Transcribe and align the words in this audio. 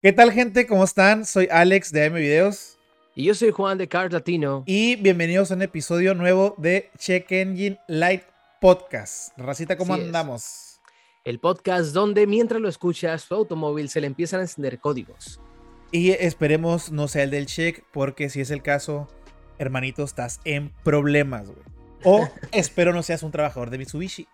¿Qué 0.00 0.12
tal, 0.12 0.30
gente? 0.30 0.68
¿Cómo 0.68 0.84
están? 0.84 1.26
Soy 1.26 1.48
Alex 1.50 1.90
de 1.90 2.06
AM 2.06 2.14
Videos. 2.14 2.78
Y 3.16 3.24
yo 3.24 3.34
soy 3.34 3.50
Juan 3.50 3.78
de 3.78 3.88
Cars 3.88 4.12
Latino. 4.12 4.62
Y 4.64 4.94
bienvenidos 4.94 5.50
a 5.50 5.54
un 5.54 5.62
episodio 5.62 6.14
nuevo 6.14 6.54
de 6.56 6.88
Check 6.96 7.32
Engine 7.32 7.80
Light 7.88 8.22
Podcast. 8.60 9.36
Racita, 9.36 9.76
¿cómo 9.76 9.94
Así 9.94 10.02
es. 10.02 10.06
andamos? 10.06 10.80
El 11.24 11.40
podcast 11.40 11.92
donde 11.92 12.28
mientras 12.28 12.60
lo 12.60 12.68
escuchas, 12.68 13.22
su 13.22 13.34
automóvil 13.34 13.88
se 13.88 14.00
le 14.00 14.06
empiezan 14.06 14.38
a 14.38 14.42
encender 14.44 14.78
códigos. 14.78 15.40
Y 15.90 16.10
esperemos 16.10 16.92
no 16.92 17.08
sea 17.08 17.24
el 17.24 17.30
del 17.30 17.46
check, 17.46 17.82
porque 17.92 18.30
si 18.30 18.40
es 18.40 18.52
el 18.52 18.62
caso, 18.62 19.08
hermanito, 19.58 20.04
estás 20.04 20.40
en 20.44 20.72
problemas, 20.84 21.48
güey. 21.48 21.64
O 22.04 22.28
espero 22.52 22.92
no 22.92 23.02
seas 23.02 23.24
un 23.24 23.32
trabajador 23.32 23.70
de 23.70 23.78
Mitsubishi. 23.78 24.28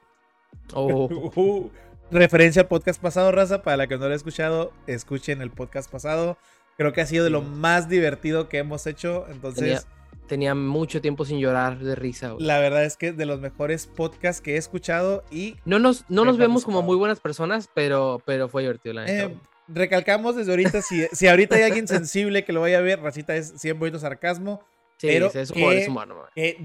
Oh, 0.74 1.08
Uh, 1.36 1.70
referencia 2.10 2.62
al 2.62 2.68
podcast 2.68 3.00
pasado, 3.00 3.32
raza. 3.32 3.62
Para 3.62 3.76
la 3.78 3.86
que 3.86 3.96
no 3.98 4.06
lo 4.06 4.12
ha 4.12 4.16
escuchado, 4.16 4.72
escuchen 4.86 5.40
el 5.42 5.50
podcast 5.50 5.90
pasado. 5.90 6.36
Creo 6.76 6.92
que 6.92 7.00
ha 7.00 7.06
sido 7.06 7.24
de 7.24 7.30
lo 7.30 7.42
más 7.42 7.88
divertido 7.88 8.48
que 8.48 8.58
hemos 8.58 8.86
hecho. 8.86 9.26
Entonces, 9.30 9.62
tenía, 9.62 10.26
tenía 10.26 10.54
mucho 10.54 11.00
tiempo 11.00 11.24
sin 11.24 11.38
llorar 11.38 11.78
de 11.78 11.94
risa. 11.94 12.30
güey. 12.32 12.44
la 12.44 12.58
verdad 12.58 12.84
es 12.84 12.96
que 12.96 13.12
de 13.12 13.26
los 13.26 13.40
mejores 13.40 13.86
podcasts 13.86 14.40
que 14.42 14.54
he 14.54 14.56
escuchado. 14.56 15.22
Y 15.30 15.56
No 15.64 15.78
nos, 15.78 16.04
no 16.08 16.24
nos 16.24 16.36
vemos 16.38 16.64
como 16.64 16.82
muy 16.82 16.96
buenas 16.96 17.20
personas, 17.20 17.68
pero, 17.74 18.20
pero 18.26 18.48
fue 18.48 18.62
divertido, 18.62 18.94
la 18.94 19.04
neta. 19.04 19.24
eh, 19.32 19.36
recalcamos 19.68 20.34
desde 20.36 20.50
ahorita: 20.50 20.82
si, 20.82 21.06
si 21.12 21.28
ahorita 21.28 21.56
hay 21.56 21.62
alguien 21.62 21.86
sensible 21.88 22.44
que 22.44 22.52
lo 22.52 22.60
vaya 22.60 22.78
a 22.78 22.82
ver, 22.82 23.00
racita 23.00 23.36
es 23.36 23.54
100% 23.62 23.98
sarcasmo. 23.98 24.60
sí, 24.98 25.06
pero 25.08 25.30
es 25.32 25.50
humor, 25.52 25.72
qué- 25.72 25.82
es 25.82 25.88
humor, 25.88 26.08
no. 26.08 26.16
Qué 26.34 26.56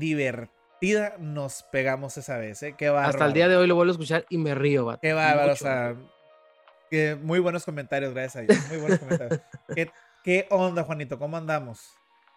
divertida 0.79 1.17
nos 1.19 1.63
pegamos 1.71 2.17
esa 2.17 2.37
vez, 2.37 2.61
¿eh? 2.63 2.75
Qué 2.77 2.89
bárbaro. 2.89 3.09
Hasta 3.09 3.25
el 3.25 3.33
día 3.33 3.47
de 3.47 3.57
hoy 3.57 3.67
lo 3.67 3.75
vuelvo 3.75 3.91
a 3.91 3.93
escuchar 3.93 4.25
y 4.29 4.37
me 4.37 4.55
río, 4.55 4.85
vato. 4.85 4.99
Qué 5.01 5.13
bárbaro, 5.13 5.53
o 5.53 5.55
sea, 5.55 5.95
que 6.89 7.15
muy 7.15 7.39
buenos 7.39 7.65
comentarios, 7.65 8.13
gracias 8.13 8.35
a 8.37 8.41
Dios. 8.41 8.67
Muy 8.69 8.77
buenos 8.77 8.99
comentarios. 8.99 9.41
¿Qué, 9.75 9.91
qué 10.23 10.47
onda, 10.49 10.83
Juanito? 10.83 11.19
¿Cómo 11.19 11.37
andamos? 11.37 11.91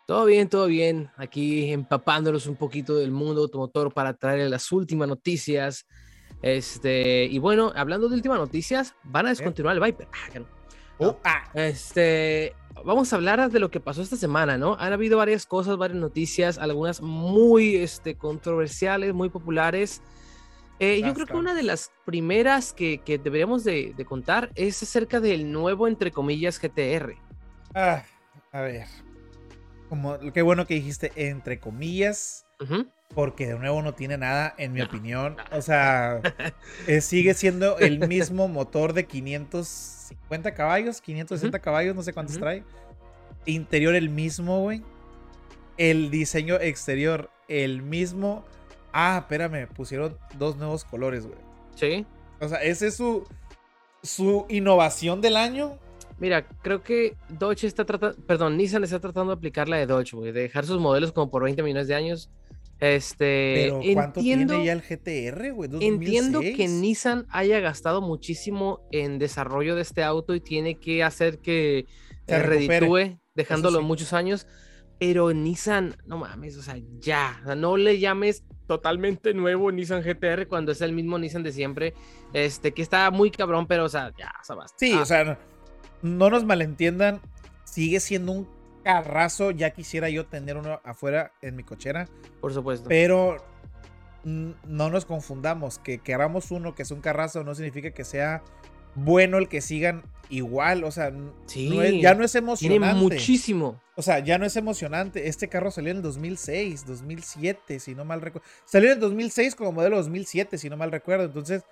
Todo 0.07 0.25
bien, 0.25 0.49
todo 0.49 0.67
bien. 0.67 1.11
Aquí 1.17 1.73
empapándolos 1.73 2.47
un 2.47 2.57
poquito 2.57 2.97
del 2.97 3.13
mundo 3.13 3.43
automotor 3.43 3.93
para 3.93 4.15
traerles 4.15 4.51
las 4.51 4.71
últimas 4.73 5.09
noticias. 5.09 5.87
Este, 6.43 7.25
y 7.25 7.39
bueno, 7.39 7.73
hablando 7.77 8.09
de 8.09 8.17
últimas 8.17 8.39
noticias, 8.39 8.95
van 9.05 9.27
a 9.27 9.29
descontinuar 9.31 9.77
el 9.77 9.83
Viper. 9.83 10.09
Ah, 10.13 10.39
no. 10.39 10.63
Oh, 10.99 11.19
ah, 11.25 11.45
Este, 11.55 12.55
vamos 12.85 13.13
a 13.13 13.17
hablar 13.17 13.51
de 13.51 13.61
lo 13.61 13.71
que 13.71 13.81
pasó 13.81 14.03
esta 14.03 14.17
semana, 14.17 14.59
¿no? 14.59 14.77
Han 14.79 14.93
habido 14.93 15.19
varias 15.19 15.47
cosas, 15.47 15.77
varias 15.77 16.01
noticias, 16.01 16.59
algunas 16.59 17.01
muy 17.01 17.77
este, 17.77 18.17
controversiales, 18.17 19.15
muy 19.15 19.29
populares. 19.29 20.03
Eh, 20.79 21.01
yo 21.05 21.15
creo 21.15 21.27
que 21.27 21.37
una 21.37 21.55
de 21.55 21.63
las 21.63 21.93
primeras 22.05 22.73
que, 22.73 22.99
que 22.99 23.19
deberíamos 23.19 23.63
de, 23.63 23.95
de 23.97 24.05
contar 24.05 24.51
es 24.55 24.83
acerca 24.83 25.21
del 25.21 25.53
nuevo, 25.53 25.87
entre 25.87 26.11
comillas, 26.11 26.59
GTR. 26.61 27.15
ah, 27.75 28.03
a 28.51 28.61
ver. 28.61 28.87
Como, 29.89 30.19
qué 30.33 30.43
bueno 30.43 30.67
que 30.67 30.75
dijiste 30.75 31.13
entre 31.17 31.61
comillas, 31.61 32.42
Porque 33.15 33.47
de 33.47 33.59
nuevo 33.59 33.83
no 33.83 33.93
tiene 33.95 34.17
nada, 34.17 34.55
en 34.57 34.73
mi 34.73 34.81
No, 34.81 34.87
opinión. 34.87 35.37
O 35.53 35.61
sea, 35.61 36.21
eh, 36.87 37.01
sigue 37.01 37.35
siendo 37.35 37.79
el 37.79 38.09
mismo 38.09 38.49
motor 38.49 38.95
de 38.95 39.07
550 39.07 40.55
caballos, 40.55 41.01
560 41.01 41.59
caballos, 41.59 41.95
no 41.95 42.03
sé 42.03 42.13
cuántos 42.13 42.39
trae. 42.39 42.65
Interior 43.45 43.95
el 43.95 44.09
mismo, 44.09 44.61
güey. 44.63 44.83
El 45.77 46.11
diseño 46.11 46.57
exterior 46.57 47.31
el 47.49 47.83
mismo. 47.83 48.45
Ah, 48.93 49.19
espérame, 49.21 49.67
pusieron 49.69 50.17
dos 50.39 50.57
nuevos 50.57 50.85
colores, 50.85 51.27
güey. 51.27 51.39
Sí. 51.75 52.07
O 52.41 52.49
sea, 52.49 52.63
ese 52.63 52.89
es 52.89 52.97
su, 52.97 53.27
su 54.03 54.47
innovación 54.49 55.21
del 55.21 55.37
año. 55.37 55.79
Mira, 56.19 56.47
creo 56.63 56.83
que 56.83 57.17
Dodge 57.29 57.65
está 57.65 57.85
tratando, 57.85 58.17
perdón, 58.27 58.57
Nissan 58.57 58.85
está 58.85 59.01
tratando 59.01 59.33
de 59.33 59.39
aplicar 59.39 59.69
la 59.69 59.79
de 59.79 59.87
Dodge, 59.87 60.15
güey, 60.15 60.31
de 60.33 60.43
dejar 60.43 60.65
sus 60.67 60.81
modelos 60.81 61.13
como 61.13 61.31
por 61.31 61.43
20 61.43 61.63
millones 61.63 61.89
de 61.89 61.95
años. 61.95 62.31
Este, 62.83 63.55
Pero 63.55 63.81
¿cuánto 63.95 64.19
entiendo, 64.19 64.55
tiene 64.55 64.67
ya 64.67 64.73
el 64.73 64.83
GTR, 64.83 65.53
güey? 65.53 65.71
entiendo 65.81 66.41
que 66.41 66.51
2006. 66.51 66.71
Nissan 66.81 67.27
haya 67.31 67.61
gastado 67.61 68.01
muchísimo 68.03 68.81
en 68.91 69.21
desarrollo 69.21 69.77
de 69.77 69.83
este 69.83 70.03
auto 70.03 70.35
y 70.35 70.41
tiene 70.41 70.81
que 70.81 71.05
hacer 71.05 71.39
que 71.39 71.87
Se 72.27 72.35
eh, 72.35 72.43
reditúe, 72.43 73.21
dejándolo 73.37 73.79
sí. 73.79 73.85
muchos 73.85 74.13
años. 74.13 74.49
Pero 74.99 75.33
Nissan, 75.33 75.95
no 76.07 76.19
mames, 76.19 76.57
o 76.57 76.63
sea, 76.63 76.77
ya, 76.99 77.39
o 77.45 77.47
sea, 77.47 77.55
no 77.55 77.77
le 77.77 78.01
llames 78.01 78.43
totalmente 78.67 79.33
nuevo 79.33 79.71
Nissan 79.71 80.03
GTR 80.03 80.49
cuando 80.49 80.73
es 80.73 80.81
el 80.81 80.91
mismo 80.93 81.21
Nissan 81.21 81.45
de 81.45 81.53
siempre, 81.53 81.95
este, 82.33 82.73
que 82.73 82.83
está 82.83 83.13
muy 83.13 83.31
cabrón, 83.31 83.69
pero, 83.69 83.85
o 83.85 83.89
sea, 83.89 84.13
ya, 84.19 84.33
o 84.41 84.45
sea, 84.45 84.57
basta. 84.57 84.77
Sí, 84.77 84.93
Ah, 84.97 85.03
o 85.03 85.07
sea, 85.07 85.25
no, 85.25 85.37
no 86.03 86.31
nos 86.31 86.45
malentiendan. 86.45 87.21
Sigue 87.65 88.01
siendo 88.01 88.33
un 88.33 88.49
carrazo. 88.83 89.51
Ya 89.51 89.71
quisiera 89.71 90.09
yo 90.09 90.27
tener 90.27 90.57
uno 90.57 90.81
afuera 90.85 91.33
en 91.43 91.57
mi 91.57 91.63
cochera. 91.65 92.09
por 92.41 92.53
supuesto. 92.53 92.89
Pero 92.89 93.37
no 94.25 94.91
nos 94.91 95.05
confundamos. 95.05 95.79
Que 95.79 95.99
queramos 95.99 96.51
uno 96.51 96.75
que 96.75 96.83
es 96.83 96.91
un 96.91 97.01
carrazo 97.01 97.43
no 97.45 97.55
significa 97.55 97.91
que 97.91 98.05
sea 98.05 98.43
bueno 98.95 99.39
el 99.39 99.49
que 99.49 99.61
sigan 99.61 100.03
igual. 100.29 100.85
O 100.85 100.91
sea, 100.91 101.13
Sí, 101.47 101.69
no 101.71 101.83
es- 101.83 102.01
ya 102.03 102.15
no 102.15 102.25
es 102.25 102.33
Tiene 102.33 102.47
emocionante. 102.47 102.95
muchísimo. 103.01 103.81
O 103.97 104.03
sea, 104.03 104.21
ya 104.21 104.39
no 104.39 104.47
es 104.47 104.57
emocionante. 104.57 105.29
Este 105.29 105.49
carro 105.49 105.71
salió 105.71 105.91
en 105.91 105.99
el 105.99 106.03
2006, 106.03 106.87
2007, 106.87 107.79
si 107.81 107.95
no 107.95 108.05
mal 108.05 108.21
recuerdo. 108.21 108.47
Salió 108.65 108.89
en 108.91 108.95
el 108.95 109.01
2006 109.01 109.55
como 109.55 109.73
modelo 109.73 109.97
2007, 109.97 110.57
si 110.59 110.71
no 110.71 110.77
mal 110.77 110.91
recuerdo. 110.93 111.25
Entonces, 111.25 111.63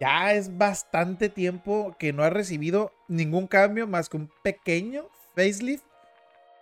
ya 0.00 0.34
es 0.34 0.58
bastante 0.58 1.28
tiempo 1.30 1.96
que 1.98 2.12
no 2.12 2.22
ha 2.22 2.30
recibido 2.30 2.92
ningún 3.08 3.46
cambio 3.46 3.86
más 3.86 4.08
que 4.10 4.18
un 4.18 4.30
pequeño 4.42 5.08
facelift. 5.34 5.84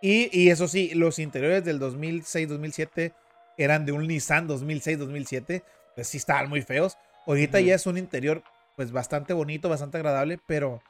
Y, 0.05 0.29
y 0.39 0.51
eso 0.51 0.69
sí, 0.69 0.91
los 0.95 1.19
interiores 1.19 1.65
del 1.65 1.79
2006, 1.79 2.47
2007 2.47 3.15
eran 3.57 3.87
de 3.87 3.93
un 3.93 4.07
Nissan 4.07 4.47
2006, 4.47 4.99
2007. 4.99 5.65
Pues 5.95 6.09
sí 6.09 6.19
estaban 6.19 6.51
muy 6.51 6.61
feos. 6.61 6.99
Ahorita 7.27 7.59
ya 7.61 7.75
es 7.77 7.87
un 7.87 7.97
interior 7.97 8.43
pues 8.77 8.93
bastante 8.93 9.33
bonito, 9.33 9.71
bastante 9.71 9.97
agradable, 9.97 10.39
pero 10.47 10.83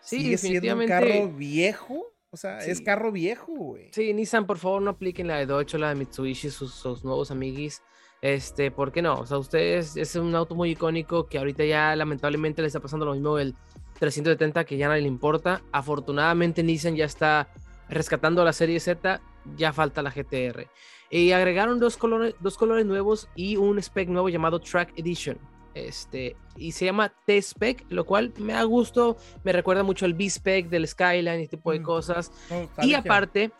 Sí, 0.00 0.22
sigue 0.22 0.38
siendo 0.38 0.76
un 0.76 0.88
carro 0.88 1.28
viejo. 1.28 2.12
O 2.30 2.36
sea, 2.36 2.58
es 2.58 2.80
carro 2.80 3.12
viejo, 3.12 3.52
güey. 3.52 3.90
Sí, 3.92 4.12
Nissan, 4.12 4.44
por 4.44 4.58
favor, 4.58 4.82
no 4.82 4.90
apliquen 4.90 5.28
la 5.28 5.36
de 5.36 5.46
Dodge 5.46 5.76
o 5.76 5.78
la 5.78 5.90
de 5.90 5.94
Mitsubishi, 5.94 6.50
sus, 6.50 6.74
sus 6.74 7.04
nuevos 7.04 7.30
amiguis. 7.30 7.80
Este, 8.22 8.72
¿por 8.72 8.90
qué 8.90 9.02
no? 9.02 9.20
O 9.20 9.26
sea, 9.26 9.38
ustedes 9.38 9.96
es 9.96 10.16
un 10.16 10.34
auto 10.34 10.56
muy 10.56 10.70
icónico 10.70 11.26
que 11.28 11.38
ahorita 11.38 11.64
ya 11.64 11.94
lamentablemente 11.94 12.60
le 12.60 12.66
está 12.66 12.80
pasando 12.80 13.06
lo 13.06 13.12
mismo 13.12 13.38
el 13.38 13.54
370 14.00 14.64
que 14.64 14.76
ya 14.76 14.88
nadie 14.88 15.02
le 15.02 15.08
importa. 15.08 15.62
Afortunadamente 15.70 16.64
Nissan 16.64 16.96
ya 16.96 17.04
está 17.04 17.48
rescatando 17.88 18.44
la 18.44 18.52
serie 18.52 18.80
Z, 18.80 19.20
ya 19.56 19.72
falta 19.72 20.02
la 20.02 20.10
GTR. 20.10 20.68
Y 21.10 21.32
agregaron 21.32 21.78
dos 21.78 21.96
colores, 21.96 22.34
dos 22.40 22.56
colores 22.56 22.86
nuevos 22.86 23.28
y 23.36 23.56
un 23.56 23.78
spec 23.78 24.08
nuevo 24.08 24.28
llamado 24.28 24.60
Track 24.60 24.92
Edition. 24.96 25.38
Este, 25.74 26.36
y 26.56 26.70
se 26.72 26.84
llama 26.84 27.12
T-Spec, 27.26 27.86
lo 27.88 28.04
cual 28.04 28.32
me 28.38 28.52
da 28.52 28.62
gusto, 28.62 29.16
me 29.42 29.52
recuerda 29.52 29.82
mucho 29.82 30.04
al 30.06 30.14
B-Spec 30.14 30.68
del 30.68 30.86
Skyline 30.86 31.40
y 31.40 31.44
este 31.44 31.56
tipo 31.56 31.72
de 31.72 31.80
Mm. 31.80 31.82
cosas. 31.82 32.30
Y 32.82 32.94
aparte, 32.94 33.50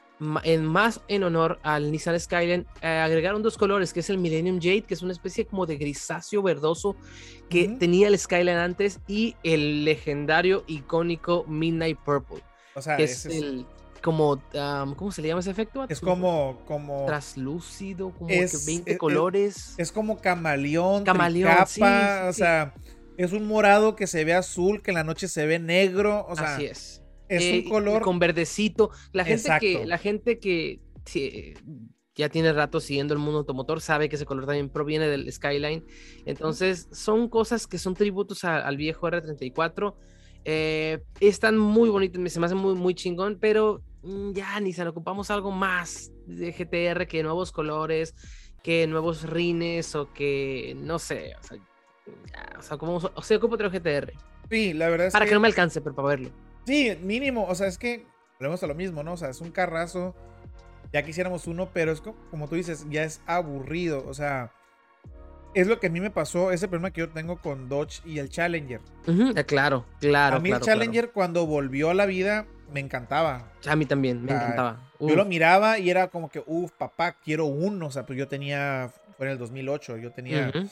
en 0.45 0.65
más 0.65 1.01
en 1.09 1.25
honor 1.25 1.59
al 1.65 1.91
Nissan 1.91 2.19
Skyline, 2.21 2.67
eh, 2.83 2.87
agregaron 2.87 3.43
dos 3.43 3.59
colores, 3.59 3.93
que 3.93 3.99
es 3.99 4.11
el 4.11 4.19
Millennium 4.19 4.61
Jade, 4.61 4.83
que 4.83 4.95
es 4.95 5.03
una 5.03 5.13
especie 5.13 5.45
como 5.45 5.67
de 5.67 5.77
grisáceo 5.77 6.41
verdoso 6.41 6.95
que 7.51 7.67
tenía 7.69 8.07
el 8.07 8.17
Skyline 8.17 8.59
antes, 8.59 9.01
y 9.09 9.34
el 9.43 9.84
legendario 9.84 10.63
icónico 10.69 11.45
Midnight 11.49 11.99
Purple, 11.99 12.43
O 12.77 12.81
sea, 12.81 12.97
que 12.97 13.05
ese 13.05 13.29
es 13.29 13.34
es, 13.34 13.43
el 13.43 13.67
como 14.04 14.32
um, 14.32 14.94
¿cómo 14.94 15.10
se 15.10 15.22
le 15.22 15.28
llama 15.28 15.41
ese 15.41 15.50
efecto? 15.50 15.84
es 15.88 15.98
como, 16.00 16.60
como, 16.66 17.06
traslúcido, 17.06 18.10
como 18.10 18.28
es- 18.28 18.53
que 18.53 18.66
20 18.66 18.91
es- 18.91 18.94
es- 18.97 18.98
colores. 19.00 19.75
es 19.78 19.91
como 19.91 20.19
camaleón, 20.20 21.04
Camaleón, 21.04 21.50
sí, 21.66 21.81
o 21.82 22.32
sí, 22.32 22.38
sea, 22.38 22.75
es 23.16 23.32
un 23.32 23.47
morado 23.47 23.97
que 23.97 24.06
se 24.06 24.25
ve 24.25 24.34
azul, 24.34 24.82
que 24.82 24.91
en 24.91 24.97
la 24.97 25.04
noche 25.04 25.27
se 25.27 25.47
ve 25.47 25.59
negro, 25.59 26.27
o 26.28 26.36
sea, 26.36 26.56
Así 26.56 26.66
es. 26.66 27.03
es 27.28 27.42
Eh, 27.42 27.62
un 27.65 27.71
color, 27.71 28.03
con 28.03 28.18
verdecito. 28.18 28.91
La 29.12 29.24
gente 29.24 29.48
que, 29.59 29.72
Exacto. 29.72 29.89
la 29.89 29.98
gente 29.98 30.39
que 30.39 30.80
ya 32.16 32.28
tiene 32.28 32.53
rato 32.53 32.80
siguiendo 32.80 33.15
el 33.15 33.21
mundo 33.21 33.39
automotor 33.39 33.80
sabe 33.80 34.09
que 34.09 34.16
ese 34.16 34.24
color 34.27 34.47
también 34.47 34.68
proviene 34.68 35.09
del 35.09 35.33
Skyline. 35.33 35.84
Entonces, 36.27 36.89
son 36.92 37.28
cosas 37.28 37.66
que 37.66 37.78
son 37.78 37.95
tributos 37.95 38.45
a- 38.45 38.59
al 38.66 38.77
viejo 38.77 39.07
R34. 39.09 39.97
Eh, 40.45 41.00
están 41.21 41.57
muy 41.59 41.89
bonitos, 41.89 42.21
se 42.33 42.39
me 42.39 42.47
hacen 42.47 42.59
muy, 42.59 42.74
muy 42.74 42.95
chingón, 42.95 43.39
pero 43.41 43.80
mm, 44.04 44.33
ya, 44.33 44.59
Nissan, 44.60 44.89
ocupamos 44.89 45.30
algo 45.30 45.51
más 45.51 46.12
de 46.27 46.53
GTR 46.53 47.06
que 47.06 47.22
nuevos 47.22 47.53
colores, 47.53 48.15
que 48.62 48.86
nuevos 48.86 49.22
rines 49.28 49.95
o 49.95 50.12
que, 50.12 50.74
no 50.78 50.98
sé, 50.98 51.34
o 51.39 51.42
sea, 51.42 51.56
ya, 51.59 52.59
o 52.59 52.62
sea, 52.62 52.77
como, 52.78 52.97
o 52.97 53.22
sea, 53.22 53.36
ocupo 53.36 53.54
otro 53.54 53.71
GTR. 53.71 54.12
sí, 54.51 54.72
la 54.72 54.89
verdad 54.89 55.09
es 55.09 55.12
Para 55.12 55.24
que, 55.24 55.30
que 55.30 55.34
no 55.34 55.41
me 55.41 55.48
alcance, 55.48 55.80
pero 55.80 55.95
para 55.95 56.09
verlo. 56.09 56.30
sí, 56.66 56.97
mínimo, 57.03 57.47
o 57.47 57.54
sea, 57.54 57.66
es 57.66 57.78
que 57.78 58.06
volvemos 58.39 58.62
a 58.62 58.66
lo 58.66 58.74
mismo, 58.74 59.03
¿no? 59.03 59.12
O 59.15 59.16
sea, 59.16 59.28
es 59.30 59.41
un 59.41 59.51
carrazo, 59.51 60.15
ya 60.92 61.03
quisiéramos 61.03 61.47
uno, 61.47 61.71
pero 61.72 61.92
es 61.92 62.00
co- 62.00 62.16
como, 62.30 62.48
tú 62.48 62.54
dices, 62.54 62.86
ya 62.91 63.04
es 63.04 63.21
aburrido, 63.27 64.04
o 64.07 64.15
sea, 64.15 64.53
es 65.54 65.66
lo 65.68 65.78
que 65.78 65.86
a 65.86 65.91
mí 65.91 66.00
me 66.00 66.10
pasó, 66.10 66.50
ese 66.50 66.66
problema 66.68 66.91
que 66.91 67.00
yo 67.03 67.10
tengo 67.10 67.39
con 67.41 67.68
Dodge 67.68 68.00
y 68.04 68.18
el 68.18 68.28
Challenger. 68.28 68.80
Eh, 69.07 69.45
claro, 69.45 69.86
claro. 70.00 70.36
a 70.36 70.39
mí 70.41 70.48
claro, 70.48 70.65
el 70.65 70.66
Challenger 70.66 71.12
cuando 71.12 71.47
volvió 71.47 71.91
a 71.91 71.95
la 71.95 72.07
vida 72.07 72.47
me 72.72 72.81
encantaba. 72.81 73.51
A 73.66 73.77
mí 73.77 73.87
también, 73.87 74.22
me 74.25 74.33
encantaba. 74.33 74.81
Yo 75.01 75.15
lo 75.16 75.25
miraba 75.25 75.78
y 75.78 75.91
era 75.91 76.09
como 76.09 76.28
que, 76.31 76.43
uff, 76.47 76.72
papá, 76.72 77.13
quiero 77.22 77.47
uno. 77.47 77.87
O 77.87 77.91
sea, 77.91 78.07
pues 78.07 78.19
yo 78.19 78.28
tenía, 78.28 78.91
fue 79.16 79.27
en 79.27 79.33
el 79.33 79.39
2008, 79.39 79.97
yo 79.99 80.13
tenía 80.13 80.51
ujú. 80.55 80.69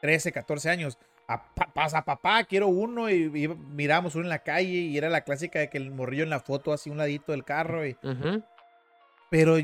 13, 0.00 0.32
14 0.32 0.70
años. 0.70 0.98
A, 1.28 1.54
pasa 1.74 2.02
papá, 2.04 2.44
quiero 2.44 2.68
uno. 2.68 3.10
Y, 3.10 3.24
y 3.44 3.48
miramos 3.48 4.14
uno 4.14 4.24
en 4.24 4.30
la 4.30 4.38
calle 4.40 4.68
y 4.70 4.96
era 4.96 5.08
la 5.10 5.20
clásica 5.22 5.58
de 5.58 5.68
que 5.70 5.78
el 5.78 5.90
morrillo 5.90 6.22
en 6.24 6.30
la 6.30 6.40
foto 6.40 6.72
así 6.72 6.88
un 6.90 6.96
ladito 6.98 7.32
del 7.32 7.44
carro. 7.44 7.86
Y, 7.86 7.96
pero 9.30 9.56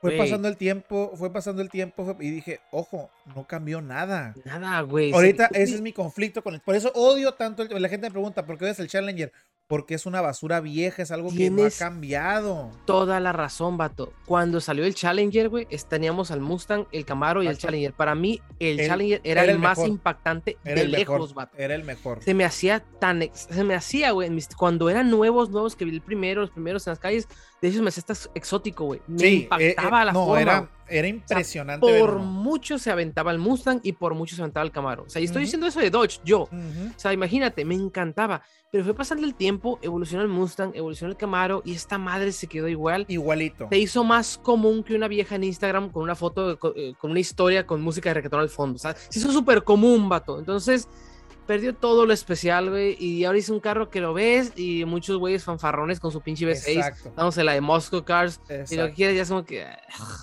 fue 0.00 0.16
pasando 0.16 0.48
el 0.48 0.56
tiempo, 0.56 1.12
fue 1.14 1.30
pasando 1.30 1.60
el 1.60 1.68
tiempo 1.68 2.04
fue- 2.06 2.16
y 2.24 2.30
dije, 2.30 2.60
ojo, 2.70 3.10
no 3.34 3.46
cambió 3.46 3.82
nada. 3.82 4.34
Nada, 4.46 4.80
güey. 4.80 5.12
Ahorita 5.12 5.48
se- 5.52 5.62
ese 5.62 5.74
es 5.74 5.82
mi 5.82 5.92
conflicto 5.92 6.42
con 6.42 6.54
el. 6.54 6.60
Por 6.60 6.74
eso 6.74 6.90
odio 6.94 7.34
tanto. 7.34 7.62
el- 7.62 7.82
la 7.82 7.88
gente 7.88 8.06
me 8.06 8.12
pregunta, 8.12 8.46
¿por 8.46 8.56
qué 8.56 8.64
odias 8.64 8.80
el 8.80 8.88
Challenger? 8.88 9.30
Porque 9.70 9.94
es 9.94 10.04
una 10.04 10.20
basura 10.20 10.60
vieja, 10.60 11.00
es 11.00 11.12
algo 11.12 11.30
que 11.34 11.48
no 11.48 11.64
ha 11.64 11.70
cambiado. 11.70 12.70
Toda 12.86 13.20
la 13.20 13.32
razón, 13.32 13.76
vato. 13.78 14.12
Cuando 14.26 14.60
salió 14.60 14.84
el 14.84 14.94
Challenger, 14.96 15.48
güey, 15.48 15.66
teníamos 15.88 16.30
al 16.32 16.40
Mustang, 16.40 16.86
el 16.92 17.04
Camaro 17.04 17.42
y 17.42 17.46
el. 17.46 17.56
Challenger. 17.56 17.92
Para 17.92 18.14
mí, 18.16 18.40
el 18.58 18.80
El- 18.80 18.86
Challenger 18.88 19.20
era, 19.22 19.42
era 19.42 19.44
el, 19.44 19.56
el 19.56 19.58
más 19.60 19.78
impactante 19.86 20.58
Era 20.64 20.74
de 20.74 20.80
el 20.82 20.90
lejos, 20.90 21.20
mejor. 21.20 21.34
vato. 21.34 21.56
Era 21.56 21.74
el 21.76 21.84
mejor. 21.84 22.22
Se 22.22 22.34
me 22.34 22.44
hacía 22.44 22.80
tan. 22.98 23.22
ex- 23.22 23.46
Se 23.48 23.62
me 23.64 23.74
hacía, 23.74 24.10
güey. 24.10 24.28
Cuando 24.56 24.90
eran 24.90 25.08
nuevos, 25.08 25.50
nuevos, 25.50 25.76
que 25.76 25.84
vi 25.84 25.92
el 25.94 26.02
primero, 26.02 26.40
los 26.40 26.50
primeros 26.50 26.84
en 26.86 26.90
las 26.90 26.98
calles, 26.98 27.28
de 27.60 27.68
hecho 27.68 27.82
me 27.82 27.88
hacía 27.88 28.04
hasta 28.08 28.30
exótico, 28.34 28.84
güey. 28.86 29.00
Me 29.06 29.18
Sí, 29.18 29.26
eh, 29.26 29.32
impactaba 29.42 30.02
eh, 30.02 30.04
la 30.06 30.12
no, 30.12 30.24
forma. 30.24 30.40
era, 30.40 30.70
era 30.88 31.08
impresionante. 31.08 31.86
ver 31.86 32.00
Por 32.00 32.14
uno. 32.16 32.24
mucho 32.24 32.78
se 32.78 32.90
aventaba 32.90 33.30
el 33.32 33.38
Mustang 33.38 33.80
y 33.82 33.92
por 33.92 34.14
mucho 34.14 34.34
se 34.36 34.42
aventaba 34.42 34.64
el 34.64 34.72
Camaro. 34.72 35.04
O 35.04 35.08
sea, 35.10 35.20
y 35.20 35.26
estoy 35.26 35.40
Ujú. 35.42 35.44
diciendo 35.46 35.66
eso 35.66 35.80
de 35.80 35.90
Dodge, 35.90 36.20
yo. 36.24 36.42
Ujú. 36.44 36.90
O 36.96 36.98
sea, 36.98 37.12
imagínate, 37.12 37.64
me 37.64 37.74
encantaba. 37.74 38.42
Pero 38.72 38.84
fue 38.84 38.94
pasando 38.94 39.26
el 39.26 39.34
tiempo, 39.34 39.78
evolucionó 39.82 40.22
el 40.22 40.28
Mustang, 40.28 40.70
evolucionó 40.74 41.10
el 41.10 41.16
Camaro 41.16 41.60
y 41.64 41.72
esta 41.74 41.98
madre 41.98 42.30
se 42.30 42.46
quedó 42.46 42.68
igual. 42.68 43.04
Igualito. 43.08 43.66
Se 43.68 43.78
hizo 43.78 44.04
más 44.04 44.38
común 44.38 44.84
que 44.84 44.94
una 44.94 45.08
vieja 45.08 45.34
en 45.34 45.42
Instagram 45.44 45.90
con 45.90 46.04
una 46.04 46.14
foto, 46.14 46.48
de- 46.50 46.56
con, 46.56 46.72
eh, 46.76 46.94
con 46.98 47.10
una 47.10 47.18
historia 47.20 47.66
con 47.66 47.82
música 47.82 48.10
de 48.10 48.14
reggaetón 48.14 48.40
al 48.40 48.48
fondo. 48.48 48.76
O 48.76 48.78
sea, 48.78 48.94
se 48.94 49.18
hizo 49.18 49.32
súper 49.32 49.64
común, 49.64 50.08
vato. 50.08 50.38
Entonces, 50.38 50.88
perdió 51.50 51.74
todo 51.74 52.06
lo 52.06 52.12
especial, 52.12 52.70
güey. 52.70 52.96
Y 53.04 53.24
ahora 53.24 53.36
es 53.36 53.48
un 53.48 53.58
carro 53.58 53.90
que 53.90 54.00
lo 54.00 54.14
ves 54.14 54.52
y 54.54 54.84
muchos 54.84 55.18
güeyes 55.18 55.42
fanfarrones 55.42 55.98
con 55.98 56.12
su 56.12 56.20
pinche 56.20 56.46
V6. 56.46 56.76
Exacto. 56.76 57.12
Dándose 57.16 57.42
la 57.42 57.54
de 57.54 57.60
Moscow 57.60 58.04
Cars. 58.04 58.38
Y 58.48 58.52
lo 58.52 58.54
que 58.54 58.60
exacto. 58.62 58.94
quieras 58.94 59.16
ya 59.16 59.22
es 59.22 59.28
como 59.30 59.44
que... 59.44 59.64
ah, 59.64 59.78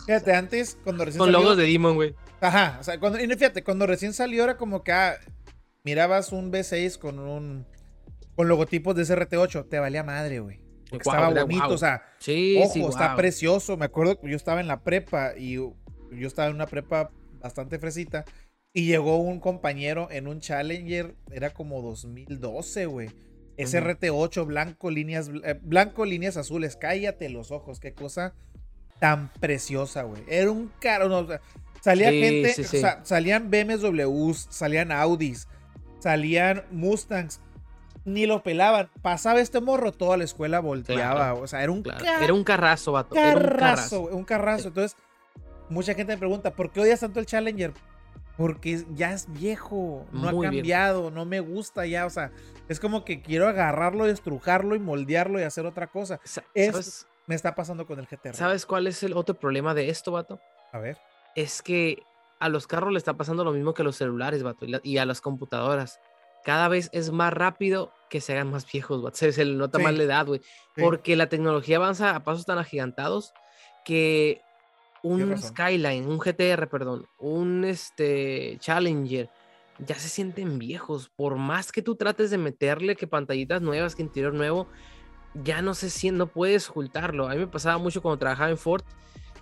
Fíjate, 0.06 0.34
antes, 0.34 0.78
cuando 0.86 1.04
recién 1.04 1.20
Con 1.20 1.28
salió. 1.28 1.40
logos 1.42 1.58
de 1.58 1.66
Demon, 1.66 1.96
güey. 1.96 2.16
Ajá, 2.40 2.78
o 2.80 2.84
sea, 2.86 2.98
cuando, 2.98 3.20
y 3.20 3.28
fíjate, 3.28 3.62
cuando 3.62 3.86
recién 3.86 4.14
salió 4.14 4.46
era 4.46 4.56
como 4.56 4.86
que 4.86 4.94
ah, 4.94 5.18
mirabas 5.84 6.32
un 6.32 6.50
V6 6.50 6.98
con 6.98 7.20
un. 7.20 7.68
con 8.38 8.48
logotipos 8.48 8.96
de 8.96 9.04
SRT8, 9.04 9.68
te 9.68 9.80
valía 9.80 10.06
madre, 10.06 10.40
güey. 10.40 10.62
Porque 10.90 11.04
Guau, 11.04 11.18
estaba 11.18 11.42
bonito, 11.44 11.68
o 11.68 11.78
sea, 11.78 12.04
Sí, 12.20 12.58
ojo, 12.64 12.72
sí, 12.74 12.82
está 12.84 13.18
precioso. 13.18 13.76
Me 13.76 13.84
acuerdo 13.84 14.18
que 14.18 14.30
yo 14.30 14.38
estaba 14.38 14.62
en 14.62 14.70
la 14.70 14.82
prepa 14.82 15.34
y 15.38 15.56
yo 15.56 15.76
estaba 16.22 16.48
en 16.48 16.56
una 16.56 16.68
prepa 16.68 17.12
bastante 17.42 17.80
fresita. 17.80 18.24
Y 18.74 18.86
llegó 18.86 19.18
un 19.18 19.40
compañero 19.40 20.08
en 20.12 20.28
un 20.28 20.40
Challenger, 20.40 21.16
era 21.32 21.52
como 21.52 21.82
2012, 21.82 22.86
güey. 22.86 23.10
SRT8, 23.58 24.46
blanco, 24.46 24.92
líneas, 24.92 25.32
eh, 25.44 25.60
blanco, 25.62 26.06
líneas 26.06 26.38
azules. 26.38 26.76
Cállate 26.76 27.30
los 27.30 27.52
ojos, 27.52 27.80
qué 27.80 27.94
cosa 27.94 28.36
tan 29.00 29.32
preciosa, 29.40 30.04
güey. 30.04 30.24
Era 30.28 30.52
un 30.52 30.72
caro, 30.80 31.10
no, 31.10 31.28
salía 31.82 32.10
Sí, 32.10 32.22
gente, 32.22 32.54
sí, 32.54 32.64
sí. 32.64 32.82
salían 33.04 33.50
BMWs, 33.50 34.48
salían 34.50 34.92
Audis, 34.92 35.48
salían 36.00 36.64
Mustangs. 36.72 37.42
Ni 38.06 38.26
lo 38.26 38.42
pelaban. 38.42 38.90
Pasaba 39.02 39.42
este 39.42 39.60
morro, 39.60 39.92
toda 39.92 40.16
la 40.16 40.24
escuela 40.24 40.62
volteaba. 40.62 41.34
O 41.34 41.46
sea, 41.46 41.62
era 41.64 41.74
un 41.74 41.82
Claro, 41.84 42.24
Era 42.24 42.34
un 42.34 42.44
carrazo, 42.46 42.94
vato. 42.94 43.16
Era 43.16 43.36
un 43.36 43.44
carrazo, 43.44 44.02
un 44.04 44.24
carrazo. 44.24 44.68
Entonces, 44.70 44.98
mucha 45.70 45.94
gente 45.94 46.14
me 46.14 46.18
pregunta, 46.18 46.54
¿por 46.54 46.72
qué 46.72 46.80
odias 46.80 47.02
tanto 47.02 47.20
el 47.20 47.26
Challenger? 47.26 47.74
Porque 48.38 48.86
ya 48.94 49.14
es 49.14 49.32
viejo, 49.34 50.06
no 50.12 50.32
Muy 50.32 50.46
ha 50.46 50.50
bien. 50.52 50.62
cambiado, 50.62 51.10
no 51.12 51.26
me 51.26 51.40
gusta 51.40 51.86
ya, 51.88 52.06
o 52.06 52.10
sea, 52.10 52.32
es 52.70 52.80
como 52.80 53.04
que 53.04 53.22
quiero 53.22 53.48
agarrarlo, 53.48 54.06
estrujarlo 54.06 54.76
y 54.76 54.80
moldearlo 54.80 55.40
y 55.40 55.44
hacer 55.44 55.66
otra 55.66 55.88
cosa. 55.88 56.20
Sa- 56.24 56.44
Es- 56.54 56.72
¿Sabes, 56.72 57.08
Me 57.26 57.36
está 57.36 57.56
pasando 57.56 57.86
con 57.86 58.00
el 58.00 58.08
GTR. 58.08 58.36
¿Sabes 58.36 58.66
cuál 58.66 58.88
es 58.88 59.04
el 59.04 59.12
otro 59.14 59.36
problema 59.36 59.74
de 59.74 59.90
esto, 59.90 60.12
vato? 60.14 60.40
A 60.72 60.80
ver. 60.80 60.98
Es 61.36 61.62
que 61.62 62.04
a 62.40 62.48
los 62.48 62.68
carros 62.68 62.94
le 62.94 63.00
está 63.00 63.16
pasando 63.16 63.44
lo 63.44 63.52
mismo 63.52 63.74
que 63.74 63.82
a 63.82 63.86
los 63.86 63.98
celulares, 63.98 64.44
vato, 64.44 64.64
y, 64.66 64.70
la- 64.70 64.80
y 64.84 64.98
a 65.00 65.06
las 65.06 65.20
computadoras. 65.20 66.00
Cada 66.46 66.70
vez 66.70 66.90
es 66.94 67.12
más 67.12 67.34
rápido 67.34 67.92
que 68.10 68.22
se 68.22 68.32
hagan 68.34 68.52
más 68.52 68.72
viejos, 68.72 69.02
vato. 69.02 69.18
Se, 69.18 69.32
se 69.34 69.44
le 69.44 69.56
nota 69.56 69.80
Sí, 69.80 69.84
más 69.84 69.94
la 69.96 70.04
edad, 70.04 70.26
güey. 70.26 70.40
sí. 70.76 70.82
Porque 70.82 71.16
la 71.18 71.28
tecnología 71.28 71.78
avanza 71.78 72.16
a 72.16 72.24
pasos 72.24 72.46
tan 72.46 72.60
agigantados 72.60 73.34
que 73.84 74.42
un. 75.04 75.38
Skyline, 75.38 76.08
un 76.08 76.20
GTR, 76.20 76.68
perdón, 76.68 77.08
un 77.20 77.64
este 77.66 78.58
Challenger, 78.60 79.30
ya 79.80 79.96
se 79.96 80.10
sienten 80.10 80.60
viejos. 80.60 81.10
Por 81.10 81.38
más 81.38 81.72
que 81.72 81.82
tú 81.82 81.96
trates 81.96 82.32
de 82.32 82.38
meterle 82.38 82.96
que 82.96 83.08
pantallitas 83.08 83.62
nuevas, 83.62 83.96
que 83.96 84.02
interior 84.02 84.34
nuevo, 84.34 84.68
ya 85.34 85.62
no 85.62 85.74
sé 85.74 85.90
si 85.90 86.12
no 86.12 86.28
puedes 86.28 86.70
ocultarlo. 86.70 87.28
A 87.28 87.34
mí 87.34 87.40
me 87.40 87.48
pasaba 87.48 87.78
mucho 87.78 88.02
cuando 88.02 88.20
trabajaba 88.20 88.50
en 88.50 88.58
Ford. 88.58 88.84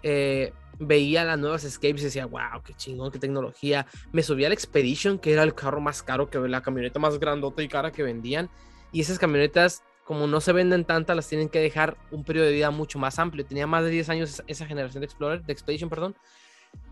eh, 0.03 0.53
veía 0.77 1.23
las 1.23 1.39
nuevas 1.39 1.63
Escapes 1.63 2.01
y 2.01 2.05
decía, 2.05 2.25
wow, 2.25 2.61
qué 2.63 2.73
chingón, 2.73 3.11
qué 3.11 3.19
tecnología. 3.19 3.87
Me 4.11 4.23
subía 4.23 4.47
al 4.47 4.53
Expedition, 4.53 5.19
que 5.19 5.33
era 5.33 5.43
el 5.43 5.55
carro 5.55 5.81
más 5.81 6.03
caro, 6.03 6.29
que 6.29 6.37
la 6.39 6.61
camioneta 6.61 6.99
más 6.99 7.19
grandota 7.19 7.63
y 7.63 7.67
cara 7.67 7.91
que 7.91 8.03
vendían. 8.03 8.49
Y 8.91 9.01
esas 9.01 9.19
camionetas, 9.19 9.83
como 10.05 10.27
no 10.27 10.39
se 10.39 10.53
venden 10.53 10.85
tantas, 10.85 11.15
las 11.15 11.27
tienen 11.27 11.49
que 11.49 11.59
dejar 11.59 11.97
un 12.11 12.23
periodo 12.23 12.45
de 12.45 12.53
vida 12.53 12.69
mucho 12.71 12.99
más 12.99 13.19
amplio. 13.19 13.45
Tenía 13.45 13.67
más 13.67 13.83
de 13.83 13.89
10 13.89 14.07
años 14.09 14.43
esa, 14.47 14.65
generación 14.67 15.01
de 15.01 15.05
Explorer, 15.05 15.43
de 15.43 15.51
Expedition, 15.51 15.89
perdón. 15.89 16.15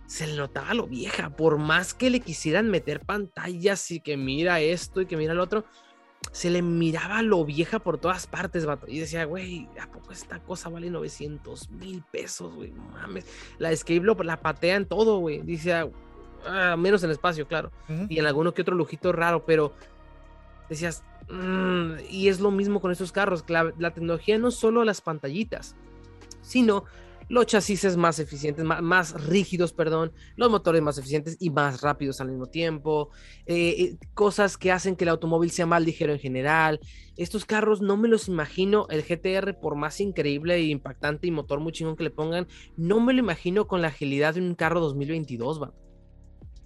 Se 0.08 0.28
le 0.28 0.36
notaba 0.36 0.74
lo 0.74 0.88
vieja, 0.88 1.30
por 1.30 1.58
más 1.60 1.94
que 1.94 2.10
le 2.10 2.20
quisieran 2.20 2.70
meter 2.70 3.00
pantallas 3.02 3.90
y 3.92 4.00
que 4.00 4.18
mira 4.18 4.60
esto 4.60 5.00
y 5.00 5.06
que 5.06 5.16
mira 5.16 5.34
lo 5.34 5.44
otro, 5.44 5.64
se 6.32 6.50
le 6.50 6.62
miraba 6.62 7.22
lo 7.22 7.46
vieja 7.46 7.80
por 7.80 8.00
todas 8.00 8.26
partes, 8.28 8.66
vato. 8.66 8.88
Y 8.88 8.98
decía, 9.00 9.26
güey, 9.26 9.70
¿a 9.80 9.88
poco 9.92 10.12
esta 10.12 10.40
cosa 10.40 10.70
vale 10.70 10.90
900 10.90 11.70
mil 11.70 12.04
pesos, 12.12 12.54
güey? 12.56 12.72
Mames. 12.72 13.26
La 13.60 13.72
Escape 13.72 14.00
lo- 14.02 14.16
la 14.24 14.42
patea 14.42 14.76
en 14.78 14.86
todo, 14.88 15.20
güey. 15.20 15.42
Dice, 15.42 15.74
"Ah, 16.48 16.76
menos 16.78 17.04
en 17.04 17.12
espacio, 17.12 17.48
claro. 17.48 17.72
Y 18.10 18.18
en 18.20 18.26
alguno 18.26 18.54
que 18.54 18.62
otro 18.64 18.76
lujito 18.76 19.12
raro, 19.12 19.46
pero 19.46 19.74
decías, 20.70 21.04
"Mm", 21.30 22.00
y 22.10 22.28
es 22.28 22.40
lo 22.40 22.52
mismo 22.52 22.82
con 22.82 22.92
estos 22.92 23.12
carros. 23.12 23.44
La, 23.48 23.94
tecnología 23.94 24.38
no 24.38 24.52
solo 24.52 24.84
las 24.84 25.02
pantallitas, 25.02 25.76
sino 26.42 26.86
los 27.30 27.46
chasis 27.46 27.96
más 27.98 28.20
eficientes, 28.20 28.66
más, 28.66 29.28
rígidos, 29.28 29.74
perdón, 29.74 30.12
los 30.36 30.52
motores 30.52 30.82
más 30.82 30.98
eficientes 30.98 31.38
y 31.40 31.50
más 31.50 31.82
rápidos 31.82 32.20
al 32.22 32.30
mismo 32.30 32.48
tiempo, 32.48 33.10
eh, 33.46 33.70
eh, 33.80 33.98
cosas 34.14 34.58
que 34.58 34.72
hacen 34.72 34.96
que 34.96 35.06
el 35.06 35.10
automóvil 35.10 35.50
sea 35.50 35.66
más 35.66 35.84
ligero 35.84 36.12
en 36.14 36.20
general. 36.20 36.80
Estos 37.16 37.46
carros 37.46 37.82
no 37.82 37.98
me 37.98 38.08
los 38.10 38.28
imagino, 38.28 38.88
el 38.90 39.04
GTR, 39.04 39.60
por 39.60 39.76
más 39.76 40.00
increíble 40.02 40.56
e 40.56 40.64
impactante 40.64 41.28
y 41.28 41.32
motor 41.32 41.60
muy 41.60 41.72
chingón 41.72 41.96
que 41.96 42.04
le 42.04 42.12
pongan, 42.12 42.48
no 42.76 43.00
me 43.00 43.14
lo 43.14 43.20
imagino 43.20 43.68
con 43.68 43.82
la 43.82 43.88
agilidad 43.88 44.34
de 44.34 44.42
un 44.42 44.56
carro 44.56 44.80
2022, 44.82 45.62
va. 45.62 45.74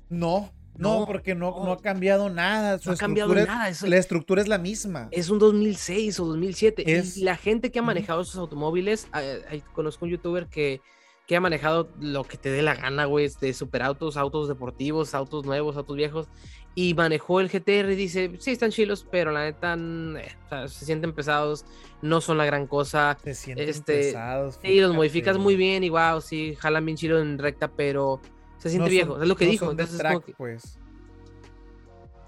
No, 0.10 0.51
no, 0.77 1.05
porque 1.05 1.36
no, 1.36 1.51
no 1.51 1.65
no. 1.65 1.72
ha 1.74 1.77
cambiado 1.81 2.29
nada. 2.29 2.79
Su 2.79 2.89
No 2.89 2.96
ha 2.96 2.98
cambiado 2.98 3.34
es- 3.36 3.48
nada. 3.48 3.72
La 3.88 3.98
estructura 3.98 4.41
es 4.41 4.48
la 4.48 4.57
misma. 4.57 5.07
es 5.12 5.29
un 5.29 5.39
2006 5.39 6.19
o 6.19 6.25
2007. 6.25 6.84
Es- 6.98 7.17
Y 7.17 7.24
la 7.24 7.36
gente 7.38 7.72
que 7.72 7.79
ha 7.79 7.84
manejado 7.84 8.22
esos 8.22 8.36
automóviles, 8.38 9.07
eh, 9.19 9.41
eh, 9.51 9.62
conozco 9.74 10.05
un 10.05 10.12
youtuber 10.12 10.48
que, 10.48 10.81
que 11.25 11.36
ha 11.36 11.41
manejado 11.41 11.89
lo 12.00 12.24
que 12.24 12.38
te 12.38 12.50
dé 12.50 12.62
la 12.62 12.75
gana, 12.75 13.05
güey, 13.05 13.29
de 13.41 13.53
superautos, 13.53 14.15
autos 14.15 14.48
deportivos, 14.48 15.13
autos 15.13 15.46
nuevos, 15.46 15.75
autos 15.75 15.96
viejos, 15.98 16.27
y 16.74 16.93
manejó 16.93 17.39
el 17.41 17.50
GTR 17.50 17.91
y 17.91 17.96
dice, 17.96 18.31
sí, 18.39 18.51
están 18.51 18.69
chilos, 18.72 19.05
pero 19.12 19.31
la 19.31 19.43
neta, 19.46 19.74
eh, 19.75 20.36
o 20.46 20.50
sea, 20.50 20.67
se 20.69 20.86
sienten 20.86 21.12
pesados, 21.12 21.65
no 22.01 22.22
son 22.22 22.38
la 22.38 22.46
gran 22.46 22.67
cosa. 22.67 23.17
Se 23.24 23.34
sienten 23.34 23.67
este, 23.67 23.93
pesados. 23.98 24.60
Sí, 24.62 24.79
los 24.79 24.93
modificas 24.93 25.38
muy 25.38 25.55
bien 25.57 25.84
y 25.84 25.89
wow, 25.89 26.22
sí, 26.22 26.55
jalan 26.60 26.86
bien 26.86 26.96
chido 26.98 27.19
en 27.19 27.39
recta, 27.39 27.67
pero 27.67 28.22
se 28.67 28.71
siente 28.71 28.86
No 28.89 28.91
viejo, 28.91 29.13
son- 29.13 29.21
es 29.24 29.27
lo 29.27 29.36
que 29.36 29.45
no 29.45 29.51
dijo. 29.51 29.71
Entonces, 29.71 29.97
track, 29.97 30.25
que- 30.25 30.33
pues. 30.33 30.77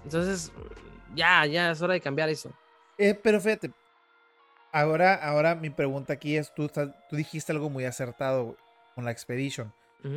entonces, 0.04 0.52
ya, 1.14 1.44
ya 1.46 1.70
es 1.70 1.82
hora 1.82 1.94
de 1.94 2.00
cambiar 2.00 2.28
eso. 2.28 2.52
Eh, 2.98 3.14
pero 3.14 3.40
fíjate, 3.40 3.72
ahora, 4.72 5.14
ahora 5.14 5.54
mi 5.54 5.70
pregunta 5.70 6.12
aquí 6.14 6.36
es, 6.36 6.52
tú, 6.54 6.68
tú 6.68 7.16
dijiste 7.16 7.52
algo 7.52 7.70
muy 7.70 7.84
acertado 7.84 8.44
güey, 8.44 8.56
con 8.94 9.04
la 9.04 9.10
Expedition. 9.10 9.72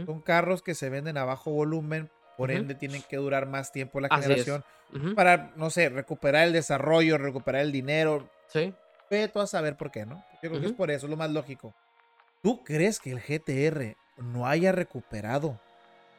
Son 0.05 0.21
carros 0.21 0.61
que 0.61 0.75
se 0.75 0.89
venden 0.89 1.17
a 1.17 1.25
bajo 1.25 1.51
volumen, 1.51 2.09
por 2.37 2.51
ende 2.51 2.73
tienen 2.73 3.03
que 3.09 3.17
durar 3.17 3.47
más 3.47 3.73
tiempo 3.73 3.99
la 3.99 4.07
Así 4.09 4.23
generación 4.23 4.63
para, 5.13 5.51
no 5.57 5.69
sé, 5.69 5.89
recuperar 5.89 6.47
el 6.47 6.53
desarrollo, 6.53 7.17
recuperar 7.17 7.61
el 7.61 7.73
dinero. 7.73 8.29
Sí. 8.47 8.73
Ve 9.11 9.27
tú 9.27 9.41
a 9.41 9.47
saber 9.47 9.75
por 9.75 9.91
qué, 9.91 10.05
¿no? 10.05 10.23
Yo 10.41 10.49
creo 10.49 10.61
que 10.61 10.67
es 10.67 10.71
por 10.73 10.89
eso, 10.89 11.05
es 11.05 11.09
lo 11.09 11.17
más 11.17 11.31
lógico. 11.31 11.73
¿Tú 12.41 12.63
crees 12.63 12.99
que 13.01 13.11
el 13.11 13.19
GTR 13.19 13.97
no 14.17 14.47
haya 14.47 14.71
recuperado 14.71 15.59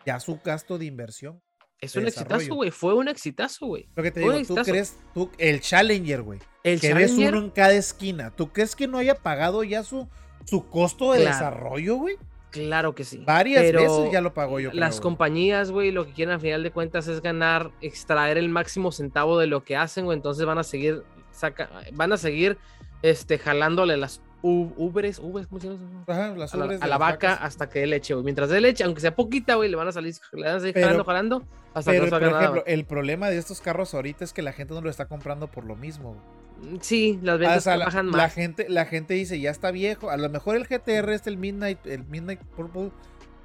ya 0.06 0.20
su 0.20 0.40
gasto 0.44 0.78
de 0.78 0.86
inversión? 0.86 1.42
Es 1.80 1.96
un 1.96 2.06
exitazo, 2.06 2.54
güey. 2.54 2.70
Fue 2.70 2.94
un 2.94 3.08
exitazo, 3.08 3.66
güey. 3.66 3.88
Lo 3.94 4.02
que 4.02 4.10
te 4.10 4.20
digo, 4.20 4.32
tú 4.46 4.54
crees, 4.56 4.96
tú, 5.12 5.30
el 5.38 5.60
Challenger, 5.60 6.22
güey. 6.22 6.40
El 6.62 6.80
que 6.80 6.94
ves 6.94 7.12
uno 7.12 7.38
en 7.38 7.50
cada 7.50 7.74
esquina. 7.74 8.30
¿Tú 8.30 8.52
crees 8.52 8.74
que 8.74 8.88
no 8.88 8.98
haya 8.98 9.16
pagado 9.16 9.62
ya 9.64 9.82
su, 9.82 10.08
su 10.46 10.68
costo 10.68 11.12
de 11.12 11.26
desarrollo, 11.26 11.96
güey? 11.96 12.16
Claro 12.50 12.94
que 12.94 13.04
sí. 13.04 13.22
Varias 13.26 13.72
veces 13.72 14.12
ya 14.12 14.20
lo 14.20 14.32
pagó 14.32 14.60
yo. 14.60 14.70
las 14.72 15.00
compañías, 15.00 15.72
güey, 15.72 15.90
lo 15.90 16.06
que 16.06 16.12
quieren 16.12 16.34
al 16.34 16.40
final 16.40 16.62
de 16.62 16.70
cuentas 16.70 17.08
es 17.08 17.20
ganar, 17.20 17.72
extraer 17.80 18.38
el 18.38 18.48
máximo 18.48 18.92
centavo 18.92 19.38
de 19.38 19.48
lo 19.48 19.64
que 19.64 19.76
hacen, 19.76 20.04
güey. 20.04 20.16
Entonces 20.16 20.46
van 20.46 20.58
a 20.58 20.62
seguir, 20.62 21.02
saca, 21.32 21.68
van 21.92 22.12
a 22.12 22.16
seguir 22.16 22.56
este, 23.02 23.38
jalándole 23.38 23.96
las 23.96 24.22
ubres, 24.50 25.18
ubres, 25.18 25.46
¿cómo 25.46 25.60
se 25.60 25.68
llama? 25.68 26.04
Ajá, 26.06 26.34
las 26.36 26.52
a 26.52 26.56
la, 26.58 26.76
a 26.78 26.86
la 26.86 26.98
vaca 26.98 27.34
hasta 27.34 27.68
que 27.68 27.80
dé 27.80 27.86
leche, 27.86 28.14
güey. 28.14 28.24
Mientras 28.24 28.50
dé 28.50 28.60
leche, 28.60 28.84
aunque 28.84 29.00
sea 29.00 29.16
poquita, 29.16 29.54
güey, 29.54 29.70
le 29.70 29.76
van 29.76 29.88
a 29.88 29.92
salir, 29.92 30.14
le 30.32 30.46
van 30.46 30.56
a 30.56 30.60
seguir 30.60 30.74
jalando, 30.74 31.04
jalando, 31.04 31.44
hasta 31.72 31.92
que 31.92 32.00
no 32.00 32.08
por 32.08 32.22
ejemplo, 32.22 32.62
el 32.66 32.84
problema 32.84 33.30
de 33.30 33.38
estos 33.38 33.60
carros 33.60 33.94
ahorita 33.94 34.24
es 34.24 34.32
que 34.32 34.42
la 34.42 34.52
gente 34.52 34.74
no 34.74 34.82
lo 34.82 34.90
está 34.90 35.06
comprando 35.06 35.50
por 35.50 35.64
lo 35.64 35.76
mismo, 35.76 36.16
mm, 36.60 36.76
Sí, 36.80 37.18
las 37.22 37.38
ventas 37.38 37.64
bajan 37.64 38.06
más. 38.06 38.16
La 38.16 38.28
gente, 38.28 38.66
la 38.68 38.84
gente 38.84 39.14
dice, 39.14 39.40
ya 39.40 39.50
está 39.50 39.70
viejo. 39.70 40.10
A 40.10 40.16
lo 40.18 40.28
mejor 40.28 40.56
el 40.56 40.66
GTR, 40.66 41.10
este, 41.12 41.30
el 41.30 41.38
Midnight, 41.38 41.86
el 41.86 42.04
Midnight 42.04 42.40
Purple, 42.56 42.90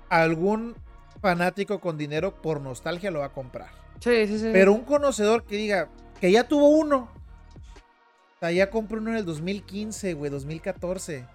algún 0.10 0.76
fanático 1.22 1.80
con 1.80 1.98
dinero 1.98 2.42
por 2.42 2.60
nostalgia 2.62 3.10
lo 3.12 3.20
va 3.20 3.26
a 3.26 3.34
comprar. 3.34 3.70
Sí, 4.00 4.28
sí, 4.28 4.40
sí. 4.40 4.50
Pero 4.52 4.74
un 4.74 4.82
conocedor 4.82 5.44
que 5.44 5.56
diga 5.56 5.90
que 6.20 6.32
ya 6.32 6.48
tuvo 6.48 6.70
uno, 6.70 7.10
o 8.40 8.46
sea, 8.46 8.54
ya 8.54 8.70
compré 8.70 9.00
uno 9.00 9.12
en 9.12 9.18
el 9.18 9.26
2015, 9.26 10.14
güey, 10.14 10.32
2014. 10.32 11.26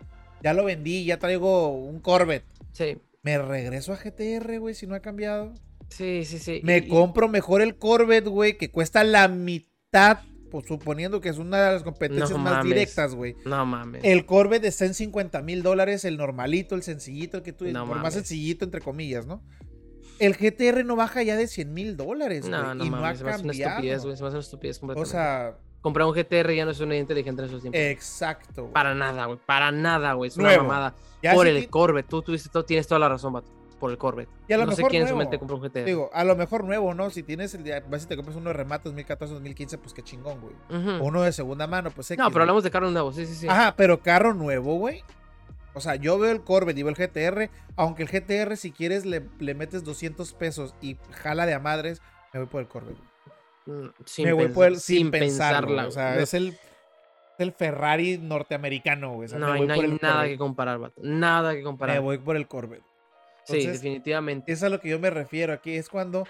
Ya 0.42 0.54
lo 0.54 0.64
vendí, 0.64 1.04
ya 1.04 1.18
traigo 1.18 1.68
un 1.68 2.00
Corvette. 2.00 2.46
Sí. 2.72 2.96
Me 3.22 3.36
regreso 3.36 3.92
a 3.92 3.96
GTR, 3.96 4.58
güey, 4.58 4.74
si 4.74 4.86
no 4.86 4.94
ha 4.94 5.00
cambiado. 5.00 5.52
Sí, 5.90 6.24
sí, 6.24 6.38
sí. 6.38 6.62
Me 6.64 6.88
compro 6.88 7.28
mejor 7.28 7.60
el 7.60 7.76
Corvette, 7.76 8.28
güey, 8.28 8.56
que 8.56 8.70
cuesta 8.70 9.04
la 9.04 9.28
mitad, 9.28 10.20
pues, 10.50 10.66
suponiendo 10.66 11.20
que 11.20 11.28
es 11.28 11.36
una 11.36 11.62
de 11.62 11.72
las 11.74 11.82
competencias 11.82 12.38
más 12.38 12.64
directas, 12.64 13.14
güey. 13.14 13.36
No 13.44 13.66
mames. 13.66 14.02
El 14.02 14.24
Corvette 14.24 14.64
está 14.64 14.86
en 14.86 14.94
50 14.94 15.42
mil 15.42 15.62
dólares, 15.62 16.06
el 16.06 16.16
normalito, 16.16 16.74
el 16.74 16.82
sencillito, 16.82 17.36
el 17.36 17.42
que 17.42 17.52
tú 17.52 17.66
no 17.66 17.86
por 17.86 17.98
más 17.98 18.14
sencillito, 18.14 18.64
entre 18.64 18.80
comillas, 18.80 19.26
¿no? 19.26 19.42
El 20.18 20.36
GTR 20.36 20.84
no 20.84 20.96
baja 20.96 21.22
ya 21.22 21.36
de 21.36 21.48
100 21.48 21.74
mil 21.74 21.96
dólares, 21.98 22.48
güey. 22.48 22.52
No, 22.52 22.74
no 22.74 22.84
y 22.84 22.88
mames, 22.88 23.20
no 23.20 23.28
ha 23.28 23.32
cambiado. 23.32 23.42
Una 23.42 23.52
estupidez, 23.52 24.04
güey. 24.04 24.16
Se 24.16 24.24
una 24.24 24.38
estupidez 24.38 24.78
completamente. 24.78 25.08
O 25.08 25.12
sea, 25.12 25.58
comprar 25.84 26.06
un 26.06 26.14
GTR 26.14 26.50
ya 26.54 26.64
no 26.64 26.70
es 26.70 26.80
una 26.80 26.96
inteligente 26.96 27.42
en 27.42 27.48
esos 27.48 27.60
tiempos. 27.60 27.78
Exacto. 27.78 28.70
Para 28.72 28.94
nada, 28.94 29.26
güey. 29.26 29.38
Para 29.44 29.70
nada, 29.70 30.14
güey. 30.14 30.28
Es 30.28 30.36
una 30.38 30.56
mamada. 30.56 30.94
por 31.34 31.46
el 31.46 31.68
Corvette. 31.68 32.08
Tú, 32.08 32.22
tú, 32.22 32.62
tienes 32.62 32.86
toda 32.86 32.98
la 32.98 33.10
razón, 33.10 33.34
vato. 33.34 33.50
Por 33.78 33.90
el 33.90 33.98
Corvette. 33.98 34.30
Y 34.48 34.54
a 34.54 34.56
lo 34.56 34.62
no 34.64 34.70
mejor 34.70 34.84
sé 34.86 34.88
quién 34.88 35.02
nuevo. 35.02 35.20
en 35.20 35.26
su 35.26 35.28
mente 35.28 35.38
compró 35.38 35.56
un 35.56 35.62
GTR. 35.62 35.84
Digo, 35.84 36.08
a 36.14 36.24
lo 36.24 36.36
mejor 36.36 36.64
nuevo, 36.64 36.94
¿no? 36.94 37.10
Si 37.10 37.22
tienes 37.22 37.52
el 37.52 37.64
vas 37.90 38.00
si 38.00 38.08
te 38.08 38.16
compras 38.16 38.34
uno 38.34 38.48
de 38.48 38.54
remate 38.54 38.84
2014, 38.84 39.34
2015, 39.34 39.76
pues 39.76 39.92
qué 39.92 40.00
chingón, 40.00 40.40
güey. 40.40 40.54
Uno 41.02 41.20
de 41.20 41.32
segunda 41.32 41.66
mano, 41.66 41.90
pues 41.90 42.10
No, 42.16 42.30
pero 42.30 42.40
hablamos 42.40 42.64
de 42.64 42.70
carro 42.70 42.90
nuevo, 42.90 43.12
sí, 43.12 43.26
sí, 43.26 43.34
sí. 43.34 43.46
Ajá, 43.46 43.74
pero 43.76 44.00
carro 44.00 44.32
nuevo, 44.32 44.76
güey. 44.76 45.04
O 45.74 45.80
sea, 45.80 45.96
yo 45.96 46.18
veo 46.18 46.32
el 46.32 46.40
Corvette 46.40 46.78
y 46.78 46.82
veo 46.82 46.94
el 46.94 46.96
GTR, 46.96 47.50
aunque 47.76 48.04
el 48.04 48.08
GTR 48.08 48.56
si 48.56 48.72
quieres 48.72 49.04
le, 49.04 49.28
le 49.38 49.54
metes 49.54 49.84
200 49.84 50.32
pesos 50.32 50.74
y 50.80 50.96
jala 51.10 51.44
de 51.44 51.52
a 51.52 51.58
madres, 51.58 52.00
me 52.32 52.40
voy 52.40 52.48
por 52.48 52.62
el 52.62 52.68
Corvette. 52.68 53.13
Sin 54.04 54.24
me 54.26 54.32
voy 54.32 54.48
por 54.48 54.76
sin, 54.76 55.10
pensarla. 55.10 55.86
O 55.86 55.90
sea, 55.90 56.18
es 56.18 56.34
el, 56.34 56.56
el 57.38 57.52
Ferrari 57.52 58.18
norteamericano, 58.18 59.14
güey. 59.14 59.28
no, 59.30 59.52
hay 59.52 59.66
nada 60.00 60.26
que 60.26 60.36
comparar, 60.36 60.78
vato. 60.78 61.00
Nada 61.02 61.54
que 61.54 61.62
comparar. 61.62 61.96
Me 61.96 62.00
voy 62.00 62.18
por 62.18 62.36
el 62.36 62.46
Corvette. 62.46 62.84
sí, 63.44 63.66
definitivamente. 63.66 64.52
Eso 64.52 64.66
es 64.66 64.72
a 64.72 64.74
lo 64.74 64.80
que 64.80 64.88
yo 64.88 64.98
me 64.98 65.10
refiero 65.10 65.52
aquí. 65.52 65.72
Es 65.72 65.88
cuando. 65.88 66.26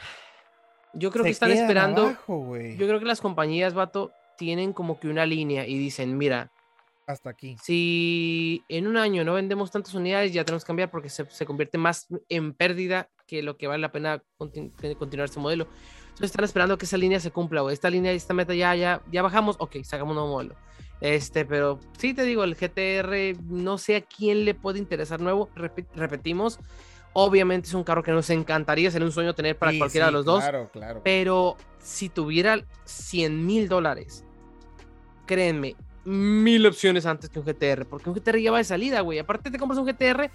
Yo 0.92 1.10
creo 1.10 1.24
que 1.24 1.30
están 1.30 1.50
esperando. 1.50 2.16
yo 2.28 2.86
creo 2.86 3.00
que 3.00 3.06
las 3.06 3.20
compañías, 3.20 3.74
vato, 3.74 4.12
tienen 4.38 4.72
como 4.72 5.00
que 5.00 5.08
una 5.08 5.26
línea 5.26 5.66
y 5.66 5.76
dicen: 5.76 6.16
Mira, 6.16 6.52
hasta 7.06 7.30
aquí. 7.30 7.56
Si 7.62 8.64
en 8.68 8.86
un 8.86 8.96
año 8.96 9.24
no 9.24 9.34
vendemos 9.34 9.70
tantas 9.70 9.94
unidades, 9.94 10.32
ya 10.32 10.44
tenemos 10.44 10.64
que 10.64 10.68
cambiar 10.68 10.90
porque 10.90 11.10
se, 11.10 11.26
se 11.26 11.44
convierte 11.44 11.78
más 11.78 12.06
en 12.28 12.54
pérdida 12.54 13.10
que 13.26 13.42
lo 13.42 13.56
que 13.56 13.66
vale 13.66 13.80
la 13.80 13.92
pena 13.92 14.22
continuar 14.38 15.24
este 15.24 15.40
modelo. 15.40 15.68
Entonces 16.14 16.30
están 16.30 16.44
esperando 16.44 16.78
que 16.78 16.84
esa 16.86 16.96
línea 16.96 17.18
se 17.18 17.32
cumpla, 17.32 17.62
o 17.64 17.70
esta 17.70 17.90
línea, 17.90 18.12
esta 18.12 18.34
meta 18.34 18.54
ya, 18.54 18.74
ya, 18.76 19.02
ya 19.10 19.20
bajamos, 19.20 19.56
ok, 19.58 19.82
sacamos 19.82 20.12
un 20.12 20.16
nuevo 20.16 20.32
modelo. 20.32 20.54
Este, 21.00 21.44
pero 21.44 21.80
sí 21.98 22.14
te 22.14 22.22
digo, 22.22 22.44
el 22.44 22.54
GTR, 22.54 23.42
no 23.48 23.78
sé 23.78 23.96
a 23.96 24.00
quién 24.00 24.44
le 24.44 24.54
puede 24.54 24.78
interesar 24.78 25.20
nuevo, 25.20 25.50
repetimos, 25.96 26.60
obviamente 27.14 27.66
es 27.66 27.74
un 27.74 27.82
carro 27.82 28.04
que 28.04 28.12
nos 28.12 28.30
encantaría, 28.30 28.92
ser 28.92 29.02
un 29.02 29.10
sueño 29.10 29.34
tener 29.34 29.58
para 29.58 29.76
cualquiera 29.76 30.06
de 30.06 30.12
los 30.12 30.24
dos. 30.24 30.40
Claro, 30.40 30.70
claro. 30.72 31.00
Pero 31.02 31.56
si 31.80 32.08
tuviera 32.08 32.64
100 32.84 33.44
mil 33.44 33.68
dólares, 33.68 34.24
créanme, 35.26 35.74
mil 36.04 36.64
opciones 36.64 37.06
antes 37.06 37.28
que 37.28 37.40
un 37.40 37.44
GTR, 37.44 37.86
porque 37.86 38.08
un 38.08 38.14
GTR 38.14 38.38
ya 38.38 38.52
va 38.52 38.58
de 38.58 38.64
salida, 38.64 39.00
güey. 39.00 39.18
Aparte 39.18 39.50
te 39.50 39.58
compras 39.58 39.80
un 39.80 39.86
GTR, 39.86 40.30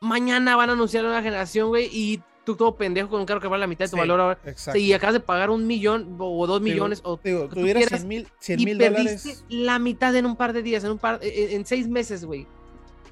mañana 0.00 0.56
van 0.56 0.70
a 0.70 0.72
anunciar 0.72 1.04
una 1.04 1.22
generación, 1.22 1.68
güey, 1.68 1.90
y 1.92 2.22
tú 2.50 2.56
todo 2.56 2.76
pendejo 2.76 3.08
con 3.08 3.20
un 3.20 3.26
carro 3.26 3.40
que 3.40 3.48
vale 3.48 3.60
la 3.60 3.66
mitad 3.66 3.84
de 3.84 3.90
tu 3.90 3.96
valor 3.96 4.20
ahora. 4.20 4.38
y 4.74 4.92
acabas 4.92 5.14
de 5.14 5.20
pagar 5.20 5.50
un 5.50 5.66
millón 5.66 6.16
o 6.18 6.46
dos 6.46 6.60
millones 6.60 7.00
o 7.04 7.18
digo, 7.22 7.48
tuvieras 7.48 7.88
100 7.88 8.08
mil 8.08 8.28
y 8.48 8.74
perdiste 8.76 9.36
la 9.48 9.78
mitad 9.78 10.14
en 10.16 10.26
un 10.26 10.36
par 10.36 10.52
de 10.52 10.62
días, 10.62 10.84
en 10.84 10.92
un 10.92 10.98
par, 10.98 11.20
en, 11.22 11.64
seis 11.64 11.88
meses, 11.88 12.24
güey. 12.24 12.46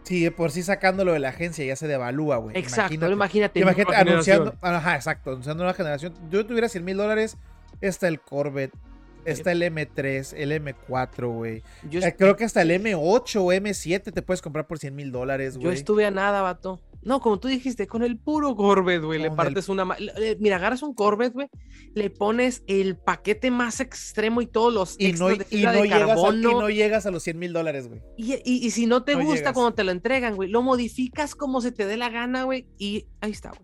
Sí, 0.02 0.28
por 0.30 0.50
sí 0.50 0.62
sacándolo 0.62 1.12
de 1.12 1.18
la 1.18 1.28
agencia 1.28 1.64
ya 1.64 1.76
se 1.76 1.86
devalúa, 1.86 2.38
güey. 2.38 2.56
Exacto, 2.56 3.10
imagínate. 3.10 3.60
Imagínate, 3.60 3.94
anunciando, 3.94 4.54
ajá, 4.60 4.96
exacto, 4.96 5.30
anunciando 5.30 5.62
una 5.62 5.74
generación. 5.74 6.14
Yo 6.30 6.46
tuviera 6.46 6.68
100 6.68 6.84
mil 6.84 6.96
dólares, 6.96 7.36
está 7.80 8.08
el 8.08 8.20
Corvette, 8.20 8.72
está 9.24 9.52
el 9.52 9.62
M3, 9.62 10.34
el 10.36 10.52
M4, 10.52 11.32
güey. 11.32 11.62
Eh, 11.90 12.14
creo 12.16 12.36
que 12.36 12.44
hasta 12.44 12.62
el 12.62 12.70
M8 12.70 13.36
o 13.36 13.52
M7 13.52 14.12
te 14.12 14.22
puedes 14.22 14.42
comprar 14.42 14.66
por 14.66 14.78
100 14.78 14.96
mil 14.96 15.12
dólares, 15.12 15.56
güey. 15.56 15.66
Yo 15.66 15.72
estuve 15.72 16.06
a 16.06 16.10
nada, 16.10 16.40
vato. 16.42 16.80
No, 17.02 17.20
como 17.20 17.38
tú 17.38 17.48
dijiste, 17.48 17.86
con 17.86 18.02
el 18.02 18.18
puro 18.18 18.54
Corvette, 18.56 19.02
güey, 19.02 19.20
le 19.20 19.30
partes 19.30 19.68
una... 19.68 19.86
Mira, 20.40 20.56
agarras 20.56 20.82
un 20.82 20.94
Corvette, 20.94 21.32
güey, 21.32 21.48
le 21.94 22.10
pones 22.10 22.64
el 22.66 22.96
paquete 22.96 23.50
más 23.50 23.80
extremo 23.80 24.42
y 24.42 24.46
todos 24.46 24.74
los 24.74 24.96
y 24.98 25.12
no, 25.12 25.28
de 25.28 25.46
y 25.50 25.62
no 25.62 25.72
de 25.72 25.82
llegas 25.82 26.08
carbono. 26.08 26.48
A, 26.48 26.52
y 26.52 26.54
no 26.54 26.70
llegas 26.70 27.06
a 27.06 27.10
los 27.10 27.22
100 27.22 27.38
mil 27.38 27.52
dólares, 27.52 27.88
güey. 27.88 28.02
Y, 28.16 28.34
y, 28.44 28.70
si 28.70 28.86
no 28.86 29.04
te 29.04 29.14
gusta 29.14 29.52
cuando 29.52 29.74
te 29.74 29.84
lo 29.84 29.92
entregan, 29.92 30.34
güey, 30.34 30.50
lo 30.50 30.62
modificas 30.62 31.34
como 31.34 31.60
se 31.60 31.72
te 31.72 31.86
dé 31.86 31.96
la 31.96 32.10
gana, 32.10 32.44
güey, 32.44 32.66
y 32.78 33.06
ahí 33.20 33.30
está, 33.30 33.50
güey. 33.50 33.62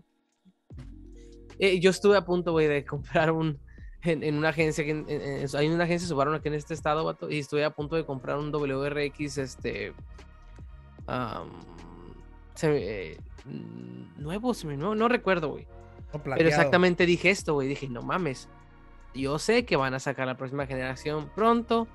Eh, 1.59 1.79
yo 1.79 1.89
estuve 1.89 2.17
a 2.17 2.25
punto, 2.25 2.51
güey, 2.51 2.67
de 2.67 2.85
comprar 2.85 3.31
un... 3.31 3.59
En, 4.03 4.35
una 4.35 4.49
agencia, 4.49 4.83
hay 4.85 5.67
una 5.67 5.83
agencia 5.83 6.07
Subaru 6.07 6.31
aquí 6.35 6.47
en 6.47 6.53
este 6.53 6.75
estado, 6.75 7.03
vato, 7.03 7.27
y 7.27 7.39
estuve 7.39 7.65
a 7.65 7.71
punto 7.71 7.95
de 7.95 8.05
comprar 8.05 8.37
un 8.37 8.51
WRX, 8.51 9.39
este... 9.39 9.93
Se, 12.53 12.69
mm, 12.69 13.24
nuevo, 14.17 14.53
nuevo, 14.63 14.95
no 14.95 15.07
recuerdo, 15.07 15.49
güey. 15.49 15.67
Pero 16.23 16.47
exactamente 16.47 17.05
dije 17.05 17.29
esto, 17.29 17.53
güey. 17.53 17.67
Dije, 17.67 17.87
no 17.89 18.01
mames. 18.01 18.47
Yo 19.13 19.39
sé 19.39 19.65
que 19.65 19.75
van 19.75 19.93
a 19.93 19.99
sacar 19.99 20.27
la 20.27 20.37
próxima 20.37 20.65
generación 20.65 21.29
pronto. 21.35 21.87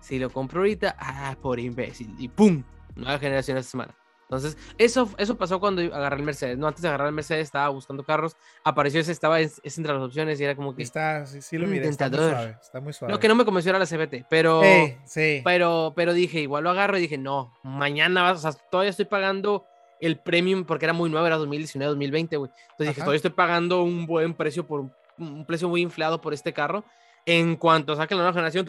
Si 0.00 0.18
lo 0.18 0.30
compro 0.30 0.60
ahorita, 0.60 0.96
ah, 0.98 1.36
por 1.40 1.58
imbécil. 1.58 2.14
Y 2.18 2.28
¡pum! 2.28 2.62
Nueva 2.94 3.18
generación 3.18 3.58
esta 3.58 3.70
semana. 3.70 3.94
Entonces, 4.28 4.56
eso, 4.76 5.08
eso 5.18 5.36
pasó 5.36 5.60
cuando 5.60 5.82
agarré 5.82 6.16
el 6.16 6.22
Mercedes. 6.24 6.58
No, 6.58 6.66
antes 6.66 6.82
de 6.82 6.88
agarrar 6.88 7.08
el 7.08 7.14
Mercedes 7.14 7.44
estaba 7.44 7.68
buscando 7.68 8.04
carros. 8.04 8.36
Apareció 8.64 9.00
ese, 9.00 9.12
estaba 9.12 9.38
es, 9.38 9.60
entre 9.64 9.92
las 9.92 10.02
opciones 10.02 10.40
y 10.40 10.44
era 10.44 10.56
como 10.56 10.74
que. 10.74 10.82
Está, 10.82 11.26
sí, 11.26 11.40
sí 11.42 11.58
lo 11.58 11.68
miré. 11.68 11.88
Está 11.88 12.08
muy, 12.08 12.18
suave, 12.18 12.56
está 12.60 12.80
muy 12.80 12.92
suave. 12.92 13.12
No, 13.12 13.20
que 13.20 13.28
no 13.28 13.36
me 13.36 13.44
convenció 13.44 13.70
era 13.70 13.78
la 13.78 13.86
CBT, 13.86 14.26
pero. 14.28 14.62
Sí, 15.04 15.42
Pero, 15.44 15.92
pero 15.94 16.12
dije, 16.12 16.40
igual 16.40 16.64
lo 16.64 16.70
agarro 16.70 16.98
y 16.98 17.02
dije, 17.02 17.18
no, 17.18 17.52
mañana 17.62 18.22
vas, 18.22 18.44
o 18.44 18.50
sea, 18.50 18.60
todavía 18.70 18.90
estoy 18.90 19.04
pagando 19.04 19.64
el 20.00 20.18
premium 20.18 20.64
porque 20.64 20.86
era 20.86 20.92
muy 20.92 21.10
nuevo, 21.10 21.26
era 21.26 21.36
2019, 21.36 21.88
2020, 21.90 22.36
güey. 22.36 22.50
Entonces 22.70 22.88
dije, 22.88 23.00
todavía 23.00 23.16
estoy 23.16 23.30
pagando 23.30 23.82
un 23.82 24.06
buen 24.06 24.34
precio 24.34 24.66
por 24.66 24.90
un, 25.18 25.44
precio 25.46 25.68
muy 25.68 25.80
inflado 25.80 26.20
por 26.20 26.34
este 26.34 26.52
carro. 26.52 26.84
En 27.24 27.56
cuanto 27.56 27.96
saque 27.96 28.14
la 28.14 28.20
nueva 28.20 28.32
generación, 28.34 28.68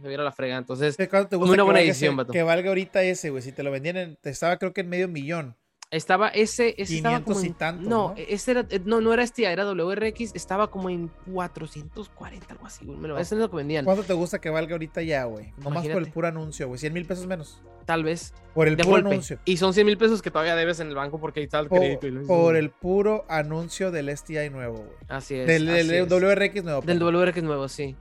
me 0.00 0.08
viera 0.08 0.24
la 0.24 0.32
frega. 0.32 0.56
Entonces, 0.56 0.96
te 0.96 1.06
gusta 1.06 1.36
una 1.36 1.62
buena 1.62 1.80
edición, 1.80 2.16
Que 2.32 2.42
valga 2.42 2.70
ahorita 2.70 3.02
ese, 3.02 3.30
güey. 3.30 3.42
Si 3.42 3.52
te 3.52 3.62
lo 3.62 3.70
vendían, 3.70 3.96
en, 3.96 4.16
te 4.16 4.30
estaba 4.30 4.56
creo 4.56 4.72
que 4.72 4.80
en 4.80 4.88
medio 4.88 5.06
millón. 5.06 5.56
Estaba 5.90 6.28
ese, 6.28 6.74
ese 6.76 6.96
estaba 6.96 7.20
como 7.24 7.42
y 7.42 7.48
tanto, 7.50 7.88
no, 7.88 8.14
ese 8.16 8.50
era, 8.50 8.66
no, 8.84 9.00
no 9.00 9.14
era 9.14 9.22
este, 9.22 9.50
era 9.50 9.64
WRX, 9.64 10.34
estaba 10.34 10.70
como 10.70 10.90
en 10.90 11.10
440, 11.32 12.46
algo 12.50 12.66
así, 12.66 12.84
güey. 12.84 12.98
Me 12.98 13.08
lo, 13.08 13.18
ese 13.18 13.36
es 13.36 13.40
lo 13.40 13.48
que 13.48 13.56
vendían. 13.56 13.86
¿Cuánto 13.86 14.02
te 14.02 14.12
gusta 14.12 14.38
que 14.38 14.50
valga 14.50 14.72
ahorita 14.72 15.00
ya, 15.00 15.24
güey? 15.24 15.54
Nomás 15.56 15.88
por 15.88 16.02
el 16.02 16.12
puro 16.12 16.28
anuncio, 16.28 16.68
güey. 16.68 16.78
100 16.78 16.92
mil 16.92 17.06
pesos 17.06 17.26
menos. 17.26 17.62
Tal 17.86 18.04
vez. 18.04 18.34
Por 18.52 18.68
el 18.68 18.76
puro 18.76 18.96
anuncio. 18.96 19.38
Y 19.46 19.56
son 19.56 19.72
100 19.72 19.86
mil 19.86 19.96
pesos 19.96 20.20
que 20.20 20.30
todavía 20.30 20.56
debes 20.56 20.78
en 20.80 20.88
el 20.88 20.94
banco 20.94 21.18
porque 21.18 21.40
ahí 21.40 21.44
está 21.44 21.60
el 21.60 21.70
crédito. 21.70 22.00
Por, 22.00 22.26
por 22.26 22.56
el 22.56 22.68
puro 22.68 23.24
anuncio 23.26 23.90
del 23.90 24.14
STI 24.14 24.50
nuevo, 24.50 24.76
güey. 24.76 24.96
Así 25.08 25.36
es. 25.36 25.46
Del, 25.46 26.06
WRX 26.06 26.64
nuevo. 26.64 26.82
Del 26.82 26.98
WRX 26.98 27.42
nuevo, 27.42 27.66
sí. 27.66 27.96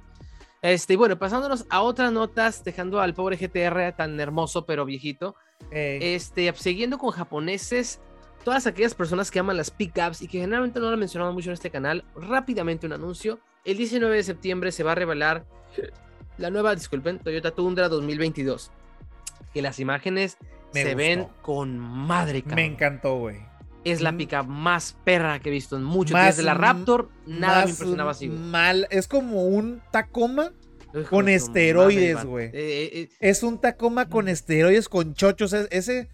Este, 0.62 0.94
y 0.94 0.96
bueno, 0.98 1.18
pasándonos 1.18 1.66
a 1.70 1.82
otras 1.82 2.12
notas, 2.12 2.66
dejando 2.66 3.00
al 3.00 3.14
pobre 3.14 3.38
GTR 3.38 3.96
tan 3.96 4.20
hermoso 4.20 4.66
pero 4.66 4.84
viejito. 4.84 5.36
Este, 5.72 6.54
siguiendo 6.56 6.98
con 6.98 7.12
japoneses, 7.12 8.00
todas 8.44 8.68
aquellas 8.68 8.96
personas 8.96 9.32
que 9.32 9.40
aman 9.40 9.58
las 9.58 9.72
pickups 9.72 10.22
y 10.22 10.28
que 10.28 10.40
generalmente 10.40 10.80
no 10.80 10.90
lo 10.90 10.98
mencionamos 10.98 11.34
mucho 11.34 11.50
en 11.50 11.56
este 11.56 11.70
canal, 11.70 12.06
rápidamente 12.16 12.86
un 12.86 12.94
anuncio. 12.94 13.40
El 13.66 13.78
19 13.78 14.16
de 14.16 14.24
septiembre 14.24 14.72
se 14.72 14.84
va 14.84 14.94
a 14.94 14.96
revelar 14.96 15.46
la 16.38 16.50
nueva, 16.50 16.76
disculpen, 16.76 17.20
Toyota 17.20 17.52
Tundra 17.52 17.90
2022. 17.90 18.72
Que 19.54 19.62
las 19.62 19.80
imágenes 19.80 20.38
se 20.72 20.96
ven 20.96 21.28
con 21.42 21.78
madre, 21.78 22.44
Me 22.46 22.66
encantó, 22.66 23.18
güey. 23.18 23.40
Es 23.84 24.02
la 24.02 24.12
mm. 24.12 24.18
pickup 24.18 24.46
más 24.48 24.98
perra 25.04 25.40
que 25.40 25.50
he 25.50 25.52
visto 25.52 25.78
en 25.78 25.84
mucho 25.84 26.14
tiempo. 26.14 26.26
Desde 26.26 26.44
la 26.44 26.54
Raptor, 26.54 27.10
nada 27.26 27.66
me 27.66 27.72
impresionaba 27.72 28.12
así. 28.12 28.28
Mal, 28.28 28.88
es 28.92 29.08
como 29.08 29.46
un 29.46 29.82
Tacoma 29.92 30.52
con 31.10 31.30
esteroides, 31.30 32.26
güey. 32.26 32.48
Eh, 32.48 32.52
eh, 32.54 32.90
eh. 32.94 33.10
Es 33.20 33.44
un 33.44 33.60
Tacoma 33.60 34.10
con 34.10 34.28
esteroides, 34.28 34.90
con 34.90 35.14
chochos. 35.14 35.54
Ese, 35.54 36.10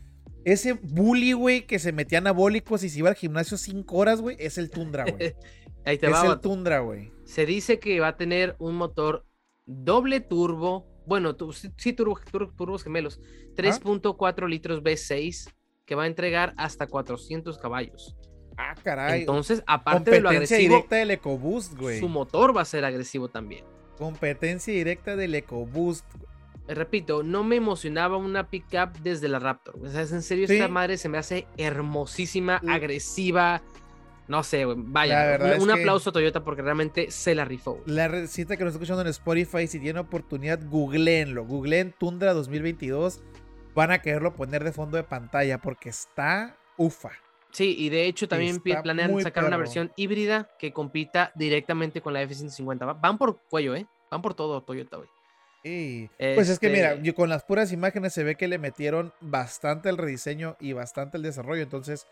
ese 0.46 0.74
bully, 0.74 1.34
güey, 1.34 1.66
que 1.66 1.80
se 1.80 1.92
metía 1.92 2.18
anabólicos 2.20 2.84
y 2.84 2.90
se 2.90 3.00
iba 3.00 3.10
al 3.10 3.16
gimnasio 3.16 3.58
cinco 3.58 3.98
horas, 3.98 4.22
güey, 4.22 4.36
es 4.40 4.58
el 4.58 4.70
Tundra, 4.70 5.06
güey. 5.06 5.36
Ahí 5.86 5.98
te 5.98 6.08
es 6.08 6.24
el 6.24 6.40
Tundra, 6.40 6.80
güey. 6.80 7.12
Se 7.26 7.46
dice 7.46 7.80
que 7.80 8.00
va 8.00 8.10
a 8.10 8.18
tener 8.18 8.56
un 8.60 8.76
motor 8.76 9.26
doble 9.66 10.22
turbo. 10.22 10.88
Bueno, 11.06 11.36
sí, 11.78 11.94
turbo, 11.94 12.20
turbos 12.56 12.84
gemelos. 12.84 13.20
3.4 13.56 14.48
litros 14.48 14.82
V6 14.82 15.54
que 15.86 15.96
va 15.96 16.04
a 16.04 16.08
entregar 16.08 16.54
hasta 16.58 16.88
400 16.88 17.58
caballos. 17.58 18.16
Ah, 18.58 18.76
caray. 18.82 19.22
Entonces, 19.22 19.64
aparte 19.68 20.12
de 20.12 20.22
lo 20.22 20.30
agresivo, 20.30 20.60
directa 20.60 20.96
del 20.98 21.12
EcoBoost, 21.12 21.74
güey. 21.76 22.00
Su 22.00 22.08
motor 22.08 22.56
va 22.56 22.62
a 22.62 22.66
ser 22.66 22.86
agresivo 22.86 23.28
también. 23.28 23.66
Competencia 24.04 24.74
directa 24.74 25.16
del 25.16 25.34
EcoBoost. 25.34 26.04
Repito, 26.68 27.24
no 27.24 27.46
me 27.46 27.56
emocionaba 27.56 28.18
una 28.18 28.50
pickup 28.50 29.00
desde 29.02 29.30
la 29.30 29.40
Raptor. 29.40 29.78
O 29.82 29.90
sea, 29.90 30.02
en 30.02 30.22
serio, 30.22 30.44
esta 30.44 30.68
madre 30.68 30.98
se 30.98 31.08
me 31.08 31.18
hace 31.18 31.48
hermosísima, 31.56 32.62
agresiva. 32.68 33.62
No 34.28 34.44
sé, 34.44 34.66
vaya, 34.66 35.40
un, 35.58 35.72
aplauso 35.72 36.10
a 36.10 36.14
Toyota 36.14 36.44
porque 36.44 36.62
realmente 36.62 37.12
se 37.12 37.34
la 37.34 37.46
rifó. 37.46 37.82
La 37.86 38.10
recita 38.10 38.58
que 38.58 38.66
nos 38.66 38.74
está 38.74 38.84
escuchando 38.84 39.04
en 39.04 39.08
Spotify, 39.08 39.68
si 39.68 39.80
tienen 39.80 40.00
oportunidad, 40.00 40.60
googleenlo. 40.70 41.46
Googleen 41.46 41.94
Tundra 41.98 42.34
2022. 42.34 43.22
Van 43.74 43.92
a 43.92 44.02
quererlo 44.02 44.36
poner 44.36 44.66
de 44.66 44.74
fondo 44.74 44.98
de 44.98 45.04
pantalla 45.04 45.60
porque 45.60 45.88
está 45.88 46.58
ufa. 46.76 47.12
Sí, 47.52 47.74
y 47.80 47.88
de 47.88 48.08
hecho 48.08 48.28
también 48.28 48.60
planean 48.60 49.18
sacar 49.22 49.46
una 49.46 49.56
versión 49.56 49.94
híbrida 49.96 50.50
que 50.60 50.74
compita 50.74 51.32
directamente 51.36 52.02
con 52.02 52.12
la 52.12 52.22
F-150. 52.24 53.00
Van 53.00 53.18
por 53.18 53.40
cuello, 53.50 53.76
¿eh? 53.76 53.88
Van 54.14 54.22
por 54.22 54.36
todo 54.36 54.62
Toyota, 54.62 54.98
güey. 54.98 55.10
Sí. 55.64 56.08
Pues 56.20 56.48
es 56.48 56.60
que 56.60 56.70
mira, 56.70 56.94
este 56.94 57.16
con 57.16 57.30
las 57.30 57.44
puras 57.44 57.72
imágenes 57.72 58.14
se 58.14 58.24
ve 58.24 58.36
que 58.36 58.48
le 58.48 58.60
metieron 58.60 59.12
bastante 59.22 59.90
el 59.90 59.98
rediseño 59.98 60.56
y 60.60 60.74
bastante 60.74 61.18
el 61.18 61.24
desarrollo. 61.24 61.64
Entonces, 61.64 62.06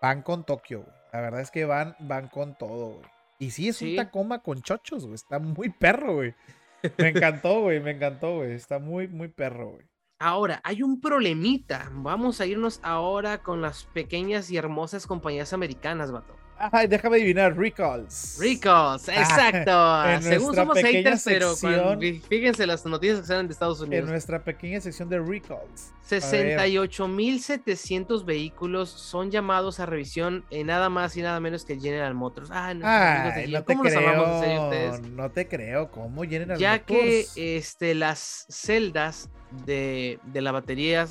van 0.00 0.22
con 0.22 0.44
Tokio, 0.44 0.82
güey. 0.82 0.96
La 1.12 1.20
verdad 1.20 1.40
es 1.40 1.50
que 1.50 1.64
van, 1.64 1.96
van 1.98 2.28
con 2.28 2.56
todo, 2.56 2.90
güey. 2.90 3.10
Y 3.40 3.50
sí, 3.50 3.68
es 3.68 3.82
un 3.82 3.96
Tacoma 3.96 4.40
con 4.40 4.62
chochos, 4.62 5.02
güey. 5.02 5.16
Está 5.16 5.40
muy 5.40 5.70
perro, 5.70 6.14
güey. 6.14 6.32
Me 6.96 7.08
encantó, 7.08 7.60
güey. 7.62 7.80
Me 7.80 7.90
encantó, 7.90 8.36
güey. 8.36 8.52
Está 8.52 8.78
muy, 8.78 9.08
muy 9.08 9.26
perro, 9.26 9.70
güey. 9.70 9.86
Ahora, 10.20 10.60
hay 10.62 10.84
un 10.84 11.00
problemita. 11.00 11.90
Vamos 11.92 12.40
a 12.40 12.46
irnos 12.46 12.78
ahora 12.84 13.42
con 13.42 13.60
las 13.62 13.86
pequeñas 13.86 14.48
y 14.52 14.58
hermosas 14.58 15.08
compañías 15.08 15.52
americanas, 15.52 16.12
vato. 16.12 16.36
Ay, 16.70 16.86
déjame 16.86 17.16
adivinar, 17.16 17.58
Recalls. 17.58 18.38
Recalls, 18.38 19.08
ah, 19.08 19.20
exacto. 19.20 19.72
Según 20.28 20.54
somos 20.54 20.78
haters, 20.78 21.24
pero 21.24 21.56
fíjense 21.56 22.68
las 22.68 22.86
noticias 22.86 23.22
que 23.22 23.26
salen 23.26 23.48
de 23.48 23.52
Estados 23.52 23.80
Unidos. 23.80 24.04
En 24.04 24.10
nuestra 24.12 24.44
pequeña 24.44 24.80
sección 24.80 25.08
de 25.08 25.18
Recalls. 25.18 25.92
68.700 26.08 28.24
vehículos 28.24 28.90
son 28.90 29.32
llamados 29.32 29.80
a 29.80 29.86
revisión 29.86 30.44
en 30.50 30.68
nada 30.68 30.88
más 30.88 31.16
y 31.16 31.22
nada 31.22 31.40
menos 31.40 31.64
que 31.64 31.80
General 31.80 32.14
Motors. 32.14 32.50
Ah, 32.52 32.74
no 32.74 32.84
¿Cómo 33.64 33.82
te 33.82 33.90
creo, 33.90 35.00
No 35.10 35.32
te 35.32 35.48
creo, 35.48 35.90
¿cómo 35.90 36.22
General 36.22 36.56
ya 36.58 36.70
Motors? 36.72 36.88
Ya 36.88 36.94
que 36.94 37.26
este, 37.56 37.96
las 37.96 38.46
celdas 38.48 39.30
de, 39.66 40.20
de 40.24 40.42
la 40.42 40.52
batería 40.52 41.08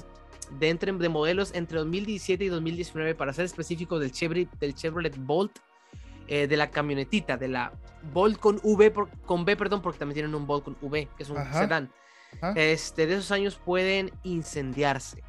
de, 0.60 0.70
entre, 0.70 0.92
de 0.92 1.10
modelos 1.10 1.54
entre 1.54 1.78
2017 1.80 2.44
y 2.44 2.48
2019, 2.48 3.16
para 3.16 3.34
ser 3.34 3.46
específico, 3.46 4.00
del 4.00 4.12
Chevrolet, 4.12 4.50
del 4.60 4.76
Chevrolet 4.76 5.16
Bolt, 5.18 5.60
eh, 6.28 6.48
de 6.48 6.58
la 6.58 6.70
camionetita, 6.70 7.38
de 7.38 7.48
la 7.48 7.74
Bolt 8.14 8.40
con 8.40 8.60
V, 8.64 8.94
con 9.26 9.46
B, 9.46 9.56
perdón, 9.58 9.82
porque 9.82 10.00
también 10.00 10.16
tienen 10.16 10.36
un 10.36 10.48
Bolt 10.48 10.64
con 10.64 10.78
V, 10.82 11.08
que 11.18 11.24
es 11.24 11.30
un 11.30 11.38
sedán. 11.52 11.92
Este, 12.56 13.06
de 13.08 13.16
esos 13.16 13.32
años 13.32 13.60
pueden 13.64 14.12
incendiarse 14.24 15.22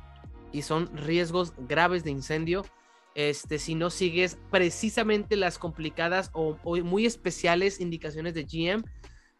y 0.52 0.62
son 0.62 0.96
riesgos 0.96 1.54
graves 1.58 2.04
de 2.04 2.10
incendio. 2.10 2.64
Este, 3.14 3.58
si 3.58 3.74
no 3.74 3.90
sigues 3.90 4.38
precisamente 4.50 5.36
las 5.36 5.58
complicadas 5.58 6.30
o, 6.32 6.56
muy 6.84 7.04
especiales 7.04 7.80
indicaciones 7.80 8.34
de 8.34 8.44
GM, 8.44 8.84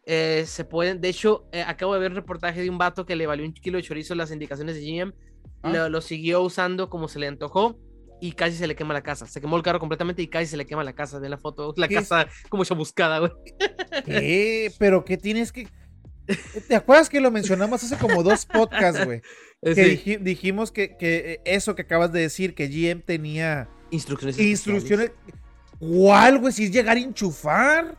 eh, 0.05 0.43
se 0.45 0.65
pueden. 0.65 0.99
De 0.99 1.09
hecho, 1.09 1.47
eh, 1.51 1.63
acabo 1.65 1.93
de 1.93 2.01
ver 2.01 2.11
un 2.11 2.17
reportaje 2.17 2.61
de 2.61 2.69
un 2.69 2.77
vato 2.77 3.05
que 3.05 3.15
le 3.15 3.25
valió 3.25 3.45
un 3.45 3.53
kilo 3.53 3.77
de 3.77 3.83
chorizo 3.83 4.15
las 4.15 4.31
indicaciones 4.31 4.75
de 4.75 4.81
GM 4.81 5.13
Ah. 5.61 5.89
Lo, 5.89 6.01
siguió 6.01 6.41
usando 6.41 6.89
como 6.89 7.07
se 7.07 7.19
le 7.19 7.27
antojó 7.27 7.79
y 8.19 8.33
casi 8.33 8.57
se 8.57 8.67
le 8.67 8.75
quema 8.75 8.93
la 8.93 9.03
casa. 9.03 9.27
Se 9.27 9.39
quemó 9.39 9.55
el 9.57 9.63
carro 9.63 9.79
completamente 9.79 10.21
y 10.21 10.27
casi 10.27 10.47
se 10.47 10.57
le 10.57 10.65
quema 10.65 10.83
la 10.83 10.93
casa. 10.93 11.19
De 11.19 11.29
la 11.29 11.37
foto, 11.37 11.73
la 11.77 11.87
casa 11.87 12.27
como 12.49 12.63
buscada 12.75 13.19
güey. 13.19 13.31
¿Qué? 14.05 14.71
Pero 14.77 15.05
¿qué 15.05 15.17
tienes 15.17 15.51
que...? 15.51 15.67
¿Te 16.67 16.75
acuerdas 16.75 17.09
que 17.09 17.19
lo 17.19 17.31
mencionamos 17.31 17.83
hace 17.83 17.97
como 17.97 18.23
dos 18.23 18.45
podcasts, 18.45 19.05
güey? 19.05 19.21
Que 19.61 20.19
dijimos 20.21 20.71
que, 20.71 20.97
que, 20.97 21.41
eso 21.45 21.75
que 21.75 21.83
acabas 21.83 22.11
de 22.11 22.21
decir, 22.21 22.53
que 22.55 22.67
GM 22.67 23.01
tenía... 23.01 23.69
Instrucciones. 23.91 24.39
Instrucciones. 24.39 25.11
¿Cuál, 25.79 26.39
güey? 26.39 26.53
Si 26.53 26.65
es 26.65 26.71
llegar 26.71 26.97
a 26.97 26.99
enchufar. 26.99 27.97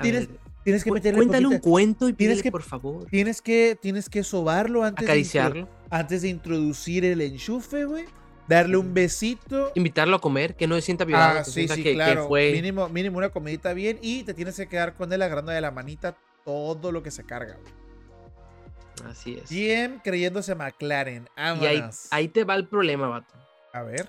tienes, 0.00 0.28
tienes, 0.66 0.82
que 0.82 0.90
meterle 0.90 1.18
Cuéntale 1.18 1.46
un 1.46 1.58
cuento 1.58 2.08
y 2.08 2.12
tienes 2.12 2.42
que, 2.42 2.50
por 2.50 2.64
favor. 2.64 3.06
Tienes 3.06 3.40
que, 3.40 3.78
tienes 3.80 4.08
que 4.08 4.24
sobarlo 4.24 4.82
antes. 4.82 5.04
Acariciarlo 5.04 5.68
antes 5.90 6.22
de 6.22 6.28
introducir 6.28 7.04
el 7.04 7.20
enchufe, 7.20 7.84
güey. 7.84 8.04
Darle 8.48 8.76
un 8.76 8.92
besito. 8.92 9.70
Invitarlo 9.76 10.16
a 10.16 10.20
comer, 10.20 10.56
que 10.56 10.66
no 10.66 10.74
se 10.74 10.80
sienta 10.82 11.04
violado. 11.04 11.38
Ah, 11.38 11.44
sí, 11.44 11.68
sí, 11.68 11.94
claro. 11.94 12.28
Mínimo, 12.28 12.88
mínimo 12.88 13.18
una 13.18 13.28
comidita 13.28 13.72
bien 13.74 14.00
y 14.02 14.24
te 14.24 14.34
tienes 14.34 14.56
que 14.56 14.66
quedar 14.66 14.94
con 14.94 15.12
él 15.12 15.22
agarrando 15.22 15.52
de 15.52 15.60
la 15.60 15.70
manita 15.70 16.16
todo 16.44 16.90
lo 16.90 17.02
que 17.02 17.12
se 17.12 17.22
carga, 17.24 17.56
güey. 17.60 17.72
Así 19.08 19.38
es. 19.40 19.48
GM 19.48 20.00
creyéndose 20.02 20.56
McLaren. 20.56 21.28
Y 21.36 21.66
ahí, 21.66 21.84
ahí 22.10 22.28
te 22.28 22.42
va 22.42 22.56
el 22.56 22.66
problema, 22.66 23.08
vato. 23.08 23.34
A 23.72 23.82
ver. 23.82 24.08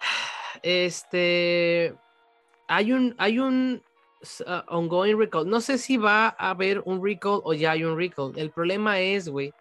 Este. 0.62 1.92
Hay 2.68 2.92
un. 2.92 3.16
Hay 3.18 3.40
un 3.40 3.82
uh, 4.46 4.62
ongoing 4.68 5.18
recall. 5.18 5.48
No 5.48 5.60
sé 5.60 5.78
si 5.78 5.96
va 5.96 6.28
a 6.38 6.50
haber 6.50 6.82
un 6.84 7.04
recall 7.04 7.40
o 7.44 7.54
ya 7.54 7.72
hay 7.72 7.84
un 7.84 7.96
recall. 7.96 8.32
El 8.36 8.50
problema 8.50 9.00
es, 9.00 9.28
güey, 9.28 9.52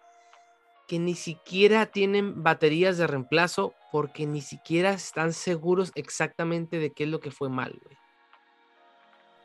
que 0.87 0.99
ni 0.99 1.15
siquiera 1.15 1.85
tienen 1.85 2.43
baterías 2.43 2.97
de 2.97 3.07
reemplazo 3.07 3.73
porque 3.91 4.25
ni 4.25 4.41
siquiera 4.41 4.91
están 4.91 5.33
seguros 5.33 5.91
exactamente 5.95 6.79
de 6.79 6.91
qué 6.91 7.03
es 7.05 7.09
lo 7.09 7.19
que 7.19 7.31
fue 7.31 7.49
mal, 7.49 7.79
güey. 7.83 7.97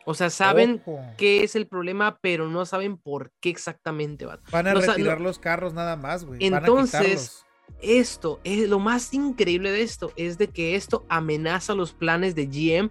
O 0.04 0.14
sea, 0.14 0.30
saben 0.30 0.82
qué 1.18 1.44
es 1.44 1.54
el 1.54 1.66
problema, 1.66 2.18
pero 2.22 2.48
no 2.48 2.64
saben 2.64 2.96
por 2.96 3.30
qué 3.40 3.50
exactamente. 3.50 4.24
Va. 4.24 4.40
Van 4.50 4.66
a 4.66 4.72
retirar 4.72 5.20
los 5.20 5.38
carros 5.38 5.74
nada 5.74 5.96
más, 5.96 6.24
güey. 6.24 6.42
Entonces, 6.42 7.44
esto, 7.82 8.40
es, 8.42 8.70
lo 8.70 8.78
más 8.78 9.12
increíble 9.12 9.70
de 9.70 9.82
esto 9.82 10.10
es 10.16 10.38
de 10.38 10.48
que 10.48 10.76
esto 10.76 11.04
amenaza 11.10 11.74
los 11.74 11.92
planes 11.92 12.34
de 12.34 12.46
GM 12.46 12.90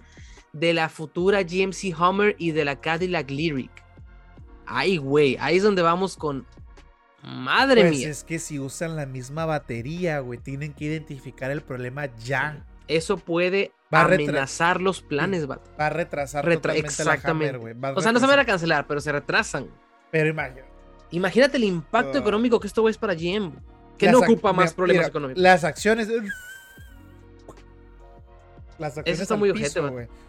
de 0.54 0.74
la 0.74 0.90
futura 0.90 1.44
GMC 1.44 2.00
Hummer 2.00 2.36
y 2.38 2.52
de 2.52 2.66
la 2.66 2.80
Cadillac 2.80 3.30
Lyric. 3.30 3.72
Ay, 4.66 4.98
güey, 4.98 5.38
ahí 5.40 5.58
es 5.58 5.64
donde 5.64 5.82
vamos 5.82 6.18
con 6.18 6.46
Madre 7.24 7.82
pues 7.82 7.98
mía. 7.98 8.10
Es 8.10 8.24
que 8.24 8.40
si 8.40 8.60
usan 8.60 8.96
la 8.96 9.06
misma 9.06 9.46
batería, 9.46 10.20
güey, 10.20 10.40
tienen 10.40 10.74
que 10.74 10.86
identificar 10.86 11.52
el 11.52 11.62
problema 11.62 12.06
ya. 12.18 12.66
Eso 12.88 13.18
puede 13.18 13.72
amenazar 13.92 14.82
los 14.82 15.02
planes, 15.02 15.50
Va 15.50 15.60
a 15.78 15.90
retrasar 15.90 16.46
totalmente 16.46 16.88
exactamente. 16.88 17.76
La 17.80 17.92
o 17.92 18.02
sea, 18.02 18.12
no 18.12 18.20
se 18.20 18.28
van 18.28 18.40
a 18.40 18.46
cancelar, 18.46 18.88
pero 18.88 19.02
se 19.02 19.12
retrasan. 19.12 19.68
Pero 20.12 20.30
imagínate. 20.30 20.66
Imagínate 21.12 21.58
el 21.58 21.64
impacto 21.66 22.18
económico 22.18 22.60
que 22.60 22.68
esto 22.68 22.88
es 22.88 22.98
para 22.98 23.14
GM. 23.14 23.54
Que 23.98 24.12
no 24.12 24.20
ocupa 24.20 24.54
más 24.54 24.74
problemas 24.74 25.08
económicos. 25.08 25.42
Las 25.42 25.64
acciones. 25.64 26.08
Las 28.80 28.98
acciones 28.98 29.14
Eso 29.14 29.24
está 29.24 29.36
muy 29.36 29.50
ojete, 29.50 29.80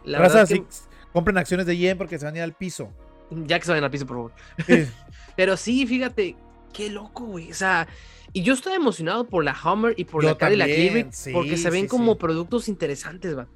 verdad 0.05 0.49
que... 0.49 0.65
compren 1.13 1.39
acciones 1.39 1.67
de 1.67 1.77
GM 1.77 1.99
porque 1.99 2.19
se 2.19 2.25
van 2.25 2.35
a 2.35 2.39
ir 2.39 2.43
al 2.45 2.55
piso. 2.55 2.91
Ya 3.31 3.59
que 3.59 3.65
se 3.65 3.73
vayan 3.73 3.85
al 3.85 3.91
piso, 3.91 4.07
por 4.07 4.17
favor. 4.17 4.33
pero 5.37 5.57
sí, 5.57 5.87
fíjate, 5.87 6.37
qué 6.73 6.91
loco, 6.91 7.27
güey. 7.27 7.51
O 7.51 7.55
sea, 7.55 7.87
y 8.33 8.43
yo 8.43 8.55
estoy 8.55 8.75
emocionado 8.75 9.27
por 9.27 9.45
la 9.45 9.57
Hummer 9.65 9.95
y 9.97 10.05
por 10.05 10.25
la 10.25 10.37
Cadillac 10.37 10.69
Lyric 10.69 11.33
porque 11.33 11.57
se 11.57 11.71
ven 11.71 11.87
como 11.87 12.19
productos 12.19 12.69
interesantes, 12.69 13.37
va. 13.37 13.49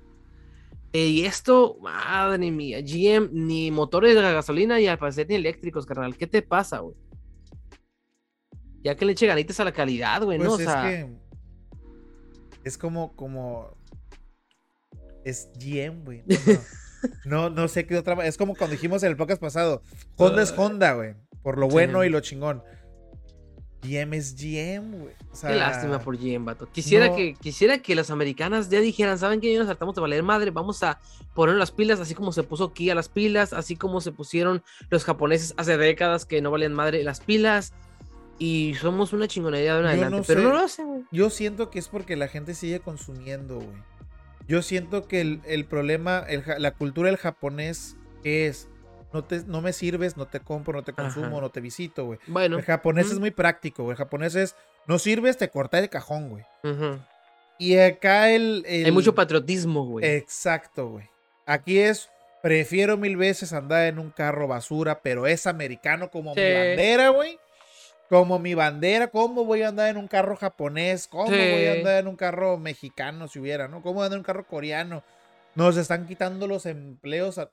Eh, 0.94 1.06
y 1.06 1.24
esto, 1.24 1.78
madre 1.80 2.50
mía, 2.50 2.80
GM, 2.82 3.30
ni 3.32 3.70
motores 3.70 4.14
de 4.14 4.20
gasolina 4.20 4.78
y 4.78 4.86
al 4.86 4.98
parecer 4.98 5.26
ni 5.28 5.36
eléctricos, 5.36 5.86
carnal. 5.86 6.16
¿Qué 6.16 6.26
te 6.26 6.42
pasa, 6.42 6.80
güey? 6.80 6.96
Ya 8.84 8.94
que 8.94 9.06
le 9.06 9.12
eche 9.12 9.26
ganitas 9.26 9.58
a 9.60 9.64
la 9.64 9.72
calidad, 9.72 10.22
güey, 10.22 10.38
¿no? 10.38 10.50
Pues 10.50 10.66
o 10.66 10.70
sea. 10.70 11.08
Es 12.64 12.76
como, 12.76 13.14
como. 13.16 13.74
Es 15.24 15.48
GM, 15.58 16.04
güey. 16.04 16.22
No, 16.26 16.36
no. 16.46 16.60
No, 17.24 17.50
no 17.50 17.66
sé 17.66 17.84
qué 17.84 17.96
otra. 17.96 18.24
Es 18.24 18.36
como 18.36 18.54
cuando 18.54 18.74
dijimos 18.76 19.02
en 19.02 19.10
el 19.10 19.16
podcast 19.16 19.40
pasado: 19.40 19.82
Honda 20.16 20.40
es 20.40 20.54
Honda, 20.56 20.92
güey. 20.94 21.14
Por 21.42 21.58
lo 21.58 21.66
bueno 21.66 22.00
Sí. 22.02 22.06
y 22.06 22.10
lo 22.10 22.20
chingón. 22.20 22.62
GM 23.82 24.16
es 24.16 24.36
GM, 24.36 24.98
güey. 24.98 25.14
O 25.32 25.34
sea, 25.34 25.50
Qué 25.50 25.56
lástima 25.56 25.98
por 25.98 26.16
GM, 26.16 26.44
vato. 26.44 26.68
Quisiera, 26.70 27.08
no. 27.08 27.16
que, 27.16 27.34
quisiera 27.34 27.78
que 27.78 27.96
las 27.96 28.12
americanas 28.12 28.68
ya 28.68 28.78
dijeran, 28.80 29.18
¿saben 29.18 29.40
qué? 29.40 29.52
Ya 29.52 29.58
nos 29.58 29.68
hartamos 29.68 29.96
de 29.96 30.00
valer 30.00 30.22
madre, 30.22 30.52
vamos 30.52 30.80
a 30.84 31.00
poner 31.34 31.56
las 31.56 31.72
pilas, 31.72 31.98
así 31.98 32.14
como 32.14 32.30
se 32.30 32.44
puso 32.44 32.72
Kia 32.72 32.94
las 32.94 33.08
pilas, 33.08 33.52
así 33.52 33.74
como 33.74 34.00
se 34.00 34.12
pusieron 34.12 34.62
los 34.88 35.04
japoneses 35.04 35.54
hace 35.56 35.76
décadas 35.76 36.24
que 36.24 36.40
no 36.40 36.52
valían 36.52 36.72
madre 36.74 37.02
las 37.02 37.18
pilas. 37.20 37.72
Y 38.38 38.74
somos 38.80 39.12
una 39.12 39.26
chingonería 39.26 39.74
de 39.74 39.82
Yo 39.82 39.88
adelante, 39.88 40.16
no 40.18 40.22
pero 40.22 40.40
sé. 40.40 40.46
no 40.46 40.52
lo 40.52 40.58
hacen, 40.60 40.86
güey. 40.86 41.02
Yo 41.10 41.30
siento 41.30 41.68
que 41.70 41.80
es 41.80 41.88
porque 41.88 42.14
la 42.14 42.28
gente 42.28 42.54
sigue 42.54 42.78
consumiendo, 42.78 43.56
güey. 43.56 43.68
Yo 44.48 44.62
siento 44.62 45.06
que 45.06 45.20
el, 45.20 45.40
el 45.46 45.64
problema, 45.64 46.24
el 46.28 46.42
la 46.58 46.72
cultura 46.72 47.08
del 47.08 47.16
japonés 47.18 47.96
es, 48.24 48.68
no, 49.12 49.24
te, 49.24 49.42
no 49.46 49.60
me 49.60 49.72
sirves, 49.72 50.16
no 50.16 50.26
te 50.26 50.40
compro, 50.40 50.74
no 50.74 50.82
te 50.84 50.92
consumo, 50.92 51.26
Ajá. 51.26 51.40
no 51.40 51.50
te 51.50 51.60
visito, 51.60 52.04
güey. 52.06 52.18
Bueno, 52.26 52.58
El 52.58 52.64
japonés 52.64 53.10
es 53.10 53.18
muy 53.18 53.30
práctico, 53.30 53.82
güey. 53.84 53.92
El 53.92 53.98
japonés 53.98 54.34
es, 54.34 54.56
no 54.86 54.98
sirves, 54.98 55.36
te 55.38 55.48
corta 55.48 55.80
de 55.80 55.88
cajón, 55.88 56.28
güey. 56.30 56.44
Y 57.58 57.78
acá 57.78 58.30
el... 58.30 58.64
el- 58.66 58.86
hay 58.86 58.92
mucho 58.92 59.14
patriotismo, 59.14 59.84
güey. 59.86 60.04
Exacto, 60.06 60.88
güey. 60.88 61.08
Aquí 61.46 61.78
es, 61.78 62.08
prefiero 62.42 62.96
mil 62.96 63.16
veces 63.16 63.52
andar 63.52 63.86
en 63.86 63.98
un 63.98 64.10
carro 64.10 64.48
basura, 64.48 65.00
pero 65.02 65.26
es 65.26 65.46
americano 65.46 66.10
como 66.10 66.34
mi 66.34 66.42
bandera, 66.42 67.10
güey. 67.10 67.38
Como 68.12 68.38
mi 68.38 68.52
bandera, 68.52 69.08
¿cómo 69.08 69.46
voy 69.46 69.62
a 69.62 69.68
andar 69.68 69.88
en 69.88 69.96
un 69.96 70.06
carro 70.06 70.36
japonés? 70.36 71.08
¿Cómo 71.08 71.28
Sí. 71.28 71.32
voy 71.32 71.64
a 71.64 71.72
andar 71.72 71.98
en 72.00 72.08
un 72.08 72.16
carro 72.16 72.58
mexicano 72.58 73.26
si 73.26 73.38
hubiera, 73.38 73.68
no? 73.68 73.80
¿Cómo 73.80 73.94
voy 73.94 74.02
a 74.02 74.04
andar 74.04 74.16
en 74.18 74.20
un 74.20 74.24
carro 74.24 74.46
coreano? 74.46 75.02
Nos 75.54 75.78
están 75.78 76.06
quitando 76.06 76.46
los 76.46 76.66
empleos 76.66 77.38
a... 77.38 77.50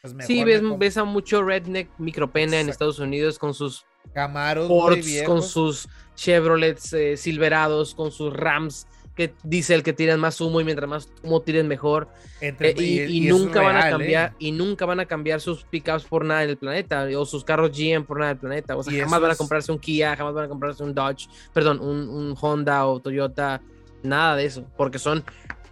Pues 0.00 0.14
sí, 0.20 0.42
ves, 0.42 0.62
ves 0.78 0.96
a 0.96 1.04
mucho 1.04 1.42
redneck 1.42 1.90
micropena 1.98 2.58
en. 2.60 2.70
Estados 2.70 2.98
Unidos 2.98 3.38
con 3.38 3.52
sus 3.52 3.84
Camaros, 4.14 4.68
Fords, 4.68 5.22
con 5.26 5.42
sus 5.42 5.86
Chevrolets 6.14 6.94
eh, 6.94 7.18
Silverados, 7.18 7.94
con 7.94 8.12
sus 8.12 8.32
Rams 8.32 8.86
que 9.16 9.34
dice 9.42 9.74
el 9.74 9.82
que 9.82 9.92
tiran 9.94 10.20
más 10.20 10.40
humo 10.40 10.60
y 10.60 10.64
mientras 10.64 10.88
más 10.88 11.08
humo 11.22 11.40
tiren 11.40 11.66
mejor. 11.66 12.08
Entre- 12.40 12.70
Eh, 12.70 13.06
y, 13.08 13.20
nunca 13.28 13.62
van 13.62 13.76
a 13.76 13.88
¿eh? 13.88 13.90
cambiar 13.90 14.34
y 14.38 14.52
nunca 14.52 14.84
van 14.84 15.00
a 15.00 15.06
cambiar 15.06 15.40
sus 15.40 15.64
pickups 15.64 16.04
por 16.04 16.24
nada 16.24 16.44
en 16.44 16.50
el 16.50 16.58
planeta 16.58 17.06
o 17.16 17.24
sus 17.24 17.42
carros 17.44 17.70
GM 17.76 18.04
por 18.04 18.18
nada 18.18 18.28
del 18.34 18.38
planeta 18.38 18.76
o 18.76 18.82
sea 18.82 19.02
jamás 19.02 19.20
van 19.22 19.30
a 19.30 19.36
comprarse 19.36 19.72
un 19.72 19.78
Kia 19.78 20.14
jamás 20.16 20.34
van 20.34 20.44
a 20.44 20.48
comprarse 20.48 20.82
un 20.84 20.94
Dodge 20.94 21.28
perdón 21.54 21.80
un, 21.80 22.08
un 22.08 22.36
Honda 22.38 22.86
o 22.86 23.00
Toyota 23.00 23.62
nada 24.02 24.36
de 24.36 24.44
eso 24.44 24.66
porque 24.76 24.98
son 24.98 25.24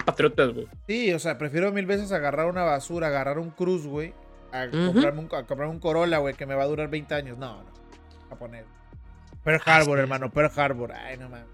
patriotas 0.06 0.54
güey 0.54 0.66
Sí, 0.86 1.12
o 1.12 1.18
sea, 1.18 1.36
prefiero 1.36 1.70
mil 1.70 1.84
veces 1.84 2.12
agarrar 2.12 2.46
una 2.46 2.62
basura, 2.62 3.08
agarrar 3.08 3.38
un 3.38 3.50
Cruz, 3.50 3.86
güey, 3.86 4.14
a, 4.52 4.64
Ujú. 4.66 4.86
comprarme 4.92 5.20
un, 5.20 5.26
a 5.26 5.44
comprarme 5.44 5.68
un 5.74 5.80
Corolla, 5.80 6.18
güey, 6.18 6.34
que 6.34 6.46
me 6.46 6.54
va 6.54 6.62
a 6.62 6.66
durar 6.66 6.88
20 6.88 7.14
años. 7.14 7.36
No, 7.38 7.62
no. 7.62 7.70
Japonés. 8.30 8.64
Pearl 9.42 9.60
Harbor, 9.66 9.98
hermano, 9.98 10.30
Pearl 10.30 10.50
Harbor. 10.58 10.92
Ay, 10.92 11.18
no 11.18 11.28
mames. 11.28 11.46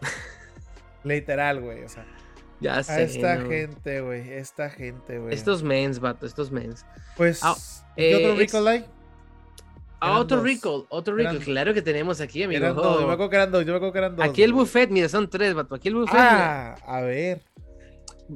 Literal, 1.08 1.60
güey. 1.60 1.82
O 1.84 1.88
sea, 1.88 2.06
ya 2.60 2.78
a 2.78 2.82
sé 2.82 3.02
esta 3.04 3.36
¿no? 3.36 3.48
gente, 3.48 4.00
güey. 4.00 4.32
Esta 4.32 4.70
gente, 4.70 5.18
güey. 5.18 5.34
estos 5.34 5.62
mens 5.62 6.00
vato 6.00 6.26
estos 6.26 6.50
mens 6.50 6.84
Pues, 7.16 7.40
Ah, 7.42 7.54
¿qué 7.96 8.14
otro 8.16 8.32
eh, 8.32 8.36
Recall 8.36 8.68
hay? 8.68 8.84
Ah, 10.00 10.18
otro 10.20 10.36
dos. 10.38 10.46
recall 10.46 10.86
otro 10.90 11.14
recall 11.16 11.34
Eran- 11.36 11.44
claro 11.44 11.74
que 11.74 11.82
tenemos 11.82 12.20
aquí 12.20 12.42
amigo 12.44 12.64
Eran 12.64 12.76
dos, 12.76 13.00
yo 13.00 13.06
me 13.06 13.12
acuerdo 13.14 13.30
que 13.30 13.36
eran 13.36 13.50
dos, 13.50 13.64
yo 13.64 13.72
me 13.72 13.76
acuerdo 13.76 13.92
que 13.92 13.98
eran 13.98 14.16
dos. 14.16 14.24
aquí 14.26 14.42
el 14.44 14.52
buffet 14.52 14.90
mira 14.90 15.08
son 15.08 15.28
tres 15.28 15.54
vato 15.54 15.74
aquí 15.74 15.88
el 15.88 15.94
buffet 15.96 16.14
mira. 16.14 16.74
Ah, 16.74 16.98
a 16.98 17.00
ver. 17.00 17.40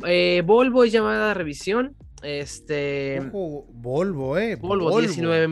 Eh, 0.06 0.42
Volvo 0.44 0.82
es 0.84 0.92
llamada 0.92 1.30
a 1.30 1.34
revisión 1.34 1.94
este 2.22 3.20
Ojo, 3.32 3.66
Volvo, 3.72 4.38
eh. 4.38 4.56
Volvo, 4.56 5.00
19 5.00 5.48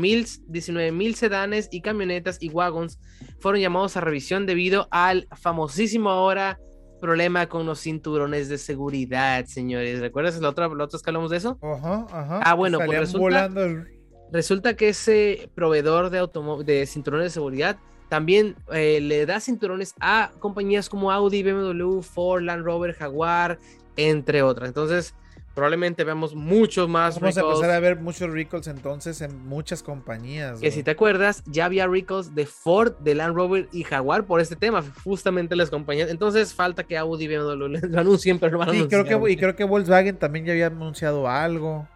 mil 0.93 1.15
sedanes 1.17 1.69
y 1.73 1.81
camionetas 1.81 2.39
y 2.41 2.49
wagons 2.49 2.99
fueron 3.41 3.61
llamados 3.61 3.97
a 3.97 4.01
revisión 4.01 4.47
debido 4.47 4.89
al 4.91 5.29
famosísimo 5.37 6.11
ahora 6.11 6.59
problema 7.01 7.49
con 7.49 7.67
los 7.67 7.81
cinturones 7.81 8.49
de 8.49 8.59
seguridad, 8.59 9.45
señores. 9.47 10.01
¿Recuerdas 10.01 10.41
la 10.41 10.49
otra, 10.51 10.69
la 10.69 10.85
otra 10.85 10.97
vez 10.97 11.03
que 11.03 11.11
hablamos 11.11 11.31
de 11.31 11.39
eso? 11.39 11.59
Ajá, 11.63 12.07
ajá. 12.11 12.41
Ah, 12.45 12.55
bueno, 12.55 12.79
pues 12.79 12.99
resulta- 13.01 13.19
volando 13.19 13.65
el- 13.65 14.01
Resulta 14.33 14.75
que 14.77 14.91
ese 14.91 15.51
proveedor 15.57 16.09
de, 16.11 16.25
de 16.65 16.87
cinturones 16.87 17.25
de 17.27 17.31
seguridad 17.31 17.79
también 18.09 18.55
eh, 18.73 19.01
le 19.01 19.27
da 19.27 19.41
cinturones 19.41 19.95
a 20.01 20.31
compañías 20.39 20.89
como 20.89 21.11
Audi, 21.11 21.43
BMW, 21.43 22.01
Ford, 22.03 22.43
Land 22.43 22.65
Rover, 22.65 22.95
Jaguar, 22.95 23.59
entre 23.97 24.43
otras. 24.43 24.69
Entonces, 24.69 25.15
probablemente 25.55 26.05
veamos 26.05 26.35
muchos 26.35 26.89
más 26.89 27.21
Vamos 27.21 27.37
a 27.37 27.41
empezar 27.41 27.71
a 27.71 27.81
ver 27.81 27.99
muchos 27.99 28.31
recalls 28.31 28.67
entonces 28.69 29.21
en 29.21 29.47
muchas 29.47 29.83
compañías. 29.83 30.61
Que 30.61 30.71
si 30.71 30.83
te 30.83 30.93
acuerdas, 30.93 31.43
ya 31.47 31.65
había 31.67 31.87
recalls 31.87 32.35
de 32.35 32.47
Ford, 32.47 32.95
de 33.01 33.15
Land 33.15 33.35
Rover 33.35 33.69
y 33.73 33.85
Jaguar 33.85 34.25
por 34.25 34.41
este 34.41 34.57
tema, 34.57 34.83
justamente 35.05 35.57
las 35.57 35.71
compañías. 35.71 36.11
Entonces 36.11 36.55
falta 36.55 36.85
que 36.85 36.97
Audi 36.97 37.25
y 37.25 37.29
BMW 37.37 37.67
lo 37.89 38.01
anuncien, 38.01 38.39
pero 38.39 38.53
lo 38.53 38.59
van 38.59 38.69
a 38.69 38.73
Sí, 38.73 38.79
anunciar. 38.79 39.05
creo 39.07 39.23
que, 39.23 39.33
y 39.33 39.37
creo 39.37 39.57
que 39.57 39.65
Volkswagen 39.65 40.17
también 40.19 40.45
ya 40.47 40.53
había 40.53 40.67
anunciado 40.69 41.29
algo. 41.29 41.89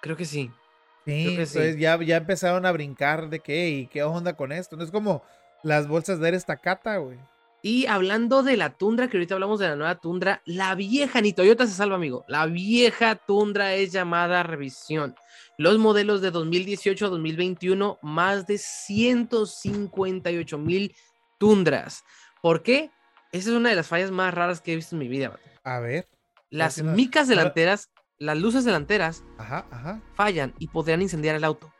Creo 0.00 0.16
que 0.16 0.24
sí. 0.24 0.50
Sí, 1.04 1.28
entonces 1.30 1.76
ya, 1.78 1.98
ya 2.02 2.18
empezaron 2.18 2.64
a 2.66 2.72
brincar 2.72 3.28
de 3.30 3.40
qué 3.40 3.70
y 3.70 3.86
qué 3.88 4.02
onda 4.02 4.34
con 4.36 4.52
esto. 4.52 4.76
No 4.76 4.84
es 4.84 4.90
como 4.90 5.22
las 5.62 5.88
bolsas 5.88 6.20
de 6.20 6.26
aire 6.26 6.36
estacata, 6.36 6.96
güey. 6.98 7.18
Y 7.62 7.86
hablando 7.86 8.42
de 8.42 8.56
la 8.56 8.70
Tundra, 8.70 9.08
que 9.08 9.18
ahorita 9.18 9.34
hablamos 9.34 9.60
de 9.60 9.68
la 9.68 9.76
nueva 9.76 10.00
Tundra, 10.00 10.42
la 10.46 10.74
vieja, 10.74 11.20
ni 11.20 11.32
Toyota 11.32 11.66
se 11.66 11.74
salva, 11.74 11.96
amigo. 11.96 12.24
La 12.26 12.46
vieja 12.46 13.16
Tundra 13.16 13.74
es 13.74 13.92
llamada 13.92 14.42
revisión. 14.42 15.14
Los 15.58 15.78
modelos 15.78 16.22
de 16.22 16.30
2018 16.30 17.06
a 17.06 17.08
2021, 17.10 17.98
más 18.02 18.46
de 18.46 18.56
158 18.56 20.58
mil 20.58 20.94
Tundras. 21.38 22.02
¿Por 22.40 22.62
qué? 22.62 22.90
Esa 23.32 23.50
es 23.50 23.56
una 23.56 23.70
de 23.70 23.76
las 23.76 23.88
fallas 23.88 24.10
más 24.10 24.32
raras 24.32 24.60
que 24.60 24.72
he 24.72 24.76
visto 24.76 24.96
en 24.96 25.00
mi 25.00 25.08
vida. 25.08 25.28
vato. 25.28 25.42
A 25.64 25.80
ver. 25.80 26.08
Las 26.48 26.82
micas 26.82 27.28
delanteras, 27.28 27.90
las 28.18 28.36
luces 28.36 28.64
delanteras 28.64 29.22
Ajá, 29.38 29.66
ajá. 29.70 30.02
fallan 30.14 30.52
y 30.58 30.68
podrían 30.68 31.02
incendiar 31.02 31.36
el 31.36 31.44
auto. 31.44 31.72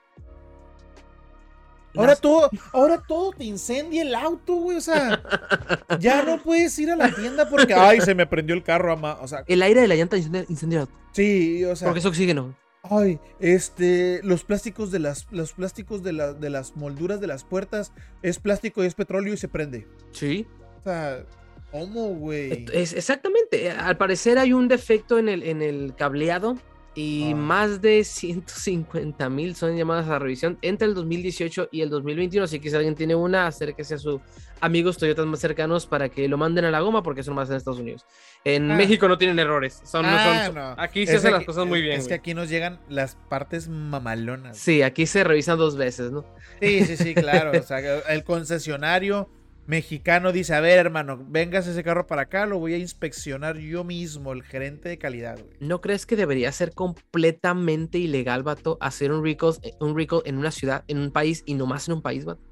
Ahora 1.96 2.12
Las- 2.12 2.20
todo, 2.20 2.50
ahora 2.72 3.03
todo 3.07 3.33
te 3.33 3.44
incendia 3.44 4.03
el 4.03 4.14
auto, 4.14 4.55
güey. 4.55 4.76
O 4.76 4.81
sea, 4.81 5.22
ya 6.00 6.22
no 6.22 6.42
puedes 6.42 6.79
ir 6.79 6.90
a 6.90 6.96
la 6.96 7.12
tienda 7.14 7.48
porque, 7.48 7.74
ay, 7.74 8.00
se 8.00 8.14
me 8.14 8.26
prendió 8.26 8.55
el 8.55 8.62
carro, 8.62 8.92
ama. 8.92 9.18
O 9.20 9.29
sea, 9.29 9.42
el 9.46 9.61
aire 9.62 9.81
de 9.81 9.88
la 9.88 9.94
llanta 9.96 10.16
incendia, 10.16 10.44
incendia 10.48 10.76
el 10.79 10.81
auto. 10.83 10.94
sí, 11.12 11.64
o 11.64 11.74
sea, 11.74 11.88
porque 11.88 12.00
es 12.00 12.07
oxígeno. 12.07 12.55
ay, 12.85 13.18
este, 13.40 14.20
los 14.22 14.44
plásticos 14.44 14.90
de 14.90 15.00
las, 15.00 15.26
los 15.31 15.53
plásticos 15.53 16.03
de, 16.03 16.12
la- 16.12 16.33
de 16.33 16.48
las 16.50 16.76
molduras 16.76 17.20
de 17.20 17.26
las 17.26 17.44
puertas 17.44 17.92
es 18.22 18.38
plástico 18.38 18.83
y 18.83 18.87
es 18.87 18.94
petróleo 18.94 19.35
y 19.35 19.37
se 19.37 19.48
prende. 19.48 19.87
Sí. 20.12 20.46
O 20.81 20.83
sea, 20.85 21.24
¿cómo, 21.72 22.14
güey? 22.14 22.66
Es, 22.72 22.92
exactamente. 22.92 23.70
Al 23.70 23.96
parecer 23.96 24.38
hay 24.38 24.53
un 24.53 24.68
defecto 24.68 25.18
en 25.18 25.29
el, 25.29 25.42
en 25.42 25.61
el 25.61 25.94
cableado 25.96 26.57
y 27.03 27.33
Ah. 27.33 27.37
más 27.37 27.81
de 27.81 28.05
150 28.05 29.29
mil 29.31 29.55
son 29.55 29.77
llamadas 29.77 30.09
a 30.09 30.19
revisión 30.19 30.59
entre 30.63 30.87
el 30.89 30.95
2018 30.95 31.69
y 31.73 31.81
el 31.81 31.89
2021. 31.91 32.45
Así 32.45 32.61
que 32.61 32.69
si 32.71 32.77
alguien 32.77 32.95
tiene 32.95 33.15
una, 33.15 33.47
acérquese 33.47 33.95
a 33.95 33.99
sus 33.99 34.21
amigos 34.61 34.99
Toyotas 34.99 35.25
más 35.27 35.41
cercanos 35.41 35.87
para 35.87 36.09
que 36.11 36.29
lo 36.29 36.37
manden 36.37 36.65
a 36.67 36.71
la 36.71 36.81
goma 36.81 37.03
porque 37.03 37.23
son 37.23 37.35
más 37.35 37.49
en 37.49 37.57
Estados 37.57 37.81
Unidos. 37.81 38.05
En 38.45 38.71
Ah. 38.71 38.77
México 38.77 39.09
no 39.09 39.17
tienen 39.19 39.39
errores. 39.39 39.81
Son, 39.85 40.05
Ah, 40.05 40.45
son- 40.47 40.55
no. 40.55 40.75
Aquí 40.79 41.07
se 41.07 41.13
Es 41.13 41.19
hacen 41.19 41.33
las 41.33 41.45
cosas 41.45 41.67
muy 41.67 41.81
bien. 41.81 41.99
Es 41.99 42.09
que 42.09 42.15
aquí 42.15 42.35
nos 42.35 42.49
llegan 42.51 42.81
las 42.89 43.15
partes 43.29 43.69
mamalonas. 43.69 44.59
Sí, 44.59 44.83
aquí 44.83 45.07
se 45.07 45.25
revisan 45.25 45.57
dos 45.59 45.77
veces, 45.77 46.11
¿no? 46.11 46.25
Sí, 46.61 46.85
sí, 46.85 46.97
sí, 46.97 47.15
claro. 47.15 47.59
O 47.59 47.63
sea, 47.63 47.79
el 48.09 48.25
concesionario 48.25 49.29
mexicano 49.71 50.33
dice, 50.33 50.53
a 50.53 50.61
ver, 50.61 50.79
hermano, 50.79 51.25
vengas 51.29 51.67
ese 51.67 51.85
carro 51.85 52.07
para 52.07 52.23
acá, 52.23 52.45
lo 52.45 52.59
voy 52.59 52.75
a 52.75 52.79
inspeccionar 52.79 53.57
yo 53.57 53.85
mismo, 53.85 54.33
el 54.33 54.43
gerente 54.43 54.89
de 54.89 54.99
calidad, 54.99 55.39
güey. 55.39 55.57
¿No 55.61 55.81
crees 55.81 56.07
que 56.07 56.17
debería 56.17 56.51
ser 56.51 56.75
completamente 56.75 57.97
ilegal, 57.97 58.43
vato, 58.43 58.77
hacer 58.81 59.13
un 59.13 59.25
recall, 59.25 59.55
un 59.79 59.97
recall 59.97 60.23
en 60.25 60.39
una 60.39 60.51
ciudad, 60.51 60.85
en 60.89 60.99
un 60.99 61.13
país 61.13 61.45
y 61.47 61.55
no 61.55 61.67
más 61.67 61.89
en 61.89 61.95
un 61.95 62.03
país, 62.03 62.25
vato? 62.25 62.43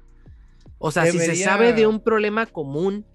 O 0.77 0.91
sea, 0.91 1.05
si 1.11 1.19
se 1.19 1.35
sabe 1.35 1.73
de 1.73 1.85
un 1.85 1.99
problema 1.99 2.45
común 2.45 3.05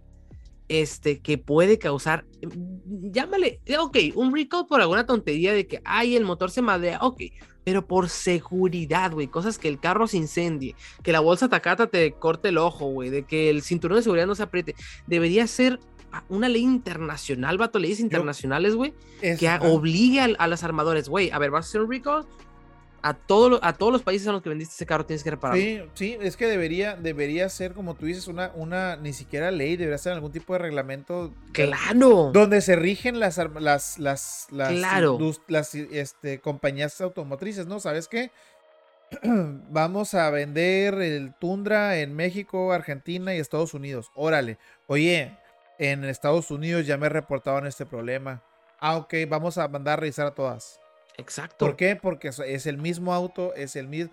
este, 0.68 1.20
que 1.20 1.38
puede 1.38 1.78
causar, 1.78 2.24
mm, 2.42 3.10
llámale, 3.12 3.60
ok, 3.78 3.96
un 4.14 4.34
recall 4.34 4.66
por 4.66 4.80
alguna 4.80 5.06
tontería 5.06 5.52
de 5.52 5.66
que, 5.66 5.80
ay, 5.84 6.16
el 6.16 6.24
motor 6.24 6.50
se 6.50 6.62
madrea, 6.62 6.98
ok, 7.02 7.22
pero 7.64 7.86
por 7.86 8.08
seguridad, 8.10 9.12
güey, 9.12 9.26
cosas 9.28 9.58
que 9.58 9.68
el 9.68 9.80
carro 9.80 10.06
se 10.06 10.16
incendie, 10.18 10.74
que 11.02 11.12
la 11.12 11.20
bolsa 11.20 11.48
tacata 11.48 11.86
te 11.86 12.12
corte 12.12 12.48
el 12.48 12.58
ojo, 12.58 12.86
güey, 12.86 13.10
de 13.10 13.24
que 13.24 13.50
el 13.50 13.62
cinturón 13.62 13.96
de 13.98 14.02
seguridad 14.02 14.26
no 14.26 14.34
se 14.34 14.42
apriete, 14.42 14.74
debería 15.06 15.46
ser 15.46 15.80
ah, 16.12 16.24
una 16.28 16.48
ley 16.48 16.62
internacional, 16.62 17.56
vato, 17.58 17.78
leyes 17.78 18.00
internacionales, 18.00 18.74
güey, 18.74 18.92
que 19.38 19.48
obligue 19.72 20.20
al- 20.20 20.36
a, 20.38 20.46
las 20.46 20.62
armadores, 20.64 21.08
güey, 21.08 21.30
a 21.30 21.38
ver, 21.38 21.50
vas 21.50 21.66
a 21.66 21.68
hacer 21.68 21.80
un 21.82 21.90
recall, 21.90 22.26
A, 23.06 23.12
todo, 23.12 23.60
a 23.62 23.74
todos 23.74 23.92
los 23.92 24.02
países 24.02 24.26
a 24.28 24.32
los 24.32 24.40
que 24.40 24.48
vendiste 24.48 24.72
ese 24.72 24.86
carro 24.86 25.04
tienes 25.04 25.22
que 25.22 25.30
repararlo. 25.30 25.62
Sí, 25.62 25.82
sí, 25.92 26.16
es 26.22 26.38
que 26.38 26.46
debería, 26.46 26.96
debería 26.96 27.50
ser, 27.50 27.74
como 27.74 27.94
tú 27.96 28.06
dices, 28.06 28.28
una, 28.28 28.50
una, 28.54 28.96
ni 28.96 29.12
siquiera 29.12 29.50
ley, 29.50 29.76
debería 29.76 29.98
ser 29.98 30.14
algún 30.14 30.32
tipo 30.32 30.54
de 30.54 30.60
reglamento. 30.60 31.34
¡Claro! 31.52 32.30
Donde 32.32 32.62
se 32.62 32.76
rigen 32.76 33.20
las, 33.20 33.36
las, 33.36 33.98
las, 33.98 34.46
las, 34.50 34.72
Claro. 34.72 35.18
las, 35.48 35.74
este, 35.74 36.40
compañías 36.40 36.98
automotrices, 37.02 37.66
¿no? 37.66 37.78
¿Sabes 37.78 38.08
qué? 38.08 38.30
Vamos 39.22 40.14
a 40.14 40.30
vender 40.30 40.94
el 40.94 41.34
Tundra 41.34 41.98
en 41.98 42.16
México, 42.16 42.72
Argentina 42.72 43.34
y 43.34 43.38
Estados 43.38 43.74
Unidos. 43.74 44.10
Órale. 44.14 44.56
Oye, 44.86 45.36
en 45.78 46.04
Estados 46.04 46.50
Unidos 46.50 46.86
ya 46.86 46.96
me 46.96 47.10
reportaban 47.10 47.66
este 47.66 47.84
problema. 47.84 48.42
Ah, 48.80 48.96
ok, 48.96 49.14
vamos 49.28 49.58
a 49.58 49.68
mandar 49.68 49.98
a 49.98 50.00
revisar 50.00 50.26
a 50.26 50.34
todas. 50.34 50.80
Exacto. 51.16 51.64
¿Por 51.66 51.76
qué? 51.76 51.96
Porque 51.96 52.28
es- 52.28 52.66
el 52.66 52.78
mismo 52.78 53.14
auto, 53.14 53.54
es 53.54 53.76
el 53.76 53.88
mismo. 53.88 54.12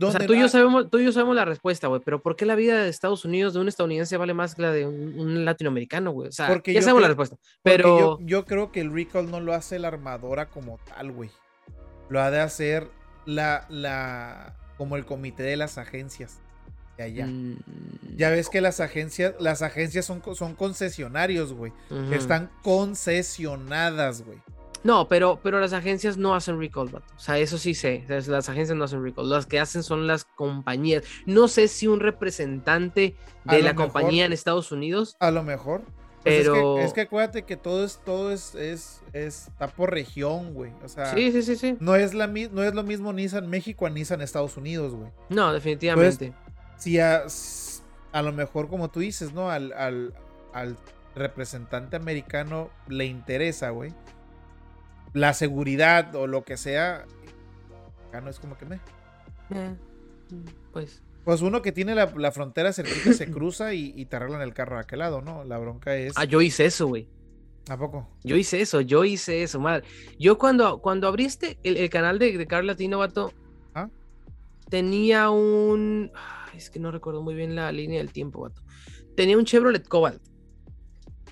O 0.00 0.10
sea, 0.10 0.18
¿Dónde 0.18 0.26
tú 0.26 0.34
y, 0.34 0.40
yo 0.40 0.48
sabemos, 0.48 0.90
tú 0.90 0.98
y 0.98 1.04
yo 1.04 1.12
sabemos 1.12 1.36
la 1.36 1.44
respuesta, 1.44 1.86
güey, 1.86 2.00
pero 2.04 2.20
¿por 2.20 2.34
qué 2.34 2.44
la 2.44 2.56
vida 2.56 2.82
de 2.82 2.88
Estados 2.88 3.24
Unidos 3.24 3.54
de 3.54 3.60
un 3.60 3.68
estadounidense 3.68 4.16
vale 4.16 4.34
más 4.34 4.54
que 4.56 4.62
la 4.62 4.72
de 4.72 4.84
un, 4.86 5.16
un 5.18 5.44
latinoamericano, 5.44 6.10
güey? 6.10 6.28
O 6.28 6.32
sea, 6.32 6.48
Porque 6.48 6.72
ya 6.72 6.80
sabemos 6.82 7.02
la 7.02 7.08
respuesta. 7.08 7.36
Pero 7.62 7.98
yo, 7.98 8.18
yo 8.22 8.44
creo 8.44 8.72
que 8.72 8.80
el 8.80 8.92
recall 8.92 9.30
no 9.30 9.38
lo 9.40 9.52
hace 9.54 9.78
la 9.78 9.88
armadora 9.88 10.46
como 10.46 10.78
tal, 10.78 11.12
güey. 11.12 11.30
Lo 12.08 12.20
ha 12.20 12.32
de 12.32 12.40
hacer 12.40 12.88
la, 13.26 13.66
la, 13.68 14.56
como 14.76 14.96
el 14.96 15.04
comité 15.04 15.44
de 15.44 15.56
las 15.56 15.78
agencias 15.78 16.40
de 16.96 17.04
allá. 17.04 17.26
mm, 17.26 17.58
Ya 18.16 18.30
ves 18.30 18.48
que 18.48 18.60
las 18.60 18.80
agencias, 18.80 19.34
las 19.38 19.62
agencias 19.62 20.04
son, 20.04 20.20
son 20.34 20.56
concesionarios, 20.56 21.52
güey. 21.52 21.72
ujú. 21.90 22.12
Están 22.12 22.50
concesionadas, 22.62 24.22
güey. 24.22 24.38
No, 24.84 25.06
pero, 25.08 25.38
pero 25.42 25.60
las 25.60 25.72
agencias 25.72 26.16
no 26.16 26.34
hacen 26.34 26.58
recall, 26.58 26.88
vato. 26.88 27.06
O 27.16 27.18
sea, 27.20 27.38
eso 27.38 27.56
sí 27.58 27.74
sé. 27.74 28.04
Las 28.08 28.48
agencias 28.48 28.76
no 28.76 28.84
hacen 28.84 29.02
recall. 29.02 29.28
Las 29.30 29.46
que 29.46 29.60
hacen 29.60 29.82
son 29.82 30.06
las 30.06 30.24
compañías. 30.24 31.04
No 31.26 31.46
sé 31.48 31.68
si 31.68 31.86
un 31.86 32.00
representante 32.00 33.14
de 33.44 33.62
la 33.62 33.72
mejor. 33.72 33.86
compañía 33.92 34.24
en 34.26 34.32
Estados 34.32 34.72
Unidos. 34.72 35.16
A 35.20 35.30
lo 35.30 35.42
mejor. 35.42 35.82
Pues 36.22 36.34
es 36.36 36.40
que- 36.46 36.52
Pero- 36.52 36.78
es, 36.78 36.92
que, 36.92 37.00
acuérdate 37.00 37.42
que 37.42 37.56
todo 37.56 37.84
es, 37.84 38.00
todo 38.04 38.30
es, 38.30 38.54
es, 38.54 39.00
es- 39.12 39.48
está 39.48 39.66
por 39.68 39.90
región, 39.90 40.54
güey. 40.54 40.72
O 40.84 40.88
sea, 40.88 41.06
Sí, 41.14 41.32
sí, 41.32 41.42
sí, 41.42 41.56
sí. 41.56 41.76
no 41.80 41.96
es 41.96 42.14
la 42.14 42.28
no 42.28 42.62
es 42.62 42.74
lo 42.74 42.82
mismo 42.84 43.12
Nissan 43.12 43.48
México 43.50 43.86
a 43.86 43.90
Nissan 43.90 44.20
Estados 44.20 44.56
Unidos, 44.56 44.94
güey. 44.94 45.10
No, 45.30 45.52
definitivamente. 45.52 46.32
si 46.76 46.98
a, 47.00 47.24
a 48.12 48.22
lo 48.22 48.32
mejor 48.32 48.68
como 48.68 48.88
tú 48.90 49.00
dices, 49.00 49.32
¿no? 49.32 49.50
Al, 49.50 49.72
al, 49.72 50.14
al 50.52 50.76
representante 51.16 51.96
americano 51.96 52.70
le 52.88 53.06
interesa, 53.06 53.70
güey. 53.70 53.92
La 55.12 55.34
seguridad 55.34 56.14
o 56.14 56.26
lo 56.26 56.44
que 56.44 56.56
sea. 56.56 57.06
Acá 58.08 58.20
no 58.20 58.30
es 58.30 58.38
como 58.38 58.56
que 58.56 58.66
me. 58.66 58.76
Eh, 59.50 59.74
pues. 60.72 61.02
Pues 61.24 61.40
uno 61.40 61.62
que 61.62 61.70
tiene 61.70 61.94
la, 61.94 62.12
la 62.16 62.32
frontera 62.32 62.72
cerquita 62.72 63.12
se 63.12 63.30
cruza 63.30 63.74
y, 63.74 63.92
y 63.96 64.06
te 64.06 64.16
arreglan 64.16 64.42
el 64.42 64.54
carro 64.54 64.76
de 64.76 64.82
aquel 64.82 65.00
lado, 65.00 65.20
¿no? 65.20 65.44
La 65.44 65.58
bronca 65.58 65.96
es. 65.96 66.14
Ah, 66.16 66.24
yo 66.24 66.40
hice 66.40 66.64
eso, 66.64 66.86
güey. 66.88 67.08
¿A 67.68 67.76
poco? 67.76 68.08
Yo 68.24 68.36
hice 68.36 68.60
eso, 68.60 68.80
yo 68.80 69.04
hice 69.04 69.42
eso, 69.44 69.60
madre. 69.60 69.86
Yo 70.18 70.36
cuando, 70.36 70.80
cuando 70.80 71.06
abriste 71.06 71.58
el, 71.62 71.76
el 71.76 71.90
canal 71.90 72.18
de, 72.18 72.36
de 72.36 72.46
Carl 72.46 72.66
Latino, 72.66 72.98
vato, 72.98 73.32
¿Ah? 73.74 73.88
tenía 74.68 75.30
un. 75.30 76.10
Es 76.56 76.70
que 76.70 76.80
no 76.80 76.90
recuerdo 76.90 77.22
muy 77.22 77.34
bien 77.34 77.54
la 77.54 77.70
línea 77.70 77.98
del 77.98 78.12
tiempo, 78.12 78.40
vato. 78.40 78.62
Tenía 79.14 79.38
un 79.38 79.44
Chevrolet 79.44 79.86
Cobalt. 79.86 80.20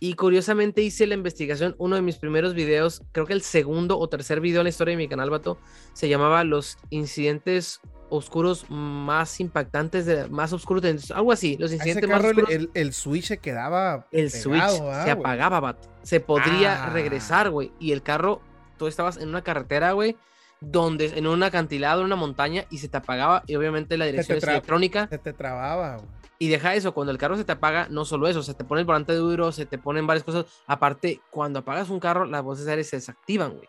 Y 0.03 0.15
curiosamente 0.15 0.81
hice 0.81 1.07
la 1.07 1.15
investigación, 1.15 1.75
uno 1.79 1.95
de 1.97 2.01
mis 2.03 2.17
primeros 2.17 2.55
videos, 2.55 3.03
creo 3.13 3.27
que 3.27 3.35
el 3.35 3.43
segundo 3.43 3.99
o 3.99 4.09
tercer 4.09 4.41
video 4.41 4.61
en 4.63 4.65
la 4.65 4.71
historia 4.71 4.93
de 4.93 4.97
mi 4.97 5.09
canal, 5.09 5.29
vato, 5.29 5.59
se 5.93 6.09
llamaba 6.09 6.43
Los 6.43 6.79
incidentes 6.89 7.81
oscuros 8.09 8.65
más 8.71 9.39
impactantes, 9.41 10.07
de, 10.07 10.27
más 10.29 10.53
oscuros, 10.55 10.83
de, 10.83 10.99
algo 11.15 11.33
así, 11.33 11.57
los 11.61 11.71
incidentes 11.73 12.09
más 12.09 12.25
oscuros. 12.25 12.51
el- 12.51 12.71
el 12.75 12.93
switch 12.95 13.27
se 13.27 13.39
quedaba. 13.39 14.07
El 14.11 14.31
pegado, 14.31 14.43
switch 14.43 14.63
¿ah, 14.63 15.05
se 15.05 15.13
güey? 15.15 15.21
apagaba, 15.21 15.61
vato. 15.61 15.89
Se 16.03 16.19
podría 16.21 16.87
Ah. 16.87 16.91
regresar, 16.91 17.51
güey. 17.51 17.71
Y 17.79 17.93
el 17.93 18.03
carro, 18.03 18.41
tú 18.79 18.87
estabas 18.87 19.19
en 19.19 19.29
una 19.29 19.43
carretera, 19.43 19.93
güey, 19.93 20.17
donde 20.61 21.07
en 21.19 21.27
un 21.27 21.43
acantilado, 21.43 22.01
en 22.01 22.07
una 22.07 22.17
montaña, 22.17 22.65
y 22.71 22.79
se 22.79 22.89
te 22.89 22.97
apagaba. 22.97 23.43
Y 23.47 23.55
obviamente 23.57 23.97
la 23.99 24.07
dirección 24.07 24.39
es 24.39 24.45
electrónica. 24.45 25.07
Se 25.09 25.19
te 25.19 25.33
trababa, 25.35 25.97
güey. 25.99 26.09
Y 26.43 26.49
deja 26.49 26.75
eso, 26.75 26.95
cuando 26.95 27.13
el 27.13 27.19
carro 27.19 27.37
se 27.37 27.45
te 27.45 27.53
apaga, 27.53 27.87
no 27.91 28.07
solo 28.07 28.27
eso, 28.27 28.43
se 28.43 28.55
te 28.55 28.65
pone 28.65 28.81
el 28.81 28.87
volante 28.87 29.13
duro, 29.13 29.53
se 29.53 29.67
te 29.67 29.77
ponen 29.77 30.07
varias 30.07 30.25
cosas. 30.25 30.47
Aparte, 30.67 31.21
cuando 31.29 31.59
apagas 31.59 31.91
un 31.91 32.01
carro, 32.01 32.25
las 32.25 32.43
voces 32.43 32.67
aéreas 32.67 32.87
se 32.87 32.97
desactivan, 32.97 33.57
güey. 33.57 33.69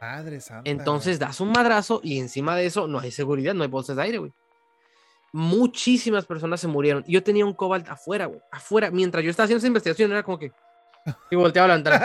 Madre 0.00 0.40
santa. 0.40 0.70
Entonces 0.70 1.18
das 1.18 1.40
un 1.40 1.50
madrazo 1.50 2.00
y 2.04 2.20
encima 2.20 2.54
de 2.54 2.66
eso 2.66 2.86
no 2.86 3.00
hay 3.00 3.10
seguridad, 3.10 3.54
no 3.54 3.64
hay 3.64 3.68
bolsas 3.68 3.96
de 3.96 4.02
aire, 4.04 4.18
güey. 4.18 4.32
Muchísimas 5.32 6.26
personas 6.26 6.60
se 6.60 6.68
murieron. 6.68 7.02
Yo 7.08 7.24
tenía 7.24 7.44
un 7.44 7.54
Cobalt 7.54 7.88
afuera, 7.88 8.26
güey. 8.26 8.40
Afuera. 8.52 8.92
Mientras 8.92 9.24
yo 9.24 9.30
estaba 9.30 9.46
haciendo 9.46 9.58
esa 9.58 9.66
investigación, 9.66 10.12
era 10.12 10.22
como 10.22 10.38
que. 10.38 10.52
Y 11.28 11.34
volteaba 11.34 11.66
la 11.66 11.74
entrada. 11.74 11.98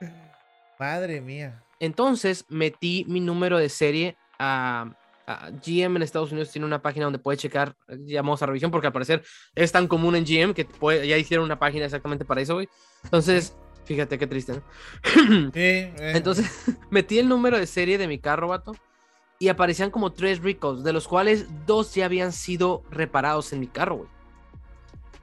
Madre 0.80 1.20
mía. 1.20 1.62
Entonces 1.78 2.44
metí 2.48 3.04
mi 3.06 3.20
número 3.20 3.56
de 3.58 3.68
serie 3.68 4.16
a, 4.40 4.96
a 5.32 5.50
GM 5.50 5.96
en 5.96 6.02
Estados 6.02 6.32
Unidos. 6.32 6.50
Tiene 6.50 6.66
una 6.66 6.82
página 6.82 7.04
donde 7.04 7.18
puede 7.18 7.38
checar, 7.38 7.76
llamamos 7.88 8.42
a 8.42 8.46
revisión, 8.46 8.70
porque 8.70 8.86
al 8.86 8.92
parecer 8.92 9.22
es 9.54 9.72
tan 9.72 9.86
común 9.88 10.16
en 10.16 10.24
GM 10.24 10.54
que 10.54 10.64
puede- 10.64 11.06
ya 11.06 11.16
hicieron 11.16 11.44
una 11.44 11.58
página 11.58 11.84
exactamente 11.84 12.24
para 12.24 12.40
eso, 12.40 12.54
güey. 12.54 12.68
Entonces, 13.04 13.56
fíjate 13.84 14.18
qué 14.18 14.26
triste, 14.26 14.52
¿no? 14.54 14.62
Sí, 15.54 15.60
eh, 15.60 16.12
Entonces 16.14 16.46
metí 16.90 17.18
el 17.18 17.28
número 17.28 17.58
de 17.58 17.66
serie 17.66 17.98
de 17.98 18.08
mi 18.08 18.18
carro, 18.18 18.48
vato, 18.48 18.74
y 19.38 19.48
aparecían 19.48 19.90
como 19.90 20.12
tres 20.12 20.42
recalls, 20.42 20.84
de 20.84 20.92
los 20.92 21.08
cuales 21.08 21.46
dos 21.66 21.94
ya 21.94 22.04
habían 22.04 22.32
sido 22.32 22.82
reparados 22.90 23.52
en 23.52 23.60
mi 23.60 23.68
carro, 23.68 23.96
güey. 23.96 24.08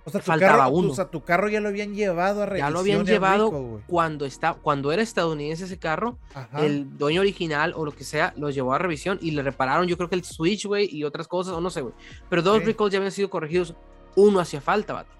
O 0.07 0.09
sea, 0.09 0.21
tu 0.21 0.25
faltaba 0.25 0.57
carro, 0.59 0.69
uno. 0.69 0.91
O 0.91 0.95
sea, 0.95 1.09
tu 1.09 1.21
carro 1.21 1.49
ya 1.49 1.59
lo 1.59 1.67
habían 1.67 1.93
llevado 1.93 2.41
a 2.41 2.45
revisión. 2.45 2.67
Ya 2.69 2.71
lo 2.71 2.79
habían 2.79 3.05
llevado 3.05 3.81
cuando, 3.87 4.25
está, 4.25 4.53
cuando 4.53 4.93
era 4.93 5.01
estadounidense 5.01 5.65
ese 5.65 5.77
carro, 5.77 6.17
Ajá. 6.33 6.65
el 6.65 6.97
dueño 6.97 7.19
original 7.19 7.73
o 7.75 7.83
lo 7.83 7.91
que 7.91 8.05
sea, 8.05 8.33
los 8.37 8.55
llevó 8.55 8.73
a 8.73 8.77
revisión 8.77 9.19
y 9.21 9.31
le 9.31 9.43
repararon, 9.43 9.85
yo 9.85 9.97
creo 9.97 10.07
que 10.07 10.15
el 10.15 10.23
switch, 10.23 10.65
güey, 10.65 10.87
y 10.89 11.03
otras 11.03 11.27
cosas, 11.27 11.55
o 11.55 11.59
no 11.59 11.69
sé, 11.69 11.81
güey. 11.81 11.93
Pero 12.29 12.41
dos 12.41 12.63
recalls 12.63 12.93
ya 12.93 12.99
habían 12.99 13.11
sido 13.11 13.29
corregidos, 13.29 13.75
uno 14.15 14.39
hacía 14.39 14.61
falta, 14.61 14.93
vato. 14.93 15.11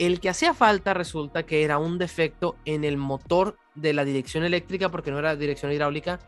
El 0.00 0.18
que 0.18 0.28
hacía 0.28 0.54
falta 0.54 0.92
resulta 0.92 1.44
que 1.44 1.62
era 1.62 1.78
un 1.78 1.98
defecto 1.98 2.56
en 2.64 2.82
el 2.82 2.96
motor 2.96 3.56
de 3.76 3.92
la 3.92 4.04
dirección 4.04 4.42
eléctrica, 4.42 4.88
porque 4.88 5.12
no 5.12 5.20
era 5.20 5.36
dirección 5.36 5.70
hidráulica, 5.70 6.18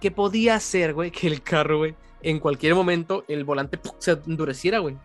que 0.00 0.10
podía 0.10 0.56
hacer, 0.56 0.92
güey, 0.92 1.12
que 1.12 1.28
el 1.28 1.40
carro, 1.40 1.78
güey, 1.78 1.94
en 2.20 2.40
cualquier 2.40 2.74
momento 2.74 3.24
el 3.28 3.44
volante 3.44 3.78
¡pum! 3.78 3.92
se 3.98 4.18
endureciera, 4.26 4.80
güey. 4.80 4.96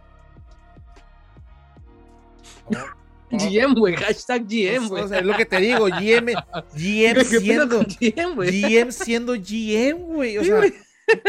GM, 3.31 3.73
güey, 3.75 3.95
hashtag 3.95 4.45
GM, 4.47 4.85
O 4.85 4.89
güey. 4.89 5.07
sea, 5.07 5.19
es 5.19 5.25
lo 5.25 5.35
que 5.35 5.45
te 5.45 5.57
digo, 5.57 5.85
GM, 5.85 6.33
GM 6.33 6.35
¿Qué 6.75 7.13
pedo 7.23 7.39
siendo, 7.39 7.79
GM, 7.79 8.35
güey? 8.35 8.61
GM 8.61 8.91
siendo 8.91 9.33
GM, 9.33 9.99
güey. 10.13 10.37
O 10.37 10.41
Sí, 10.41 10.47
sea, 10.47 10.57
güey. 10.57 10.73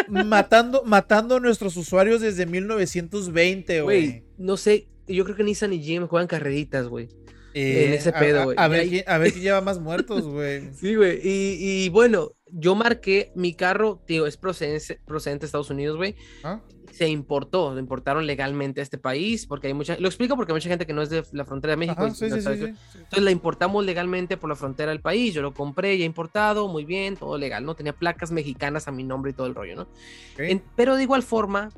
matando, 0.08 0.82
matando 0.84 1.36
a 1.36 1.40
nuestros 1.40 1.76
usuarios 1.76 2.20
desde 2.20 2.44
1920, 2.46 3.80
Güey, 3.82 4.06
güey. 4.06 4.24
no 4.38 4.56
sé, 4.56 4.88
yo 5.08 5.24
creo 5.24 5.36
que 5.36 5.44
Nissan 5.44 5.72
y 5.72 5.80
GM 5.82 6.06
juegan 6.06 6.26
carreritas, 6.28 6.88
güey. 6.88 7.08
Eh, 7.54 7.86
en 7.86 7.92
ese 7.94 8.12
pedo, 8.12 8.44
güey. 8.44 8.56
A, 8.58 8.66
ver 8.68 9.04
a 9.06 9.16
ver 9.18 9.32
quién 9.32 9.44
lleva 9.44 9.60
más 9.60 9.78
muertos, 9.80 10.24
güey. 10.26 10.70
Sí, 10.74 10.96
güey. 10.96 11.20
Y, 11.22 11.56
y 11.84 11.88
bueno, 11.88 12.32
yo 12.50 12.74
marqué 12.74 13.32
mi 13.34 13.54
carro, 13.54 14.02
tío, 14.06 14.26
es 14.26 14.36
procedente, 14.36 15.00
procedente 15.06 15.42
de 15.42 15.46
Estados 15.46 15.70
Unidos, 15.70 15.96
güey. 15.96 16.16
¿Ah? 16.42 16.60
Se 16.96 17.08
importó, 17.08 17.72
lo 17.74 17.80
importaron 17.80 18.24
legalmente 18.26 18.80
a 18.80 18.84
este 18.84 18.98
país, 18.98 19.46
porque 19.46 19.66
hay 19.66 19.74
mucha, 19.74 19.96
lo 19.98 20.06
explico 20.06 20.36
porque 20.36 20.52
hay 20.52 20.56
mucha 20.56 20.68
gente 20.68 20.86
que 20.86 20.92
no 20.92 21.02
es 21.02 21.10
de 21.10 21.24
la 21.32 21.44
frontera 21.44 21.72
de 21.72 21.76
México. 21.76 22.04
Ajá, 22.04 22.14
sí, 22.14 22.28
no 22.28 22.36
sí, 22.36 22.42
sí. 22.42 22.48
Entonces 22.94 23.22
la 23.22 23.30
importamos 23.32 23.84
legalmente 23.84 24.36
por 24.36 24.48
la 24.48 24.54
frontera 24.54 24.90
del 24.92 25.00
país. 25.00 25.34
Yo 25.34 25.42
lo 25.42 25.52
compré 25.52 25.98
ya 25.98 26.04
importado, 26.04 26.68
muy 26.68 26.84
bien, 26.84 27.16
todo 27.16 27.36
legal, 27.36 27.64
¿no? 27.64 27.74
Tenía 27.74 27.92
placas 27.94 28.30
mexicanas 28.30 28.86
a 28.86 28.92
mi 28.92 29.02
nombre 29.02 29.32
y 29.32 29.34
todo 29.34 29.46
el 29.48 29.54
rollo, 29.56 29.74
¿no? 29.74 29.82
Ok. 29.82 30.38
En- 30.40 30.62
pero 30.76 30.94
de 30.96 31.02
igual 31.02 31.22
forma, 31.24 31.70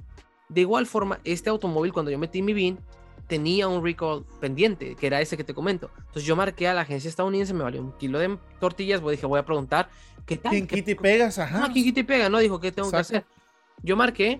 de 0.50 0.60
igual 0.60 0.86
forma, 0.86 1.18
este 1.24 1.48
automóvil, 1.48 1.92
cuando 1.94 2.10
yo 2.10 2.18
metí 2.18 2.42
mi 2.42 2.52
BIN, 2.52 2.78
tenía 3.26 3.66
un 3.68 3.82
recall 3.82 4.24
pendiente, 4.40 4.94
que 4.96 5.06
era 5.06 5.20
ese 5.20 5.36
que 5.36 5.44
te 5.44 5.54
comento. 5.54 5.90
Entonces 5.96 6.24
yo 6.24 6.36
marqué 6.36 6.68
a 6.68 6.74
la 6.74 6.82
agencia 6.82 7.08
estadounidense, 7.08 7.54
me 7.54 7.62
valió 7.64 7.80
un 7.80 7.92
kilo 7.92 8.18
de 8.18 8.36
tortillas, 8.60 9.00
pues 9.00 9.16
dije, 9.16 9.26
voy 9.26 9.40
a 9.40 9.44
preguntar, 9.44 9.88
¿qué 10.26 10.36
tal? 10.36 10.52
¿Quién 10.52 10.66
¿Qué- 10.66 10.76
quita 10.76 10.90
y 10.90 10.94
pegas? 10.94 11.38
Ajá. 11.38 11.64
Ah, 11.64 11.70
¿quién 11.72 11.84
quita 11.86 12.00
y 12.00 12.04
pega? 12.04 12.28
No, 12.28 12.38
dijo, 12.38 12.60
¿qué 12.60 12.70
tengo 12.70 12.90
que 12.90 12.98
Exacto. 12.98 13.16
hacer? 13.18 13.36
Yo 13.82 13.96
marqué, 13.96 14.38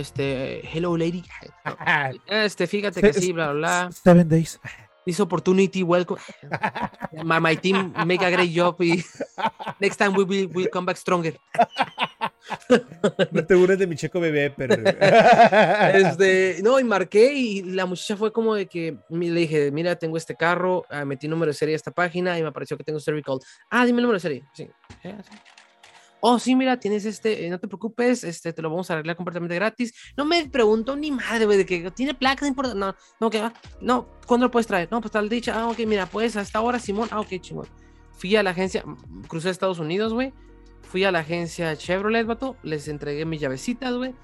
este, 0.00 0.66
hello 0.72 0.96
lady, 0.96 1.22
este, 2.26 2.66
fíjate 2.66 3.00
que 3.00 3.12
sí, 3.12 3.32
bla, 3.32 3.52
bla, 3.52 3.86
bla. 3.86 3.92
Seven 3.92 4.28
days. 4.28 4.60
This 5.04 5.18
opportunity, 5.18 5.82
welcome. 5.82 6.18
My, 7.24 7.40
my 7.40 7.56
team 7.56 7.92
make 8.06 8.22
a 8.22 8.30
great 8.30 8.52
job 8.54 8.80
y 8.80 9.04
next 9.80 9.96
time 9.96 10.14
we 10.14 10.24
will 10.24 10.48
we'll 10.54 10.68
come 10.68 10.86
back 10.86 10.96
stronger. 10.96 11.34
No 13.32 13.44
te 13.44 13.54
burles 13.54 13.78
de 13.78 13.86
mi 13.86 13.96
checo 13.96 14.20
bebé, 14.20 14.50
pero. 14.50 14.76
Este, 15.92 16.60
no, 16.62 16.78
y 16.78 16.84
marqué 16.84 17.32
y 17.34 17.62
la 17.62 17.86
muchacha 17.86 18.16
fue 18.16 18.32
como 18.32 18.54
de 18.54 18.66
que 18.66 18.96
le 19.10 19.40
dije, 19.40 19.70
mira, 19.70 19.96
tengo 19.96 20.16
este 20.16 20.36
carro, 20.36 20.84
ah, 20.88 21.04
metí 21.04 21.28
número 21.28 21.50
de 21.50 21.54
serie 21.54 21.74
a 21.74 21.76
esta 21.76 21.90
página 21.90 22.38
y 22.38 22.42
me 22.42 22.48
apareció 22.48 22.76
que 22.76 22.84
tengo 22.84 22.98
este 22.98 23.12
recall. 23.12 23.40
Ah, 23.70 23.84
dime 23.84 23.98
el 23.98 24.02
número 24.04 24.16
de 24.16 24.20
serie. 24.20 24.44
Sí. 24.54 24.68
Oh, 26.24 26.38
sí, 26.38 26.54
mira, 26.54 26.78
tienes 26.78 27.04
este, 27.04 27.44
eh, 27.44 27.50
no 27.50 27.58
te 27.58 27.66
preocupes, 27.66 28.22
este, 28.22 28.52
te 28.52 28.62
lo 28.62 28.70
vamos 28.70 28.88
a 28.88 28.94
arreglar 28.94 29.16
completamente 29.16 29.56
gratis. 29.56 29.92
No 30.16 30.24
me 30.24 30.48
preguntó 30.48 30.94
ni 30.94 31.10
madre, 31.10 31.46
güey, 31.46 31.58
de 31.58 31.66
que 31.66 31.90
tiene 31.90 32.14
placas, 32.14 32.42
no 32.42 32.46
importa, 32.46 32.74
no, 32.74 32.94
no, 33.18 33.28
que 33.28 33.40
va, 33.40 33.52
no, 33.80 34.06
¿cuándo 34.24 34.46
lo 34.46 34.50
puedes 34.52 34.68
traer? 34.68 34.86
No, 34.92 35.00
pues 35.00 35.10
tal 35.10 35.28
dicha, 35.28 35.60
ah, 35.60 35.66
ok, 35.66 35.80
mira, 35.80 36.06
pues 36.06 36.36
hasta 36.36 36.60
ahora, 36.60 36.78
Simón, 36.78 37.08
ah, 37.10 37.18
ok, 37.18 37.40
chingón. 37.40 37.66
Fui 38.12 38.36
a 38.36 38.44
la 38.44 38.50
agencia, 38.50 38.84
mm, 38.86 39.22
crucé 39.22 39.48
a 39.48 39.50
Estados 39.50 39.80
Unidos, 39.80 40.14
güey, 40.14 40.32
fui 40.82 41.02
a 41.02 41.10
la 41.10 41.18
agencia 41.18 41.76
Chevrolet, 41.76 42.24
vato, 42.24 42.56
les 42.62 42.86
entregué 42.86 43.24
mis 43.24 43.40
llavecitas, 43.40 43.92
güey. 43.92 44.14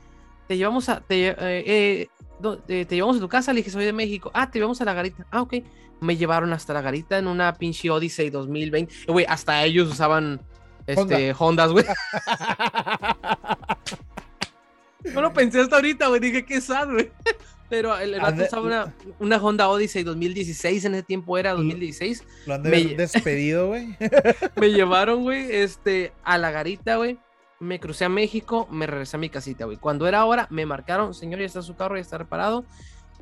Te 0.47 0.57
llevamos 0.57 0.89
a, 0.89 1.01
te, 1.01 1.31
eh, 1.31 2.09
eh, 2.47 2.85
te 2.85 2.95
llevamos 2.95 3.17
a 3.17 3.21
tu 3.21 3.29
casa, 3.29 3.53
le 3.53 3.59
dije, 3.59 3.71
soy 3.71 3.85
de 3.85 3.93
México. 3.93 4.31
Ah, 4.35 4.51
te 4.51 4.61
llevamos 4.61 4.81
a 4.81 4.85
la 4.85 4.95
garita. 4.95 5.27
Ah, 5.31 5.43
ok. 5.43 5.55
Me 6.01 6.17
llevaron 6.17 6.53
hasta 6.53 6.73
la 6.73 6.81
garita 6.81 7.19
en 7.19 7.27
una 7.27 7.55
pinche 7.55 7.91
Odyssey 7.91 8.31
2020. 8.31 8.95
Güey, 9.09 9.27
hasta 9.29 9.65
ellos 9.65 9.91
usaban 9.91 10.41
este, 10.89 11.35
Hondas, 11.39 11.71
güey. 11.71 11.85
no 15.15 15.21
lo 15.21 15.33
pensé 15.33 15.61
hasta 15.61 15.77
ahorita, 15.77 16.09
güey. 16.09 16.21
Dije, 16.21 16.45
qué 16.45 16.61
sad, 16.61 16.91
güey. 16.91 17.13
Pero 17.69 17.97
el, 17.99 18.15
el 18.15 18.41
usaba 18.41 18.67
una, 18.67 18.95
una, 19.19 19.37
Honda 19.37 19.69
Odyssey 19.69 20.03
2016, 20.03 20.87
en 20.87 20.95
ese 20.95 21.03
tiempo 21.03 21.37
era 21.37 21.53
2016. 21.53 22.25
Lo 22.47 22.55
han 22.55 22.63
de 22.63 22.71
me... 22.71 22.95
despedido, 22.95 23.67
güey. 23.67 23.95
me 24.57 24.71
llevaron, 24.71 25.23
güey, 25.23 25.55
este, 25.55 26.13
a 26.25 26.39
la 26.39 26.51
garita, 26.51 26.97
güey. 26.97 27.19
Me 27.61 27.79
crucé 27.79 28.07
a 28.07 28.09
México, 28.09 28.67
me 28.71 28.87
regresé 28.87 29.19
a 29.19 29.21
mi 29.21 29.29
casita, 29.29 29.67
güey. 29.67 29.77
Cuando 29.77 30.09
era 30.09 30.25
hora, 30.25 30.47
me 30.49 30.65
marcaron, 30.65 31.13
señor, 31.13 31.41
ya 31.41 31.47
está 31.47 31.61
su 31.61 31.77
carro, 31.77 31.97
ya 31.97 32.01
está 32.01 32.17
reparado. 32.17 32.65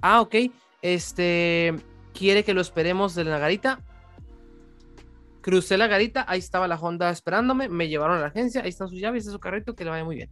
Ah, 0.01 0.21
ok. 0.21 0.37
Este, 0.81 1.75
¿quiere 2.15 2.45
que 2.45 2.55
lo 2.55 2.61
esperemos 2.61 3.17
de 3.17 3.25
la 3.25 3.39
garita? 3.39 3.81
Crucé 5.47 5.79
la 5.79 5.87
garita, 5.87 6.25
ahí 6.27 6.41
estaba 6.41 6.67
la 6.67 6.75
Honda 6.75 7.09
esperándome, 7.09 7.69
me 7.69 7.87
llevaron 7.87 8.19
a 8.19 8.21
la 8.21 8.27
agencia, 8.27 8.63
ahí 8.63 8.71
están 8.71 8.89
sus 8.89 8.99
llaves, 8.99 9.21
está 9.21 9.31
su 9.31 9.39
carrito, 9.39 9.77
que 9.77 9.85
le 9.85 9.91
vaya 9.91 10.05
muy 10.05 10.17
bien. 10.17 10.29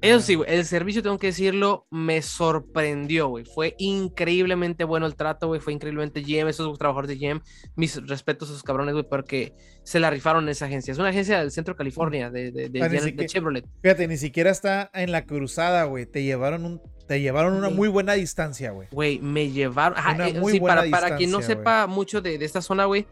Eso 0.00 0.20
sí, 0.20 0.38
el 0.46 0.64
servicio, 0.64 1.02
tengo 1.02 1.18
que 1.18 1.26
decirlo, 1.26 1.86
me 1.90 2.22
sorprendió, 2.22 3.28
güey. 3.28 3.44
Fue 3.44 3.74
increíblemente 3.76 4.84
bueno 4.84 5.04
el 5.04 5.14
trato, 5.14 5.48
güey. 5.48 5.60
Fue 5.60 5.74
increíblemente 5.74 6.22
GM, 6.22 6.48
esos 6.48 6.78
trabajadores 6.78 7.10
de 7.10 7.18
GM. 7.18 7.42
Mis 7.76 8.00
respetos 8.06 8.48
a 8.48 8.52
esos 8.52 8.62
cabrones, 8.62 8.94
güey, 8.94 9.04
porque 9.06 9.52
se 9.82 10.00
la 10.00 10.08
rifaron 10.08 10.44
en 10.44 10.50
esa 10.50 10.64
agencia. 10.64 10.92
Es 10.92 10.98
una 10.98 11.10
agencia 11.10 11.40
del 11.40 11.50
centro 11.50 11.74
de 11.74 11.78
California, 11.78 12.30
de, 12.30 12.50
de, 12.50 13.26
Chevrolet. 13.26 13.66
Fíjate, 13.82 14.08
ni 14.08 14.16
siquiera 14.16 14.50
está 14.50 14.90
en 14.94 15.12
la 15.12 15.26
cruzada, 15.26 15.84
güey. 15.84 16.06
Te 16.06 16.22
llevaron 16.22 16.64
un 16.64 16.80
te 17.06 17.20
llevaron 17.20 17.54
una 17.54 17.68
muy 17.68 17.88
buena 17.88 18.14
distancia, 18.14 18.70
güey. 18.70 18.88
Güey, 18.90 19.18
me 19.18 19.50
llevaron. 19.50 19.98
Una 19.98 20.28
eh, 20.28 20.40
muy 20.40 20.58
buena 20.58 20.76
para, 20.76 20.90
para 20.90 21.16
quien 21.16 21.30
no 21.30 21.42
sepa 21.42 21.86
mucho 21.86 22.22
de, 22.22 22.36
esta 22.36 22.62
zona, 22.62 22.86
güey, 22.86 23.06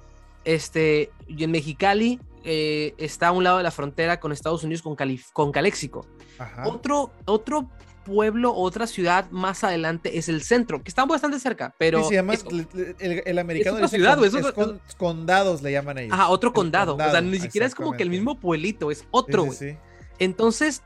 este, 0.44 1.10
en 1.28 1.50
Mexicali 1.50 2.20
eh, 2.44 2.94
está 2.98 3.28
a 3.28 3.32
un 3.32 3.44
lado 3.44 3.58
de 3.58 3.62
la 3.62 3.70
frontera 3.70 4.20
con 4.20 4.32
Estados 4.32 4.64
Unidos, 4.64 4.82
con, 4.82 4.96
con 5.32 5.52
Calexico. 5.52 6.06
Otro, 6.64 7.12
otro 7.26 7.68
pueblo, 8.04 8.54
otra 8.54 8.86
ciudad 8.86 9.30
más 9.30 9.62
adelante 9.62 10.18
es 10.18 10.28
el 10.28 10.42
centro, 10.42 10.82
que 10.82 10.88
está 10.88 11.04
bastante 11.04 11.38
cerca, 11.38 11.74
pero... 11.78 12.02
se 12.04 12.14
llama, 12.14 12.34
el, 12.98 13.38
americano 13.38 13.78
es 13.78 13.90
ciudad, 13.90 14.18
condados 14.96 15.62
le 15.62 15.72
llaman 15.72 15.98
ellos. 15.98 16.14
Ajá, 16.14 16.28
otro 16.28 16.52
condado. 16.52 16.94
o 16.94 16.98
sea, 16.98 17.20
ni 17.20 17.38
siquiera 17.38 17.66
es 17.66 17.74
como 17.74 17.92
que 17.92 18.02
el 18.02 18.10
mismo 18.10 18.38
pueblito, 18.38 18.90
es 18.90 19.04
otro, 19.10 19.46
Entonces, 20.18 20.82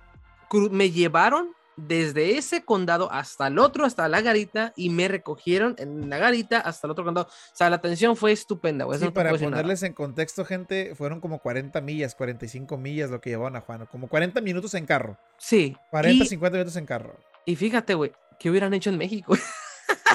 me 0.70 0.90
llevaron 0.90 1.50
desde 1.76 2.36
ese 2.36 2.64
condado 2.64 3.10
hasta 3.10 3.46
el 3.46 3.58
otro, 3.58 3.84
hasta 3.84 4.08
la 4.08 4.20
garita, 4.20 4.72
y 4.76 4.90
me 4.90 5.08
recogieron 5.08 5.74
en 5.78 6.08
la 6.08 6.18
garita 6.18 6.60
hasta 6.60 6.86
el 6.86 6.92
otro 6.92 7.04
condado. 7.04 7.26
O 7.28 7.56
sea, 7.56 7.70
la 7.70 7.76
atención 7.76 8.16
fue 8.16 8.32
estupenda, 8.32 8.84
güey. 8.84 8.98
Sí, 8.98 9.10
para 9.10 9.30
ponerles 9.30 9.82
en 9.82 9.92
contexto, 9.92 10.44
gente, 10.44 10.94
fueron 10.94 11.20
como 11.20 11.38
40 11.38 11.80
millas, 11.80 12.14
45 12.14 12.76
millas 12.76 13.10
lo 13.10 13.20
que 13.20 13.30
llevaban 13.30 13.56
a 13.56 13.60
Juan, 13.60 13.86
como 13.86 14.08
40 14.08 14.40
minutos 14.40 14.74
en 14.74 14.86
carro. 14.86 15.18
Sí. 15.38 15.76
40, 15.90 16.24
50 16.24 16.58
minutos 16.58 16.76
en 16.76 16.86
carro. 16.86 17.18
Y 17.44 17.56
fíjate, 17.56 17.94
güey, 17.94 18.12
¿qué 18.38 18.50
hubieran 18.50 18.74
hecho 18.74 18.90
en 18.90 18.98
México? 18.98 19.36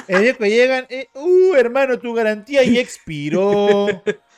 Llegan, 0.08 0.86
eh, 0.88 1.08
uh, 1.14 1.54
hermano, 1.54 1.98
tu 1.98 2.12
garantía 2.14 2.64
ya 2.64 2.80
expiró. 2.80 3.86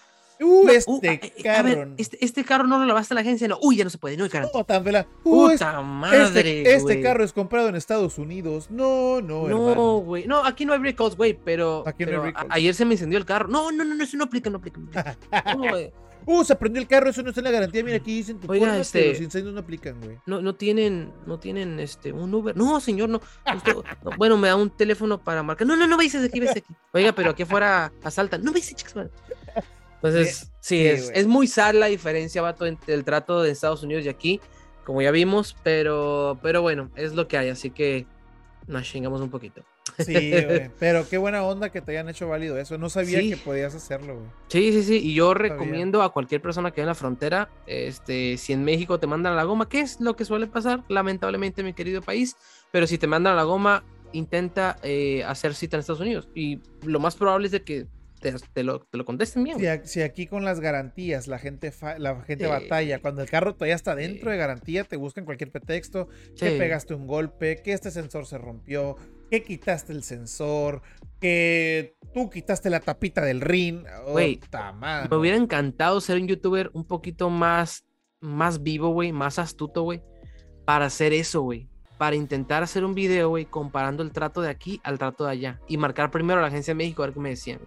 Uh, 0.42 0.68
este 0.68 1.32
carro. 1.42 1.94
este, 1.96 2.24
este, 2.24 2.44
carro 2.44 2.66
no 2.66 2.78
lo 2.78 2.86
lavaste 2.86 3.14
a 3.14 3.16
la 3.16 3.20
agencia, 3.20 3.48
no. 3.48 3.58
Uy, 3.62 3.76
ya 3.76 3.84
no 3.84 3.90
se 3.90 3.98
puede, 3.98 4.16
no 4.16 4.24
hay 4.24 4.30
No, 4.52 4.64
tan 4.64 4.82
uh, 4.86 5.04
Puta 5.22 5.52
este, 5.52 5.82
madre. 5.82 6.74
Este, 6.74 7.00
carro 7.00 7.24
es 7.24 7.32
comprado 7.32 7.68
en 7.68 7.76
Estados 7.76 8.18
Unidos. 8.18 8.70
No, 8.70 9.20
no, 9.20 9.48
No, 9.48 9.98
güey. 9.98 10.26
No, 10.26 10.44
aquí 10.44 10.64
no 10.64 10.72
hay 10.72 10.80
recalls, 10.80 11.16
güey, 11.16 11.38
pero, 11.44 11.84
aquí 11.86 12.04
no 12.06 12.24
hay 12.24 12.32
ayer 12.48 12.74
se 12.74 12.84
me 12.84 12.94
encendió 12.94 13.18
el 13.18 13.24
carro. 13.24 13.48
No, 13.48 13.70
no, 13.72 13.84
no, 13.84 13.94
no 13.94 14.04
eso 14.04 14.16
no 14.16 14.24
aplica, 14.24 14.50
no 14.50 14.58
aplica. 14.58 14.80
Uh, 16.24 16.44
se 16.44 16.54
prendió 16.54 16.80
el 16.80 16.86
carro, 16.86 17.10
eso 17.10 17.22
no 17.22 17.30
está 17.30 17.40
en 17.40 17.44
la 17.46 17.50
garantía. 17.50 17.82
Mira, 17.82 17.96
aquí 17.96 18.16
dicen 18.16 18.38
tu 18.38 18.50
Oiga, 18.50 18.78
este, 18.78 19.08
los 19.08 19.20
incendios 19.20 19.54
no 19.54 19.60
aplican, 19.60 20.00
güey. 20.00 20.18
No, 20.26 20.40
no 20.40 20.54
tienen, 20.54 21.12
no 21.26 21.38
tienen 21.38 21.80
este, 21.80 22.12
un 22.12 22.32
Uber. 22.32 22.56
No, 22.56 22.80
señor, 22.80 23.08
no. 23.08 23.20
bueno, 24.16 24.36
me 24.38 24.48
da 24.48 24.56
un 24.56 24.70
teléfono 24.70 25.22
para 25.22 25.42
marcar. 25.42 25.66
No, 25.66 25.76
no, 25.76 25.86
no 25.86 25.96
veis 25.96 26.14
aquí, 26.14 26.38
veis 26.38 26.52
aquí. 26.52 26.74
Oiga, 26.92 27.12
pero 27.12 27.30
aquí 27.30 27.42
afuera 27.42 27.92
asaltan. 28.04 28.44
No 28.44 28.52
veis, 28.52 28.74
chicos, 28.74 28.94
entonces, 30.02 30.50
sí, 30.60 30.84
es, 30.84 31.12
es, 31.14 31.26
muy 31.28 31.46
sad 31.46 31.74
la 31.74 31.86
diferencia, 31.86 32.42
vato, 32.42 32.66
entre 32.66 32.94
el 32.94 33.04
trato 33.04 33.40
de 33.40 33.52
Estados 33.52 33.84
Unidos 33.84 34.04
y 34.04 34.08
aquí, 34.08 34.40
como 34.84 35.00
ya 35.00 35.12
vimos, 35.12 35.56
pero, 35.62 36.38
pero 36.42 36.60
bueno, 36.60 36.90
es 36.96 37.14
lo 37.14 37.28
que 37.28 37.38
hay, 37.38 37.50
así 37.50 37.70
que 37.70 38.06
nos 38.66 38.82
chingamos 38.82 39.20
un 39.20 39.30
poquito. 39.30 39.62
Sí, 39.98 40.12
güey. 40.12 40.70
Pero 40.78 41.08
qué 41.08 41.18
buena 41.18 41.42
onda 41.42 41.70
que 41.70 41.80
te 41.80 41.92
hayan 41.92 42.08
hecho 42.08 42.28
válido 42.28 42.56
eso. 42.56 42.78
No 42.78 42.88
sabía 42.88 43.20
que 43.20 43.36
podías 43.36 43.74
hacerlo, 43.74 44.14
güey. 44.14 44.26
Sí, 44.48 44.72
sí, 44.72 44.82
sí. 44.84 45.00
Y 45.02 45.14
yo 45.14 45.34
recomiendo 45.34 46.02
a 46.02 46.12
cualquier 46.12 46.40
persona 46.40 46.70
que 46.70 46.80
en 46.80 46.86
la 46.86 46.94
frontera, 46.94 47.50
este, 47.66 48.36
si 48.38 48.52
en 48.52 48.64
México 48.64 48.98
te 48.98 49.06
mandan 49.06 49.32
a 49.32 49.36
la 49.36 49.44
goma, 49.44 49.68
¿qué 49.68 49.80
es 49.80 50.00
lo 50.00 50.16
que 50.16 50.24
suele 50.24 50.46
pasar, 50.46 50.84
lamentablemente, 50.88 51.60
en 51.60 51.66
mi 51.66 51.72
querido 51.72 52.00
país. 52.00 52.36
Pero 52.70 52.86
si 52.86 52.98
te 52.98 53.06
mandan 53.06 53.34
a 53.34 53.36
la 53.36 53.42
goma, 53.42 53.84
intenta 54.12 54.76
eh, 54.82 55.24
hacer 55.24 55.54
cita 55.54 55.76
en 55.76 55.80
Estados 55.80 56.00
Unidos. 56.00 56.28
Y 56.34 56.60
lo 56.82 57.00
más 57.00 57.16
probable 57.16 57.46
es 57.46 57.52
de 57.52 57.62
que 57.62 57.86
te, 58.22 58.62
lo, 58.62 58.80
te, 58.80 58.96
lo, 58.96 59.04
contesten 59.04 59.44
bien. 59.44 59.58
Si, 59.84 60.00
aquí 60.00 60.26
con 60.26 60.44
las 60.44 60.60
garantías 60.60 61.26
la 61.26 61.38
gente, 61.38 61.72
la 61.98 62.22
gente 62.22 62.46
batalla, 62.46 63.00
cuando 63.00 63.22
el 63.22 63.28
carro 63.28 63.54
todavía 63.54 63.74
está 63.74 63.94
dentro 63.94 64.30
de 64.30 64.36
garantía, 64.36 64.84
te 64.84 64.96
buscan 64.96 65.24
cualquier 65.24 65.50
pretexto, 65.50 66.08
que 66.38 66.52
pegaste 66.52 66.94
un 66.94 67.06
golpe, 67.06 67.60
que 67.62 67.72
este 67.72 67.90
sensor 67.90 68.26
se 68.26 68.38
rompió, 68.38 68.96
que 69.30 69.42
quitaste 69.42 69.92
el 69.92 70.02
sensor, 70.04 70.82
que 71.20 71.96
tú 72.14 72.30
quitaste 72.30 72.70
la 72.70 72.80
tapita 72.80 73.22
del 73.22 73.40
ring. 73.40 73.84
Güey, 74.08 74.40
me 75.10 75.16
hubiera 75.16 75.36
encantado 75.36 76.00
ser 76.00 76.18
un 76.18 76.28
youtuber 76.28 76.70
un 76.72 76.86
poquito 76.86 77.28
más, 77.28 77.84
más 78.20 78.62
vivo, 78.62 78.90
güey, 78.90 79.12
más 79.12 79.38
astuto, 79.38 79.82
güey, 79.82 80.02
para 80.64 80.86
hacer 80.86 81.12
eso, 81.12 81.42
güey 81.42 81.68
para 82.02 82.16
intentar 82.16 82.64
hacer 82.64 82.84
un 82.84 82.96
video, 82.96 83.28
güey, 83.28 83.44
comparando 83.44 84.02
el 84.02 84.10
trato 84.10 84.40
de 84.40 84.48
aquí 84.50 84.80
al 84.82 84.98
trato 84.98 85.24
de 85.24 85.30
allá. 85.30 85.60
Y 85.68 85.76
marcar 85.76 86.10
primero 86.10 86.40
a 86.40 86.42
la 86.42 86.48
agencia 86.48 86.72
de 86.72 86.78
México 86.78 87.04
a 87.04 87.06
ver 87.06 87.14
qué 87.14 87.20
me 87.20 87.28
decían. 87.28 87.60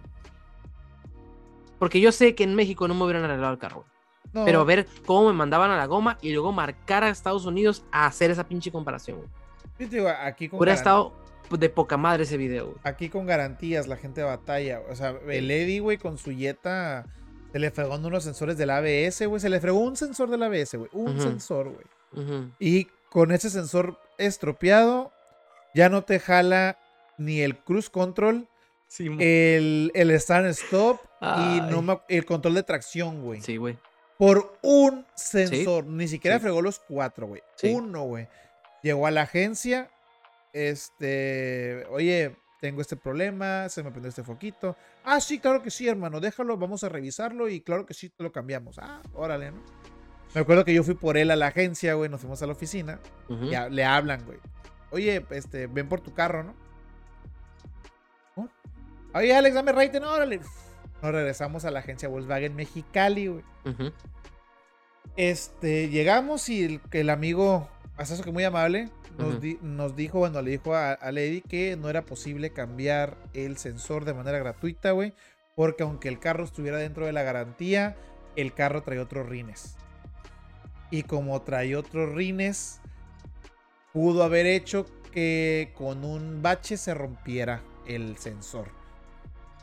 Porque 1.78 2.00
yo 2.00 2.12
sé 2.12 2.34
que 2.34 2.44
en 2.44 2.54
México 2.54 2.88
no 2.88 2.94
me 2.94 3.04
hubieran 3.04 3.24
arreglado 3.24 3.52
el 3.52 3.58
carro. 3.58 3.84
Pero 4.32 4.64
ver 4.64 4.86
cómo 5.06 5.28
me 5.28 5.32
mandaban 5.32 5.70
a 5.70 5.76
la 5.76 5.86
goma 5.86 6.18
y 6.20 6.32
luego 6.32 6.52
marcar 6.52 7.04
a 7.04 7.08
Estados 7.08 7.46
Unidos 7.46 7.84
a 7.90 8.06
hacer 8.06 8.30
esa 8.30 8.46
pinche 8.46 8.70
comparación. 8.70 9.20
aquí 10.22 10.48
Hubiera 10.52 10.74
estado 10.74 11.14
de 11.50 11.70
poca 11.70 11.96
madre 11.96 12.24
ese 12.24 12.36
video. 12.36 12.74
Aquí 12.82 13.08
con 13.08 13.24
garantías 13.24 13.86
la 13.86 13.96
gente 13.96 14.22
batalla. 14.22 14.82
O 14.90 14.94
sea, 14.94 15.18
el 15.28 15.50
Eddie, 15.50 15.80
güey, 15.80 15.96
con 15.96 16.18
su 16.18 16.32
Jetta 16.32 17.06
se 17.52 17.58
le 17.58 17.70
fregó 17.70 17.94
unos 17.94 18.24
sensores 18.24 18.58
del 18.58 18.70
ABS, 18.70 19.26
güey. 19.26 19.40
Se 19.40 19.48
le 19.48 19.60
fregó 19.60 19.78
un 19.78 19.96
sensor 19.96 20.28
del 20.28 20.42
ABS, 20.42 20.74
güey. 20.74 20.90
Un 20.92 21.18
sensor, 21.20 21.70
güey. 21.70 22.50
Y 22.58 22.88
con 23.08 23.32
ese 23.32 23.48
sensor 23.48 23.98
estropeado, 24.18 25.12
ya 25.74 25.88
no 25.88 26.02
te 26.02 26.18
jala 26.20 26.78
ni 27.16 27.40
el 27.40 27.56
cruise 27.56 27.88
control 27.88 28.48
el, 28.98 29.90
el 29.94 30.10
stand 30.12 30.46
stop 30.48 31.00
y 31.20 31.60
no 31.60 32.02
el 32.08 32.24
control 32.24 32.54
de 32.54 32.62
tracción, 32.62 33.22
güey. 33.22 33.40
Sí, 33.40 33.56
güey. 33.56 33.78
Por 34.18 34.58
un 34.62 35.06
sensor. 35.14 35.86
Ni 35.86 36.08
siquiera 36.08 36.40
fregó 36.40 36.62
los 36.62 36.78
cuatro, 36.78 37.26
güey. 37.26 37.42
Uno, 37.64 38.04
güey. 38.04 38.28
Llegó 38.82 39.06
a 39.06 39.10
la 39.10 39.22
agencia. 39.22 39.90
Este. 40.52 41.86
Oye, 41.90 42.36
tengo 42.60 42.80
este 42.80 42.96
problema. 42.96 43.68
Se 43.68 43.82
me 43.82 43.90
prendió 43.90 44.08
este 44.08 44.22
foquito. 44.22 44.76
Ah, 45.04 45.20
sí, 45.20 45.38
claro 45.38 45.62
que 45.62 45.70
sí, 45.70 45.86
hermano. 45.88 46.20
Déjalo, 46.20 46.56
vamos 46.56 46.82
a 46.84 46.88
revisarlo. 46.88 47.48
Y 47.48 47.60
claro 47.60 47.84
que 47.84 47.94
sí, 47.94 48.08
te 48.08 48.22
lo 48.22 48.32
cambiamos. 48.32 48.78
Ah, 48.78 49.02
órale, 49.12 49.50
¿no? 49.50 49.62
Me 50.34 50.40
acuerdo 50.40 50.64
que 50.64 50.74
yo 50.74 50.82
fui 50.82 50.94
por 50.94 51.16
él 51.16 51.30
a 51.30 51.36
la 51.36 51.48
agencia, 51.48 51.94
güey. 51.94 52.10
Nos 52.10 52.20
fuimos 52.20 52.42
a 52.42 52.46
la 52.46 52.52
oficina. 52.52 53.00
Ya 53.50 53.68
le 53.68 53.84
hablan, 53.84 54.24
güey. 54.24 54.38
Oye, 54.90 55.24
este, 55.30 55.66
ven 55.66 55.88
por 55.88 56.00
tu 56.00 56.14
carro, 56.14 56.42
¿no? 56.42 56.54
Oye, 59.16 59.34
Alex, 59.34 59.54
dame 59.54 59.72
rating, 59.72 60.02
órale. 60.02 60.40
Nos 61.02 61.12
regresamos 61.12 61.64
a 61.64 61.70
la 61.70 61.78
agencia 61.78 62.08
Volkswagen 62.08 62.54
Mexicali, 62.54 63.28
güey. 63.28 63.44
Este, 65.16 65.88
llegamos 65.88 66.50
y 66.50 66.64
el, 66.64 66.80
el 66.92 67.08
amigo, 67.08 67.68
eso 67.98 68.22
que 68.22 68.30
muy 68.30 68.44
amable, 68.44 68.90
nos, 69.62 69.96
dijo, 69.96 70.18
bueno, 70.18 70.42
le 70.42 70.50
dijo 70.50 70.74
a, 70.74 70.98
Lady 71.10 71.40
que 71.40 71.76
no 71.76 71.88
era 71.88 72.02
posible 72.02 72.50
cambiar 72.50 73.16
el 73.32 73.56
sensor 73.56 74.04
de 74.04 74.12
manera 74.12 74.38
gratuita, 74.38 74.90
güey. 74.90 75.14
Porque 75.54 75.84
aunque 75.84 76.08
el 76.08 76.18
carro 76.18 76.44
estuviera 76.44 76.76
dentro 76.76 77.06
de 77.06 77.12
la 77.12 77.22
garantía, 77.22 77.96
el 78.36 78.52
carro 78.52 78.82
trae 78.82 78.98
otros 78.98 79.26
rines. 79.26 79.76
Y 80.90 81.04
como 81.04 81.40
trae 81.40 81.74
otros 81.74 82.14
rines, 82.14 82.82
pudo 83.94 84.22
haber 84.22 84.44
hecho 84.44 84.84
que 85.10 85.72
con 85.74 86.04
un 86.04 86.42
bache 86.42 86.76
se 86.76 86.92
rompiera 86.92 87.62
el 87.86 88.18
sensor. 88.18 88.68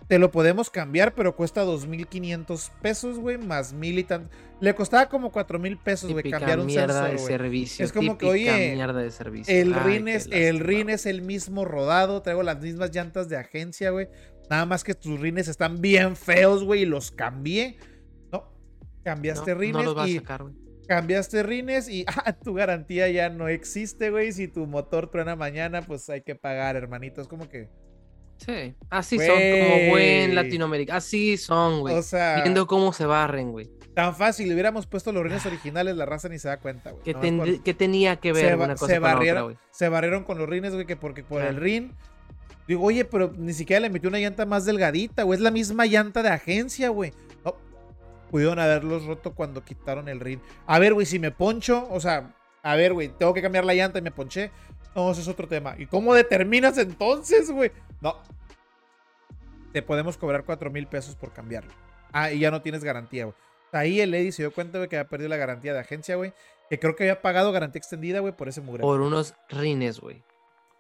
Te 0.08 0.20
lo 0.20 0.32
podemos 0.32 0.70
cambiar, 0.70 1.16
pero 1.16 1.36
cuesta 1.36 1.64
2.500 1.64 2.72
pesos, 2.82 3.20
güey, 3.20 3.38
más 3.38 3.74
mil 3.74 4.00
y 4.00 4.04
tanto. 4.04 4.30
Le 4.60 4.74
costaba 4.76 5.10
como 5.10 5.32
4.000 5.32 5.82
pesos, 5.82 6.12
güey, 6.12 6.30
cambiar 6.30 6.60
un 6.60 6.68
mierda 6.68 7.08
sensor, 7.08 7.12
de 7.12 7.38
servicio. 7.38 7.86
Es 7.86 7.92
como 7.92 8.18
que, 8.18 8.26
oye, 8.26 8.74
mierda 8.76 9.02
de 9.02 9.12
servicio. 9.12 9.54
El 9.54 9.74
Ay, 9.74 9.80
rin, 9.84 10.08
es, 10.08 10.30
el 10.32 10.60
rin 10.60 10.90
es 10.90 11.06
el 11.06 11.22
mismo 11.22 11.66
rodado, 11.66 12.22
traigo 12.22 12.44
las 12.44 12.62
mismas 12.62 12.92
llantas 12.92 13.28
de 13.30 13.38
agencia, 13.38 13.90
güey. 13.92 14.08
Nada 14.50 14.66
más 14.66 14.84
que 14.84 14.94
tus 14.94 15.20
rines 15.20 15.48
están 15.48 15.82
bien 15.82 16.16
feos, 16.16 16.64
güey, 16.64 16.84
y 16.84 16.86
los 16.86 17.12
cambié. 17.12 17.78
No, 18.32 18.54
cambiaste 19.04 19.54
no, 19.54 19.60
rines 19.60 19.76
No 19.76 19.84
los 19.84 19.96
vas 19.96 20.10
y 20.10 20.18
a 20.18 20.20
sacar, 20.22 20.44
güey. 20.44 20.54
cambiaste 20.88 21.44
rines 21.44 21.90
y 21.90 22.06
ah, 22.08 22.34
tu 22.34 22.54
garantía 22.54 23.10
ya 23.10 23.30
no 23.30 23.48
existe, 23.48 24.12
güey. 24.12 24.32
Si 24.32 24.48
tu 24.48 24.66
motor 24.66 25.10
truena 25.10 25.36
mañana, 25.36 25.82
pues 25.82 26.10
hay 26.10 26.22
que 26.22 26.36
pagar, 26.36 26.76
hermanito. 26.76 27.22
Es 27.22 27.28
como 27.28 27.50
que, 27.50 27.70
Sí, 28.46 28.74
así 28.90 29.18
son, 29.18 29.28
como 29.36 29.90
buen. 29.90 30.36
Latinoamérica. 30.36 30.96
Así 30.98 31.38
son, 31.38 31.82
güey. 31.82 31.96
o 31.96 32.02
sea, 32.04 32.42
Viendo 32.42 32.68
cómo 32.68 32.92
se 32.94 33.06
barren, 33.06 33.52
güey. 33.52 33.70
tan 33.94 34.16
fácil. 34.16 34.48
Le 34.48 34.54
hubiéramos 34.54 34.86
puesto 34.88 35.12
los 35.12 35.24
rines 35.24 35.46
originales, 35.46 35.96
la 35.96 36.06
raza 36.06 36.28
ni 36.30 36.40
se 36.40 36.48
da 36.48 36.58
cuenta, 36.58 36.92
güey. 36.92 37.04
¿Qué, 37.04 37.14
por- 37.14 37.64
qué 37.64 37.74
tenía 37.74 38.16
que 38.18 38.34
se, 38.34 38.44
ver 38.44 38.58
ba- 38.58 38.66
una 38.66 38.74
cosa 38.76 38.88
se 38.88 38.94
con 38.96 39.02
la 39.04 39.08
otra, 39.10 39.16
barrieron, 39.18 39.44
güey? 39.44 39.58
se 39.72 39.90
barrieron 39.90 40.24
con 40.24 40.38
los 40.40 40.50
rines, 40.50 40.74
güey, 40.74 40.86
que 40.86 40.96
porque 40.96 41.24
por 41.24 41.42
el 41.42 41.56
rin. 41.58 41.94
Digo, 42.68 42.84
oye, 42.86 43.04
pero 43.06 43.32
ni 43.38 43.54
siquiera 43.54 43.82
le 43.82 43.90
metió 43.90 44.10
una 44.10 44.20
llanta 44.20 44.46
más 44.46 44.66
delgadita, 44.66 45.24
güey. 45.24 45.38
Es 45.38 45.44
la 45.44 45.52
misma 45.52 45.86
llanta 45.86 46.24
de 46.24 46.30
agencia, 46.30 46.90
güey. 46.90 47.12
No, 47.44 47.56
pudieron 48.32 48.58
haberlos 48.58 49.06
roto 49.06 49.34
cuando 49.36 49.64
quitaron 49.64 50.08
el 50.08 50.20
rin. 50.20 50.42
A 50.66 50.80
ver, 50.80 50.94
güey, 50.94 51.06
si 51.06 51.20
me 51.20 51.32
poncho, 51.32 51.88
o 51.92 52.00
sea, 52.00 52.34
a 52.64 52.76
ver, 52.76 52.94
güey, 52.94 53.10
tengo 53.10 53.34
que 53.34 53.42
cambiar 53.42 53.66
la 53.66 53.74
llanta 53.74 54.00
y 54.00 54.02
me 54.02 54.12
ponché. 54.12 54.50
No, 54.96 55.12
eso 55.12 55.22
es 55.22 55.28
otro 55.28 55.48
tema. 55.48 55.76
¿Y 55.78 55.88
cómo 55.88 56.14
determinas 56.14 56.78
entonces, 56.78 57.52
güey? 57.52 57.72
No. 58.04 58.22
Te 59.72 59.82
podemos 59.82 60.18
cobrar 60.18 60.44
4 60.44 60.70
mil 60.70 60.86
pesos 60.88 61.16
por 61.16 61.34
cambiarlo. 61.34 61.72
Ah, 62.12 62.32
y 62.32 62.40
ya 62.40 62.52
no 62.52 62.62
tienes 62.62 62.84
garantía, 62.84 63.26
güey. 63.26 63.36
Ahí 63.72 64.02
el 64.02 64.14
Eddie 64.14 64.32
se 64.32 64.44
dio 64.44 64.54
cuenta, 64.54 64.78
güey, 64.78 64.88
que 64.88 64.98
había 64.98 65.10
perdido 65.10 65.30
la 65.30 65.38
garantía 65.38 65.74
de 65.74 65.80
agencia, 65.80 66.16
güey. 66.16 66.32
Que 66.70 66.80
creo 66.80 66.96
que 66.96 67.04
había 67.04 67.22
pagado 67.24 67.52
garantía 67.52 67.80
extendida, 67.80 68.20
güey, 68.20 68.34
por 68.36 68.48
ese 68.48 68.62
mugre. 68.62 68.82
Por 68.82 69.02
unos 69.02 69.34
rines, 69.50 70.00
güey. 70.00 70.24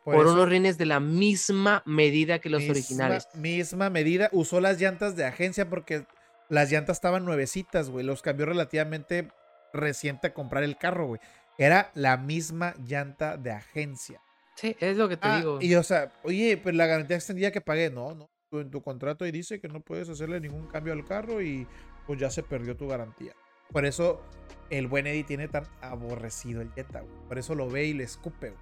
Por, 0.03 0.27
unos 0.27 0.47
rines 0.47 0.77
de 0.77 0.85
la 0.85 0.99
misma 0.99 1.81
medida 1.85 2.39
que 2.39 2.49
los 2.49 2.61
misma- 2.61 2.71
originales. 2.73 3.27
Misma 3.35 3.89
medida. 3.89 4.29
Usó 4.31 4.59
las 4.59 4.79
llantas 4.79 5.15
de 5.15 5.25
agencia 5.25 5.69
porque 5.69 6.05
las 6.49 6.69
llantas 6.71 6.97
estaban 6.97 7.25
nuevecitas, 7.25 7.89
güey. 7.89 8.05
Los 8.05 8.21
cambió 8.21 8.45
relativamente 8.45 9.29
reciente 9.73 10.27
a 10.27 10.33
comprar 10.33 10.63
el 10.63 10.77
carro, 10.77 11.07
güey. 11.07 11.21
Era 11.57 11.89
la 11.95 12.17
misma 12.17 12.75
llanta 12.85 13.37
de 13.37 13.51
agencia. 13.51 14.21
Sí, 14.55 14.75
es 14.79 14.97
lo 14.97 15.09
que 15.09 15.17
te 15.17 15.27
Ah, 15.27 15.37
digo. 15.37 15.59
y 15.61 15.73
o 15.75 15.83
sea, 15.83 16.11
oye, 16.23 16.57
pues 16.57 16.75
la 16.75 16.85
garantía 16.85 17.15
extendida 17.17 17.51
que 17.51 17.61
pagué, 17.61 17.89
no, 17.89 18.13
no. 18.15 18.29
En 18.51 18.69
tu 18.69 18.81
contrato 18.83 19.25
ahí 19.25 19.31
dice 19.31 19.59
que 19.59 19.67
no 19.67 19.79
puedes 19.81 20.07
hacerle 20.09 20.39
ningún 20.39 20.67
cambio 20.67 20.93
al 20.93 21.03
carro 21.05 21.41
y 21.41 21.65
pues 22.05 22.19
ya 22.19 22.29
se 22.29 22.43
perdió 22.43 22.77
tu 22.77 22.87
garantía. 22.87 23.33
Por 23.71 23.83
eso 23.85 24.21
el 24.69 24.87
buen 24.87 25.07
Eddie 25.07 25.23
tiene 25.23 25.47
tan 25.47 25.63
aborrecido 25.81 26.61
el 26.61 26.71
Jetta, 26.73 27.01
güey. 27.01 27.15
Por 27.27 27.39
eso 27.39 27.55
lo 27.55 27.67
ve 27.67 27.85
y 27.85 27.93
le 27.93 28.03
escupe, 28.03 28.49
güey. 28.51 28.61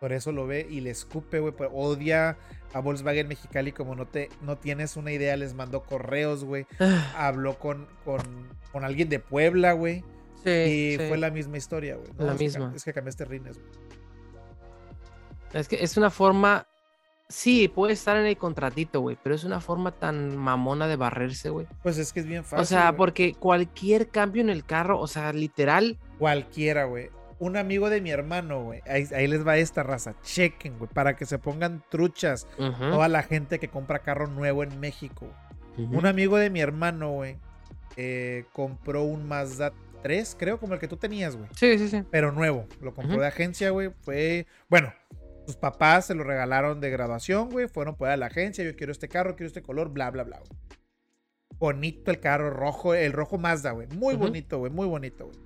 Por 0.00 0.12
eso 0.12 0.32
lo 0.32 0.46
ve 0.46 0.66
y 0.68 0.80
le 0.80 0.90
escupe, 0.90 1.38
güey. 1.38 1.54
Odia 1.72 2.36
a 2.72 2.80
Volkswagen 2.80 3.28
Mexicali 3.28 3.70
como 3.72 3.94
no, 3.94 4.06
te, 4.06 4.28
no 4.42 4.58
tienes 4.58 4.96
una 4.96 5.12
idea. 5.12 5.36
Les 5.36 5.54
mandó 5.54 5.84
correos, 5.84 6.44
güey. 6.44 6.66
Habló 7.16 7.58
con, 7.58 7.86
con, 8.04 8.20
con 8.72 8.84
alguien 8.84 9.08
de 9.08 9.20
Puebla, 9.20 9.72
güey. 9.72 10.02
sí, 10.42 10.50
Y 10.50 10.96
sí. 10.98 11.04
fue 11.08 11.16
la 11.16 11.30
misma 11.30 11.56
historia, 11.58 11.94
güey. 11.96 12.08
La 12.18 12.36
que 12.36 12.44
misma. 12.44 12.72
es 12.74 12.84
que 12.84 12.92
cambiaste 12.92 13.24
rines, 13.24 13.56
güey. 13.56 13.70
Es 15.54 15.68
que 15.68 15.82
es 15.82 15.96
una 15.96 16.10
forma. 16.10 16.66
Sí, 17.28 17.68
puede 17.68 17.94
estar 17.94 18.18
en 18.18 18.26
el 18.26 18.36
contratito, 18.36 19.00
güey, 19.00 19.16
pero 19.22 19.34
es 19.34 19.44
una 19.44 19.60
forma 19.60 19.92
tan 19.92 20.36
mamona 20.36 20.86
de 20.86 20.96
barrerse, 20.96 21.48
güey. 21.48 21.66
Pues 21.82 21.96
es 21.96 22.12
que 22.12 22.20
es 22.20 22.26
bien 22.26 22.44
fácil. 22.44 22.62
O 22.62 22.64
sea, 22.66 22.88
güey. 22.90 22.98
porque 22.98 23.34
cualquier 23.34 24.08
cambio 24.08 24.42
en 24.42 24.50
el 24.50 24.64
carro, 24.64 25.00
o 25.00 25.06
sea, 25.06 25.32
literal, 25.32 25.98
Cualquiera, 26.18 26.84
güey. 26.84 27.08
Un 27.40 27.56
amigo 27.56 27.90
de 27.90 28.00
mi 28.00 28.10
hermano, 28.10 28.62
güey. 28.62 28.80
Ahí, 28.86 29.06
ahí 29.14 29.26
les 29.26 29.44
va 29.46 29.56
esta 29.56 29.82
raza. 29.82 30.14
Chequen, 30.22 30.78
güey. 30.78 30.88
Para 30.92 31.16
que 31.16 31.26
se 31.26 31.38
pongan 31.38 31.82
truchas. 31.90 32.46
Toda 32.56 33.08
la 33.08 33.22
gente 33.22 33.58
que 33.58 33.68
compra 33.68 33.98
carro 34.00 34.26
nuevo 34.28 34.62
en 34.62 34.78
México. 34.78 35.26
Un 35.76 36.06
amigo 36.06 36.36
de 36.36 36.50
mi 36.50 36.60
hermano, 36.60 37.10
güey. 37.10 37.36
eh, 37.96 38.44
compró 38.52 39.02
un 39.02 39.26
Mazda 39.26 39.72
3, 40.02 40.36
creo, 40.38 40.58
como 40.60 40.74
el 40.74 40.80
que 40.80 40.88
tú 40.88 40.96
tenías, 40.96 41.34
güey. 41.36 41.48
Sí, 41.56 41.78
sí, 41.78 41.88
sí. 41.88 42.02
Pero 42.10 42.30
nuevo. 42.32 42.66
Lo 42.80 42.94
compró 42.94 43.18
de 43.20 43.26
agencia, 43.26 43.70
güey. 43.70 43.90
Fue. 44.02 44.46
Bueno, 44.68 44.92
sus 45.46 45.56
papás 45.56 46.06
se 46.06 46.14
lo 46.14 46.24
regalaron 46.24 46.80
de 46.80 46.90
graduación, 46.90 47.50
güey. 47.50 47.68
Fueron 47.68 47.96
pues 47.96 48.10
a 48.10 48.16
la 48.16 48.26
agencia. 48.26 48.64
Yo 48.64 48.76
quiero 48.76 48.92
este 48.92 49.08
carro, 49.08 49.36
quiero 49.36 49.48
este 49.48 49.62
color, 49.62 49.90
bla, 49.90 50.10
bla, 50.10 50.24
bla. 50.24 50.38
güey. 50.38 50.50
Bonito 51.58 52.10
el 52.10 52.20
carro 52.20 52.50
rojo, 52.50 52.94
el 52.94 53.12
rojo 53.12 53.38
Mazda, 53.38 53.72
güey. 53.72 53.86
Muy 53.88 54.16
bonito, 54.16 54.58
güey. 54.58 54.72
Muy 54.72 54.86
bonito, 54.86 55.26
güey. 55.26 55.38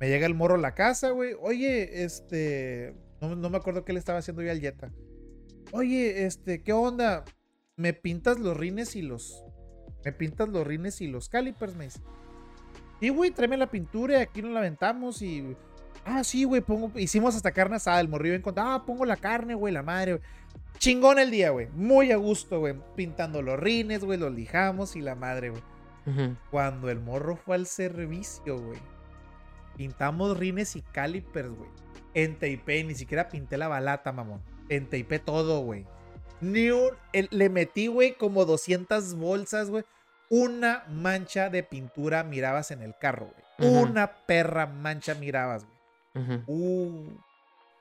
Me 0.00 0.08
llega 0.08 0.26
el 0.26 0.34
morro 0.34 0.54
a 0.54 0.58
la 0.58 0.74
casa, 0.74 1.10
güey. 1.10 1.34
Oye, 1.40 2.04
este. 2.04 2.94
No, 3.20 3.36
no 3.36 3.50
me 3.50 3.58
acuerdo 3.58 3.84
qué 3.84 3.92
le 3.92 3.98
estaba 3.98 4.18
haciendo 4.18 4.42
yo 4.42 4.50
al 4.50 4.60
Jetta. 4.60 4.90
Oye, 5.72 6.24
este, 6.24 6.62
¿qué 6.62 6.72
onda? 6.72 7.24
¿Me 7.76 7.92
pintas 7.92 8.38
los 8.38 8.56
rines 8.56 8.96
y 8.96 9.02
los. 9.02 9.44
Me 10.04 10.12
pintas 10.12 10.48
los 10.48 10.66
rines 10.66 11.00
y 11.00 11.06
los 11.06 11.28
calipers, 11.28 11.76
me 11.76 11.84
dice. 11.84 12.00
Sí, 13.00 13.10
güey, 13.10 13.30
tráeme 13.30 13.56
la 13.56 13.70
pintura 13.70 14.18
y 14.18 14.22
aquí 14.22 14.42
nos 14.42 14.52
la 14.52 14.60
aventamos 14.60 15.22
y. 15.22 15.56
Ah, 16.04 16.24
sí, 16.24 16.44
güey, 16.44 16.60
pongo. 16.60 16.90
Hicimos 16.98 17.34
hasta 17.36 17.52
carne 17.52 17.76
asada. 17.76 18.00
El 18.00 18.08
morrillo 18.08 18.34
en 18.34 18.42
contra. 18.42 18.74
Ah, 18.74 18.84
pongo 18.86 19.04
la 19.04 19.16
carne, 19.16 19.54
güey, 19.54 19.72
la 19.72 19.82
madre, 19.82 20.14
güey. 20.14 20.24
Chingón 20.78 21.18
el 21.18 21.30
día, 21.30 21.50
güey. 21.50 21.68
Muy 21.74 22.10
a 22.10 22.16
gusto, 22.16 22.60
güey. 22.60 22.74
Pintando 22.96 23.42
los 23.42 23.58
rines, 23.60 24.02
güey, 24.04 24.18
los 24.18 24.32
lijamos 24.32 24.96
y 24.96 25.00
la 25.02 25.14
madre, 25.14 25.50
güey. 25.50 25.62
Cuando 26.50 26.88
el 26.90 26.98
morro 27.00 27.36
fue 27.36 27.54
al 27.56 27.66
servicio, 27.66 28.58
güey. 28.58 28.78
Pintamos 29.76 30.36
rines 30.36 30.76
y 30.76 30.82
calipers, 30.82 31.50
güey. 31.50 31.70
En 32.14 32.38
Taipei, 32.38 32.84
ni 32.84 32.94
siquiera 32.94 33.28
pinté 33.28 33.56
la 33.56 33.68
balata, 33.68 34.12
mamón. 34.12 34.40
En 34.68 34.88
Taipei 34.88 35.18
todo, 35.20 35.60
güey. 35.60 35.86
Ni 36.40 36.70
un- 36.70 36.90
el- 37.12 37.28
le 37.30 37.48
metí, 37.48 37.86
güey, 37.86 38.14
como 38.14 38.44
200 38.44 39.14
bolsas, 39.14 39.70
güey. 39.70 39.84
Una 40.28 40.84
mancha 40.88 41.50
de 41.50 41.62
pintura 41.62 42.24
mirabas 42.24 42.70
en 42.70 42.82
el 42.82 42.94
carro, 42.98 43.26
güey. 43.58 43.70
Una 43.82 44.10
perra 44.26 44.66
mancha 44.66 45.14
mirabas, 45.14 45.64
güey. 45.66 45.79
Uh, 46.14 47.08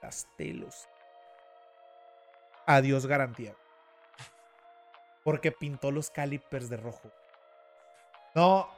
las 0.02 0.28
telos. 0.38 0.88
Adiós 2.66 3.06
garantía. 3.06 3.56
Porque 5.24 5.52
pintó 5.52 5.92
los 5.92 6.12
calipers 6.12 6.70
de 6.70 6.78
rojo. 6.78 7.12
No, 8.36 8.70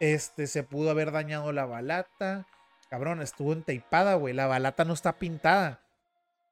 este 0.00 0.46
se 0.46 0.62
pudo 0.62 0.90
haber 0.90 1.10
dañado 1.10 1.52
la 1.52 1.66
balata. 1.66 2.46
Cabrón, 2.90 3.22
estuvo 3.22 3.52
enteipada, 3.52 4.14
güey. 4.14 4.34
La 4.34 4.46
balata 4.46 4.84
no 4.84 4.94
está 4.94 5.18
pintada. 5.18 5.80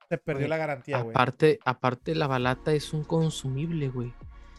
Se 0.08 0.18
perdió 0.18 0.48
la 0.48 0.56
garantía, 0.56 0.98
güey. 0.98 1.10
Aparte, 1.10 1.58
aparte, 1.64 2.14
la 2.14 2.26
balata 2.26 2.72
es 2.72 2.92
un 2.92 3.04
consumible, 3.04 3.88
güey. 3.88 4.14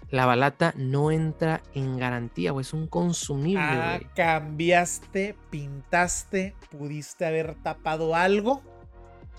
La 0.09 0.25
balata 0.25 0.73
no 0.77 1.11
entra 1.11 1.61
en 1.73 1.97
garantía, 1.97 2.51
güey. 2.51 2.61
Es 2.61 2.73
un 2.73 2.87
consumible, 2.87 3.59
Ah, 3.61 3.97
güey. 3.99 4.09
cambiaste, 4.15 5.35
pintaste, 5.49 6.55
pudiste 6.71 7.25
haber 7.25 7.55
tapado 7.55 8.15
algo 8.15 8.61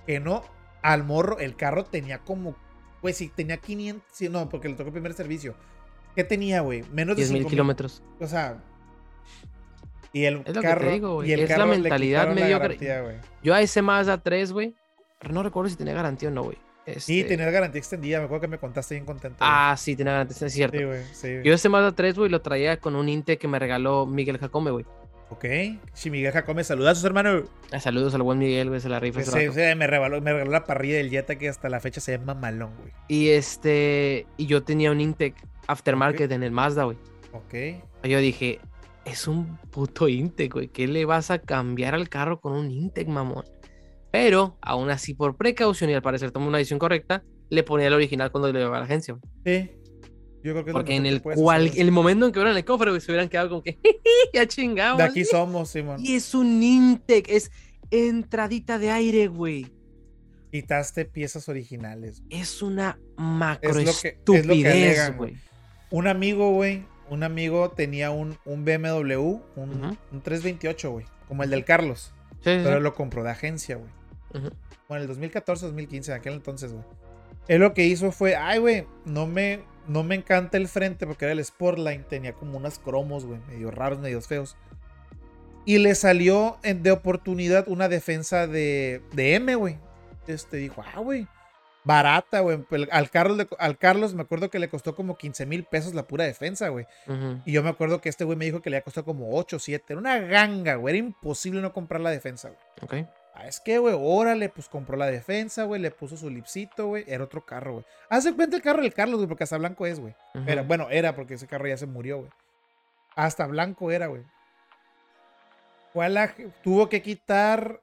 que 0.07 0.21
no. 0.21 0.43
Al 0.83 1.05
morro, 1.05 1.39
el 1.39 1.57
carro 1.57 1.85
tenía 1.85 2.19
como, 2.19 2.55
pues 3.01 3.17
sí, 3.17 3.33
tenía 3.35 3.57
500, 3.57 4.05
sí, 4.13 4.29
no, 4.29 4.49
porque 4.49 4.69
le 4.69 4.75
tocó 4.75 4.89
el 4.89 4.93
primer 4.93 5.13
servicio. 5.15 5.55
¿Qué 6.15 6.23
tenía, 6.25 6.61
güey? 6.61 6.83
Menos 6.93 7.17
de 7.17 7.23
10 7.23 7.33
mil 7.33 7.39
5,000. 7.43 7.51
kilómetros. 7.51 8.03
O 8.21 8.27
sea, 8.27 8.59
y 10.13 10.25
el 10.25 10.37
Es 10.39 10.41
lo 10.41 10.45
que 10.47 10.53
te 10.53 10.63
carro, 10.63 10.91
digo, 10.91 11.15
güey, 11.15 11.31
y 11.31 11.33
el 11.33 11.41
es 11.41 11.51
la 11.51 11.57
carro 11.57 11.71
le 11.71 11.79
mentalidad 11.79 12.29
la 12.29 12.35
mediocre. 12.35 12.77
güey. 13.03 13.17
Yo 13.43 13.55
a 13.55 13.61
ese 13.61 13.83
Mazda 13.83 14.19
3, 14.23 14.53
güey. 14.53 14.75
No 15.31 15.43
recuerdo 15.43 15.69
si 15.71 15.77
tenía 15.77 15.95
garantía 15.95 16.29
o 16.29 16.33
no, 16.33 16.43
güey. 16.45 16.59
Sí, 16.99 17.21
Este, 17.21 17.37
tener 17.37 17.53
garantía 17.53 17.79
extendida, 17.79 18.19
me 18.19 18.25
acuerdo 18.25 18.43
que 18.43 18.49
me 18.49 18.59
contaste 18.59 18.95
bien 18.95 19.05
contento. 19.05 19.37
güey. 19.39 19.51
Ah, 19.53 19.75
sí, 19.79 19.95
tenía 19.97 20.13
garantía, 20.15 20.47
es 20.47 20.53
cierto. 20.53 20.79
sí, 20.79 20.85
güey, 20.85 21.03
sí. 21.13 21.29
güey. 21.33 21.45
Yo 21.45 21.53
ese 21.55 21.69
Mazda 21.69 21.93
3, 21.93 22.17
güey, 22.17 22.31
lo 22.31 22.41
traía 22.41 22.79
con 22.79 22.97
un 22.97 23.09
Inte 23.09 23.39
que 23.39 23.49
me 23.49 23.59
regaló 23.59 24.07
Miguel 24.07 24.39
Jacome, 24.39 24.71
güey. 24.71 24.85
Ok, 25.31 25.45
si 25.93 26.11
Miguel 26.11 26.33
Jacome, 26.33 26.65
saludazos, 26.65 27.05
hermano. 27.05 27.43
Ah, 27.71 27.81
Saludos 27.81 28.15
al 28.15 28.23
buen 28.23 28.39
Miguel, 28.39 28.69
güey, 28.71 28.81
se 28.81 28.89
la 28.89 28.99
rifa. 28.99 29.19
Vato. 29.21 29.31
se- 29.33 29.75
me, 29.75 29.87
regaló, 29.87 30.23
me 30.23 30.33
regaló 30.33 30.51
la 30.51 30.65
parrilla 30.65 30.97
del 30.97 31.11
Jetta 31.11 31.37
que 31.37 31.51
hasta 31.51 31.69
la 31.69 31.81
fecha 31.81 32.01
se 32.01 32.17
llama 32.17 32.33
Malón, 32.33 32.71
güey. 32.79 32.93
Y 33.09 33.29
este, 33.29 34.27
y 34.39 34.47
yo 34.47 34.63
tenía 34.63 34.91
un 34.91 35.03
Intec 35.03 35.35
aftermarket 35.67 36.33
en 36.33 36.43
el 36.43 36.51
Mazda, 36.51 36.85
güey. 36.85 36.97
Ok. 37.33 37.83
Yo 38.05 38.21
dije, 38.21 38.59
es 39.05 39.29
un 39.29 39.59
puto 39.71 40.09
Intec, 40.09 40.55
güey. 40.55 40.69
¿Qué 40.69 40.89
le 40.89 41.05
vas 41.05 41.31
a 41.31 41.39
cambiar 41.41 41.95
al 41.95 42.09
carro 42.09 42.41
con 42.41 42.55
un 42.55 42.71
Intec, 42.71 43.07
mamón? 43.09 43.45
Pero, 44.11 44.57
aún 44.63 44.91
así, 44.91 45.15
por 45.15 45.37
precaución 45.37 45.91
y 45.91 45.95
al 45.95 46.03
parecer 46.03 46.31
tomé 46.31 46.47
una 46.47 46.59
decisión 46.59 46.79
correcta, 46.79 47.23
le 47.51 47.63
ponía 47.63 47.87
el 47.89 47.93
original 47.95 48.31
cuando 48.31 48.51
le 48.53 48.59
llevaba 48.59 48.77
a 48.77 48.81
la 48.81 48.87
agencia. 48.87 49.17
Sí. 49.45 49.71
Yo 50.43 50.53
creo 50.53 50.65
que 50.65 50.71
es 50.71 50.75
lo 50.75 50.81
Porque 50.81 50.95
en 50.97 51.05
el 51.07 51.21
cual, 51.21 51.71
el 51.77 51.91
momento 51.93 52.27
en 52.27 52.33
que 52.33 52.39
abrieron 52.39 52.57
el 52.57 52.65
cofre, 52.65 52.91
güey, 52.91 53.01
se 53.01 53.11
hubieran 53.11 53.29
quedado 53.29 53.49
como 53.51 53.63
que 53.63 53.79
ya 54.33 54.47
chingamos. 54.47 54.99
De 54.99 55.05
aquí 55.05 55.25
somos, 55.25 55.69
Simón. 55.71 55.97
Y 56.01 56.15
es 56.15 56.35
un 56.35 56.63
Intec, 56.63 57.29
es 57.29 57.51
entradita 57.91 58.79
de 58.79 58.91
aire, 58.91 59.27
güey. 59.27 59.67
Quitaste 60.53 61.05
piezas 61.05 61.49
originales. 61.49 62.23
Es 62.31 62.63
una 62.63 62.99
macro 63.17 63.71
Es 63.71 63.77
lo 63.77 63.83
que- 63.85 63.91
es 63.91 64.05
estupidez, 64.05 64.67
alegan, 64.73 65.17
güey. 65.19 65.37
Un 65.91 66.07
amigo, 66.07 66.51
güey, 66.53 66.85
un 67.11 67.23
amigo 67.25 67.71
tenía 67.71 68.11
un, 68.11 68.39
un 68.45 68.65
BMW, 68.65 69.41
un, 69.57 69.85
Ujú. 69.85 69.97
un 70.13 70.23
328, 70.23 70.91
güey, 70.93 71.07
como 71.27 71.43
el 71.43 71.51
del 71.51 71.65
Carlos. 71.65 72.15
Sí, 72.45 72.51
sí, 72.51 72.61
Pero 72.63 72.77
sí. 72.77 72.83
lo 72.83 72.95
compró 72.95 73.25
de 73.25 73.31
agencia, 73.31 73.77
güey. 73.77 73.91
Ujú. 74.35 74.51
Bueno, 74.89 75.03
el 75.03 75.09
2014, 75.09 75.67
2015, 75.67 76.11
en 76.13 76.17
aquel 76.19 76.33
entonces, 76.35 76.73
güey. 76.73 76.85
Él 77.49 77.61
lo 77.61 77.73
que 77.75 77.85
hizo 77.87 78.13
fue, 78.13 78.37
ay, 78.37 78.59
güey, 78.59 78.87
no 79.07 79.27
me, 79.27 79.61
no 79.87 80.03
me 80.03 80.15
encanta 80.15 80.57
el 80.59 80.69
frente 80.69 81.07
porque 81.07 81.25
era 81.25 81.33
el 81.33 81.45
Sportline, 81.45 82.05
tenía 82.05 82.33
como 82.35 82.57
unas 82.59 82.79
cromos, 82.79 83.25
güey, 83.25 83.41
medio 83.49 83.71
raros, 83.71 83.99
medio 83.99 84.21
feos. 84.21 84.57
Y 85.65 85.79
le 85.79 85.95
salió 85.95 86.59
en- 86.63 86.83
de 86.83 86.91
oportunidad 86.93 87.69
una 87.69 87.89
defensa 87.89 88.47
de, 88.47 89.03
de 89.13 89.35
M, 89.35 89.55
güey. 89.55 89.77
Este 90.27 90.59
dijo, 90.59 90.83
ah, 90.95 91.01
güey, 91.01 91.27
barata, 91.85 92.41
güey. 92.41 92.59
Pel- 92.59 92.89
Al 92.93 93.11
Carlos, 93.11 93.47
al 93.59 93.79
Carlos 93.79 94.15
me 94.15 94.23
acuerdo 94.23 94.51
que 94.51 94.59
le 94.59 94.69
costó 94.69 94.95
como 94.95 95.17
15 95.17 95.47
mil 95.47 95.65
pesos 95.65 95.95
la 95.95 96.07
pura 96.07 96.25
defensa, 96.25 96.69
güey. 96.69 96.87
Y 97.47 97.53
yo 97.53 97.63
me 97.63 97.71
acuerdo 97.71 98.01
que 98.03 98.09
este 98.11 98.25
güey 98.25 98.37
me 98.37 98.45
dijo 98.45 98.61
que 98.61 98.69
le 98.71 98.77
había 98.77 98.85
costado 98.85 99.05
como 99.07 99.35
8 99.37 99.57
o 99.57 99.59
7. 99.59 99.85
Era 99.89 99.99
una 100.01 100.19
ganga, 100.19 100.75
güey. 100.75 100.97
Era 100.99 101.07
imposible 101.07 101.61
no 101.63 101.73
comprar 101.73 102.01
la 102.03 102.11
defensa, 102.11 102.51
güey. 102.51 103.03
Ok. 103.05 103.09
Ah, 103.41 103.47
es 103.47 103.61
que, 103.61 103.79
güey, 103.79 103.95
órale, 103.97 104.49
pues 104.49 104.69
compró 104.69 104.97
la 104.97 105.07
defensa, 105.07 105.63
güey, 105.63 105.81
le 105.81 105.93
puso 105.93 106.17
su 106.17 106.29
lipsito, 106.29 106.89
güey. 106.89 107.05
Era 107.07 107.23
otro 107.23 107.47
carro, 107.47 107.75
güey. 107.75 107.85
Hace 108.11 108.35
cuenta 108.35 108.57
el 108.57 108.63
carro 108.63 108.83
del 108.83 108.93
Carlos, 108.93 109.19
güey, 109.19 109.29
porque 109.29 109.45
hasta 109.45 109.57
blanco 109.59 109.87
es, 109.87 110.01
güey. 110.01 110.13
Bueno, 110.67 110.89
era 110.91 111.15
porque 111.15 111.35
ese 111.35 111.47
carro 111.47 111.69
ya 111.69 111.77
se 111.77 111.87
murió, 111.87 112.19
güey. 112.19 112.31
Hasta 113.15 113.47
blanco 113.47 113.93
era, 113.93 114.09
güey. 114.09 114.25
Tuvo 116.63 116.89
que 116.89 117.01
quitar, 117.01 117.81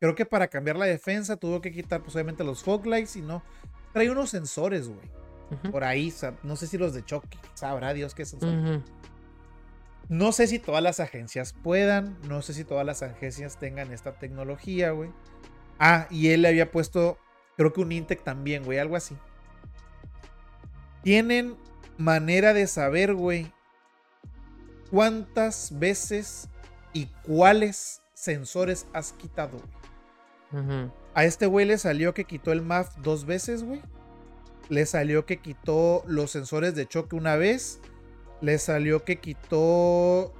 creo 0.00 0.16
que 0.16 0.26
para 0.26 0.48
cambiar 0.48 0.76
la 0.76 0.86
defensa, 0.86 1.36
tuvo 1.36 1.60
que 1.60 1.70
quitar, 1.70 2.02
pues 2.02 2.16
obviamente 2.16 2.42
los 2.42 2.64
fog 2.64 2.84
lights 2.84 3.14
y 3.14 3.22
no. 3.22 3.44
Trae 3.92 4.10
unos 4.10 4.30
sensores, 4.30 4.88
güey. 4.88 5.08
Por 5.70 5.84
ahí, 5.84 6.12
no 6.42 6.56
sé 6.56 6.66
si 6.66 6.78
los 6.78 6.94
de 6.94 7.04
choque, 7.04 7.38
sabrá 7.54 7.92
Dios 7.92 8.14
qué 8.14 8.24
sensores. 8.24 8.56
Ujú. 8.56 8.84
No 10.10 10.32
sé 10.32 10.48
si 10.48 10.58
todas 10.58 10.82
las 10.82 10.98
agencias 10.98 11.52
puedan, 11.52 12.18
no 12.26 12.42
sé 12.42 12.52
si 12.52 12.64
todas 12.64 12.84
las 12.84 13.00
agencias 13.04 13.60
tengan 13.60 13.92
esta 13.92 14.18
tecnología, 14.18 14.90
güey. 14.90 15.12
Ah, 15.78 16.08
y 16.10 16.30
él 16.30 16.42
le 16.42 16.48
había 16.48 16.72
puesto, 16.72 17.16
creo 17.56 17.72
que 17.72 17.80
un 17.80 17.92
Intec 17.92 18.24
también, 18.24 18.64
güey, 18.64 18.80
algo 18.80 18.96
así. 18.96 19.16
Tienen 21.04 21.56
manera 21.96 22.52
de 22.52 22.66
saber, 22.66 23.14
güey, 23.14 23.52
cuántas 24.90 25.78
veces 25.78 26.48
y 26.92 27.06
cuáles 27.22 28.02
sensores 28.12 28.88
has 28.92 29.12
quitado, 29.12 29.58
güey. 30.52 30.90
A 31.14 31.24
este 31.24 31.46
güey 31.46 31.66
le 31.66 31.78
salió 31.78 32.14
que 32.14 32.24
quitó 32.24 32.50
el 32.50 32.62
MAF 32.62 32.96
dos 32.96 33.26
veces, 33.26 33.62
güey. 33.62 33.80
Le 34.70 34.86
salió 34.86 35.24
que 35.24 35.36
quitó 35.36 36.02
los 36.08 36.32
sensores 36.32 36.74
de 36.74 36.88
choque 36.88 37.14
una 37.14 37.36
vez. 37.36 37.80
Le 38.40 38.58
salió 38.58 39.04
que 39.04 39.16
quitó. 39.16 40.32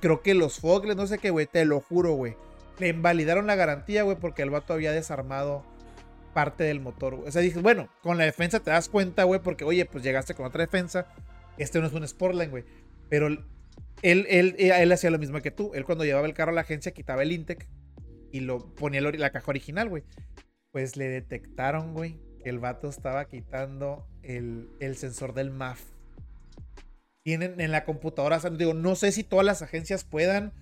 Creo 0.00 0.22
que 0.22 0.34
los 0.34 0.60
fogles, 0.60 0.96
no 0.96 1.06
sé 1.06 1.18
qué, 1.18 1.30
güey. 1.30 1.46
Te 1.46 1.64
lo 1.64 1.80
juro, 1.80 2.12
güey. 2.12 2.36
Le 2.78 2.88
invalidaron 2.88 3.46
la 3.46 3.54
garantía, 3.54 4.02
güey, 4.02 4.16
porque 4.16 4.42
el 4.42 4.50
vato 4.50 4.72
había 4.72 4.92
desarmado 4.92 5.64
parte 6.32 6.64
del 6.64 6.80
motor, 6.80 7.16
güey. 7.16 7.28
O 7.28 7.32
sea, 7.32 7.42
dije, 7.42 7.60
bueno, 7.60 7.88
con 8.02 8.18
la 8.18 8.24
defensa 8.24 8.60
te 8.60 8.70
das 8.70 8.88
cuenta, 8.88 9.24
güey, 9.24 9.40
porque, 9.40 9.64
oye, 9.64 9.86
pues 9.86 10.02
llegaste 10.02 10.34
con 10.34 10.46
otra 10.46 10.62
defensa. 10.62 11.06
Este 11.58 11.80
no 11.80 11.86
es 11.86 11.92
un 11.92 12.06
Sportline, 12.06 12.50
güey. 12.50 12.64
Pero 13.08 13.28
él, 13.28 13.44
él, 14.02 14.26
él, 14.28 14.56
él 14.58 14.92
hacía 14.92 15.10
lo 15.10 15.18
mismo 15.18 15.40
que 15.40 15.50
tú. 15.50 15.72
Él 15.74 15.84
cuando 15.84 16.04
llevaba 16.04 16.26
el 16.26 16.34
carro 16.34 16.50
a 16.50 16.54
la 16.54 16.62
agencia 16.62 16.92
quitaba 16.92 17.22
el 17.22 17.32
Intec 17.32 17.68
y 18.32 18.40
lo 18.40 18.74
ponía 18.74 19.00
la 19.00 19.30
caja 19.30 19.48
original, 19.48 19.88
güey. 19.88 20.02
Pues 20.72 20.96
le 20.96 21.08
detectaron, 21.08 21.94
güey, 21.94 22.18
que 22.42 22.50
el 22.50 22.58
vato 22.58 22.88
estaba 22.88 23.26
quitando 23.26 24.08
el, 24.22 24.68
el 24.80 24.96
sensor 24.96 25.34
del 25.34 25.52
MAF. 25.52 25.93
Tienen 27.24 27.58
en 27.58 27.72
la 27.72 27.86
computadora, 27.86 28.36
o 28.36 28.40
sea, 28.40 28.50
digo, 28.50 28.74
no 28.74 28.94
sé 28.96 29.10
si 29.10 29.24
todas 29.24 29.46
las 29.46 29.62
agencias 29.62 30.04
puedan. 30.04 30.52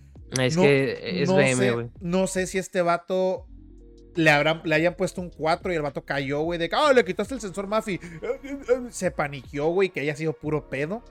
Es 0.40 0.56
no- 0.56 0.62
que 0.62 1.22
es 1.22 1.28
no 1.28 1.34
BM, 1.34 1.56
sé- 1.56 1.70
güey. 1.72 1.90
No 2.00 2.26
sé 2.28 2.46
si 2.46 2.56
este 2.58 2.82
vato 2.82 3.48
le, 4.14 4.30
habrán, 4.30 4.62
le 4.64 4.76
hayan 4.76 4.94
puesto 4.94 5.20
un 5.20 5.30
4 5.30 5.72
y 5.72 5.76
el 5.76 5.82
vato 5.82 6.04
cayó, 6.04 6.40
güey, 6.42 6.60
de 6.60 6.68
que, 6.68 6.76
ah, 6.76 6.92
le 6.92 7.04
quitaste 7.04 7.34
el 7.34 7.40
sensor 7.40 7.66
MAF 7.66 7.88
y 7.88 8.00
se 8.90 9.10
paniqueó, 9.10 9.66
güey, 9.70 9.88
que 9.90 10.00
haya 10.00 10.14
sido 10.14 10.34
puro 10.34 10.70
pedo. 10.70 11.02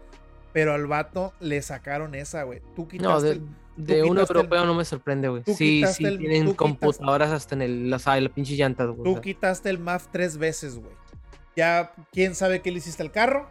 Pero 0.54 0.74
al 0.74 0.88
vato 0.88 1.34
le 1.42 1.62
sacaron 1.62 2.16
esa, 2.16 2.44
güey. 2.44 2.62
Tú 2.74 2.88
quitaste 2.88 3.12
No, 3.14 3.22
de, 3.22 3.32
el- 3.32 3.42
de 3.76 4.04
un 4.04 4.18
el- 4.18 4.24
europeo 4.28 4.66
no 4.66 4.74
me 4.74 4.86
sorprende, 4.86 5.28
güey. 5.28 5.44
Sí, 5.48 5.84
sí, 5.94 6.06
el- 6.06 6.18
tienen 6.18 6.54
computadoras 6.54 7.30
hasta 7.32 7.56
en 7.56 7.62
el, 7.62 7.90
las, 7.90 8.06
la 8.06 8.30
pinche 8.30 8.56
llantas, 8.56 8.88
güey. 8.90 9.04
Tú 9.04 9.20
quitaste 9.20 9.70
el 9.70 9.80
MAF 9.80 10.08
tres 10.14 10.38
veces, 10.38 10.78
güey. 10.80 10.94
Ya, 11.58 11.92
¿quién 12.14 12.36
sabe 12.36 12.62
qué 12.62 12.72
le 12.72 12.78
hiciste 12.78 13.04
al 13.04 13.12
carro? 13.12 13.50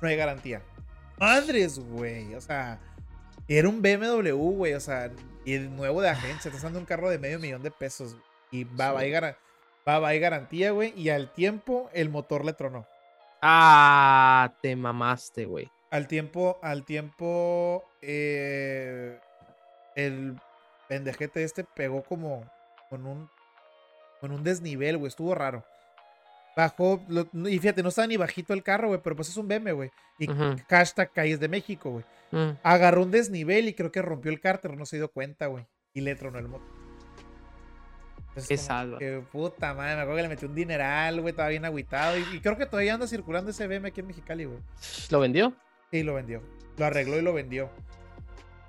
No 0.00 0.08
hay 0.08 0.16
garantía. 0.16 0.62
Madres, 1.18 1.78
güey. 1.78 2.34
O 2.34 2.40
sea, 2.40 2.78
era 3.48 3.68
un 3.68 3.80
BMW, 3.82 4.32
güey. 4.34 4.74
O 4.74 4.80
sea, 4.80 5.10
y 5.44 5.54
el 5.54 5.74
nuevo 5.74 6.00
de 6.02 6.10
agencia. 6.10 6.48
Estás 6.48 6.62
dando 6.62 6.78
un 6.78 6.84
carro 6.86 7.08
de 7.10 7.18
medio 7.18 7.38
millón 7.38 7.62
de 7.62 7.70
pesos. 7.70 8.12
güey. 8.12 8.24
Y 8.52 8.64
va, 8.64 8.92
va, 8.92 9.02
gara- 9.04 9.36
va, 9.88 9.98
va, 9.98 10.08
hay 10.08 10.20
garantía, 10.20 10.70
güey. 10.72 10.92
Y 10.96 11.10
al 11.10 11.32
tiempo, 11.32 11.90
el 11.92 12.08
motor 12.10 12.44
le 12.44 12.52
tronó. 12.52 12.86
Ah, 13.42 14.52
te 14.62 14.74
mamaste, 14.76 15.44
güey. 15.44 15.70
Al 15.90 16.08
tiempo, 16.08 16.58
al 16.62 16.84
tiempo, 16.84 17.84
eh, 18.02 19.18
el 19.94 20.36
pendejete 20.88 21.44
este 21.44 21.64
pegó 21.64 22.02
como 22.02 22.44
con 22.90 23.06
un, 23.06 23.30
con 24.20 24.32
un 24.32 24.42
desnivel, 24.42 24.98
güey. 24.98 25.08
Estuvo 25.08 25.34
raro. 25.34 25.64
Bajó, 26.56 27.00
lo- 27.08 27.28
y 27.48 27.58
fíjate, 27.58 27.82
no 27.82 27.90
estaba 27.90 28.08
ni 28.08 28.16
bajito 28.16 28.54
el 28.54 28.62
carro, 28.62 28.88
güey, 28.88 29.00
pero 29.04 29.14
pues 29.14 29.28
es 29.28 29.36
un 29.36 29.46
BM, 29.46 29.72
güey. 29.72 29.90
Y 30.18 30.30
Ujú. 30.30 30.56
hashtag 30.70 31.12
calles 31.12 31.38
de 31.38 31.48
México, 31.48 31.90
güey. 31.90 32.04
Mm. 32.32 32.56
Agarró 32.62 33.02
un 33.02 33.10
desnivel 33.10 33.68
y 33.68 33.74
creo 33.74 33.92
que 33.92 34.00
rompió 34.00 34.30
el 34.32 34.40
cárter, 34.40 34.74
no 34.76 34.86
se 34.86 34.96
dio 34.96 35.08
cuenta, 35.08 35.46
güey. 35.48 35.66
Y 35.92 36.00
le 36.00 36.14
tronó 36.16 36.38
el 36.38 36.48
motor. 36.48 36.66
Qué 38.48 38.56
salva. 38.58 38.98
que, 38.98 39.22
puta 39.32 39.72
madre, 39.72 39.96
me 39.96 40.00
acuerdo 40.02 40.16
que 40.16 40.22
le 40.22 40.28
metió 40.28 40.46
un 40.48 40.54
dineral, 40.54 41.20
güey, 41.22 41.30
estaba 41.30 41.48
bien 41.48 41.64
agüitado. 41.64 42.18
Y, 42.18 42.24
y 42.36 42.40
creo 42.40 42.56
que 42.58 42.66
todavía 42.66 42.92
anda 42.94 43.06
circulando 43.06 43.50
ese 43.50 43.66
BM 43.66 43.88
aquí 43.88 44.00
en 44.00 44.08
Mexicali, 44.08 44.44
güey. 44.44 44.58
¿Lo 45.10 45.20
vendió? 45.20 45.54
Sí, 45.90 46.02
lo 46.02 46.14
vendió. 46.14 46.42
Lo 46.76 46.84
arregló 46.84 47.18
y 47.18 47.22
lo 47.22 47.32
vendió. 47.32 47.70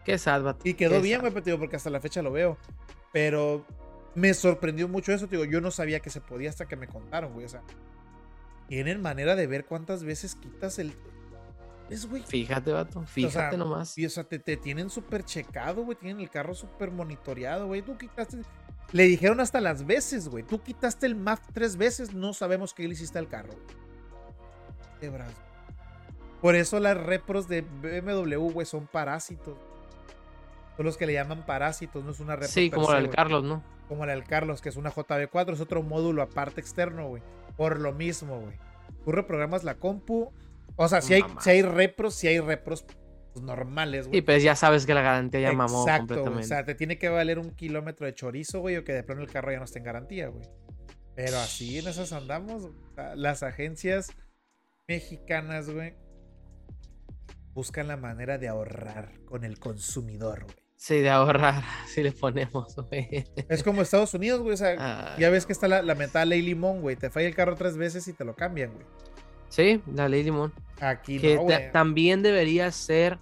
Qué 0.05 0.17
salva. 0.17 0.55
Y 0.63 0.75
quedó 0.75 1.01
bien, 1.01 1.19
güey, 1.19 1.33
porque 1.33 1.75
hasta 1.75 1.89
la 1.89 1.99
fecha 1.99 2.21
lo 2.21 2.31
veo. 2.31 2.57
Pero 3.11 3.65
me 4.17 4.33
sorprendió 4.33 4.87
mucho 4.87 5.13
eso, 5.13 5.27
te 5.27 5.37
digo, 5.37 5.45
yo 5.45 5.61
no 5.61 5.69
sabía 5.69 5.99
que 5.99 6.09
se 6.09 6.21
podía 6.21 6.49
hasta 6.49 6.67
que 6.67 6.75
me 6.75 6.87
contaron, 6.87 7.33
güey. 7.33 7.45
O 7.45 7.49
sea, 7.49 7.61
tienen 8.67 8.99
manera 8.99 9.35
de 9.35 9.45
ver 9.45 9.65
cuántas 9.65 10.03
veces 10.03 10.33
quitas 10.33 10.79
el. 10.79 10.95
Es, 11.91 12.09
güey. 12.09 12.23
Fíjate, 12.23 12.71
vato. 12.71 13.03
Fíjate 13.05 13.55
sea, 13.55 13.57
nomás. 13.57 13.95
Y, 13.95 14.07
o 14.07 14.09
sea, 14.09 14.23
te, 14.23 14.39
te 14.39 14.57
tienen 14.57 14.89
súper 14.89 15.23
checado, 15.23 15.83
güey. 15.85 15.95
Tienen 15.95 16.19
el 16.19 16.31
carro 16.31 16.55
súper 16.55 16.89
monitoreado, 16.89 17.67
güey. 17.67 17.83
Tú 17.83 17.95
quitaste. 17.95 18.41
Le 18.91 19.03
dijeron 19.03 19.39
hasta 19.39 19.61
las 19.61 19.85
veces, 19.85 20.27
güey. 20.29 20.43
Tú 20.43 20.63
quitaste 20.63 21.05
el 21.05 21.13
MAF 21.13 21.39
tres 21.53 21.77
veces, 21.77 22.15
no 22.15 22.33
sabemos 22.33 22.73
qué 22.73 22.87
le 22.87 22.95
hiciste 22.95 23.19
al 23.19 23.27
carro. 23.27 23.53
Qué 24.99 25.09
brazo. 25.09 25.37
Por 26.41 26.55
eso 26.55 26.79
las 26.79 26.97
repros 26.97 27.47
de 27.47 27.61
BMW, 27.61 28.51
güey, 28.51 28.65
son 28.65 28.87
parásitos. 28.87 29.59
Son 30.77 30.85
los 30.85 30.95
que 30.95 31.07
le 31.07 31.13
llaman 31.13 31.43
parásitos, 31.45 32.05
no 32.05 32.11
es 32.11 32.19
una 32.19 32.35
repro. 32.35 32.49
Sí, 32.49 32.69
como 32.69 32.91
la 32.91 33.01
del. 33.01 33.09
Carlos, 33.09 33.43
¿no? 33.43 33.63
Como 33.87 34.05
la 34.05 34.13
del 34.13 34.23
Carlos, 34.23 34.61
que 34.61 34.69
es 34.69 34.75
una 34.75 34.91
JB4, 34.91 35.53
es 35.53 35.59
otro 35.59 35.81
módulo 35.81 36.21
aparte 36.21 36.61
externo, 36.61 37.07
güey. 37.07 37.23
Por 37.55 37.79
lo 37.79 37.93
mismo, 37.93 38.39
güey. 38.39 38.53
Tú 39.03 39.11
reprogramas 39.11 39.63
la 39.63 39.75
compu. 39.75 40.31
O 40.75 40.87
sea, 40.87 41.01
si 41.01 41.15
hay, 41.15 41.23
si 41.39 41.49
hay 41.49 41.61
repros, 41.63 42.13
si 42.13 42.27
hay 42.27 42.39
repros 42.39 42.85
pues, 43.33 43.43
normales, 43.43 44.07
güey. 44.07 44.19
Y 44.19 44.21
pues 44.21 44.43
ya 44.43 44.55
sabes 44.55 44.85
que 44.85 44.93
la 44.93 45.01
garantía 45.01 45.39
ya 45.39 45.51
mamó 45.51 45.81
Exacto, 45.81 46.13
güey. 46.13 46.25
completamente. 46.25 46.45
O 46.45 46.47
sea, 46.47 46.63
te 46.63 46.75
tiene 46.75 46.99
que 46.99 47.09
valer 47.09 47.39
un 47.39 47.55
kilómetro 47.55 48.05
de 48.05 48.13
chorizo, 48.13 48.59
güey, 48.59 48.77
o 48.77 48.83
que 48.83 48.93
de 48.93 49.01
plano 49.01 49.21
el 49.21 49.31
carro 49.31 49.51
ya 49.51 49.57
no 49.57 49.65
esté 49.65 49.79
en 49.79 49.85
garantía, 49.85 50.27
güey. 50.27 50.47
Pero 51.15 51.37
así 51.37 51.79
en 51.79 51.87
esas 51.87 52.13
andamos. 52.13 52.69
Las 53.15 53.41
agencias 53.41 54.11
mexicanas, 54.87 55.71
güey, 55.71 55.95
buscan 57.55 57.87
la 57.87 57.97
manera 57.97 58.37
de 58.37 58.47
ahorrar 58.47 59.11
con 59.25 59.43
el 59.43 59.57
consumidor, 59.57 60.43
güey. 60.43 60.66
Sí, 60.77 60.99
de 60.99 61.09
ahorrar, 61.09 61.63
si 61.87 62.03
le 62.03 62.11
ponemos, 62.11 62.75
güey. 62.75 63.25
Es 63.49 63.63
como 63.63 63.81
Estados 63.81 64.13
Unidos, 64.13 64.41
güey. 64.41 64.53
O 64.53 64.57
sea, 64.57 64.75
Ah, 64.77 65.15
ya 65.19 65.29
ves 65.29 65.45
que 65.45 65.53
está 65.53 65.67
la, 65.67 65.81
la 65.81 65.95
mentada 65.95 66.23
ley 66.25 66.41
limón, 66.41 66.81
güey. 66.81 66.95
Te 66.95 67.09
falla 67.09 67.27
el 67.27 67.35
carro 67.35 67.55
tres 67.55 67.77
veces 67.77 68.07
y 68.07 68.13
te 68.13 68.23
lo 68.23 68.35
cambian, 68.35 68.71
güey. 68.73 68.85
Sí, 69.49 69.81
la 69.93 70.07
ley 70.07 70.23
limón. 70.23 70.53
Aquí 70.79 71.19
que 71.19 71.35
no, 71.35 71.43
güey. 71.43 71.71
también 71.71 72.21
debería 72.21 72.71
ser 72.71 73.17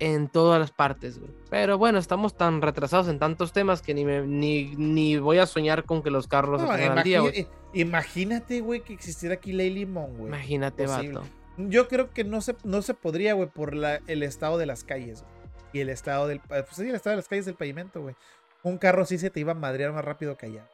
en 0.00 0.28
todas 0.28 0.60
las 0.60 0.72
partes, 0.72 1.18
güey. 1.18 1.30
Pero 1.48 1.78
bueno, 1.78 1.98
estamos 1.98 2.36
tan 2.36 2.60
retrasados 2.60 3.08
en 3.08 3.18
tantos 3.18 3.52
temas 3.52 3.80
que 3.80 3.94
ni, 3.94 4.04
me- 4.04 4.26
ni, 4.26 4.74
ni 4.76 5.16
voy 5.16 5.38
a 5.38 5.46
soñar 5.46 5.84
con 5.84 6.02
que 6.02 6.10
los 6.10 6.26
carros 6.26 6.60
No, 6.60 6.66
pongan 6.66 6.98
al 6.98 7.04
día, 7.04 7.20
güey. 7.20 7.40
eh, 7.40 7.46
imagínate, 7.72 8.60
güey, 8.60 8.82
que 8.82 8.92
existiera 8.92 9.36
aquí 9.36 9.52
ley 9.52 9.70
limón, 9.70 10.16
güey. 10.16 10.28
Imagínate, 10.28 10.82
Imposible. 10.82 11.14
vato. 11.20 11.28
Yo 11.56 11.86
creo 11.86 12.10
que 12.10 12.24
no 12.24 12.40
se, 12.40 12.56
no 12.64 12.82
se 12.82 12.92
podría, 12.94 13.34
güey, 13.34 13.48
por 13.48 13.74
la, 13.74 14.00
el 14.08 14.24
estado 14.24 14.58
de 14.58 14.66
las 14.66 14.82
calles, 14.82 15.22
güey. 15.22 15.33
Y 15.74 15.80
el 15.80 15.90
estado 15.90 16.26
del. 16.28 16.40
Pues 16.40 16.64
sí, 16.72 16.88
el 16.88 16.94
estado 16.94 17.10
de 17.12 17.16
las 17.16 17.28
calles 17.28 17.44
del 17.44 17.56
pavimento, 17.56 18.00
güey. 18.00 18.14
Un 18.62 18.78
carro 18.78 19.04
sí 19.04 19.18
se 19.18 19.28
te 19.28 19.40
iba 19.40 19.52
a 19.52 19.56
madrear 19.56 19.92
más 19.92 20.04
rápido 20.04 20.36
que 20.38 20.46
allá. 20.46 20.66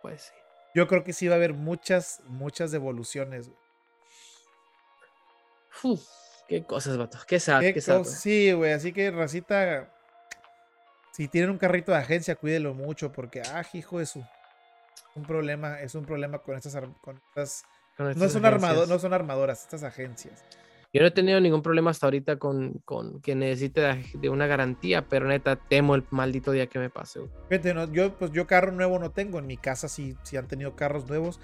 Pues 0.00 0.22
sí. 0.22 0.32
Yo 0.74 0.88
creo 0.88 1.04
que 1.04 1.12
sí 1.12 1.28
va 1.28 1.34
a 1.34 1.36
haber 1.36 1.52
muchas, 1.52 2.20
muchas 2.26 2.70
devoluciones, 2.70 3.48
güey. 3.48 3.58
Uf, 5.82 6.02
qué 6.48 6.64
cosas, 6.64 6.96
vato. 6.96 7.18
Qué 7.26 7.40
sad, 7.40 7.60
Qué 7.60 7.74
qué 7.74 7.80
sad, 7.80 7.98
cos- 7.98 8.04
güey. 8.04 8.16
Sí, 8.16 8.52
güey. 8.52 8.72
Así 8.72 8.92
que, 8.92 9.10
racita. 9.10 9.90
Si 11.12 11.28
tienen 11.28 11.50
un 11.50 11.58
carrito 11.58 11.92
de 11.92 11.98
agencia, 11.98 12.36
cuídelo 12.36 12.74
mucho. 12.74 13.12
Porque, 13.12 13.42
ah, 13.42 13.62
hijo 13.72 13.98
de 13.98 14.06
su. 14.06 14.24
Un 15.14 15.24
problema, 15.24 15.80
es 15.80 15.94
un 15.94 16.04
problema 16.04 16.38
con 16.38 16.56
estas. 16.56 16.74
Con 17.00 17.20
estas 17.28 17.64
Con 17.96 18.18
no, 18.18 18.28
son 18.28 18.44
armado- 18.44 18.86
no 18.86 18.98
son 18.98 19.12
armadoras, 19.12 19.62
estas 19.62 19.82
agencias. 19.84 20.42
Yo 20.94 21.00
no 21.00 21.08
he 21.08 21.10
tenido 21.10 21.40
ningún 21.40 21.60
problema 21.60 21.90
hasta 21.90 22.06
ahorita 22.06 22.36
con, 22.36 22.74
con 22.84 23.20
que 23.20 23.34
necesite 23.34 23.80
de, 24.14 24.28
una 24.28 24.46
garantía, 24.46 25.02
pero 25.02 25.26
neta, 25.26 25.56
temo 25.56 25.96
el 25.96 26.04
maldito 26.10 26.52
día 26.52 26.68
que 26.68 26.78
me 26.78 26.88
pase. 26.88 27.18
Fíjate, 27.48 27.74
no, 27.74 27.92
yo, 27.92 28.14
pues 28.14 28.30
yo 28.30 28.46
carro 28.46 28.70
nuevo 28.70 29.00
no 29.00 29.10
tengo. 29.10 29.40
En 29.40 29.48
mi 29.48 29.56
casa 29.56 29.88
sí, 29.88 30.16
sí 30.22 30.36
han 30.36 30.46
tenido 30.46 30.76
carros 30.76 31.08
nuevos. 31.08 31.40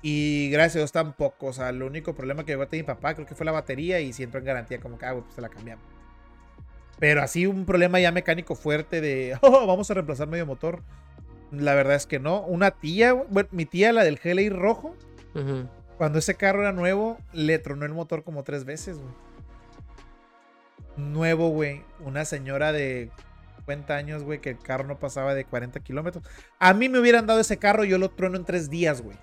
Y 0.00 0.48
gracias 0.50 0.76
a 0.76 0.78
Dios 0.78 0.92
tampoco. 0.92 1.48
O 1.48 1.52
sea, 1.52 1.70
lo 1.70 1.86
único 1.86 2.14
problema 2.14 2.46
que 2.46 2.52
llegó 2.52 2.62
a 2.62 2.68
tener 2.70 2.86
mi 2.86 2.86
papá 2.86 3.12
creo 3.12 3.26
que 3.26 3.34
fue 3.34 3.44
la 3.44 3.52
batería 3.52 4.00
y 4.00 4.14
si 4.14 4.22
entró 4.22 4.40
en 4.40 4.46
garantía 4.46 4.80
como 4.80 4.96
que, 4.96 5.04
ah, 5.04 5.12
pues 5.12 5.34
se 5.34 5.42
la 5.42 5.50
cambiamos. 5.50 5.84
Pero 6.98 7.20
así 7.20 7.46
un 7.46 7.66
problema 7.66 8.00
ya 8.00 8.10
mecánico 8.10 8.54
fuerte 8.54 9.02
de, 9.02 9.36
oh, 9.42 9.66
vamos 9.66 9.90
a 9.90 9.94
reemplazar 9.94 10.28
medio 10.28 10.46
motor. 10.46 10.82
La 11.52 11.74
verdad 11.74 11.96
es 11.96 12.06
que 12.06 12.20
no. 12.20 12.40
Una 12.40 12.70
tía, 12.70 13.12
bueno, 13.12 13.50
mi 13.52 13.66
tía, 13.66 13.92
la 13.92 14.02
del 14.02 14.18
GLI 14.18 14.48
rojo, 14.48 14.96
Ujú. 15.34 15.68
Cuando 15.98 16.18
ese 16.20 16.34
carro 16.36 16.62
era 16.62 16.72
nuevo, 16.72 17.18
le 17.32 17.58
tronó 17.58 17.84
el 17.84 17.92
motor 17.92 18.24
como 18.24 18.42
tres 18.44 18.64
veces, 18.64 18.96
güey. 18.98 19.10
Nuevo, 20.96 21.50
güey. 21.50 21.82
Una 22.00 22.24
señora 22.24 22.72
de 22.72 23.10
50 23.58 23.94
años, 23.96 24.22
güey, 24.24 24.40
que 24.40 24.50
el 24.50 24.58
carro 24.58 24.84
no 24.86 24.98
pasaba 24.98 25.34
de 25.34 25.44
40 25.44 25.80
kilómetros. 25.80 26.24
A 26.58 26.74
mí 26.74 26.88
me 26.88 26.98
hubieran 26.98 27.26
dado 27.26 27.40
ese 27.40 27.58
carro, 27.58 27.84
yo 27.84 27.98
lo 27.98 28.10
trono 28.10 28.36
en 28.36 28.44
tres 28.44 28.70
días, 28.70 29.02
güey. 29.02 29.16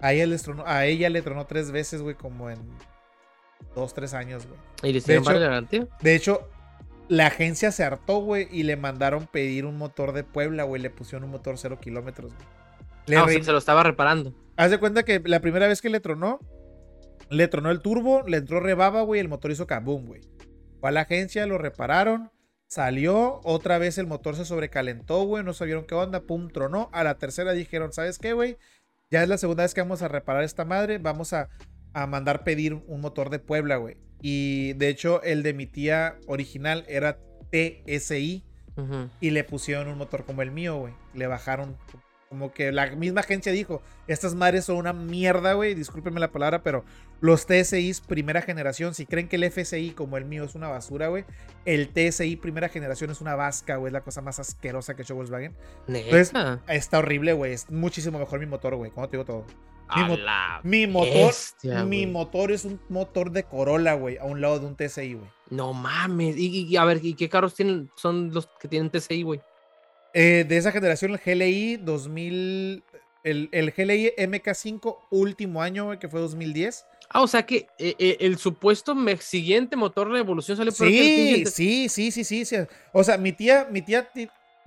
A 0.00 0.12
ella, 0.12 0.26
les 0.26 0.42
tronó- 0.42 0.64
a 0.66 0.86
ella 0.86 1.08
le 1.10 1.22
tronó 1.22 1.46
tres 1.46 1.70
veces, 1.70 2.02
güey, 2.02 2.14
como 2.14 2.50
en 2.50 2.58
dos, 3.74 3.94
tres 3.94 4.14
años, 4.14 4.46
güey. 4.46 4.58
¿Y 4.82 4.92
le 4.92 4.98
hicieron 4.98 5.22
hecho- 5.22 5.28
para 5.30 5.38
la 5.40 5.46
garantía? 5.46 5.86
De 6.00 6.14
hecho, 6.14 6.48
la 7.08 7.26
agencia 7.26 7.70
se 7.72 7.84
hartó, 7.84 8.18
güey, 8.18 8.48
y 8.50 8.62
le 8.62 8.76
mandaron 8.76 9.26
pedir 9.26 9.66
un 9.66 9.76
motor 9.76 10.12
de 10.12 10.24
Puebla, 10.24 10.64
güey. 10.64 10.80
Le 10.82 10.90
pusieron 10.90 11.24
un 11.24 11.30
motor 11.30 11.58
cero 11.58 11.78
kilómetros, 11.80 12.32
güey. 12.34 12.46
Le 13.06 13.16
Ah, 13.16 13.24
o 13.24 13.28
sea, 13.28 13.42
se 13.44 13.52
lo 13.52 13.58
estaba 13.58 13.82
reparando. 13.82 14.32
Haz 14.60 14.70
de 14.70 14.78
cuenta 14.78 15.04
que 15.04 15.22
la 15.24 15.40
primera 15.40 15.66
vez 15.68 15.80
que 15.80 15.88
le 15.88 16.00
tronó, 16.00 16.38
le 17.30 17.48
tronó 17.48 17.70
el 17.70 17.80
turbo, 17.80 18.22
le 18.26 18.36
entró 18.36 18.60
rebaba, 18.60 19.00
güey, 19.00 19.18
el 19.18 19.28
motor 19.30 19.50
hizo 19.50 19.66
kaboom, 19.66 20.04
güey. 20.04 20.20
Fue 20.80 20.90
a 20.90 20.92
la 20.92 21.00
agencia, 21.00 21.46
lo 21.46 21.56
repararon, 21.56 22.30
salió, 22.66 23.40
otra 23.42 23.78
vez 23.78 23.96
el 23.96 24.06
motor 24.06 24.36
se 24.36 24.44
sobrecalentó, 24.44 25.22
güey, 25.22 25.42
no 25.42 25.54
sabieron 25.54 25.86
qué 25.86 25.94
onda, 25.94 26.24
pum, 26.24 26.50
tronó. 26.50 26.90
A 26.92 27.04
la 27.04 27.16
tercera 27.16 27.54
dijeron, 27.54 27.94
¿sabes 27.94 28.18
qué, 28.18 28.34
güey? 28.34 28.58
Ya 29.10 29.22
es 29.22 29.30
la 29.30 29.38
segunda 29.38 29.62
vez 29.62 29.72
que 29.72 29.80
vamos 29.80 30.02
a 30.02 30.08
reparar 30.08 30.44
esta 30.44 30.66
madre, 30.66 30.98
vamos 30.98 31.32
a, 31.32 31.48
a 31.94 32.06
mandar 32.06 32.44
pedir 32.44 32.74
un 32.74 33.00
motor 33.00 33.30
de 33.30 33.38
Puebla, 33.38 33.78
güey. 33.78 33.96
Y 34.20 34.74
de 34.74 34.90
hecho, 34.90 35.22
el 35.22 35.42
de 35.42 35.54
mi 35.54 35.68
tía 35.68 36.18
original 36.26 36.84
era 36.86 37.18
TSI 37.50 38.44
y 39.20 39.30
le 39.30 39.42
pusieron 39.42 39.88
un 39.88 39.96
motor 39.96 40.26
como 40.26 40.42
el 40.42 40.50
mío, 40.50 40.76
güey. 40.76 40.92
Le 41.14 41.26
bajaron. 41.26 41.78
Como 42.30 42.52
que 42.52 42.70
la 42.70 42.86
misma 42.94 43.22
agencia 43.22 43.50
dijo, 43.50 43.82
estas 44.06 44.36
madres 44.36 44.66
son 44.66 44.76
una 44.76 44.92
mierda, 44.92 45.54
güey. 45.54 45.74
Discúlpenme 45.74 46.20
la 46.20 46.30
palabra, 46.30 46.62
pero 46.62 46.84
los 47.20 47.44
TSIs 47.44 48.00
primera 48.02 48.40
generación, 48.40 48.94
si 48.94 49.04
creen 49.04 49.26
que 49.26 49.34
el 49.34 49.50
FSI 49.50 49.90
como 49.90 50.16
el 50.16 50.24
mío 50.26 50.44
es 50.44 50.54
una 50.54 50.68
basura, 50.68 51.08
güey, 51.08 51.24
el 51.64 51.88
TSI 51.88 52.36
primera 52.36 52.68
generación 52.68 53.10
es 53.10 53.20
una 53.20 53.34
vasca, 53.34 53.78
güey. 53.78 53.88
Es 53.88 53.94
la 53.94 54.02
cosa 54.02 54.20
más 54.20 54.38
asquerosa 54.38 54.94
que 54.94 55.02
ha 55.02 55.04
hecho 55.04 55.16
Volkswagen. 55.16 55.56
Entonces, 55.88 56.32
Neta. 56.32 56.60
Está 56.68 56.98
horrible, 57.00 57.32
güey. 57.32 57.52
Es 57.52 57.68
muchísimo 57.68 58.20
mejor 58.20 58.38
mi 58.38 58.46
motor, 58.46 58.76
güey. 58.76 58.92
¿Cómo 58.92 59.08
te 59.08 59.16
digo 59.16 59.24
todo? 59.24 59.44
mi 59.96 60.02
mo- 60.04 60.16
Mi 60.62 60.86
motor, 60.86 61.12
bestia, 61.26 61.82
mi 61.84 62.06
motor 62.06 62.52
es 62.52 62.64
un 62.64 62.80
motor 62.88 63.32
de 63.32 63.42
Corolla, 63.42 63.94
güey, 63.94 64.18
a 64.18 64.24
un 64.24 64.40
lado 64.40 64.60
de 64.60 64.66
un 64.66 64.76
TSI, 64.76 65.14
güey. 65.14 65.28
No 65.50 65.72
mames. 65.72 66.36
Y, 66.36 66.46
y- 66.46 66.66
y 66.68 66.76
a 66.76 66.84
ver, 66.84 67.00
¿y 67.04 67.14
qué 67.14 67.28
carros 67.28 67.56
tienen, 67.56 67.90
son 67.96 68.32
los 68.32 68.46
que 68.60 68.68
tienen 68.68 68.88
TCI, 68.88 69.24
güey? 69.24 69.40
Eh, 70.14 70.44
de 70.48 70.56
esa 70.56 70.72
generación, 70.72 71.12
el 71.12 71.18
GLI 71.18 71.76
2000. 71.76 72.82
El, 73.22 73.50
el 73.52 73.70
GLI 73.72 74.14
MK5, 74.16 74.96
último 75.10 75.60
año, 75.62 75.84
güey, 75.86 75.98
que 75.98 76.08
fue 76.08 76.20
2010. 76.20 76.86
Ah, 77.10 77.20
o 77.22 77.26
sea 77.26 77.44
que 77.44 77.66
eh, 77.78 77.94
eh, 77.98 78.16
el 78.20 78.38
supuesto 78.38 78.96
siguiente 79.18 79.76
motor 79.76 80.10
de 80.12 80.20
evolución 80.20 80.56
sale 80.56 80.72
por 80.72 80.86
Sí, 80.88 81.44
sí, 81.46 81.88
sí, 81.88 82.10
sí, 82.10 82.24
sí, 82.24 82.44
sí. 82.44 82.56
O 82.92 83.04
sea, 83.04 83.18
mi 83.18 83.32
tía, 83.32 83.68
mi 83.70 83.82
tía, 83.82 84.08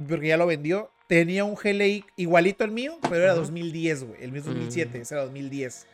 porque 0.07 0.27
ya 0.27 0.37
lo 0.37 0.45
vendió, 0.45 0.91
tenía 1.07 1.45
un 1.45 1.55
GLI 1.55 2.05
igualito 2.17 2.63
al 2.63 2.71
mío, 2.71 2.99
pero 3.01 3.15
era 3.23 3.31
Ajá. 3.31 3.39
2010, 3.39 4.03
güey. 4.03 4.23
El 4.23 4.31
mío 4.31 4.41
es 4.41 4.45
2007, 4.45 4.99
Mm. 4.99 5.01
ese 5.01 5.15
era 5.15 5.23
2010. 5.23 5.87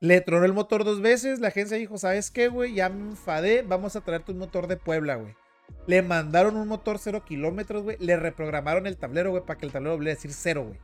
Le 0.00 0.20
tronó 0.20 0.44
el 0.44 0.52
motor 0.52 0.84
dos 0.84 1.00
veces. 1.00 1.40
La 1.40 1.48
agencia 1.48 1.76
dijo: 1.78 1.96
¿Sabes 1.98 2.30
qué, 2.30 2.48
güey? 2.48 2.74
Ya 2.74 2.88
me 2.90 3.10
enfadé. 3.12 3.62
Vamos 3.62 3.96
a 3.96 4.00
traerte 4.02 4.32
un 4.32 4.38
motor 4.38 4.66
de 4.66 4.76
Puebla, 4.76 5.14
güey. 5.16 5.34
Le 5.86 6.02
mandaron 6.02 6.56
un 6.56 6.68
motor 6.68 6.98
cero 6.98 7.24
kilómetros, 7.24 7.82
güey. 7.82 7.96
Le 8.00 8.16
reprogramaron 8.16 8.86
el 8.86 8.96
tablero, 8.96 9.30
güey, 9.30 9.44
para 9.44 9.58
que 9.58 9.66
el 9.66 9.72
tablero 9.72 9.94
volviera 9.94 10.12
a 10.12 10.16
decir 10.16 10.32
cero, 10.32 10.64
güey. 10.66 10.78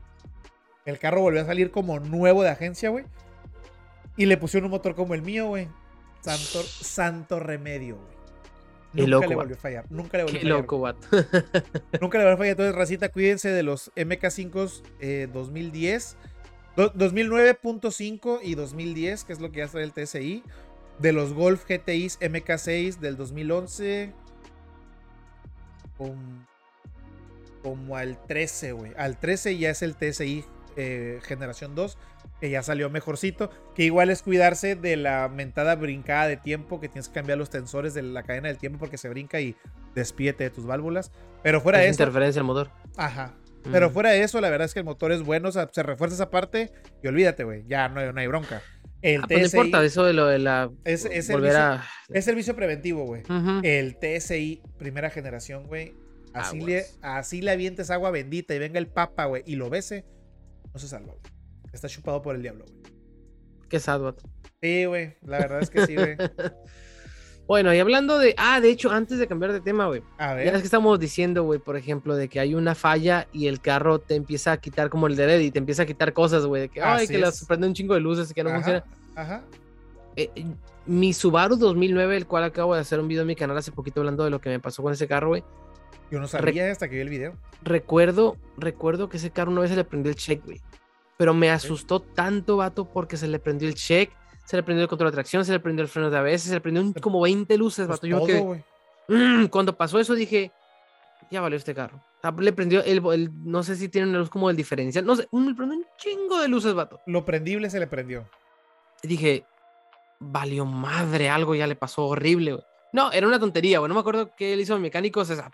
El 0.85 0.99
carro 0.99 1.21
volvió 1.21 1.43
a 1.43 1.45
salir 1.47 1.71
como 1.71 1.99
nuevo 2.01 2.43
de 2.43 2.51
agencia, 2.51 2.91
güey. 2.91 3.05
Y 4.17 4.27
le 4.27 4.37
pusieron 4.37 4.67
un 4.67 4.71
motor 4.71 4.95
como 4.95 5.15
el 5.15 5.23
mío, 5.23 5.47
güey. 5.49 5.69
Santo, 6.21 6.63
santo 6.63 7.39
remedio, 7.41 7.97
güey. 7.97 8.17
Nunca 8.93 9.11
loco, 9.11 9.27
le 9.29 9.35
volvió 9.35 9.57
a 9.57 9.59
fallar. 9.59 9.85
Nunca 9.91 10.17
le 10.17 10.25
volvió 10.25 10.39
a 10.39 10.43
fallar. 10.43 10.59
loco. 10.59 10.79
Nunca 12.01 12.19
le 12.19 12.25
volvió 12.25 12.33
a 12.35 12.37
fallar. 12.37 12.51
Entonces, 12.53 12.75
racita, 12.75 13.09
cuídense 13.11 13.51
de 13.51 13.63
los 13.63 13.93
MK5 13.95 14.83
eh, 15.01 15.29
2010. 15.33 16.17
do- 16.77 16.93
2009.5 16.95 18.39
y 18.43 18.55
2010, 18.55 19.25
que 19.25 19.33
es 19.35 19.41
lo 19.41 19.51
que 19.53 19.59
ya 19.59 19.69
trae 19.69 19.85
el 19.85 19.93
TSI. 19.93 20.43
De 20.99 21.13
los 21.13 21.35
Golf 21.35 21.65
GTIs 21.69 22.19
MK6 22.21 22.99
del 22.99 23.17
2011. 23.17 24.13
Com- 25.99 26.45
como 27.63 27.97
al 27.97 28.19
13, 28.27 28.73
güey. 28.73 28.93
Al 28.97 29.19
13 29.19 29.59
ya 29.59 29.71
es 29.71 29.83
el 29.83 29.97
TSI 29.97 30.45
eh, 30.77 31.21
generación 31.25 31.75
2, 31.75 31.97
que 32.41 32.51
ya 32.51 32.63
salió 32.63 32.91
mejorcito. 32.91 33.51
Que 33.75 33.85
igual 33.85 34.11
es 34.11 34.23
cuidarse 34.23 34.77
de 34.77 34.97
la 34.97 35.29
mentada 35.29 35.75
brincada 35.75 36.29
de 36.29 36.37
tiempo, 36.37 36.81
que 36.81 36.89
tienes 36.89 37.09
que 37.09 37.15
cambiar 37.15 37.39
los 37.39 37.51
tensores 37.51 37.95
de 37.95 38.03
la 38.03 38.23
cadena 38.23 38.49
del 38.49 38.59
tiempo 38.59 38.79
porque 38.79 38.99
se 38.99 39.09
brinca 39.09 39.41
y 39.41 39.57
despídete 39.95 40.45
de 40.45 40.51
tus 40.51 40.67
válvulas. 40.67 41.11
Pero 41.43 41.61
fuera 41.61 41.79
de 41.79 41.87
Es 41.87 41.93
eso, 41.93 42.03
interferencia 42.03 42.41
al 42.41 42.47
motor. 42.47 42.71
ajá. 42.97 43.33
Pero 43.73 43.91
Mm. 43.91 43.93
fuera 43.95 44.11
de 44.11 44.23
eso, 44.23 44.41
la 44.41 44.49
verdad 44.49 44.67
es 44.67 44.75
que 44.75 44.79
el 44.79 44.85
motor 44.85 45.11
es 45.11 45.23
bueno, 45.25 45.49
o 45.49 45.53
sea, 45.53 45.69
se 45.73 45.83
refuerza 45.83 46.15
esa 46.15 46.31
parte 46.31 46.71
y 47.03 47.09
olvídate, 47.09 47.43
güey, 47.43 47.65
ya 47.67 47.89
no 47.89 47.99
hay, 47.99 48.13
no 48.13 48.21
hay 48.21 48.29
bronca. 48.29 48.63
El 49.15 49.23
Ah, 49.23 49.27
pues 49.29 49.41
no 49.41 49.47
TSI 49.49 49.57
importa, 49.59 49.85
eso 49.85 50.05
de 50.05 50.13
lo 50.13 50.27
de 50.27 50.39
la. 50.39 50.71
es, 50.85 51.05
es 51.05 51.29
el 51.31 51.37
volver 51.37 51.51
vicio, 51.53 51.63
a. 51.65 51.85
es 52.09 52.29
el 52.29 52.35
vicio 52.35 52.57
preventivo, 52.57 53.05
güey. 53.05 53.23
El 53.63 53.97
TSI 53.99 54.63
primera 54.79 55.11
generación, 55.11 55.67
güey. 55.67 55.95
Así 56.35 56.61
le, 56.61 56.85
así 57.03 57.41
le 57.41 57.51
avientes 57.53 57.91
agua 57.91 58.11
bendita 58.11 58.55
y 58.55 58.59
venga 58.59 58.79
el 58.79 58.89
papa, 58.89 59.25
güey, 59.27 59.43
y 59.47 59.57
lo 59.57 59.71
bese, 59.71 60.05
no 60.75 60.79
se 60.81 60.89
salva, 60.89 61.13
güey. 61.13 61.33
Está 61.73 61.89
chupado 61.89 62.21
por 62.21 62.35
el 62.37 62.43
diablo, 62.43 62.65
güey. 62.69 62.83
Qué 63.69 63.81
sad, 63.81 64.01
vato. 64.01 64.29
Sí, 64.63 64.85
güey, 64.87 65.17
la 65.23 65.39
verdad 65.39 65.63
es 65.63 65.71
que 65.71 65.87
sí, 65.87 65.95
güey. 65.95 66.17
Bueno, 67.49 67.73
y 67.73 67.79
hablando 67.79 68.19
de. 68.19 68.35
Ah, 68.39 68.61
de 68.61 68.71
hecho, 68.71 68.91
antes 68.91 69.21
de 69.21 69.29
cambiar 69.29 69.53
de 69.53 69.61
tema, 69.61 69.87
güey. 69.87 70.03
A 70.19 70.35
Ya 70.35 70.41
es 70.43 70.53
ver. 70.53 70.61
que 70.61 70.65
estamos 70.65 70.99
diciendo, 70.99 71.45
güey, 71.45 71.61
por 71.61 71.77
ejemplo, 71.77 72.17
de 72.17 72.29
que 72.29 72.41
hay 72.41 72.57
una 72.57 72.75
falla 72.75 73.29
y 73.33 73.47
el 73.47 73.61
carro 73.61 74.01
te 74.01 74.17
empieza 74.17 74.51
a 74.51 74.57
quitar 74.57 74.91
como 74.91 75.07
el 75.07 75.15
de 75.15 75.27
Reddit, 75.27 75.53
te 75.53 75.61
empieza 75.61 75.85
a 75.85 75.87
quitar 75.87 76.13
cosas, 76.13 76.45
güey, 76.45 76.63
de 76.63 76.69
que, 76.71 76.83
ay, 76.83 77.05
Así 77.05 77.13
que 77.13 77.19
las 77.19 77.41
es. 77.41 77.47
prende 77.47 77.69
un 77.69 77.75
chingo 77.75 77.95
de 77.95 78.01
luces 78.01 78.29
y 78.33 78.35
que 78.35 78.43
no 78.43 78.51
Ajá, 78.51 78.59
funciona. 78.59 78.85
Ajá. 79.17 79.43
Eh, 80.15 80.31
eh, 80.35 80.47
mi 80.87 81.13
Subaru 81.13 81.57
2009, 81.57 82.17
el 82.17 82.27
cual 82.27 82.45
acabo 82.45 82.75
de 82.75 82.81
hacer 82.81 83.01
un 83.01 83.09
video 83.09 83.23
en 83.23 83.27
mi 83.29 83.37
canal 83.37 83.57
hace 83.59 83.73
poquito 83.73 84.01
hablando 84.01 84.25
de 84.25 84.31
lo 84.31 84.41
que 84.41 84.49
me 84.51 84.61
pasó 84.61 84.83
con 84.83 84.93
ese 84.93 85.07
carro, 85.09 85.29
güey. 85.29 85.43
Yo 86.11 86.21
no 86.21 86.29
sabía 86.29 86.71
hasta 86.71 86.89
que 86.89 86.95
vi 86.95 87.01
el 87.03 87.09
video. 87.09 87.35
Recuerdo, 87.63 88.37
recuerdo 88.57 89.09
que 89.09 89.17
ese 89.17 89.31
carro 89.31 89.51
una 89.51 89.63
vez 89.63 89.71
se 89.71 89.77
le 89.77 89.85
prendió 89.85 90.11
el 90.11 90.17
check, 90.17 90.45
güey. 90.45 90.63
Pero 91.19 91.35
me 91.35 91.51
asustó 91.51 92.01
tanto, 92.01 92.57
vato, 92.59 92.85
porque 92.85 93.17
se 93.17 93.27
le 93.27 93.39
prendió 93.39 93.69
el 93.69 93.75
check, 93.75 94.11
se 94.45 94.57
le 94.57 94.63
prendió 94.63 94.85
el 94.85 94.89
control 94.89 95.11
de 95.11 95.15
tracción, 95.17 95.45
se 95.45 95.53
le 95.53 95.61
prendió 95.61 95.83
el 95.83 95.89
freno 95.89 96.09
de 96.09 96.17
ABS, 96.19 96.49
se 96.49 96.55
le 96.55 96.61
prendió 96.61 96.83
un- 96.83 96.93
como 96.93 97.21
20 97.23 97.57
luces, 97.59 97.87
Pues 97.87 97.99
vato. 98.01 98.07
Yo 98.07 98.21
todo. 98.21 98.59
"Mm", 99.09 99.47
cuando 99.47 99.77
pasó 99.77 99.99
eso 99.99 100.15
dije, 100.15 100.53
ya 101.31 101.41
valió 101.41 101.57
este 101.59 101.75
carro. 101.75 101.97
O 101.97 102.21
sea, 102.23 102.31
le 102.31 102.53
prendió 102.53 102.83
el, 102.85 103.03
el- 103.13 103.31
no 103.45 103.63
sé 103.63 103.75
si 103.77 103.89
tiene 103.89 104.09
una 104.09 104.19
luz 104.19 104.31
como 104.31 104.49
el 104.51 104.57
diferencial, 104.57 105.05
no 105.05 105.17
sé, 105.17 105.27
un, 105.33 105.49
un 105.61 105.85
chingo 105.99 106.41
de 106.41 106.49
luces, 106.49 106.73
vato. 106.75 107.01
Lo 107.07 107.25
prendible 107.25 107.69
se 107.71 107.81
le 107.81 107.87
prendió. 107.87 108.29
Dije, 109.07 109.45
valió 110.21 110.65
madre, 110.65 111.29
algo 111.29 111.55
ya 111.55 111.67
le 111.67 111.77
pasó 111.77 112.07
horrible. 112.07 112.59
No, 112.93 113.13
era 113.13 113.27
una 113.27 113.39
tontería, 113.39 113.79
güey. 113.79 113.89
No 113.89 113.95
me 113.95 114.01
acuerdo 114.01 114.31
qué 114.37 114.57
le 114.57 114.63
hizo 114.63 114.75
al 114.75 114.81
mecánico. 114.81 115.21
O 115.21 115.25
sea, 115.25 115.51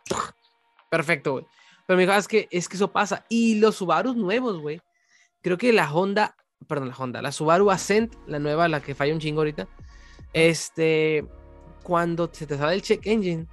perfecto, 0.91 1.33
güey. 1.33 1.47
Pero 1.87 1.97
me 1.97 2.03
dijo, 2.03 2.13
"Ah, 2.13 2.19
es 2.19 2.29
que, 2.29 2.49
es 2.51 2.69
que 2.69 2.77
eso 2.77 2.93
pasa. 2.93 3.25
Y 3.29 3.57
los 3.57 3.77
Subarus 3.77 4.17
nuevos, 4.17 4.61
güey. 4.61 4.81
Creo 5.43 5.59
que 5.59 5.73
la 5.73 5.93
Honda, 5.93 6.37
perdón, 6.69 6.89
la 6.89 6.95
Honda, 6.97 7.23
la 7.23 7.33
Subaru 7.33 7.71
Ascent, 7.71 8.15
la 8.27 8.39
nueva, 8.39 8.69
la 8.69 8.81
que 8.81 8.95
falla 8.95 9.13
un 9.13 9.21
chingo 9.21 9.41
ahorita. 9.41 9.67
Este, 10.33 11.27
cuando 11.83 12.31
se 12.33 12.47
te 12.47 12.57
sale 12.57 12.75
el 12.75 12.83
check 12.83 13.05
engine, 13.07 13.49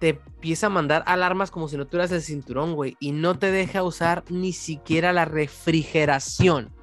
te 0.00 0.08
empieza 0.10 0.66
a 0.66 0.70
mandar 0.70 1.04
alarmas 1.06 1.50
como 1.50 1.68
si 1.68 1.76
no 1.76 1.86
tuvieras 1.86 2.10
el 2.10 2.22
cinturón, 2.22 2.74
güey, 2.74 2.96
y 2.98 3.12
no 3.12 3.38
te 3.38 3.52
deja 3.52 3.82
usar 3.82 4.24
ni 4.28 4.52
siquiera 4.52 5.12
la 5.12 5.24
refrigeración. 5.26 6.74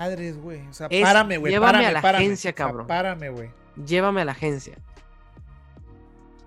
Madres, 0.00 0.40
güey. 0.40 0.66
O 0.66 0.72
sea, 0.72 0.86
Es, 0.90 1.02
párame, 1.02 1.36
güey. 1.36 1.52
llévame 1.52 1.72
Párame, 1.72 1.86
a 1.86 1.92
la 1.92 2.00
párame. 2.02 2.24
agencia, 2.24 2.50
O 2.50 2.54
sea, 2.56 2.66
cabrón. 2.66 2.86
párame, 2.86 3.28
güey. 3.28 3.50
Llévame 3.86 4.22
a 4.22 4.24
la 4.24 4.32
agencia. 4.32 4.78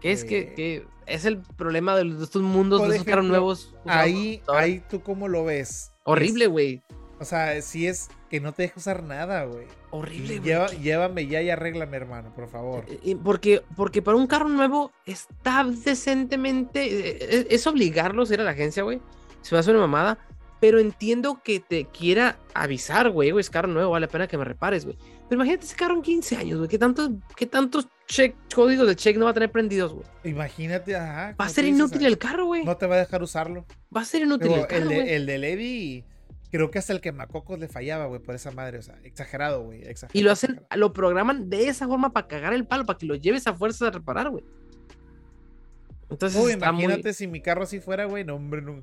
Que 0.02 0.12
es 0.12 0.26
que, 0.26 0.40
Eh. 0.40 0.54
que 0.56 0.86
es 1.06 1.26
el 1.26 1.38
problema 1.38 1.96
de, 1.96 2.24
estos 2.24 2.42
mundos, 2.42 2.82
de 2.90 2.96
esos 2.96 3.06
carros 3.06 3.26
nuevos. 3.26 3.74
Ahí, 3.86 4.42
ahí 4.54 4.84
tú 4.90 5.02
cómo 5.04 5.28
lo 5.28 5.46
ves. 5.46 5.92
Horrible, 6.04 6.48
güey. 6.48 6.82
o 7.20 7.26
sea, 7.26 7.62
si 7.62 7.88
es 7.88 8.10
que 8.30 8.42
no 8.42 8.52
te 8.52 8.64
deja 8.64 8.74
usar 8.78 9.04
nada, 9.04 9.46
güey. 9.46 9.66
Horrible, 9.92 10.40
güey. 10.40 10.42
Lleva- 10.50 10.68
llévame 10.72 11.28
ya 11.28 11.42
y 11.42 11.50
arréglame, 11.52 11.96
hermano, 11.96 12.34
por 12.36 12.50
favor. 12.50 12.84
Eh, 12.90 13.00
eh, 13.06 13.18
Porque, 13.24 13.62
porque 13.78 14.02
para 14.02 14.18
un 14.18 14.28
carro 14.28 14.50
nuevo 14.50 14.92
está 15.06 15.64
decentemente. 15.64 17.54
Es 17.56 17.66
obligarlos 17.68 18.30
a 18.30 18.34
ir 18.34 18.42
a 18.42 18.44
la 18.44 18.52
agencia, 18.52 18.84
güey. 18.84 19.00
Se 19.42 19.56
va 19.56 19.60
a 19.60 19.62
hacer 19.62 19.76
una 19.76 19.86
mamada. 19.88 20.18
Pero 20.64 20.80
entiendo 20.80 21.42
que 21.44 21.60
te 21.60 21.88
quiera 21.88 22.38
avisar, 22.54 23.10
güey. 23.10 23.32
güey, 23.32 23.42
Es 23.42 23.50
carro 23.50 23.68
nuevo, 23.68 23.92
vale 23.92 24.06
la 24.06 24.10
pena 24.10 24.30
que 24.30 24.38
me 24.38 24.46
repares, 24.46 24.86
güey. 24.86 24.98
Pero 25.28 25.36
imagínate 25.42 25.66
ese 25.66 25.76
carro 25.76 25.94
en 25.96 26.02
15 26.02 26.38
años, 26.38 26.58
güey. 26.60 26.70
¿Qué 26.70 26.78
tantos, 26.78 27.10
qué 27.36 27.46
tantos 27.46 27.90
check, 28.08 28.34
códigos 28.56 28.88
de 28.88 28.96
check 28.96 29.18
no 29.18 29.26
va 29.26 29.32
a 29.32 29.34
tener 29.34 29.52
prendidos, 29.52 29.92
güey? 29.92 30.06
Imagínate, 30.24 30.96
ajá. 30.96 31.36
Va 31.38 31.46
a 31.48 31.50
ser 31.50 31.66
dices, 31.66 31.78
inútil 31.80 32.06
el 32.06 32.18
carro, 32.18 32.46
güey. 32.46 32.64
No 32.64 32.78
te 32.78 32.88
va 32.88 32.96
a 32.96 33.00
dejar 33.00 33.22
usarlo. 33.22 33.66
Va 33.94 34.00
a 34.00 34.06
ser 34.06 34.22
inútil 34.22 34.48
Digo, 34.48 34.62
el 34.62 34.68
carro, 34.68 34.82
el, 34.84 34.88
güey. 34.88 35.04
de, 35.04 35.16
el 35.18 35.26
de 35.26 35.38
Lady, 35.38 36.06
creo 36.50 36.72
que 36.72 36.80
hasta 36.80 36.94
el 36.94 37.02
quemacocos 37.02 37.60
le 37.60 37.68
fallaba, 37.68 38.06
güey, 38.06 38.22
por 38.22 38.34
esa 38.34 38.52
madre. 38.52 38.78
O 38.78 38.82
sea, 38.84 38.96
exagerado, 39.04 39.64
güey. 39.66 39.80
exagerado, 39.84 40.18
Y 40.18 40.24
lo 40.24 40.32
hacen, 40.32 40.52
exagerado. 40.52 40.80
lo 40.80 40.94
programan 40.94 41.50
de 41.50 41.68
esa 41.68 41.88
forma 41.90 42.14
para 42.14 42.28
cagar 42.30 42.54
el 42.54 42.66
palo, 42.66 42.86
para 42.86 42.98
que 42.98 43.06
lo 43.06 43.16
lleves 43.16 43.48
a 43.48 43.54
fuerza 43.54 43.84
de 43.84 43.92
reparar, 43.92 44.30
güey. 44.30 44.46
Entonces, 46.10 46.40
Uy, 46.40 46.46
muy- 46.46 46.54
imagínate 46.54 47.12
si 47.14 47.28
mi 47.28 47.42
carro 47.42 47.64
así 47.64 47.82
fuera, 47.82 48.06
güey. 48.06 48.24
No, 48.24 48.36
hombre, 48.36 48.62
no. 48.62 48.82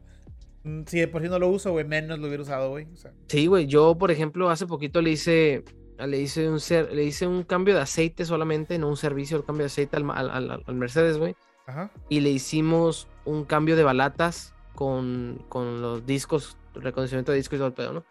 Mm, 0.65 0.83
Si 0.87 0.99
de 1.01 1.09
por 1.09 1.23
sí 1.23 1.29
no 1.29 1.39
lo 1.39 1.49
uso, 1.49 1.71
güey, 1.73 1.85
menos 1.87 2.19
lo 2.19 2.27
hubiera 2.27 2.43
usado, 2.43 2.71
güey. 2.71 2.87
O 2.93 2.97
sea, 2.97 3.13
Sí, 3.29 3.47
güey. 3.47 3.67
Yo, 3.67 3.97
por 3.97 4.11
ejemplo, 4.11 4.51
hace 4.51 4.67
poquito 4.67 5.01
le 5.03 5.11
hice, 5.11 5.65
le 5.99 6.19
hice 6.21 6.49
un 6.49 6.61
ser, 6.61 6.93
le 6.93 7.05
hice 7.05 7.27
un 7.27 7.43
cambio 7.45 7.75
de 7.75 7.81
aceite 7.81 8.25
solamente, 8.25 8.79
no 8.79 8.89
un 8.89 8.97
servicio, 8.97 9.37
el 9.37 9.45
cambio 9.45 9.63
de 9.65 9.67
aceite 9.69 9.97
al, 9.97 10.11
al- 10.11 10.31
al- 10.31 10.63
al 10.67 10.75
Mercedes, 10.75 11.17
güey. 11.19 11.35
ajá. 11.67 11.91
Y 12.09 12.21
le 12.21 12.31
hicimos 12.31 13.07
un 13.25 13.45
cambio 13.45 13.77
de 13.77 13.85
balatas 13.85 14.55
con, 14.75 15.45
con 15.49 15.81
los 15.83 16.05
discos, 16.07 16.57
reconocimiento 16.75 17.33
de 17.33 17.39
discos 17.39 17.57
y 17.57 17.59
todo 17.59 17.69
el 17.69 17.75
pedo, 17.75 17.93
¿no? 17.93 18.05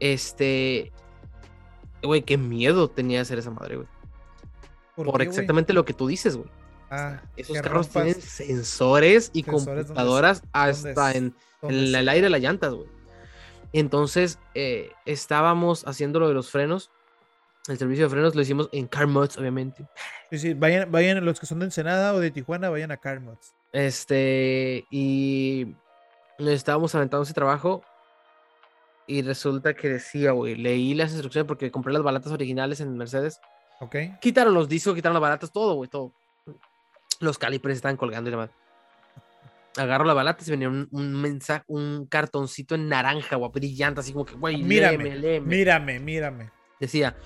Este, 0.00 0.92
güey, 2.02 2.22
qué 2.22 2.36
miedo 2.38 2.88
tenía 2.88 3.20
hacer 3.20 3.38
esa 3.38 3.50
madre, 3.50 3.76
güey. 3.76 3.88
Por, 4.94 5.16
qué, 5.18 5.24
exactamente 5.24 5.72
lo 5.72 5.84
que 5.84 5.92
tú 5.94 6.06
dices, 6.06 6.36
güey. 6.36 6.48
Ah, 6.90 7.20
Esos 7.36 7.56
carros 7.60 7.86
rompas- 7.88 8.04
tienen 8.04 8.22
sensores 8.22 9.30
y 9.34 9.42
Sensores 9.42 9.86
computadoras 9.86 10.42
donde 10.42 10.50
hasta 10.90 11.12
en, 11.12 11.34
en 11.62 11.94
el 11.94 12.08
aire 12.08 12.24
de 12.24 12.30
las 12.30 12.40
llantas, 12.40 12.72
güey. 12.72 12.88
Entonces, 13.72 14.38
eh, 14.54 14.90
estábamos 15.04 15.86
haciendo 15.86 16.20
lo 16.20 16.28
de 16.28 16.34
los 16.34 16.50
frenos. 16.50 16.90
El 17.68 17.76
servicio 17.76 18.04
de 18.04 18.10
frenos 18.10 18.34
lo 18.34 18.40
hicimos 18.40 18.70
en 18.72 18.86
Car 18.86 19.06
Mods, 19.06 19.36
obviamente. 19.36 19.86
Sí, 20.30 20.38
sí, 20.38 20.54
vayan, 20.54 20.90
vayan 20.90 21.22
los 21.24 21.38
que 21.38 21.44
son 21.44 21.58
de 21.58 21.66
Ensenada 21.66 22.14
o 22.14 22.18
de 22.18 22.30
Tijuana, 22.30 22.70
vayan 22.70 22.90
a 22.92 22.96
Carmods. 22.96 23.52
Este, 23.72 24.86
y 24.90 25.74
nos 26.38 26.48
estábamos 26.50 26.94
aventando 26.94 27.24
ese 27.24 27.34
trabajo. 27.34 27.82
Y 29.06 29.20
resulta 29.22 29.74
que 29.74 29.88
decía, 29.90 30.32
güey, 30.32 30.54
leí 30.54 30.94
las 30.94 31.12
instrucciones 31.12 31.46
porque 31.46 31.70
compré 31.70 31.92
las 31.92 32.02
balatas 32.02 32.32
originales 32.32 32.80
en 32.80 32.96
Mercedes. 32.96 33.38
¿Ok? 33.80 33.96
Quitaron 34.20 34.54
los 34.54 34.68
discos, 34.68 34.94
quitaron 34.94 35.14
las 35.14 35.22
balatas, 35.22 35.52
todo, 35.52 35.74
güey, 35.74 35.88
todo. 35.90 36.12
Los 37.20 37.38
calipers 37.38 37.76
estaban 37.76 37.96
colgando 37.96 38.28
y 38.28 38.32
demás. 38.32 38.50
Agarro 39.76 40.04
las 40.04 40.16
balatas 40.16 40.48
y 40.48 40.50
venía 40.50 40.68
un, 40.68 40.88
un 40.90 41.20
mensaje, 41.20 41.64
un 41.68 42.06
cartoncito 42.06 42.74
en 42.74 42.88
naranja, 42.88 43.36
güey, 43.36 43.50
brillante, 43.52 44.00
así 44.00 44.12
como 44.12 44.24
que, 44.24 44.34
güey, 44.34 44.62
Mírame, 44.62 44.98
léeme, 44.98 45.16
léeme. 45.16 45.46
mírame, 45.46 46.00
mírame. 46.00 46.50
Decía, 46.80 47.16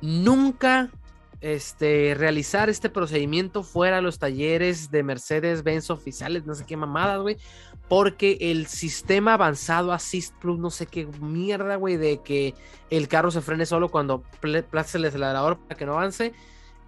nunca 0.00 0.90
este, 1.40 2.14
realizar 2.18 2.68
este 2.68 2.90
procedimiento 2.90 3.62
fuera 3.62 3.96
de 3.96 4.02
los 4.02 4.18
talleres 4.18 4.90
de 4.90 5.02
Mercedes-Benz 5.02 5.90
oficiales, 5.90 6.44
no 6.46 6.54
sé 6.54 6.64
qué 6.66 6.76
mamadas, 6.76 7.20
güey, 7.20 7.36
porque 7.88 8.36
el 8.40 8.66
sistema 8.66 9.34
avanzado 9.34 9.92
Assist 9.92 10.34
Plus, 10.40 10.58
no 10.58 10.70
sé 10.70 10.86
qué 10.86 11.06
mierda, 11.20 11.76
güey, 11.76 11.96
de 11.96 12.20
que 12.22 12.54
el 12.90 13.08
carro 13.08 13.30
se 13.30 13.40
frene 13.40 13.66
solo 13.66 13.88
cuando 13.88 14.22
plazas 14.70 14.96
el 14.96 15.04
acelerador 15.06 15.58
para 15.58 15.78
que 15.78 15.86
no 15.86 15.92
avance, 15.92 16.32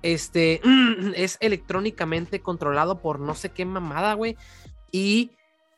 este, 0.03 0.61
es 1.17 1.37
electrónicamente 1.41 2.41
controlado 2.41 2.99
por 2.99 3.21
no 3.21 3.35
sé 3.35 3.51
qué 3.51 3.65
mamada, 3.65 4.15
güey, 4.15 4.37
y 4.93 5.33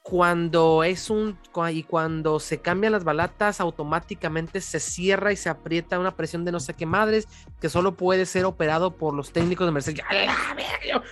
cuando 0.04 0.82
es 0.82 1.10
un 1.10 1.38
y 1.70 1.84
cuando 1.84 2.40
se 2.40 2.58
cambian 2.60 2.90
las 2.90 3.04
balatas 3.04 3.60
automáticamente 3.60 4.60
se 4.60 4.80
cierra 4.80 5.30
y 5.32 5.36
se 5.36 5.48
aprieta 5.48 6.00
una 6.00 6.16
presión 6.16 6.44
de 6.44 6.50
no 6.50 6.58
sé 6.58 6.74
qué 6.74 6.86
madres 6.86 7.28
que 7.60 7.68
solo 7.68 7.94
puede 7.94 8.26
ser 8.26 8.44
operado 8.44 8.96
por 8.96 9.14
los 9.14 9.30
técnicos 9.32 9.64
de 9.64 9.70
Mercedes. 9.70 10.00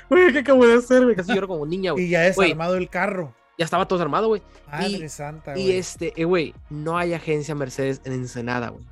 Güey, 0.08 0.32
¿qué 0.32 0.40
acabo 0.40 0.66
de 0.66 0.74
hacer? 0.74 1.14
Casi 1.14 1.32
lloro 1.32 1.46
como 1.46 1.66
niña, 1.66 1.92
güey. 1.92 2.06
Y 2.06 2.08
ya 2.08 2.32
Güey. 2.32 2.48
desarmado 2.48 2.76
el 2.76 2.88
carro. 2.88 3.32
Ya 3.58 3.64
estaba 3.64 3.86
todo 3.86 4.02
armado, 4.02 4.26
güey. 4.26 4.42
Madre 4.70 5.08
santa, 5.08 5.56
Y 5.56 5.62
güey. 5.64 5.76
este, 5.76 6.12
eh, 6.20 6.24
güey, 6.24 6.54
no 6.68 6.98
hay 6.98 7.14
agencia 7.14 7.54
Mercedes 7.54 8.00
en 8.04 8.14
Ensenada, 8.14 8.70
güey. 8.70 8.84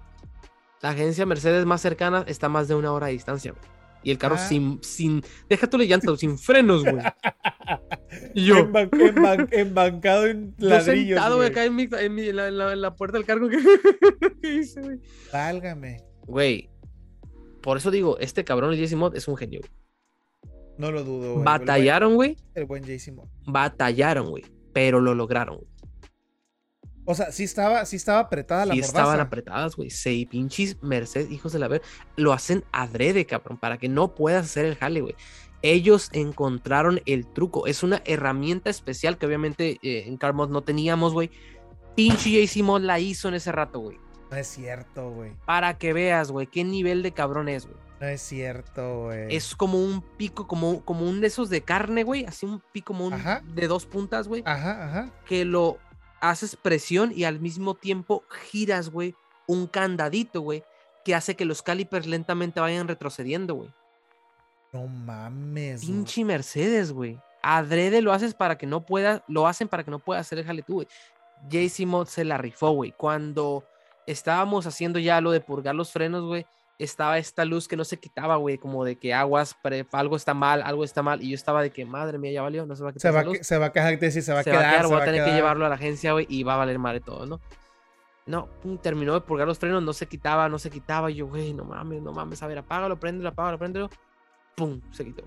La 0.80 0.90
agencia 0.90 1.26
Mercedes 1.26 1.66
más 1.66 1.80
cercana 1.80 2.22
está 2.28 2.46
a 2.46 2.50
más 2.50 2.68
de 2.68 2.76
una 2.76 2.92
hora 2.92 3.06
de 3.08 3.14
distancia, 3.14 3.50
güey. 3.52 3.64
Y 4.02 4.10
el 4.10 4.18
carro 4.18 4.36
Ah. 4.36 4.48
sin, 4.48 4.78
sin, 4.82 5.22
déjate 5.48 5.76
la 5.78 5.84
llanta, 5.84 6.16
sin 6.16 6.38
frenos, 6.38 6.84
güey. 6.84 6.96
Y 8.34 8.46
yo, 8.46 8.56
Emban- 8.56 8.90
emban- 8.90 9.48
embancado 9.52 10.26
en 10.26 10.54
yo 10.58 10.68
ladrillos. 10.68 11.08
sentado, 11.18 11.36
güey, 11.36 11.50
güey. 11.50 11.50
acá 11.50 11.64
en, 11.64 11.74
mi, 11.76 11.88
en, 11.90 12.14
mi- 12.14 12.28
en 12.28 12.36
la, 12.36 12.48
en 12.48 12.58
la- 12.58 12.72
en 12.72 12.80
la 12.80 12.94
puerta 12.96 13.18
del 13.18 13.26
cargo 13.26 13.48
que, 13.48 13.58
que 14.42 14.54
hice, 14.54 14.80
güey. 14.80 14.98
Válgame. 15.32 16.02
Güey, 16.26 16.70
por 17.62 17.76
eso 17.76 17.90
digo, 17.90 18.18
este 18.18 18.44
cabrón, 18.44 18.72
el 18.72 18.78
JC 18.86 18.96
Mod, 18.96 19.14
es 19.16 19.28
un 19.28 19.36
genio. 19.36 19.60
güey. 19.60 19.72
No 20.78 20.92
lo 20.92 21.02
dudo, 21.04 21.32
güey. 21.34 21.44
Batallaron, 21.44 22.14
güey. 22.14 22.36
El 22.54 22.64
buen, 22.66 22.84
JC 22.84 23.12
Mod. 23.12 23.26
Batallaron, 23.46 24.30
güey. 24.30 24.44
Pero 24.72 25.00
lo 25.00 25.14
lograron. 25.14 25.56
güey. 25.56 25.68
O 27.10 27.14
sea, 27.14 27.32
sí 27.32 27.44
estaba, 27.44 27.86
sí 27.86 27.96
estaba 27.96 28.20
apretada 28.20 28.66
la 28.66 28.74
Sí 28.74 28.80
mordaza. 28.80 28.98
estaban 28.98 29.20
apretadas, 29.20 29.76
güey. 29.76 29.88
Seis 29.88 30.26
pinches 30.26 30.76
Mercedes, 30.82 31.30
hijos 31.30 31.52
de 31.52 31.58
la 31.58 31.66
ver. 31.66 31.80
Lo 32.16 32.34
hacen 32.34 32.64
adrede, 32.70 33.24
cabrón, 33.24 33.56
para 33.56 33.78
que 33.78 33.88
no 33.88 34.14
puedas 34.14 34.44
hacer 34.44 34.66
el 34.66 34.76
jale, 34.76 35.00
güey. 35.00 35.14
Ellos 35.62 36.10
encontraron 36.12 37.00
el 37.06 37.26
truco. 37.26 37.66
Es 37.66 37.82
una 37.82 38.02
herramienta 38.04 38.68
especial 38.68 39.16
que 39.16 39.24
obviamente 39.24 39.78
eh, 39.82 40.04
en 40.06 40.18
Carmod 40.18 40.50
no 40.50 40.62
teníamos, 40.62 41.14
güey. 41.14 41.30
Pinche 41.96 42.30
JC 42.30 42.62
Mod 42.62 42.82
la 42.82 43.00
hizo 43.00 43.28
en 43.28 43.34
ese 43.34 43.52
rato, 43.52 43.80
güey. 43.80 43.98
No 44.30 44.36
es 44.36 44.46
cierto, 44.46 45.10
güey. 45.10 45.32
Para 45.46 45.78
que 45.78 45.94
veas, 45.94 46.30
güey, 46.30 46.46
qué 46.46 46.62
nivel 46.62 47.02
de 47.02 47.12
cabrón 47.12 47.48
es, 47.48 47.64
güey. 47.64 47.78
No 48.00 48.06
es 48.06 48.20
cierto, 48.20 49.04
güey. 49.04 49.34
Es 49.34 49.56
como 49.56 49.82
un 49.82 50.02
pico, 50.02 50.46
como, 50.46 50.84
como 50.84 51.08
un 51.08 51.20
de 51.22 51.26
esos 51.28 51.48
de 51.48 51.62
carne, 51.62 52.04
güey. 52.04 52.26
Así 52.26 52.44
un 52.46 52.62
pico 52.70 52.92
como 52.92 53.06
un 53.06 53.14
Ajá. 53.14 53.42
de 53.54 53.66
dos 53.66 53.86
puntas, 53.86 54.28
güey. 54.28 54.42
Ajá, 54.46 54.84
ajá. 54.84 55.10
Que 55.26 55.44
lo 55.44 55.78
haces 56.20 56.56
presión 56.56 57.12
y 57.14 57.24
al 57.24 57.40
mismo 57.40 57.74
tiempo 57.74 58.24
giras, 58.50 58.90
güey, 58.90 59.14
un 59.46 59.66
candadito, 59.66 60.40
güey, 60.40 60.64
que 61.04 61.14
hace 61.14 61.36
que 61.36 61.44
los 61.44 61.62
calipers 61.62 62.06
lentamente 62.06 62.60
vayan 62.60 62.88
retrocediendo, 62.88 63.54
güey. 63.54 63.70
No 64.72 64.86
mames. 64.86 65.80
Pinche 65.80 66.24
Mercedes, 66.24 66.92
güey. 66.92 67.18
Adrede 67.42 68.02
lo 68.02 68.12
haces 68.12 68.34
para 68.34 68.58
que 68.58 68.66
no 68.66 68.84
pueda, 68.84 69.24
lo 69.28 69.46
hacen 69.46 69.68
para 69.68 69.84
que 69.84 69.90
no 69.90 69.98
pueda 69.98 70.20
hacer 70.20 70.38
el 70.38 70.44
jale 70.44 70.62
tú, 70.62 70.74
güey. 70.74 70.88
JC 71.48 71.86
Mod 71.86 72.06
se 72.08 72.24
la 72.24 72.36
rifó, 72.36 72.70
güey. 72.70 72.92
Cuando 72.92 73.64
estábamos 74.06 74.66
haciendo 74.66 74.98
ya 74.98 75.20
lo 75.20 75.30
de 75.30 75.40
purgar 75.40 75.74
los 75.74 75.92
frenos, 75.92 76.24
güey, 76.24 76.46
estaba 76.78 77.18
esta 77.18 77.44
luz 77.44 77.66
que 77.66 77.76
no 77.76 77.84
se 77.84 77.98
quitaba, 77.98 78.36
güey, 78.36 78.56
como 78.58 78.84
de 78.84 78.96
que 78.96 79.12
aguas, 79.12 79.54
pre- 79.62 79.86
algo 79.92 80.14
está 80.16 80.32
mal, 80.34 80.62
algo 80.62 80.84
está 80.84 81.02
mal. 81.02 81.22
Y 81.22 81.30
yo 81.30 81.34
estaba 81.34 81.60
de 81.62 81.70
que, 81.70 81.84
madre 81.84 82.18
mía, 82.18 82.30
ya 82.32 82.42
valió, 82.42 82.64
no 82.66 82.76
se 82.76 82.84
va 82.84 82.90
a 82.90 82.92
Se 82.92 82.98
quitar 82.98 83.14
va, 83.14 83.20
esa 83.20 83.28
a 83.28 83.32
luz 83.32 83.38
se 83.46 83.58
va 83.58 83.66
a 83.66 83.72
quedar, 83.72 83.98
decía, 83.98 84.22
se 84.22 84.32
va 84.32 84.40
a 84.40 84.42
se 84.44 84.50
quedar. 84.50 84.62
va 84.62 84.68
a 84.68 84.70
quedar, 84.72 84.82
se 84.82 84.86
voy 84.88 84.96
va 84.96 85.02
a 85.02 85.04
tener 85.06 85.24
que 85.24 85.32
llevarlo 85.32 85.66
a 85.66 85.68
la 85.68 85.74
agencia, 85.74 86.12
güey, 86.12 86.26
y 86.28 86.42
va 86.44 86.54
a 86.54 86.58
valer 86.58 86.78
madre 86.78 87.00
todo, 87.00 87.26
¿no? 87.26 87.40
No, 88.26 88.46
pum, 88.62 88.76
terminó 88.78 89.14
de 89.14 89.22
purgar 89.22 89.48
los 89.48 89.58
frenos, 89.58 89.82
no 89.82 89.92
se 89.92 90.06
quitaba, 90.06 90.48
no 90.48 90.58
se 90.58 90.70
quitaba. 90.70 91.10
y 91.10 91.14
yo, 91.16 91.26
güey, 91.26 91.54
no 91.54 91.64
mames, 91.64 92.02
no 92.02 92.12
mames, 92.12 92.42
a 92.42 92.46
ver, 92.46 92.58
apágalo, 92.58 93.00
préndelo, 93.00 93.30
apágalo, 93.30 93.58
préndelo. 93.58 93.88
Pum, 94.54 94.80
se 94.92 95.04
quitó. 95.04 95.22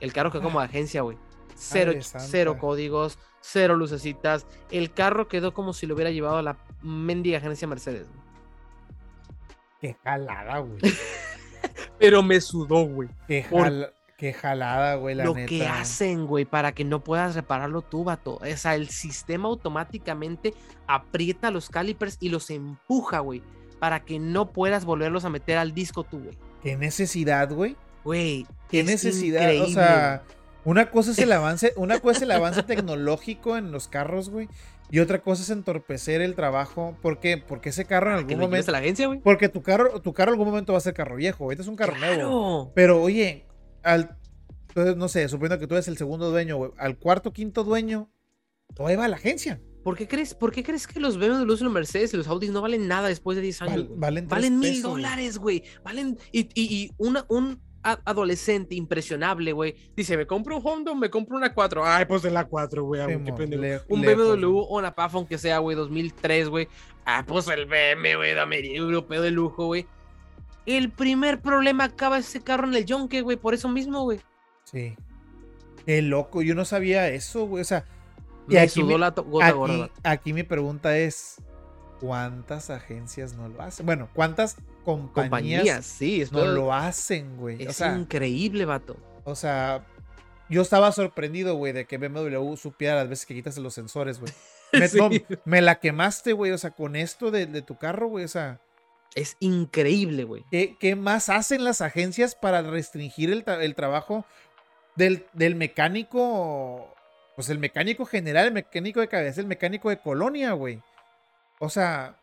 El 0.00 0.12
carro 0.12 0.30
quedó 0.30 0.42
como 0.42 0.58
de 0.60 0.66
agencia, 0.66 1.02
güey. 1.02 1.16
Cero, 1.54 1.92
cero 2.02 2.58
códigos, 2.58 3.18
cero 3.40 3.76
lucecitas. 3.76 4.46
El 4.70 4.92
carro 4.92 5.28
quedó 5.28 5.54
como 5.54 5.72
si 5.72 5.86
lo 5.86 5.94
hubiera 5.94 6.10
llevado 6.10 6.36
a 6.36 6.42
la 6.42 6.56
mendiga 6.82 7.38
agencia 7.38 7.66
Mercedes. 7.66 8.06
güey. 8.08 8.25
Qué 9.92 9.96
jalada, 10.04 10.58
güey. 10.58 10.78
Pero 11.98 12.22
me 12.22 12.40
sudó, 12.40 12.84
güey. 12.86 13.08
Qué, 13.26 13.42
jala- 13.44 13.90
qué 14.16 14.32
jalada, 14.32 14.94
güey, 14.96 15.14
la 15.14 15.24
lo 15.24 15.34
neta. 15.34 15.48
que 15.48 15.66
hacen, 15.66 16.26
güey, 16.26 16.44
para 16.44 16.72
que 16.72 16.84
no 16.84 17.02
puedas 17.02 17.34
repararlo 17.34 17.82
tú, 17.82 18.04
vato. 18.04 18.36
O 18.42 18.56
sea, 18.56 18.74
el 18.74 18.88
sistema 18.88 19.48
automáticamente 19.48 20.54
aprieta 20.86 21.50
los 21.50 21.68
calipers 21.70 22.16
y 22.20 22.28
los 22.28 22.50
empuja, 22.50 23.20
güey. 23.20 23.42
para 23.78 24.00
que 24.04 24.18
no 24.18 24.52
puedas 24.52 24.86
volverlos 24.86 25.26
a 25.26 25.28
meter 25.30 25.58
al 25.58 25.74
disco 25.74 26.02
tú, 26.04 26.18
güey. 26.20 26.38
¿Qué 26.62 26.76
necesidad, 26.78 27.52
güey? 27.52 27.76
Güey. 28.04 28.46
¿Qué 28.70 28.80
es 28.80 28.86
necesidad? 28.86 29.42
O 29.42 29.52
increíble, 29.52 29.74
sea, 29.74 30.22
una 30.64 30.90
cosa 30.90 31.10
es 31.10 31.18
el 31.18 31.30
avance, 31.32 31.74
una 31.76 32.00
cosa 32.00 32.16
es 32.16 32.22
el 32.22 32.30
avance 32.30 32.62
tecnológico 32.62 33.56
en 33.58 33.72
los 33.72 33.86
carros, 33.88 34.30
güey. 34.30 34.48
Y 34.90 35.00
otra 35.00 35.20
cosa 35.20 35.42
es 35.42 35.50
entorpecer 35.50 36.20
el 36.22 36.34
trabajo. 36.34 36.96
¿Por 37.02 37.18
qué? 37.18 37.38
Porque 37.38 37.70
ese 37.70 37.84
carro 37.86 38.10
en 38.18 38.26
que 38.26 38.34
algún 38.34 38.48
momento. 38.50 38.70
a 38.70 38.72
la 38.72 38.78
agencia, 38.78 39.06
güey. 39.08 39.20
Porque 39.20 39.48
tu 39.48 39.62
carro, 39.62 40.00
tu 40.00 40.12
carro 40.12 40.30
en 40.30 40.34
algún 40.34 40.48
momento 40.48 40.72
va 40.72 40.78
a 40.78 40.82
ser 40.82 40.94
carro 40.94 41.16
viejo. 41.16 41.44
Ahorita 41.44 41.62
es 41.62 41.68
un 41.68 41.76
carro 41.76 41.96
nuevo. 41.98 42.14
Claro. 42.16 42.72
Pero 42.74 43.02
oye, 43.02 43.46
al. 43.82 44.16
Entonces, 44.68 44.96
no 44.96 45.08
sé, 45.08 45.28
suponiendo 45.28 45.58
que 45.58 45.66
tú 45.66 45.74
eres 45.74 45.88
el 45.88 45.96
segundo 45.96 46.30
dueño, 46.30 46.56
güey. 46.56 46.70
Al 46.76 46.98
cuarto, 46.98 47.32
quinto 47.32 47.64
dueño, 47.64 48.10
todavía 48.74 48.98
va 48.98 49.04
a 49.06 49.08
la 49.08 49.16
agencia. 49.16 49.60
¿Por 49.82 49.96
qué 49.96 50.06
crees, 50.08 50.34
por 50.34 50.52
qué 50.52 50.62
crees 50.64 50.86
que 50.86 50.98
los 51.00 51.16
BMW, 51.16 51.44
los 51.46 51.62
Mercedes 51.72 52.12
y 52.12 52.16
los 52.16 52.26
Audis 52.28 52.50
no 52.50 52.60
valen 52.60 52.86
nada 52.88 53.08
después 53.08 53.36
de 53.36 53.42
10 53.42 53.62
años? 53.62 53.88
Val- 53.96 54.26
valen 54.26 54.58
mil 54.58 54.82
dólares, 54.82 55.38
güey. 55.38 55.62
Valen. 55.84 56.18
Y, 56.32 56.40
y, 56.54 56.74
y 56.74 56.90
una, 56.98 57.24
un 57.28 57.60
adolescente 58.04 58.74
impresionable, 58.74 59.52
güey. 59.52 59.74
Dice, 59.96 60.16
¿me 60.16 60.26
compro 60.26 60.58
un 60.58 60.62
Honda 60.66 60.94
me 60.94 61.10
compro 61.10 61.36
una 61.36 61.52
4? 61.54 61.84
Ay, 61.84 62.04
pues 62.04 62.22
de 62.22 62.30
la 62.30 62.44
4, 62.44 62.84
güey. 62.84 63.00
Un 63.14 63.24
BMW 64.02 64.58
o 64.58 64.78
una 64.78 64.94
PAF, 64.94 65.14
aunque 65.14 65.38
sea, 65.38 65.58
güey, 65.58 65.76
2003, 65.76 66.48
güey. 66.48 66.68
Ah, 67.04 67.24
pues 67.26 67.46
el 67.48 67.66
BMW, 67.66 68.16
güey, 68.16 68.76
europeo 68.76 69.22
de 69.22 69.30
lujo, 69.30 69.66
güey. 69.66 69.86
El 70.66 70.90
primer 70.90 71.40
problema 71.40 71.84
acaba 71.84 72.18
ese 72.18 72.40
carro 72.40 72.66
en 72.66 72.74
el 72.74 72.84
yonke, 72.84 73.20
güey, 73.22 73.36
por 73.36 73.54
eso 73.54 73.68
mismo, 73.68 74.02
güey. 74.02 74.20
Sí. 74.64 74.96
Qué 75.84 76.02
loco, 76.02 76.42
yo 76.42 76.54
no 76.56 76.64
sabía 76.64 77.08
eso, 77.08 77.46
güey. 77.46 77.62
O 77.62 77.64
sea, 77.64 77.84
Y 78.48 78.54
Me 78.54 78.60
aquí 78.60 78.80
sudó 78.80 78.86
mi- 78.86 78.98
la 78.98 79.10
gota 79.10 79.46
aquí, 79.48 79.90
aquí 80.04 80.32
mi 80.32 80.42
pregunta 80.44 80.96
es: 80.96 81.42
¿cuántas 82.00 82.70
agencias 82.70 83.34
no 83.34 83.48
lo 83.48 83.60
hacen? 83.62 83.86
Bueno, 83.86 84.08
¿cuántas 84.14 84.56
compañías, 84.86 85.60
Compañías, 85.60 85.84
sí, 85.86 86.22
es 86.22 86.32
no 86.32 86.44
lo 86.46 86.72
hacen, 86.72 87.36
güey? 87.36 87.62
Es 87.62 87.68
O 87.68 87.72
sea, 87.72 87.94
increíble, 87.96 88.64
vato. 88.64 88.96
o 89.24 89.34
sea, 89.34 89.84
yo 90.48 90.62
estaba 90.62 90.92
sorprendido, 90.92 91.56
güey, 91.56 91.72
de 91.72 91.84
que 91.86 91.98
BMW 91.98 92.54
supiera 92.56 92.94
las 92.94 93.08
veces 93.08 93.26
que 93.26 93.34
quitas 93.34 93.58
los 93.58 93.74
sensores, 93.74 94.20
güey. 94.20 94.32
Me, 94.72 94.88
Sí. 94.88 94.98
no, 94.98 95.10
me 95.44 95.60
la 95.62 95.76
quemaste, 95.80 96.32
güey. 96.32 96.50
O 96.52 96.58
sea, 96.58 96.70
con 96.70 96.96
esto 96.96 97.30
de, 97.30 97.46
de 97.46 97.62
tu 97.62 97.76
carro, 97.78 98.08
güey. 98.08 98.24
O 98.24 98.28
sea, 98.28 98.60
Es 99.14 99.36
increíble, 99.40 100.24
güey. 100.24 100.44
¿qué, 100.50 100.76
qué 100.78 100.96
más 100.96 101.28
hacen 101.28 101.62
las 101.64 101.80
agencias 101.80 102.34
para 102.34 102.62
restringir 102.62 103.30
el, 103.32 103.44
tra- 103.44 103.62
el 103.62 103.74
trabajo 103.74 104.24
del, 104.96 105.24
del 105.34 105.54
mecánico? 105.54 106.92
Pues 107.36 107.48
el 107.48 107.58
mecánico 107.58 108.06
general, 108.06 108.46
el 108.48 108.52
mecánico 108.54 109.00
de 109.00 109.08
cabeza, 109.08 109.40
el 109.40 109.46
mecánico 109.46 109.88
de 109.90 109.98
colonia, 109.98 110.52
güey. 110.52 110.80
O 111.58 111.68
sea, 111.68 112.18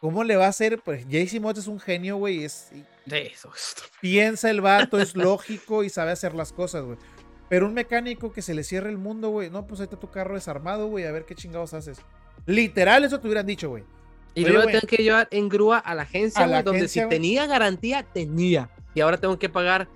¿cómo 0.00 0.24
le 0.24 0.36
va 0.36 0.46
a 0.46 0.50
hacer? 0.50 0.80
Pues 0.82 1.06
JC 1.08 1.40
Mott 1.40 1.58
es 1.58 1.66
un 1.66 1.80
genio, 1.80 2.16
güey. 2.16 2.44
Es, 2.44 2.70
De 3.04 3.26
eso. 3.26 3.50
piensa 4.00 4.50
el 4.50 4.60
vato, 4.60 4.98
es 4.98 5.14
lógico 5.16 5.84
y 5.84 5.90
sabe 5.90 6.12
hacer 6.12 6.34
las 6.34 6.52
cosas, 6.52 6.84
güey. 6.84 6.98
Pero 7.48 7.66
un 7.66 7.74
mecánico 7.74 8.32
que 8.32 8.42
se 8.42 8.54
le 8.54 8.64
cierre 8.64 8.90
el 8.90 8.98
mundo, 8.98 9.30
güey. 9.30 9.50
No, 9.50 9.66
pues 9.66 9.80
ahí 9.80 9.84
está 9.84 9.98
tu 9.98 10.10
carro 10.10 10.34
desarmado, 10.34 10.88
güey. 10.88 11.04
A 11.06 11.12
ver 11.12 11.24
qué 11.24 11.34
chingados 11.34 11.74
haces. 11.74 11.98
Literal, 12.44 13.04
eso 13.04 13.20
te 13.20 13.28
hubieran 13.28 13.46
dicho, 13.46 13.68
güey. 13.68 13.84
Y 14.34 14.44
Oye, 14.44 14.52
luego 14.52 14.70
tengo 14.70 14.86
que 14.86 14.96
llevar 15.02 15.28
en 15.30 15.48
grúa 15.48 15.78
a 15.78 15.94
la 15.94 16.02
agencia, 16.02 16.44
A 16.44 16.46
la 16.46 16.62
donde 16.62 16.80
agencia, 16.80 17.04
si 17.04 17.08
tenía 17.08 17.46
garantía, 17.46 18.02
tenía. 18.02 18.68
Y 18.94 19.00
ahora 19.00 19.16
tengo 19.16 19.38
que 19.38 19.48
pagar, 19.48 19.88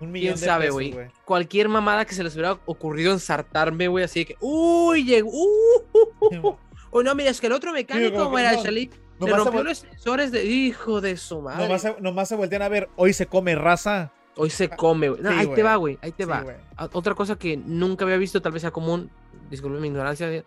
Un 0.00 0.10
millón 0.10 0.34
quién 0.34 0.40
de 0.40 0.46
sabe, 0.46 0.64
pesos, 0.66 0.74
güey. 0.74 1.08
Cualquier 1.24 1.68
mamada 1.68 2.04
que 2.04 2.14
se 2.14 2.24
les 2.24 2.34
hubiera 2.34 2.58
ocurrido 2.66 3.12
ensartarme, 3.12 3.86
güey, 3.86 4.04
así 4.04 4.24
que, 4.24 4.36
uy, 4.40 5.04
llegó, 5.04 5.30
uh, 5.30 5.82
uh, 5.92 6.08
uh, 6.20 6.48
uh. 6.48 6.56
Oh, 6.92 7.04
no, 7.04 7.14
mira, 7.14 7.30
es 7.30 7.40
que 7.40 7.46
el 7.46 7.52
otro 7.52 7.72
mecánico, 7.72 8.24
como 8.24 8.36
salí, 8.38 8.90
le 9.26 9.36
rompió 9.36 9.62
los 9.62 9.78
sensores 9.78 10.32
de 10.32 10.44
hijo 10.44 11.00
de 11.00 11.16
su 11.16 11.40
madre. 11.42 11.64
nomás 11.66 11.82
se- 11.82 12.00
nomás 12.00 12.28
se 12.28 12.36
voltean 12.36 12.62
a 12.62 12.68
ver. 12.68 12.88
Hoy 12.96 13.12
se 13.12 13.26
come 13.26 13.54
raza. 13.54 14.12
Hoy 14.36 14.48
se 14.50 14.68
come, 14.70 15.08
güey. 15.10 15.20
No, 15.22 15.30
Sí, 15.30 15.36
ahí 15.38 15.46
güey. 15.46 15.56
te 15.56 15.62
va, 15.62 15.76
güey, 15.76 15.98
ahí 16.02 16.12
te 16.12 16.24
Sí, 16.24 16.30
va. 16.30 16.40
güey. 16.42 16.56
A- 16.76 16.88
Otra 16.92 17.14
cosa 17.14 17.36
que 17.36 17.56
nunca 17.56 18.04
había 18.04 18.16
visto, 18.16 18.40
tal 18.40 18.52
vez 18.52 18.62
sea 18.62 18.70
común, 18.70 19.10
disculpe 19.50 19.78
mi 19.80 19.88
ignorancia. 19.88 20.44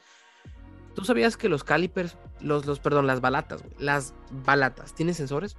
¿Tú 0.95 1.03
sabías 1.05 1.37
que 1.37 1.49
los 1.49 1.63
calipers, 1.63 2.17
los, 2.39 2.65
los, 2.65 2.79
perdón, 2.79 3.07
las 3.07 3.19
balatas, 3.21 3.61
güey, 3.61 3.73
las 3.79 4.13
balatas, 4.31 4.93
¿tienen 4.95 5.13
sensores? 5.15 5.57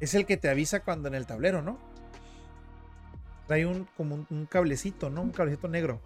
Es 0.00 0.14
el 0.14 0.26
que 0.26 0.36
te 0.36 0.48
avisa 0.48 0.80
cuando 0.80 1.08
en 1.08 1.14
el 1.14 1.26
tablero, 1.26 1.62
¿no? 1.62 1.78
Trae 3.46 3.66
un 3.66 3.86
como 3.96 4.14
un, 4.16 4.26
un 4.30 4.46
cablecito, 4.46 5.10
¿no? 5.10 5.22
Un 5.22 5.30
cablecito 5.30 5.68
negro. 5.68 6.00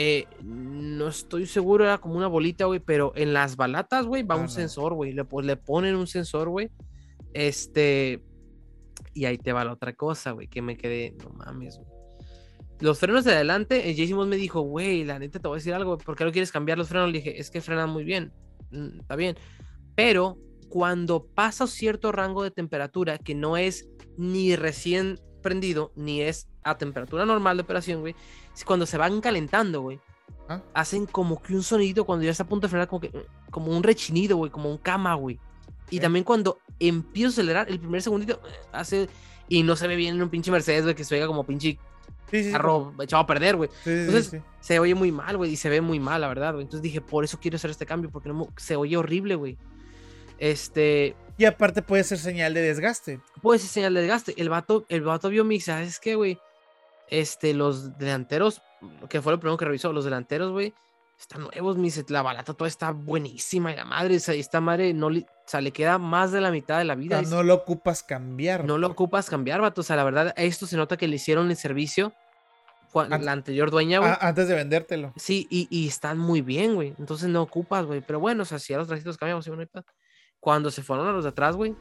Eh, 0.00 0.26
no 0.44 1.08
estoy 1.08 1.44
seguro, 1.46 1.82
era 1.82 1.98
como 1.98 2.14
una 2.14 2.28
bolita, 2.28 2.66
güey, 2.66 2.78
pero 2.78 3.12
en 3.16 3.32
las 3.32 3.56
balatas, 3.56 4.06
güey, 4.06 4.22
va 4.22 4.36
un 4.36 4.48
sensor, 4.48 4.94
güey. 4.94 5.12
Le, 5.12 5.24
pues, 5.24 5.44
le 5.44 5.56
ponen 5.56 5.96
un 5.96 6.06
sensor, 6.06 6.48
güey. 6.48 6.70
Este. 7.34 8.22
Y 9.12 9.24
ahí 9.24 9.38
te 9.38 9.52
va 9.52 9.64
la 9.64 9.72
otra 9.72 9.94
cosa, 9.94 10.30
güey, 10.30 10.46
que 10.46 10.62
me 10.62 10.76
quedé, 10.76 11.16
no 11.20 11.30
mames, 11.30 11.78
güey. 11.78 11.88
Los 12.78 13.00
frenos 13.00 13.24
de 13.24 13.32
adelante, 13.32 13.90
eh, 13.90 13.96
Jason 13.98 14.28
me 14.28 14.36
dijo, 14.36 14.60
güey, 14.60 15.02
la 15.02 15.18
neta 15.18 15.40
te 15.40 15.48
voy 15.48 15.56
a 15.56 15.58
decir 15.58 15.74
algo, 15.74 15.98
¿por 15.98 16.14
qué 16.14 16.24
no 16.24 16.30
quieres 16.30 16.52
cambiar 16.52 16.78
los 16.78 16.88
frenos? 16.88 17.10
Le 17.10 17.18
dije, 17.18 17.40
es 17.40 17.50
que 17.50 17.60
frenan 17.60 17.90
muy 17.90 18.04
bien, 18.04 18.32
"Mm, 18.70 19.00
está 19.00 19.16
bien. 19.16 19.36
Pero 19.96 20.38
cuando 20.68 21.26
pasa 21.26 21.66
cierto 21.66 22.12
rango 22.12 22.44
de 22.44 22.52
temperatura 22.52 23.18
que 23.18 23.34
no 23.34 23.56
es 23.56 23.88
ni 24.16 24.54
recién 24.54 25.18
prendido, 25.42 25.92
ni 25.96 26.20
es 26.20 26.48
a 26.70 26.78
temperatura 26.78 27.24
normal 27.24 27.56
de 27.56 27.62
operación, 27.62 28.00
güey, 28.00 28.14
cuando 28.66 28.86
se 28.86 28.96
van 28.98 29.20
calentando, 29.20 29.80
güey, 29.82 29.98
Ah. 30.48 30.62
hacen 30.74 31.04
como 31.06 31.42
que 31.42 31.54
un 31.54 31.62
sonido 31.62 32.04
cuando 32.06 32.24
ya 32.24 32.30
está 32.30 32.42
a 32.44 32.46
punto 32.46 32.66
de 32.66 32.70
frenar, 32.70 32.88
como 32.88 33.00
que 33.00 33.12
como 33.50 33.76
un 33.76 33.82
rechinido, 33.82 34.36
güey, 34.38 34.50
como 34.50 34.70
un 34.70 34.78
cama, 34.78 35.14
güey. 35.14 35.38
Y 35.90 35.96
Ok. 35.96 36.02
también 36.02 36.24
cuando 36.24 36.58
empiezo 36.80 37.28
a 37.28 37.30
acelerar, 37.32 37.68
el 37.70 37.78
primer 37.78 38.00
segundito 38.02 38.40
eh, 38.46 38.52
hace 38.72 39.08
y 39.48 39.62
no 39.62 39.76
se 39.76 39.86
ve 39.88 39.96
bien 39.96 40.14
en 40.16 40.22
un 40.22 40.28
pinche 40.30 40.50
Mercedes, 40.50 40.84
güey, 40.84 40.94
que 40.94 41.04
se 41.04 41.14
oiga 41.14 41.26
como 41.26 41.44
pinche 41.44 41.78
Sí, 42.30 42.38
sí, 42.38 42.44
sí. 42.44 42.52
carro 42.52 42.92
echado 43.00 43.22
a 43.22 43.26
perder, 43.26 43.56
güey. 43.56 43.68
Sí, 43.70 43.74
sí, 43.84 43.90
sí, 43.90 43.98
Entonces, 44.00 44.26
sí. 44.30 44.38
Se 44.60 44.78
oye 44.78 44.94
muy 44.94 45.10
mal, 45.12 45.36
güey, 45.38 45.52
y 45.52 45.56
se 45.56 45.68
ve 45.70 45.80
muy 45.80 45.98
mal, 46.00 46.20
la 46.20 46.28
verdad, 46.28 46.52
güey. 46.52 46.62
Entonces 46.64 46.82
dije, 46.82 47.00
por 47.00 47.24
eso 47.24 47.38
quiero 47.40 47.56
hacer 47.56 47.70
este 47.70 47.86
cambio, 47.86 48.10
porque 48.10 48.28
no 48.30 48.48
se 48.56 48.76
oye 48.76 48.96
horrible, 48.98 49.34
güey. 49.34 49.56
Este, 50.38 51.14
Y 51.36 51.44
aparte 51.44 51.82
puede 51.82 52.04
ser 52.04 52.18
señal 52.18 52.54
de 52.54 52.60
desgaste. 52.62 53.20
puede 53.42 53.58
ser 53.60 53.68
señal 53.70 53.94
de 53.94 54.00
desgaste. 54.00 54.34
El 54.36 54.48
vato, 54.48 54.84
el 54.88 55.02
vato 55.02 55.28
vio 55.30 55.44
mi, 55.44 55.60
¿sabes 55.60 55.98
qué, 56.00 56.14
güey? 56.16 56.38
Este, 57.10 57.54
los 57.54 57.96
delanteros, 57.98 58.62
que 59.08 59.20
fue 59.22 59.32
lo 59.32 59.40
primero 59.40 59.56
que 59.56 59.64
revisó, 59.64 59.92
los 59.92 60.04
delanteros, 60.04 60.52
güey, 60.52 60.74
están 61.18 61.42
nuevos, 61.42 61.76
mi, 61.76 61.90
se- 61.90 62.04
la 62.08 62.22
balata 62.22 62.54
toda 62.54 62.68
está 62.68 62.92
buenísima, 62.92 63.72
y 63.72 63.76
la 63.76 63.84
madre, 63.84 64.14
esta 64.16 64.60
madre 64.60 64.94
no 64.94 65.10
le, 65.10 65.20
o 65.20 65.26
sea, 65.46 65.60
le 65.60 65.72
queda 65.72 65.98
más 65.98 66.30
de 66.32 66.40
la 66.40 66.50
mitad 66.50 66.78
de 66.78 66.84
la 66.84 66.94
O 66.94 66.96
vida. 66.96 67.20
sea, 67.24 67.28
no 67.36 67.42
lo 67.42 67.54
ocupas 67.54 68.02
cambiar. 68.02 68.64
no 68.64 68.78
lo 68.78 68.86
ocupas 68.86 69.28
cambiar, 69.28 69.60
vato. 69.60 69.80
O 69.80 69.84
sea, 69.84 69.96
la 69.96 70.04
verdad, 70.04 70.34
a 70.36 70.42
esto 70.42 70.66
se 70.66 70.76
nota 70.76 70.96
que 70.96 71.08
le 71.08 71.16
hicieron 71.16 71.50
el 71.50 71.56
servicio 71.56 72.12
la 72.94 73.32
anterior 73.32 73.70
dueña, 73.70 73.98
güey. 73.98 74.10
Ah, 74.10 74.18
antes 74.22 74.48
de 74.48 74.54
vendértelo. 74.54 75.12
Sí, 75.16 75.46
y, 75.50 75.68
y 75.70 75.86
están 75.88 76.18
muy 76.18 76.40
bien, 76.40 76.74
güey. 76.74 76.94
Entonces 76.98 77.28
no 77.28 77.42
ocupas, 77.42 77.84
güey. 77.84 78.00
Pero 78.00 78.18
bueno, 78.18 78.42
o 78.42 78.46
sea, 78.46 78.58
si 78.58 78.72
a 78.72 78.78
los 78.78 78.86
trajecitos 78.88 79.16
cambiamos, 79.18 79.46
bueno. 79.46 79.62
Cuando 80.40 80.70
se 80.70 80.82
fueron 80.82 81.06
a 81.06 81.12
los 81.12 81.24
de 81.24 81.30
atrás, 81.30 81.54
güey, 81.54 81.76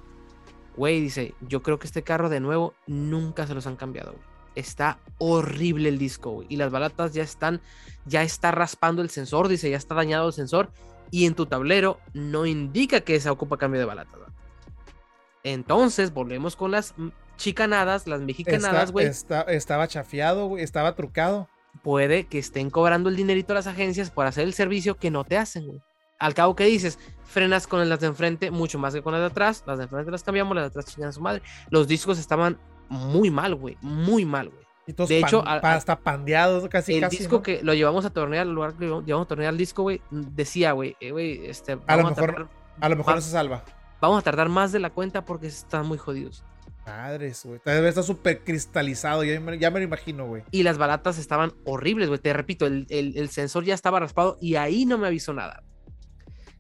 güey, 0.76 1.00
dice, 1.00 1.34
yo 1.42 1.64
creo 1.64 1.80
que 1.80 1.88
este 1.88 2.04
carro 2.04 2.28
de 2.30 2.40
nuevo 2.40 2.74
nunca 2.88 3.48
se 3.48 3.54
los 3.56 3.66
han 3.68 3.78
cambiado, 3.78 4.12
güey. 4.14 4.24
Está 4.58 5.00
horrible 5.20 5.90
el 5.90 6.00
disco, 6.00 6.32
güey. 6.32 6.48
Y 6.50 6.56
las 6.56 6.72
balatas 6.72 7.14
ya 7.14 7.22
están, 7.22 7.62
ya 8.06 8.24
está 8.24 8.52
raspando 8.52 9.02
el 9.02 9.10
sensor, 9.12 9.48
dice, 9.48 9.70
ya 9.70 9.78
está 9.78 9.94
dañado 9.94 10.28
el 10.28 10.34
sensor. 10.34 10.72
Y 11.12 11.26
en 11.26 11.36
tu 11.36 11.46
tablero 11.46 12.00
no 12.14 12.46
indica 12.46 13.02
que 13.02 13.20
se 13.20 13.30
ocupa 13.30 13.58
cambio 13.58 13.80
de 13.80 13.86
balatas, 13.86 14.16
güey. 14.18 14.32
Entonces, 15.44 16.12
volvemos 16.12 16.56
con 16.56 16.72
las 16.72 16.96
chicanadas, 17.38 18.08
las 18.08 18.22
mexicanadas, 18.22 18.92
güey 18.92 19.08
estaba 19.48 19.88
chafiado, 19.88 20.48
güey. 20.48 20.64
Estaba 20.64 20.96
trucado. 20.96 21.48
puede 21.84 22.26
que 22.26 22.40
estén 22.40 22.72
cobrando 22.72 23.10
el 23.10 23.16
dinerito 23.16 23.54
a 23.54 23.56
las 23.56 23.68
agencias 23.68 24.10
por 24.10 24.26
hacer 24.26 24.46
el 24.46 24.54
servicio 24.54 24.98
que 24.98 25.12
no 25.12 25.24
te 25.24 25.38
hacen, 25.38 25.68
güey. 25.68 25.82
Al 26.20 26.34
cabo 26.34 26.56
que 26.56 26.66
dices, 26.66 26.98
frenas 27.24 27.68
con 27.68 27.88
las 27.88 28.00
de 28.00 28.08
enfrente 28.08 28.50
mucho 28.50 28.80
más 28.80 28.94
que 28.94 29.04
con 29.04 29.14
las 29.14 29.22
de 29.22 29.28
atrás, 29.28 29.64
las 29.68 29.78
de 29.78 29.84
enfrente 29.84 30.10
las 30.10 30.24
cambiamos, 30.24 30.56
las 30.56 30.64
de 30.64 30.68
atrás 30.70 30.86
chingan 30.88 31.10
a 31.10 31.14
su 31.14 31.22
madre. 31.22 31.44
Los 31.70 31.88
discos 31.88 32.18
estaban 32.18 32.58
muy 32.90 33.30
mal, 33.32 33.56
güey, 33.56 33.78
muy 33.82 34.26
mal, 34.26 34.50
güey. 34.50 34.62
Y 34.88 34.94
todos 34.94 35.10
De 35.10 35.20
hecho, 35.20 35.44
pan- 35.44 35.60
hasta 35.64 36.00
pandeados, 36.00 36.68
casi, 36.70 36.96
el 36.96 37.02
casi. 37.02 37.18
disco 37.18 37.38
¿no? 37.38 37.42
que 37.44 37.62
lo 37.62 37.74
llevamos 37.74 38.06
a 38.06 38.10
tornear, 38.10 38.44
al 38.48 38.54
lugar 38.54 38.74
que 38.76 38.86
lo 38.86 39.02
llevamos 39.02 39.26
a 39.26 39.28
tornear 39.30 39.50
al 39.50 39.58
disco, 39.58 39.82
güey, 39.84 40.02
decía, 40.12 40.72
güey, 40.72 40.96
eh, 41.02 41.12
güey, 41.12 41.46
este, 41.46 41.74
A 41.88 41.96
lo 41.98 42.08
a, 42.08 42.10
mejor- 42.10 42.16
tardar, 42.16 42.48
A 42.80 42.90
lo 42.90 42.96
mejor 42.96 43.16
no 43.16 43.22
se 43.22 43.32
salva. 43.32 43.64
vamos 44.00 44.20
a 44.20 44.22
tardar 44.22 44.48
más 44.48 44.72
de 44.72 44.80
la 44.80 44.90
cuenta 44.90 45.26
porque 45.26 45.48
están 45.48 45.86
muy 45.88 45.98
jodidos. 45.98 46.46
Madres, 46.86 47.42
güey. 47.44 47.60
Estar 47.66 48.02
súper 48.06 48.46
cristalizado. 48.46 49.26
Ya 49.26 49.38
me, 49.42 49.60
ya 49.60 49.70
me 49.72 49.80
lo 49.80 49.84
imagino, 49.86 50.26
güey. 50.26 50.44
Y 50.52 50.64
las 50.64 50.78
balatas 50.78 51.18
estaban 51.18 51.52
horribles, 51.66 52.08
güey. 52.08 52.22
Te 52.22 52.32
repito, 52.32 52.66
el, 52.66 52.88
el- 52.90 53.18
el 53.18 53.28
sensor 53.28 53.66
ya 53.66 53.74
estaba 53.74 54.00
raspado 54.00 54.38
y 54.40 54.56
ahí 54.56 54.86
no 54.86 54.98
me 54.98 55.08
avisó 55.08 55.34
nada. 55.34 55.64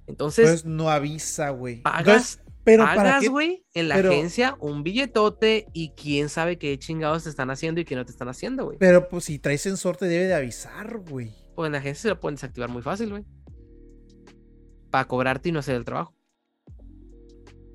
Entonces, 0.05 0.45
Entonces 0.45 0.65
no 0.65 0.89
avisa, 0.89 1.51
güey. 1.51 1.81
pagas, 1.81 2.39
Entonces, 2.39 2.41
pero 2.67 2.83
pagas, 2.83 3.25
güey, 3.29 3.65
en 3.73 3.87
la 3.87 3.95
Pero- 3.95 4.09
agencia 4.11 4.57
un 4.59 4.83
billetote 4.83 5.67
y 5.73 5.91
quién 5.91 6.27
sabe 6.27 6.57
qué 6.57 6.77
chingados 6.77 7.23
te 7.23 7.29
están 7.29 7.49
haciendo 7.49 7.79
y 7.79 7.85
qué 7.85 7.95
no 7.95 8.03
te 8.05 8.11
están 8.11 8.27
haciendo, 8.27 8.65
güey. 8.65 8.77
Pero 8.77 9.07
pues 9.07 9.23
si 9.23 9.39
traes 9.39 9.61
sensor 9.61 9.95
te 9.95 10.05
debe 10.07 10.25
de 10.25 10.33
avisar, 10.35 10.97
güey. 10.99 11.33
Pues 11.55 11.67
en 11.67 11.71
la 11.71 11.77
agencia 11.77 12.01
se 12.03 12.09
lo 12.09 12.19
pueden 12.19 12.35
desactivar 12.35 12.69
muy 12.69 12.81
fácil, 12.81 13.09
güey. 13.09 13.23
para 14.91 15.05
cobrarte 15.05 15.49
y 15.49 15.51
no 15.51 15.59
hacer 15.59 15.75
el 15.75 15.85
trabajo. 15.85 16.13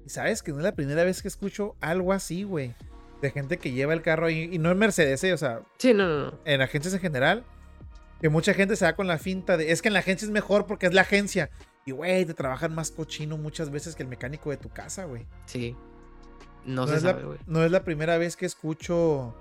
Y 0.05 0.09
sabes 0.11 0.43
que 0.43 0.51
no 0.53 0.59
es 0.59 0.65
la 0.65 0.75
primera 0.75 1.05
vez 1.05 1.23
que 1.23 1.29
escucho 1.29 1.77
algo 1.81 2.13
así, 2.13 2.43
güey. 2.43 2.75
De 3.21 3.31
gente 3.31 3.59
que 3.59 3.73
lleva 3.73 3.93
el 3.93 4.03
carro 4.03 4.27
ahí, 4.27 4.49
y 4.53 4.59
no 4.59 4.71
en 4.71 4.79
Mercedes, 4.79 5.23
¿eh? 5.25 5.33
o 5.33 5.39
sea, 5.39 5.61
Sí, 5.79 5.95
no, 5.95 6.07
no, 6.09 6.31
no. 6.31 6.39
en 6.45 6.61
agencias 6.61 6.93
en 6.95 7.01
general, 7.01 7.45
que 8.21 8.29
mucha 8.29 8.53
gente 8.55 8.77
se 8.77 8.85
da 8.85 8.97
con 8.97 9.07
la 9.07 9.19
finta 9.19 9.57
de, 9.57 9.73
es 9.73 9.81
que 9.83 9.89
en 9.89 9.95
la 9.95 10.01
agencia 10.01 10.27
es 10.27 10.33
mejor 10.33 10.67
porque 10.67 10.87
es 10.87 10.95
la 10.95 11.03
agencia. 11.03 11.51
Y, 11.85 11.91
güey, 11.91 12.25
te 12.25 12.35
trabajan 12.35 12.75
más 12.75 12.91
cochino 12.91 13.37
muchas 13.37 13.71
veces 13.71 13.95
que 13.97 14.03
el 14.03 14.09
mecánico 14.09 14.51
de 14.51 14.57
tu 14.57 14.69
casa, 14.69 15.05
güey. 15.05 15.27
Sí. 15.47 15.77
No, 16.65 16.83
No, 16.83 16.87
se 16.89 16.97
es 16.97 17.03
la, 17.03 17.11
sabe, 17.13 17.25
güey. 17.25 17.39
no 17.47 17.65
es 17.65 17.71
la 17.73 17.83
primera 17.83 18.19
vez 18.19 18.37
que 18.37 18.47
escucho, 18.47 19.35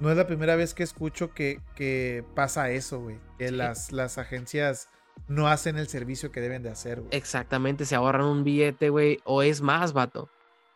no 0.00 0.10
es 0.10 0.16
la 0.16 0.26
primera 0.26 0.56
vez 0.56 0.74
que 0.74 0.82
escucho 0.82 1.32
que, 1.32 1.60
que 1.76 2.24
pasa 2.34 2.70
eso, 2.70 3.00
güey. 3.00 3.18
Que 3.38 3.48
Sí. 3.50 3.54
las, 3.54 3.92
las 3.92 4.18
agencias 4.18 4.88
no 5.28 5.46
hacen 5.48 5.78
el 5.78 5.88
servicio 5.88 6.32
que 6.32 6.40
deben 6.40 6.62
de 6.64 6.70
hacer, 6.70 7.00
güey. 7.00 7.16
Exactamente, 7.16 7.84
se 7.84 7.94
ahorran 7.94 8.24
un 8.26 8.42
billete, 8.44 8.88
güey. 8.90 9.20
O 9.24 9.42
es 9.42 9.60
más, 9.60 9.92
vato. 9.92 10.28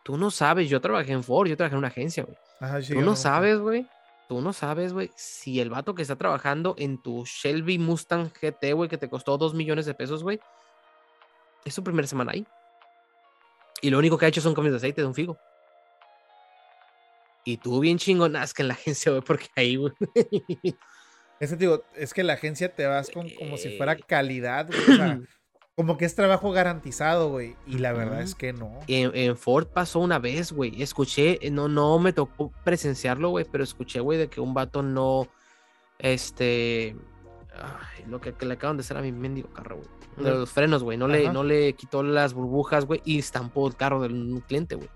Tú 0.03 0.17
no 0.17 0.31
sabes, 0.31 0.69
yo 0.69 0.79
trabajé 0.81 1.11
en 1.13 1.23
Ford, 1.23 1.47
yo 1.47 1.57
trabajé 1.57 1.75
en 1.75 1.79
una 1.79 1.87
agencia, 1.89 2.23
güey. 2.23 2.37
Ajá, 2.61 2.81
sí, 2.81 2.93
Tú 2.93 3.01
no 3.01 3.15
sabes, 3.17 3.59
güey. 3.59 3.87
Tú 4.29 4.39
no 4.41 4.53
sabes, 4.53 4.93
güey, 4.93 5.11
si 5.15 5.59
el 5.59 5.69
vato 5.69 5.93
que 5.95 6.01
está 6.01 6.15
trabajando 6.15 6.75
en 6.77 6.97
tu 7.01 7.25
Shelby 7.25 7.77
Mustang 7.77 8.31
GT, 8.31 8.71
güey, 8.73 8.89
que 8.89 8.97
te 8.97 9.09
costó 9.09 9.37
dos 9.37 9.53
millones 9.53 9.85
de 9.85 9.93
pesos, 9.93 10.23
güey, 10.23 10.39
es 11.65 11.73
su 11.73 11.83
primera 11.83 12.07
semana 12.07 12.31
ahí. 12.33 12.45
Y 13.81 13.89
lo 13.89 13.99
único 13.99 14.17
que 14.17 14.25
ha 14.25 14.29
hecho 14.29 14.41
son 14.41 14.53
cambios 14.53 14.73
de 14.73 14.77
aceite 14.77 15.01
de 15.01 15.07
un 15.07 15.13
figo. 15.13 15.37
Y 17.45 17.57
tú 17.57 17.79
bien 17.79 17.97
chingonas 17.97 18.53
que 18.53 18.61
en 18.61 18.69
la 18.69 18.73
agencia, 18.75 19.11
güey, 19.11 19.21
porque 19.23 19.47
ahí, 19.55 19.75
güey. 19.75 19.91
Ese 21.39 21.57
digo, 21.57 21.83
es 21.95 22.13
que 22.13 22.23
la 22.23 22.33
agencia 22.33 22.73
te 22.73 22.85
vas 22.85 23.09
con 23.09 23.29
como 23.31 23.57
si 23.57 23.75
fuera 23.77 23.93
Eh. 23.93 24.03
calidad, 24.07 24.67
güey. 24.67 24.79
O 24.81 24.95
sea, 24.95 25.19
como 25.75 25.97
que 25.97 26.05
es 26.05 26.15
trabajo 26.15 26.51
garantizado, 26.51 27.29
güey. 27.29 27.57
Y 27.67 27.79
la 27.79 27.91
verdad 27.91 28.21
es 28.21 28.35
que 28.35 28.53
no. 28.53 28.79
En, 28.87 29.13
en 29.15 29.35
Ford 29.35 29.67
pasó 29.67 29.99
una 29.99 30.19
vez, 30.19 30.53
güey. 30.53 30.81
Escuché, 30.81 31.39
no, 31.51 31.67
no 31.67 31.99
me 31.99 32.13
tocó 32.13 32.53
presenciarlo, 32.63 33.29
güey, 33.29 33.45
pero 33.51 33.63
escuché, 33.65 33.99
güey, 33.99 34.17
de 34.17 34.29
que 34.29 34.39
un 34.39 34.53
vato 34.53 34.81
no, 34.83 35.27
este, 35.99 36.95
ay, 37.55 38.05
lo 38.07 38.19
que, 38.21 38.33
que 38.33 38.45
le 38.45 38.53
acaban 38.55 38.77
de 38.77 38.81
hacer 38.81 38.97
a 38.97 39.01
mi 39.01 39.11
mendigo 39.11 39.49
carro, 39.49 39.77
güey. 39.77 39.87
De 40.17 40.29
Ujú. 40.31 40.39
los 40.41 40.51
frenos, 40.51 40.83
güey. 40.83 40.97
No 40.97 41.07
le, 41.07 41.31
no 41.31 41.43
le 41.43 41.73
quitó 41.73 42.03
las 42.03 42.33
burbujas, 42.33 42.85
güey, 42.85 43.01
y 43.05 43.19
estampó 43.19 43.67
el 43.67 43.75
carro 43.75 44.01
del 44.01 44.41
cliente, 44.47 44.75
güey. 44.75 44.89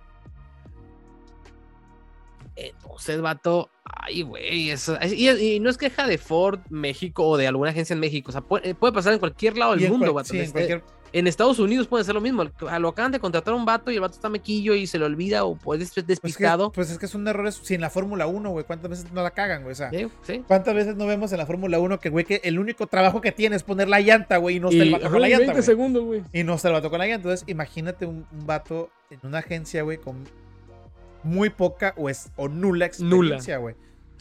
Entonces, 2.55 3.22
vato, 3.22 3.70
ay, 3.84 4.24
güey, 4.24 4.72
y, 4.72 5.30
y 5.30 5.60
no 5.60 5.70
es 5.70 5.78
queja 5.78 6.08
de 6.08 6.18
Ford 6.18 6.60
México 6.70 7.24
o 7.28 7.38
de 7.38 7.45
alguna 7.47 7.70
agencia 7.70 7.93
en 7.93 7.99
México, 7.99 8.30
o 8.30 8.32
sea, 8.32 8.41
puede, 8.41 8.74
puede 8.74 8.93
pasar 8.93 9.14
en 9.14 9.20
cualquier 9.20 9.55
lado 9.58 9.76
del 9.76 9.89
mundo, 9.91 10.12
cual- 10.12 10.24
vato. 10.24 10.30
sí, 10.34 10.39
en 10.39 10.51
cualquier- 10.51 10.84
en 11.14 11.28
Estados 11.28 11.60
Unidos 11.60 11.88
puede 11.88 12.03
ser 12.03 12.16
lo 12.16 12.22
mismo. 12.22 12.43
Lo 12.80 12.89
acaban 12.89 13.12
de 13.12 13.20
contratar 13.20 13.53
a 13.53 13.58
un 13.58 13.66
vato 13.66 13.91
y 13.91 13.95
el 13.95 14.01
vato 14.01 14.16
está 14.16 14.30
mequillo 14.30 14.74
y 14.76 14.88
se 14.88 14.99
le 14.99 15.05
olvida 15.05 15.45
o 15.45 15.55
puede 15.55 15.86
ser 15.86 15.93
pues, 15.93 16.05
que, 16.05 16.08
despistado. 16.08 16.72
pues 16.72 16.89
es 16.91 16.97
que 16.97 17.05
es 17.05 17.16
un 17.16 17.28
error. 17.28 17.51
Si 17.51 17.76
en 17.76 17.82
la 17.82 17.89
Fórmula 17.89 18.28
1, 18.28 18.49
güey, 18.49 18.66
¿cuántas 18.66 18.89
veces 18.89 19.12
no 19.12 19.24
la 19.24 19.32
cagan, 19.32 19.64
güey? 19.64 19.72
O 19.72 19.76
sea, 19.76 19.89
Sí, 19.89 20.08
sí. 20.24 20.43
¿cuántas 20.47 20.76
veces 20.76 20.95
no 20.95 21.05
vemos 21.08 21.32
en 21.32 21.38
la 21.38 21.45
Fórmula 21.45 21.80
1 21.80 21.99
que, 21.99 22.10
güey, 22.10 22.26
que 22.26 22.41
el 22.43 22.60
único 22.60 22.88
trabajo 22.88 23.22
que 23.22 23.32
tiene 23.32 23.55
es 23.55 23.64
poner 23.64 23.88
la 23.88 23.99
llanta, 24.01 24.38
güey, 24.38 24.58
y 24.58 24.60
no 24.60 24.70
está 24.70 24.84
el 24.84 24.91
vato 24.91 25.10
con 25.10 25.22
la 25.22 25.30
llanta, 25.30 25.51
güey? 25.51 25.64
segundos, 25.64 26.03
güey. 26.03 26.24
Y 26.34 26.43
no 26.43 26.55
está 26.55 26.68
el 26.70 26.74
vato 26.76 26.89
con 26.89 26.99
la 26.99 27.05
llanta. 27.05 27.30
Entonces, 27.30 27.47
imagínate 27.47 28.05
un, 28.05 28.26
un 28.32 28.45
vato 28.45 28.89
en 29.10 29.20
una 29.24 29.39
agencia, 29.39 29.84
güey, 29.84 29.97
con 29.97 30.24
muy 31.24 31.49
poca 31.49 31.93
o, 31.97 32.10
es, 32.10 32.32
o 32.36 32.47
nula 32.47 32.86
experiencia, 32.86 33.58
güey. 33.58 33.76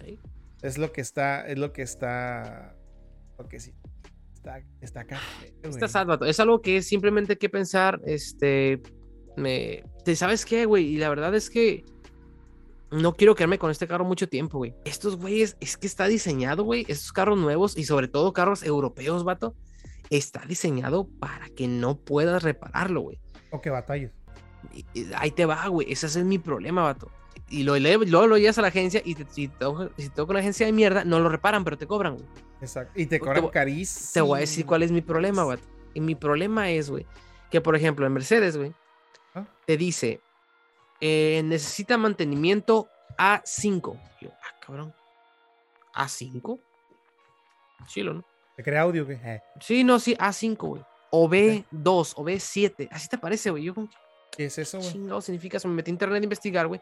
Sí. 0.04 0.18
Es 0.62 0.78
lo 0.78 0.92
que 0.92 1.00
está, 1.00 1.46
es 1.46 1.58
lo 1.58 1.72
que 1.72 1.82
está, 1.82 2.74
lo 3.38 3.48
que 3.48 3.60
sí, 3.60 3.72
está, 4.46 4.62
está 4.80 5.00
acá. 5.00 5.20
Está 5.62 5.88
sad, 5.88 6.06
vato. 6.06 6.24
Es 6.24 6.38
algo 6.40 6.60
que 6.60 6.82
simplemente 6.82 7.34
hay 7.34 7.38
que 7.38 7.48
pensar, 7.48 8.00
este, 8.04 8.80
me, 9.36 9.84
¿te 10.04 10.14
sabes 10.16 10.44
qué, 10.44 10.64
güey? 10.64 10.86
Y 10.86 10.96
la 10.98 11.08
verdad 11.08 11.34
es 11.34 11.50
que 11.50 11.84
no 12.90 13.14
quiero 13.14 13.34
quedarme 13.34 13.58
con 13.58 13.70
este 13.70 13.88
carro 13.88 14.04
mucho 14.04 14.28
tiempo, 14.28 14.58
güey. 14.58 14.74
Estos 14.84 15.16
güeyes, 15.16 15.56
es 15.60 15.76
que 15.76 15.86
está 15.86 16.06
diseñado, 16.06 16.64
güey, 16.64 16.84
estos 16.88 17.12
carros 17.12 17.38
nuevos 17.38 17.76
y 17.76 17.84
sobre 17.84 18.08
todo 18.08 18.32
carros 18.32 18.62
europeos, 18.62 19.24
vato, 19.24 19.54
está 20.10 20.44
diseñado 20.46 21.08
para 21.18 21.48
que 21.50 21.66
no 21.66 21.98
puedas 21.98 22.42
repararlo, 22.42 23.00
güey. 23.00 23.20
O 23.50 23.60
que 23.60 23.70
batalles. 23.70 24.12
Ahí 25.16 25.30
te 25.30 25.46
va, 25.46 25.66
güey. 25.68 25.90
Ese 25.90 26.06
es 26.06 26.16
mi 26.24 26.38
problema, 26.38 26.82
vato. 26.82 27.10
Y 27.48 27.62
lo, 27.62 27.78
luego 27.78 28.26
lo, 28.26 28.38
llevas 28.38 28.58
a 28.58 28.62
la 28.62 28.68
agencia 28.68 29.00
y 29.04 29.14
te, 29.14 29.24
si, 29.30 29.46
te, 29.48 29.66
si 29.96 30.08
te 30.08 30.14
toca 30.14 30.32
una 30.32 30.40
agencia 30.40 30.66
de 30.66 30.72
mierda, 30.72 31.04
no 31.04 31.20
lo 31.20 31.28
reparan, 31.28 31.62
pero 31.64 31.78
te 31.78 31.86
cobran, 31.86 32.14
güey. 32.16 32.26
Exacto. 32.60 32.92
Y 33.00 33.06
te 33.06 33.18
Te 33.18 33.20
cobran 33.20 33.48
carísimo. 33.48 34.10
Te 34.14 34.20
voy 34.20 34.36
a 34.38 34.40
decir 34.40 34.66
cuál 34.66 34.82
es 34.82 34.90
mi 34.90 35.00
problema, 35.00 35.44
vato. 35.44 35.62
Y 35.94 36.00
mi 36.00 36.14
problema 36.16 36.70
es, 36.70 36.90
güey, 36.90 37.06
que 37.50 37.60
por 37.60 37.76
ejemplo 37.76 38.04
en 38.06 38.12
Mercedes, 38.12 38.56
güey, 38.56 38.72
Ah. 39.34 39.44
te 39.66 39.76
dice, 39.76 40.20
eh, 41.00 41.42
necesita 41.44 41.96
mantenimiento 41.98 42.88
A5. 43.18 44.00
Yo, 44.20 44.30
ah, 44.32 44.54
cabrón. 44.64 44.94
¿A5? 45.94 46.58
Chilo, 47.86 48.14
¿no? 48.14 48.24
¿Te 48.56 48.62
crea 48.62 48.82
audio? 48.82 49.04
güey? 49.04 49.18
Eh, 49.22 49.40
Sí, 49.60 49.84
no, 49.84 49.98
sí, 50.00 50.16
A5, 50.18 50.56
güey. 50.56 50.82
O 51.10 51.28
B2, 51.28 52.14
o 52.16 52.24
B7. 52.24 52.88
Así 52.90 53.08
te 53.08 53.18
parece, 53.18 53.50
güey. 53.50 53.64
Yo 53.64 53.74
¿Qué 54.36 54.46
es 54.46 54.58
eso, 54.58 54.78
güey? 54.78 54.90
chingado 54.92 55.20
significa? 55.20 55.58
Se 55.60 55.68
me 55.68 55.74
metí 55.74 55.90
a 55.90 55.92
internet 55.92 56.20
a 56.20 56.24
investigar, 56.24 56.66
güey. 56.66 56.80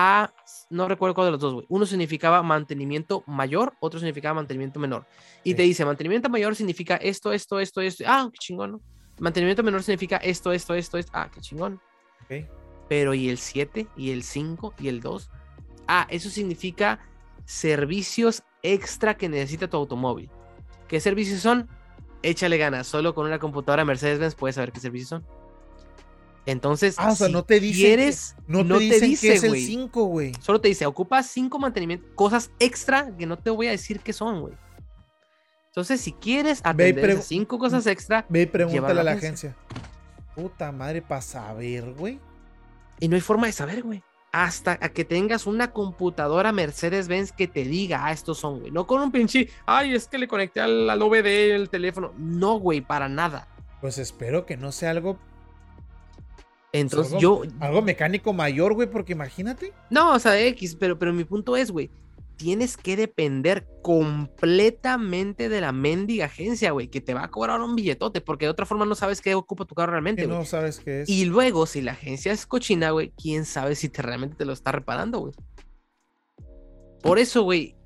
A, 0.00 0.32
no 0.70 0.86
recuerdo 0.86 1.12
cuál 1.12 1.26
de 1.26 1.30
los 1.32 1.40
dos, 1.40 1.54
güey. 1.54 1.66
Uno 1.68 1.84
significaba 1.84 2.40
mantenimiento 2.44 3.24
mayor, 3.26 3.74
otro 3.80 3.98
significaba 3.98 4.34
mantenimiento 4.34 4.78
menor. 4.78 5.06
Y 5.42 5.54
te 5.54 5.62
dice, 5.62 5.84
mantenimiento 5.84 6.28
mayor 6.28 6.54
significa 6.54 6.94
esto, 6.98 7.32
esto, 7.32 7.58
esto, 7.58 7.80
esto. 7.80 8.04
Ah, 8.06 8.28
qué 8.32 8.38
chingón, 8.38 8.72
¿no? 8.72 8.80
Mantenimiento 9.18 9.64
menor 9.64 9.82
significa 9.82 10.18
esto, 10.18 10.52
esto, 10.52 10.74
esto, 10.74 10.98
esto. 10.98 11.10
Ah, 11.12 11.28
qué 11.34 11.40
chingón. 11.40 11.80
Pero 12.88 13.12
¿y 13.12 13.28
el 13.28 13.38
7? 13.38 13.88
¿Y 13.96 14.12
el 14.12 14.22
5? 14.22 14.74
¿Y 14.78 14.86
el 14.86 15.00
2? 15.00 15.30
Ah, 15.88 16.06
eso 16.10 16.30
significa 16.30 17.00
servicios 17.44 18.44
extra 18.62 19.16
que 19.16 19.28
necesita 19.28 19.66
tu 19.66 19.78
automóvil. 19.78 20.30
¿Qué 20.86 21.00
servicios 21.00 21.40
son? 21.40 21.68
Échale 22.22 22.56
ganas. 22.56 22.86
Solo 22.86 23.16
con 23.16 23.26
una 23.26 23.40
computadora 23.40 23.84
Mercedes-Benz 23.84 24.36
puedes 24.36 24.54
saber 24.54 24.70
qué 24.70 24.78
servicios 24.78 25.08
son. 25.08 25.26
Entonces, 26.46 26.94
Ah, 26.98 27.10
o 27.12 27.14
sea, 27.16 27.26
si 27.26 27.32
no 27.32 27.42
te 27.44 27.60
dicen 27.60 27.76
que- 27.82 27.86
quieres, 27.88 28.36
No, 28.46 28.64
te 28.64 28.78
dicen 28.78 29.16
que 29.18 29.34
es 29.34 29.42
el 29.44 29.50
güey. 29.50 29.64
5, 29.66 30.04
güey. 30.04 30.32
Solo 30.40 30.60
te 30.60 30.68
dice, 30.68 30.86
ocupas 30.86 31.26
cinco 31.26 31.58
mantenimientos, 31.58 32.08
cosas 32.14 32.50
extra 32.58 33.14
que 33.16 33.26
no 33.26 33.36
te 33.36 33.50
voy 33.50 33.66
a 33.66 33.70
decir 33.72 34.00
qué 34.00 34.12
son, 34.12 34.40
güey. 34.40 34.54
Entonces, 35.68 36.00
si 36.00 36.12
quieres 36.12 36.60
atender 36.64 37.04
pregu- 37.04 37.12
esas 37.14 37.26
cinco 37.26 37.58
cosas 37.58 37.86
extra, 37.86 38.24
Ve 38.28 38.42
y 38.42 38.46
pregúntale 38.46 39.00
a 39.00 39.04
la 39.04 39.12
agencia. 39.12 39.54
Puta 40.34 40.72
madre, 40.72 41.02
para 41.02 41.20
saber, 41.22 41.92
güey. 41.94 42.18
y 43.00 43.06
no 43.08 43.14
hay 43.14 43.20
forma 43.20 43.46
de 43.46 43.52
saber, 43.52 43.82
güey. 43.84 44.02
Hasta 44.32 44.72
a 44.80 44.88
que 44.88 45.04
tengas 45.04 45.46
una 45.46 45.70
computadora 45.70 46.50
Mercedes-Benz 46.50 47.30
que 47.32 47.46
te 47.46 47.62
diga, 47.64 48.04
ah, 48.06 48.12
estos 48.12 48.38
son, 48.38 48.58
güey. 48.60 48.72
No 48.72 48.86
con 48.88 49.00
un 49.00 49.12
pinche, 49.12 49.48
ay, 49.66 49.94
es 49.94 50.08
que 50.08 50.18
le 50.18 50.26
conecté 50.26 50.60
al, 50.60 50.90
al 50.90 51.00
OBD 51.00 51.54
el 51.54 51.70
teléfono. 51.70 52.12
No, 52.18 52.58
güey, 52.58 52.80
para 52.80 53.08
nada. 53.08 53.46
Pues 53.80 53.98
espero 53.98 54.46
que 54.46 54.56
no 54.56 54.72
sea 54.72 54.90
algo, 54.90 55.18
Entonces, 56.80 57.12
algo- 57.14 57.44
yo, 57.44 57.50
algo 57.60 57.82
mecánico 57.82 58.32
mayor, 58.32 58.74
güey, 58.74 58.90
porque 58.90 59.12
imagínate. 59.12 59.72
No, 59.90 60.14
o 60.14 60.18
sea, 60.18 60.40
X, 60.46 60.76
pero, 60.78 60.98
pero 60.98 61.12
mi 61.12 61.24
punto 61.24 61.56
es, 61.56 61.70
güey, 61.70 61.90
tienes 62.36 62.76
que 62.76 62.96
depender 62.96 63.66
completamente 63.82 65.48
de 65.48 65.60
la 65.60 65.72
mendiga 65.72 66.26
agencia, 66.26 66.70
güey, 66.70 66.88
que 66.88 67.00
te 67.00 67.12
va 67.14 67.24
a 67.24 67.30
cobrar 67.30 67.60
un 67.60 67.74
billetote, 67.74 68.20
porque 68.20 68.46
de 68.46 68.50
otra 68.50 68.64
forma 68.66 68.84
no 68.84 68.94
sabes 68.94 69.20
qué 69.20 69.34
ocupa 69.34 69.64
tu 69.64 69.74
carro 69.74 69.90
realmente, 69.92 70.22
Que 70.22 70.28
no 70.28 70.44
sabes 70.44 70.78
qué 70.78 71.02
es. 71.02 71.08
Y 71.08 71.24
luego, 71.24 71.66
si 71.66 71.82
la 71.82 71.92
agencia 71.92 72.32
es 72.32 72.46
cochina, 72.46 72.90
güey, 72.90 73.12
quién 73.20 73.44
sabe 73.44 73.74
si 73.74 73.88
te 73.88 74.02
realmente 74.02 74.36
te 74.36 74.44
lo 74.44 74.52
está 74.52 74.70
reparando, 74.72 75.18
güey. 75.18 75.32
Por 77.02 77.18
eso, 77.18 77.42
güey, 77.42 77.76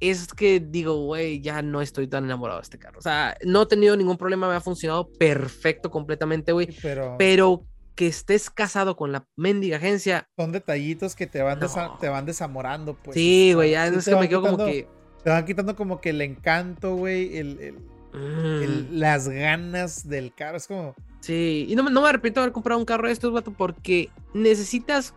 es 0.00 0.26
que 0.34 0.60
digo, 0.60 1.04
güey, 1.04 1.40
ya 1.40 1.62
no 1.62 1.80
estoy 1.80 2.08
tan 2.08 2.24
enamorado 2.24 2.58
de 2.58 2.64
este 2.64 2.78
carro. 2.78 2.98
O 2.98 3.02
sea, 3.02 3.36
no 3.44 3.62
he 3.62 3.66
tenido 3.66 3.96
ningún 3.96 4.16
problema, 4.16 4.48
me 4.48 4.54
ha 4.54 4.60
funcionado 4.60 5.08
perfecto 5.12 5.90
completamente, 5.90 6.52
güey. 6.52 6.68
Pero, 6.82 7.14
Pero 7.18 7.64
que 7.94 8.06
estés 8.06 8.48
casado 8.50 8.96
con 8.96 9.12
la 9.12 9.26
mendiga 9.36 9.76
agencia, 9.76 10.28
son 10.36 10.52
detallitos 10.52 11.14
que 11.14 11.26
te 11.26 11.42
van, 11.42 11.60
No. 11.60 11.98
te 12.00 12.08
van 12.08 12.24
desamorando, 12.26 12.94
pues. 12.94 13.14
sí, 13.14 13.52
güey, 13.54 13.72
ya 13.72 13.90
sí 13.90 13.96
es 13.98 14.04
que 14.04 14.16
me 14.16 14.28
quedo 14.28 14.42
como 14.42 14.64
que. 14.64 14.88
Te 15.22 15.30
van 15.30 15.44
quitando 15.44 15.76
como 15.76 16.00
que 16.00 16.10
el 16.10 16.20
encanto, 16.20 16.96
güey, 16.96 17.36
el, 17.38 17.60
el- 17.60 17.74
mm, 18.18 18.62
el- 18.62 19.00
las 19.00 19.28
ganas 19.28 20.08
del 20.08 20.34
carro. 20.34 20.56
Es 20.56 20.66
como, 20.66 20.94
Sí, 21.20 21.66
y 21.68 21.76
no, 21.76 21.84
me- 21.84 21.90
no 21.92 22.02
me 22.02 22.08
arrepiento 22.08 22.40
de 22.40 22.44
haber 22.44 22.52
comprado 22.52 22.80
un 22.80 22.84
carro 22.84 23.06
de 23.06 23.12
estos, 23.12 23.32
vato, 23.32 23.52
porque 23.52 24.10
necesitas 24.34 25.14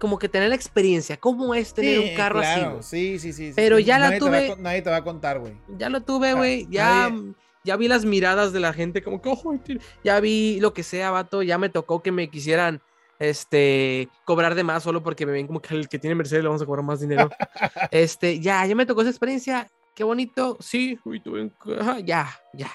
como 0.00 0.18
que 0.18 0.28
tener 0.28 0.48
la 0.48 0.54
experiencia. 0.56 1.18
¿Cómo 1.18 1.54
es 1.54 1.72
tener 1.74 2.00
Sí, 2.02 2.08
un 2.10 2.16
carro 2.16 2.40
así? 2.40 2.58
claro, 2.60 2.82
sí, 2.82 3.18
sí, 3.20 3.32
sí. 3.32 3.48
sí, 3.48 3.52
Pero 3.54 3.76
sí, 3.76 3.84
ya 3.84 3.98
la 4.00 4.18
tuve- 4.18 4.56
nadie 4.58 4.82
te 4.82 4.90
va 4.90 4.96
a 4.96 5.04
contar, 5.04 5.38
güey. 5.38 5.52
Ya 5.78 5.88
lo 5.90 6.00
tuve, 6.00 6.32
güey. 6.34 6.66
Ya, 6.70 7.08
nadie- 7.10 7.34
ya 7.64 7.76
vi 7.76 7.88
las 7.88 8.04
miradas 8.04 8.52
de 8.52 8.60
la 8.60 8.72
gente, 8.72 9.02
como 9.02 9.20
que, 9.20 9.28
"Ojo, 9.28 9.54
tío", 9.62 9.78
ya 10.04 10.18
vi 10.20 10.58
lo 10.60 10.72
que 10.74 10.82
sea, 10.82 11.10
vato. 11.10 11.42
Ya 11.42 11.58
me 11.58 11.68
tocó 11.68 12.02
que 12.02 12.12
me 12.12 12.30
quisieran 12.30 12.80
este 13.18 14.08
cobrar 14.24 14.54
de 14.54 14.64
más 14.64 14.82
solo 14.82 15.02
porque 15.02 15.26
me 15.26 15.32
ven 15.32 15.46
como 15.46 15.60
que 15.60 15.74
el 15.74 15.88
que 15.88 15.98
tiene 15.98 16.14
Mercedes 16.14 16.42
le 16.42 16.48
vamos 16.48 16.62
a 16.62 16.66
cobrar 16.66 16.84
más 16.84 17.00
dinero. 17.00 17.28
este, 17.90 18.40
ya, 18.40 18.64
ya 18.66 18.74
me 18.74 18.86
tocó 18.86 19.02
esa 19.02 19.10
experiencia. 19.10 19.68
Qué 19.94 20.04
bonito. 20.04 20.56
Sí, 20.60 20.98
uy, 21.04 21.20
tuve 21.22 21.42
un- 21.42 21.54
ajá, 21.78 22.00
ya, 22.00 22.28
ya, 22.54 22.70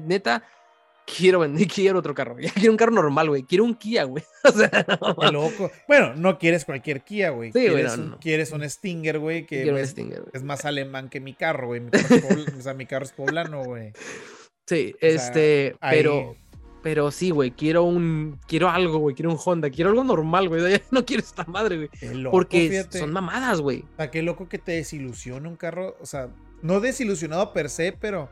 neta, 0.00 0.42
quiero 1.16 1.40
vender, 1.40 1.66
quiero 1.74 1.98
otro 1.98 2.14
carro. 2.14 2.38
Ya 2.38 2.50
quiero 2.54 2.70
un 2.72 2.76
carro 2.76 2.92
normal, 2.92 3.28
güey. 3.28 3.42
Quiero 3.42 3.64
un 3.64 3.74
Kia, 3.74 4.04
güey. 4.04 4.24
O 4.44 4.52
sea, 4.52 4.86
no 5.00 5.16
Qué 5.16 5.32
loco. 5.32 5.70
Bueno, 5.86 6.14
no 6.14 6.38
quieres 6.38 6.64
cualquier 6.64 7.02
Kia, 7.02 7.30
güey. 7.30 7.52
Sí, 7.52 7.60
quieres, 7.60 7.96
no, 7.96 8.02
un, 8.02 8.10
no. 8.10 8.18
quieres 8.18 8.52
un 8.52 8.68
Stinger, 8.68 9.18
güey, 9.18 9.46
que 9.46 9.62
quiero 9.62 9.76
un 9.76 9.82
es, 9.82 9.90
Stinger, 9.90 10.24
es 10.32 10.42
más 10.42 10.64
alemán 10.64 11.08
que 11.08 11.20
mi 11.20 11.34
carro, 11.34 11.68
güey. 11.68 11.80
Mi 11.80 11.90
carro 11.90 12.14
es 12.16 12.24
pobl- 12.24 12.58
o 12.58 12.62
sea, 12.62 12.74
mi 12.74 12.86
carro 12.86 13.04
es 13.04 13.12
poblano, 13.12 13.64
güey. 13.64 13.92
Sí, 14.66 14.94
este, 15.00 15.76
pero, 15.80 16.36
pero 16.82 17.10
sí, 17.10 17.30
güey, 17.30 17.50
quiero 17.50 17.82
un, 17.84 18.38
quiero 18.46 18.68
algo, 18.68 18.98
güey, 18.98 19.14
quiero 19.14 19.30
un 19.30 19.38
Honda, 19.42 19.70
quiero 19.70 19.90
algo 19.90 20.04
normal, 20.04 20.48
güey. 20.48 20.80
No 20.90 21.04
quiero 21.04 21.22
esta 21.22 21.44
madre, 21.44 21.76
güey. 21.76 22.24
Porque 22.30 22.68
fíjate. 22.68 22.98
son 22.98 23.12
mamadas, 23.12 23.60
güey. 23.60 23.80
O 23.94 23.96
sea, 23.96 24.10
qué 24.10 24.22
loco 24.22 24.48
que 24.48 24.58
te 24.58 24.72
desilusione 24.72 25.48
un 25.48 25.56
carro. 25.56 25.96
O 26.00 26.06
sea, 26.06 26.28
no 26.62 26.80
desilusionado 26.80 27.52
per 27.52 27.70
se, 27.70 27.92
pero 27.92 28.28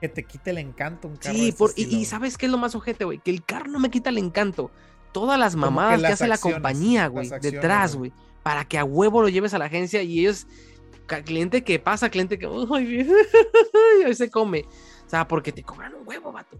que 0.00 0.08
te 0.08 0.24
quite 0.24 0.50
el 0.50 0.58
encanto 0.58 1.08
un 1.08 1.16
carro. 1.16 1.34
Sí, 1.34 1.52
por, 1.52 1.72
y. 1.76 2.04
¿sabes 2.04 2.38
qué 2.38 2.46
es 2.46 2.52
lo 2.52 2.58
más 2.58 2.74
ojete, 2.74 3.04
güey? 3.04 3.18
Que 3.18 3.30
el 3.30 3.44
carro 3.44 3.68
no 3.68 3.78
me 3.78 3.90
quita 3.90 4.10
el 4.10 4.18
encanto. 4.18 4.70
Todas 5.12 5.38
las 5.38 5.54
que 5.54 5.60
mamadas 5.60 6.00
que, 6.00 6.06
hace 6.06 6.28
la 6.28 6.38
compañía, 6.38 7.06
güey, 7.08 7.30
detrás, 7.40 7.96
güey. 7.96 8.12
para 8.42 8.66
que 8.66 8.78
a 8.78 8.84
huevo 8.84 9.22
lo 9.22 9.28
lleves 9.28 9.54
a 9.54 9.58
la 9.58 9.64
agencia 9.64 10.02
y 10.02 10.20
ellos, 10.20 10.46
cliente 11.24 11.64
que 11.64 11.78
pasa, 11.78 12.10
cliente 12.10 12.38
que, 12.38 12.46
ay, 12.74 13.08
y 14.08 14.14
se 14.14 14.30
come. 14.30 14.64
O 15.06 15.10
sea, 15.10 15.26
porque 15.26 15.52
te 15.52 15.62
cobran 15.62 15.94
un 15.94 16.06
huevo, 16.06 16.30
vato. 16.30 16.58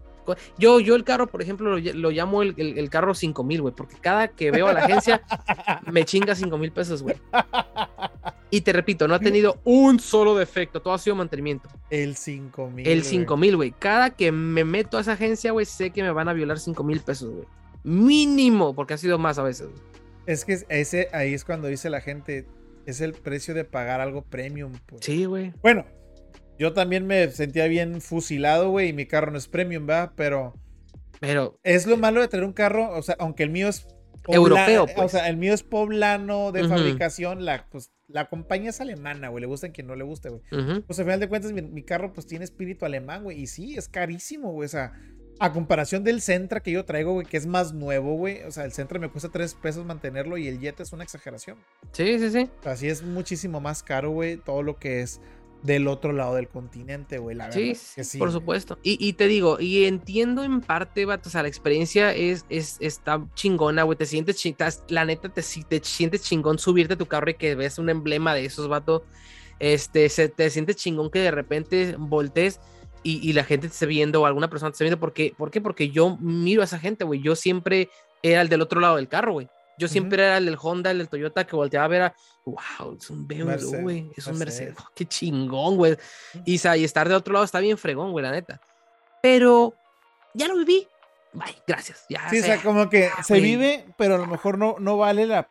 Yo, 0.57 0.79
yo 0.79 0.95
el 0.95 1.03
carro, 1.03 1.27
por 1.27 1.41
ejemplo, 1.41 1.69
lo, 1.71 1.79
ll- 1.79 1.93
lo 1.93 2.11
llamo 2.11 2.41
el, 2.41 2.53
el- 2.57 2.77
el 2.77 2.89
carro 2.89 3.13
5000, 3.13 3.61
güey, 3.61 3.73
porque 3.75 3.95
cada 3.99 4.27
que 4.27 4.51
veo 4.51 4.67
a 4.67 4.73
la 4.73 4.81
agencia 4.81 5.21
me 5.91 6.05
chinga 6.05 6.35
5 6.35 6.57
mil 6.57 6.71
pesos, 6.71 7.01
güey. 7.03 7.15
Y 8.51 8.61
te 8.61 8.73
repito, 8.73 9.07
no 9.07 9.13
ha 9.13 9.19
tenido 9.19 9.59
un 9.63 9.99
solo 9.99 10.35
defecto, 10.35 10.81
todo 10.81 10.93
ha 10.93 10.97
sido 10.97 11.15
mantenimiento. 11.15 11.69
El 11.91 12.15
5000. 12.15 12.87
El 12.87 12.99
güey. 13.01 13.09
5000, 13.09 13.55
güey. 13.55 13.71
Cada 13.77 14.09
que 14.09 14.31
me 14.31 14.63
meto 14.63 14.97
a 14.97 15.01
esa 15.01 15.13
agencia, 15.13 15.51
güey, 15.51 15.65
sé 15.67 15.91
que 15.91 16.01
me 16.01 16.11
van 16.11 16.27
a 16.29 16.33
violar 16.33 16.57
5 16.59 16.83
mil 16.83 16.99
pesos, 17.01 17.29
güey. 17.31 17.45
Mínimo, 17.83 18.73
porque 18.75 18.93
ha 18.95 18.97
sido 18.97 19.17
más 19.19 19.37
a 19.37 19.43
veces. 19.43 19.67
Es 20.25 20.45
que 20.45 20.59
ese 20.69 21.09
ahí 21.13 21.33
es 21.33 21.45
cuando 21.45 21.67
dice 21.67 21.89
la 21.89 22.01
gente, 22.01 22.45
es 22.85 23.01
el 23.01 23.13
precio 23.13 23.53
de 23.53 23.65
pagar 23.65 24.01
algo 24.01 24.21
premium. 24.23 24.73
pues. 24.87 25.01
Sí, 25.05 25.25
güey. 25.25 25.53
Bueno, 25.61 25.85
yo 26.59 26.73
también 26.73 27.07
me 27.07 27.29
sentía 27.31 27.65
bien 27.67 28.01
fusilado, 28.01 28.69
güey, 28.69 28.89
y 28.89 28.93
mi 28.93 29.05
carro 29.07 29.31
no 29.31 29.37
es 29.37 29.47
premium, 29.47 29.85
¿verdad? 29.87 30.11
Pero 30.15 30.53
Pero, 31.19 31.59
es 31.63 31.87
lo 31.87 31.97
malo 31.97 32.21
de 32.21 32.27
tener 32.27 32.45
un 32.45 32.53
carro, 32.53 32.91
o 32.95 33.01
sea, 33.01 33.15
aunque 33.19 33.43
el 33.43 33.49
mío 33.49 33.67
es 33.69 33.87
Europeo, 34.27 34.83
O 34.83 34.87
pues. 34.95 35.11
sea, 35.11 35.27
el 35.29 35.37
mío 35.37 35.53
es 35.53 35.63
poblano 35.63 36.51
de 36.51 36.63
fabricación, 36.65 37.45
la, 37.45 37.67
pues, 37.71 37.91
la 38.07 38.29
compañía 38.29 38.69
es 38.69 38.79
alemana, 38.81 39.29
güey, 39.29 39.41
le 39.41 39.47
gusta 39.47 39.67
a 39.67 39.71
quien 39.71 39.87
no 39.87 39.95
le 39.95 40.03
guste, 40.03 40.29
güey. 40.29 40.41
ujú, 40.51 40.83
Pues 40.83 40.99
al 40.99 41.05
final 41.05 41.19
de 41.19 41.29
cuentas 41.29 41.51
mi, 41.51 41.61
mi 41.63 41.83
carro 41.83 42.13
pues 42.13 42.27
tiene 42.27 42.45
espíritu 42.45 42.85
alemán, 42.85 43.23
güey, 43.23 43.39
y 43.41 43.47
sí, 43.47 43.75
es 43.75 43.87
carísimo, 43.89 44.51
güey, 44.51 44.65
o 44.65 44.69
sea, 44.69 44.91
a 45.39 45.51
comparación 45.53 46.03
del 46.03 46.21
Sentra 46.21 46.59
que 46.59 46.71
yo 46.71 46.83
traigo, 46.85 47.13
güey, 47.13 47.25
que 47.25 47.37
es 47.37 47.47
más 47.47 47.73
nuevo, 47.73 48.15
güey, 48.15 48.43
o 48.43 48.51
sea, 48.51 48.65
el 48.65 48.71
Sentra 48.73 48.99
me 48.99 49.09
cuesta 49.09 49.29
3 49.29 49.55
pesos 49.55 49.85
mantenerlo 49.85 50.37
y 50.37 50.47
el 50.47 50.59
Jetta 50.59 50.83
es 50.83 50.91
una 50.93 51.03
exageración. 51.05 51.57
sí, 51.93 52.19
sí, 52.19 52.29
sí. 52.29 52.49
O 52.59 52.63
sea, 52.63 52.75
sí 52.75 52.87
es 52.89 53.01
muchísimo 53.03 53.61
más 53.61 53.81
caro, 53.83 54.11
güey, 54.11 54.37
todo 54.37 54.61
lo 54.63 54.77
que 54.77 55.01
es 55.01 55.21
del 55.63 55.87
otro 55.87 56.13
lado 56.13 56.35
del 56.35 56.47
continente, 56.47 57.17
güey, 57.17 57.35
la 57.35 57.51
Sí, 57.51 57.69
verdad. 57.69 57.81
que 57.95 58.03
sí, 58.05 58.17
por 58.17 58.29
güey. 58.29 58.39
supuesto. 58.39 58.79
Y, 58.81 58.97
y 59.05 59.13
te 59.13 59.27
digo, 59.27 59.59
y 59.59 59.85
entiendo 59.85 60.43
en 60.43 60.61
parte, 60.61 61.05
vato, 61.05 61.27
o 61.27 61.31
sea, 61.31 61.41
la 61.41 61.49
experiencia 61.49 62.13
es, 62.15 62.45
es, 62.49 62.77
está 62.79 63.25
chingona, 63.35 63.83
güey. 63.83 63.97
Te 63.97 64.05
sientes, 64.05 64.37
chi- 64.37 64.49
estás- 64.49 64.83
la 64.87 65.03
neta, 65.05 65.27
te, 65.29 65.41
te 65.41 65.81
sientes 65.83 66.21
chingón 66.23 66.59
subirte 66.59 66.93
a 66.93 66.97
tu 66.97 67.07
carro 67.07 67.29
y 67.29 67.33
que 67.33 67.55
ves 67.55 67.77
un 67.77 67.89
emblema 67.89 68.33
de 68.33 68.45
esos, 68.45 68.67
vato. 68.69 69.03
Este, 69.59 70.07
se, 70.09 70.29
te 70.29 70.49
sientes 70.49 70.77
chingón 70.77 71.09
que 71.09 71.19
de 71.19 71.31
repente 71.31 71.95
voltees 71.97 72.59
y, 73.03 73.19
y 73.27 73.33
la 73.33 73.43
gente 73.43 73.67
te 73.67 73.73
esté 73.73 73.85
viendo 73.85 74.21
o 74.21 74.25
alguna 74.25 74.49
persona 74.49 74.71
te 74.71 74.75
esté 74.75 74.85
viendo. 74.85 74.99
Porque, 74.99 75.33
¿Por 75.37 75.51
qué? 75.51 75.59
Porque 75.59 75.89
yo 75.89 76.17
miro 76.21 76.61
a 76.61 76.65
esa 76.65 76.79
gente, 76.79 77.03
güey. 77.03 77.21
Yo 77.21 77.35
siempre 77.35 77.89
era 78.23 78.41
el 78.41 78.47
del 78.49 78.61
otro 78.61 78.79
lado 78.79 78.95
del 78.95 79.09
carro, 79.09 79.33
güey. 79.33 79.49
Yo 79.79 79.87
siempre 79.87 80.23
era 80.23 80.37
el 80.37 80.45
del 80.45 80.57
Honda, 80.61 80.91
el 80.91 80.99
del 80.99 81.09
Toyota 81.09 81.45
que 81.47 81.55
volteaba 81.55 81.85
a 81.85 81.87
ver 81.87 82.01
a, 82.03 82.15
wow, 82.45 82.95
es 82.97 83.09
un 83.09 83.27
BMW, 83.27 83.81
güey. 83.81 84.11
Es 84.15 84.27
un 84.27 84.37
Mercedes. 84.37 84.69
Mercedes. 84.75 84.75
Qué 84.95 85.05
chingón, 85.05 85.77
güey. 85.77 85.97
Y, 86.45 86.55
y 86.55 86.83
estar 86.83 87.07
de 87.09 87.15
otro 87.15 87.33
lado 87.33 87.45
está 87.45 87.59
bien 87.59 87.77
fregón, 87.77 88.11
güey, 88.11 88.23
la 88.23 88.31
neta. 88.31 88.61
Pero 89.21 89.73
ya 90.33 90.47
lo 90.47 90.57
viví. 90.57 90.87
Bye, 91.33 91.55
gracias. 91.67 92.05
Ya, 92.09 92.29
Sí, 92.29 92.39
o 92.39 92.43
sea, 92.43 92.61
como 92.61 92.89
que 92.89 93.09
se 93.23 93.39
vive, 93.39 93.85
pero 93.97 94.15
a 94.15 94.17
lo 94.17 94.25
mejor 94.27 94.57
no, 94.57 94.75
no 94.79 94.97
vale 94.97 95.25
la... 95.25 95.49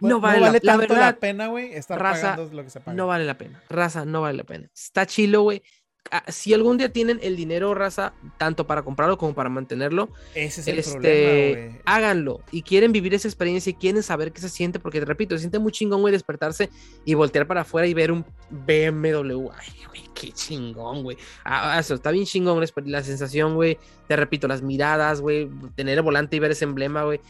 No 0.00 0.20
vale 0.20 0.40
la- 0.40 0.52
la 0.52 0.60
tanto 0.60 0.68
la 0.94 1.00
verdad, 1.00 1.18
pena, 1.18 1.46
güey, 1.46 1.72
estar 1.72 1.98
raza, 2.00 2.32
pagando 2.32 2.54
lo 2.56 2.64
que 2.64 2.70
se 2.70 2.80
paga. 2.80 2.94
no 2.96 3.06
vale 3.06 3.24
la 3.24 3.38
pena. 3.38 3.62
Raza, 3.70 4.04
no 4.04 4.22
vale 4.22 4.36
la 4.38 4.44
pena. 4.44 4.68
Está 4.74 5.06
chilo, 5.06 5.42
güey. 5.42 5.62
Ah, 6.10 6.22
Si 6.28 6.52
algún 6.52 6.76
día 6.76 6.92
tienen 6.92 7.18
el 7.22 7.34
dinero, 7.34 7.74
raza, 7.74 8.12
tanto 8.36 8.66
para 8.66 8.82
comprarlo 8.82 9.16
como 9.16 9.34
para 9.34 9.48
mantenerlo, 9.48 10.10
Ese 10.34 10.60
es 10.60 10.68
el 10.68 10.78
este, 10.78 10.92
problema, 10.92 11.78
háganlo. 11.86 12.40
Y 12.50 12.62
quieren 12.62 12.92
vivir 12.92 13.14
esa 13.14 13.26
experiencia 13.26 13.70
y 13.70 13.74
quieren 13.74 14.02
saber 14.02 14.32
qué 14.32 14.40
se 14.40 14.48
siente, 14.48 14.78
porque 14.78 15.00
te 15.00 15.06
repito, 15.06 15.34
se 15.34 15.40
siente 15.40 15.58
muy 15.58 15.72
chingón, 15.72 16.02
güey, 16.02 16.12
despertarse 16.12 16.70
y 17.04 17.14
voltear 17.14 17.46
para 17.46 17.62
afuera 17.62 17.86
y 17.86 17.94
ver 17.94 18.12
un 18.12 18.24
BMW. 18.50 19.50
Ay, 19.56 19.68
güey, 19.88 20.02
qué 20.14 20.30
chingón, 20.32 21.02
güey. 21.02 21.16
Ah, 21.44 21.78
eso, 21.80 21.94
está 21.94 22.10
bien 22.10 22.26
chingón 22.26 22.62
la 22.84 23.02
sensación, 23.02 23.54
güey. 23.54 23.78
Te 24.06 24.16
repito, 24.16 24.46
las 24.46 24.62
miradas, 24.62 25.20
güey, 25.20 25.48
tener 25.74 25.96
el 25.96 26.02
volante 26.02 26.36
y 26.36 26.38
ver 26.38 26.50
ese 26.50 26.64
emblema, 26.64 27.04
güey. 27.04 27.20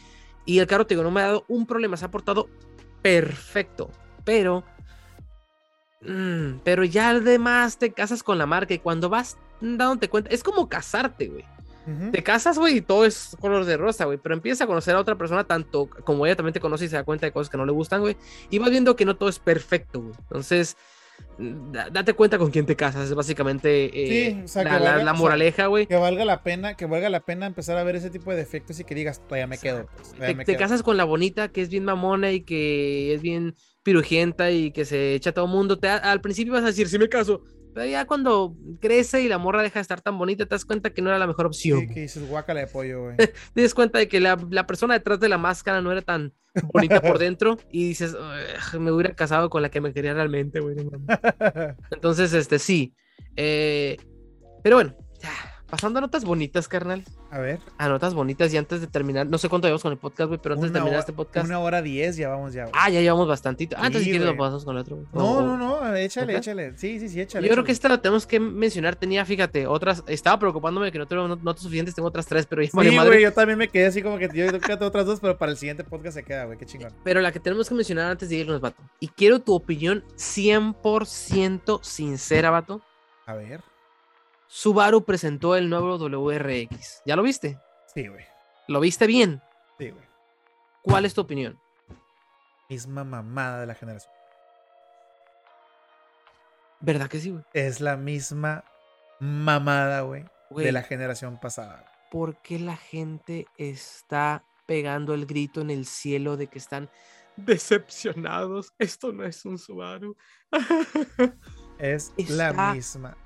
Y 0.45 0.59
el 0.59 0.67
carro, 0.67 0.85
te 0.85 0.95
digo, 0.95 1.03
no 1.03 1.11
me 1.11 1.21
ha 1.21 1.27
dado 1.27 1.45
un 1.47 1.65
problema, 1.65 1.97
se 1.97 2.05
ha 2.05 2.11
portado 2.11 2.49
perfecto, 3.01 3.89
pero... 4.23 4.63
mm, 6.07 6.59
pero 6.63 6.83
ya 6.83 7.09
además 7.09 7.77
te 7.77 7.91
casas 7.93 8.23
con 8.23 8.37
la 8.37 8.45
marca 8.45 8.73
y 8.73 8.79
cuando 8.79 9.09
vas 9.09 9.37
dándote 9.61 10.09
cuenta, 10.09 10.29
es 10.31 10.43
como 10.43 10.67
casarte, 10.69 11.27
güey. 11.27 11.45
Te 12.11 12.23
casas, 12.23 12.57
güey, 12.57 12.77
y 12.77 12.81
todo 12.81 13.05
es 13.05 13.37
color 13.39 13.63
de 13.63 13.77
rosa, 13.77 14.05
güey. 14.05 14.17
Pero 14.17 14.33
empiezas 14.33 14.61
a 14.61 14.65
conocer 14.65 14.95
a 14.95 14.99
otra 14.99 15.15
persona 15.19 15.43
tanto 15.43 15.87
como 16.03 16.25
ella 16.25 16.35
también 16.35 16.53
te 16.53 16.59
conoce 16.59 16.85
y 16.85 16.87
se 16.87 16.95
da 16.95 17.03
cuenta 17.03 17.27
de 17.27 17.31
cosas 17.31 17.47
que 17.51 17.57
no 17.57 17.65
le 17.67 17.71
gustan, 17.73 18.01
güey. 18.01 18.17
Y 18.49 18.57
vas 18.57 18.71
viendo 18.71 18.95
que 18.95 19.05
no 19.05 19.15
todo 19.17 19.29
es 19.29 19.37
perfecto, 19.37 20.01
güey. 20.01 20.13
Entonces, 20.23 20.77
mm, 21.37 21.71
da- 21.73 21.89
date 21.91 22.13
cuenta 22.13 22.39
con 22.39 22.49
quién 22.49 22.65
te 22.65 22.75
casas. 22.75 23.07
Es 23.09 23.13
básicamente 23.13 23.85
eh, 23.93 24.31
Sí, 24.33 24.41
o 24.45 24.47
sea, 24.47 24.63
la, 24.79 24.97
o 24.97 25.03
sea, 25.03 25.13
moraleja, 25.13 25.67
güey. 25.67 25.85
Que 25.85 25.95
valga 25.95 26.25
la 26.25 26.41
pena, 26.41 26.73
que 26.75 26.87
valga 26.87 27.07
la 27.11 27.19
pena 27.19 27.45
empezar 27.45 27.77
a 27.77 27.83
ver 27.83 27.95
ese 27.97 28.09
tipo 28.09 28.31
de 28.31 28.37
defectos 28.37 28.79
y 28.79 28.83
que 28.83 28.95
digas, 28.95 29.21
todavía 29.21 29.45
me 29.45 29.59
quedo. 29.59 29.85
pues, 29.95 30.07
todavía 30.13 30.27
Te, 30.29 30.35
me 30.37 30.45
te 30.45 30.53
quedo". 30.53 30.59
casas 30.61 30.81
con 30.81 30.97
la 30.97 31.03
bonita 31.03 31.49
que 31.49 31.61
es 31.61 31.69
bien 31.69 31.85
mamona 31.85 32.31
y 32.31 32.41
que 32.41 33.13
es 33.13 33.21
bien 33.21 33.53
pirujienta 33.85 34.49
y 34.49 34.71
que 34.71 34.83
se 34.83 35.13
echa 35.13 35.29
a 35.29 35.33
todo 35.33 35.47
mundo. 35.47 35.77
Te, 35.77 35.87
al 35.87 36.19
principio 36.19 36.53
vas 36.53 36.63
a 36.63 36.67
decir, 36.67 36.89
sí 36.89 36.97
me 36.97 37.07
caso. 37.07 37.43
Pero 37.73 37.85
ya 37.85 38.05
cuando 38.05 38.55
crece 38.81 39.21
y 39.21 39.27
la 39.27 39.37
morra 39.37 39.61
deja 39.61 39.79
de 39.79 39.81
estar 39.81 40.01
tan 40.01 40.17
bonita, 40.17 40.45
te 40.45 40.55
das 40.55 40.65
cuenta 40.65 40.89
que 40.89 41.01
no 41.01 41.09
era 41.09 41.19
la 41.19 41.27
mejor 41.27 41.45
opción. 41.45 41.81
Sí, 41.81 41.93
que 41.93 42.01
dices 42.01 42.27
guácala 42.27 42.61
de 42.61 42.67
pollo, 42.67 43.03
güey. 43.03 43.17
te 43.53 43.61
das 43.61 43.73
cuenta 43.73 43.99
de 43.99 44.07
que 44.07 44.19
la, 44.19 44.37
la 44.49 44.65
persona 44.65 44.95
detrás 44.95 45.19
de 45.19 45.29
la 45.29 45.37
máscara 45.37 45.81
no 45.81 45.91
era 45.91 46.01
tan 46.01 46.33
bonita 46.73 46.99
por 47.01 47.19
dentro 47.19 47.57
y 47.69 47.89
dices, 47.89 48.15
"Ugh, 48.15 48.79
me 48.79 48.91
hubiera 48.91 49.13
casado 49.13 49.49
con 49.49 49.61
la 49.61 49.69
que 49.69 49.81
me 49.81 49.93
quería 49.93 50.13
realmente, 50.13 50.61
güey. 50.61 50.75
no 50.75 50.85
mames". 50.85 51.07
Entonces, 51.91 52.33
este, 52.33 52.57
sí. 52.59 52.95
Eh, 53.35 53.97
pero 54.63 54.77
bueno, 54.77 54.95
ya, 55.21 55.29
pasando 55.75 55.99
a 55.99 56.01
notas 56.01 56.23
bonitas, 56.23 56.67
carnal. 56.67 57.03
A 57.31 57.39
ver. 57.39 57.59
A 57.77 57.89
notas 57.89 58.13
bonitas 58.13 58.53
y 58.53 58.57
antes 58.57 58.79
de 58.79 58.87
terminar, 58.87 59.27
no 59.27 59.37
sé 59.37 59.49
cuánto 59.49 59.67
llevamos 59.67 59.81
con 59.83 59.91
el 59.91 59.97
podcast, 59.97 60.27
güey, 60.29 60.39
pero 60.41 60.55
antes 60.55 60.71
de 60.71 60.71
una 60.71 60.73
terminar 60.79 60.93
hora- 60.93 60.99
este 61.01 61.13
podcast. 61.13 61.45
Una 61.45 61.59
hora 61.59 61.81
diez 61.81 62.15
ya 62.15 62.29
vamos 62.29 62.53
ya, 62.53 62.63
güey. 62.63 62.73
Ah, 62.75 62.89
ya 62.89 63.01
llevamos 63.01 63.27
bastantito. 63.27 63.75
Ah, 63.77 63.87
entonces 63.87 64.03
Sí, 64.03 64.05
si 64.05 64.11
quieres 64.11 64.27
lo 64.27 64.37
pasamos 64.37 64.63
con 64.63 64.75
el 64.75 64.81
otro. 64.81 64.95
güey. 64.95 65.07
No, 65.13 65.41
no, 65.41 65.57
no, 65.57 65.95
échale, 65.95 66.37
échale. 66.37 66.77
Sí, 66.77 66.99
sí, 66.99 67.09
sí, 67.09 67.19
échale. 67.19 67.47
Yo 67.47 67.53
creo 67.53 67.63
que 67.65 67.71
esta 67.73 67.89
la 67.89 68.01
tenemos 68.01 68.25
que 68.25 68.39
mencionar. 68.39 68.95
Tenía, 68.95 69.25
fíjate, 69.25 69.67
otras. 69.67 70.03
Estaba 70.07 70.39
preocupándome 70.39 70.85
de 70.85 70.91
que 70.93 70.99
no 70.99 71.07
tengo 71.07 71.27
not- 71.27 71.41
notas 71.41 71.63
suficientes. 71.63 71.93
Tengo 71.93 72.07
otras 72.07 72.25
tres, 72.25 72.45
pero 72.45 72.61
ya 72.63 72.69
Sí, 72.69 72.77
madre. 72.77 73.09
güey, 73.09 73.21
yo 73.23 73.33
también 73.33 73.59
me 73.59 73.67
quedé 73.67 73.87
así 73.87 74.01
como 74.01 74.17
que 74.17 74.29
yo 74.33 74.59
tengo 74.59 74.85
otras 74.85 75.05
dos, 75.05 75.19
pero 75.19 75.37
para 75.37 75.51
el 75.51 75.57
siguiente 75.57 75.83
podcast 75.83 76.15
se 76.15 76.23
queda, 76.23 76.45
güey, 76.45 76.57
qué 76.57 76.65
chingón. 76.65 76.91
Pero 77.03 77.19
la 77.21 77.31
que 77.33 77.39
tenemos 77.41 77.67
que 77.67 77.75
mencionar 77.75 78.11
antes 78.11 78.29
de 78.29 78.35
irnos, 78.37 78.61
vato. 78.61 78.81
Y 79.01 79.09
quiero 79.09 79.39
tu 79.39 79.53
opinión 79.53 80.03
100% 80.15 81.79
sincera, 81.83 82.49
vato. 82.49 82.81
A 83.25 83.33
ver. 83.33 83.61
Subaru 84.55 85.03
presentó 85.03 85.57
el 85.57 85.69
nuevo 85.69 85.97
WRX. 85.97 87.01
¿Ya 87.05 87.17
lo 87.17 87.23
viste? 87.23 87.59
Sí, 87.93 88.07
güey. 88.07 88.23
¿Lo 88.69 88.79
viste 88.79 89.05
bien? 89.05 89.41
Sí, 89.77 89.89
güey. 89.89 90.05
¿Cuál 90.81 91.03
es 91.03 91.13
tu 91.13 91.19
opinión? 91.19 91.59
Misma 92.69 93.03
mamada 93.03 93.59
de 93.59 93.65
la 93.65 93.75
generación. 93.75 94.13
¿Verdad 96.79 97.09
que 97.09 97.19
sí, 97.19 97.31
güey? 97.31 97.43
Es 97.51 97.81
la 97.81 97.97
misma 97.97 98.63
mamada, 99.19 100.01
güey, 100.01 100.23
de 100.51 100.71
la 100.71 100.83
generación 100.83 101.37
pasada. 101.37 101.91
¿Por 102.09 102.37
qué 102.41 102.57
la 102.57 102.77
gente 102.77 103.47
está 103.57 104.45
pegando 104.65 105.13
el 105.13 105.25
grito 105.25 105.59
en 105.59 105.69
el 105.69 105.85
cielo 105.85 106.37
de 106.37 106.47
que 106.47 106.59
están 106.59 106.89
decepcionados? 107.35 108.71
Esto 108.79 109.11
no 109.11 109.25
es 109.25 109.43
un 109.43 109.57
Subaru. 109.57 110.15
Es 111.77 112.13
Está- 112.15 112.53
la 112.53 112.73
misma 112.73 113.17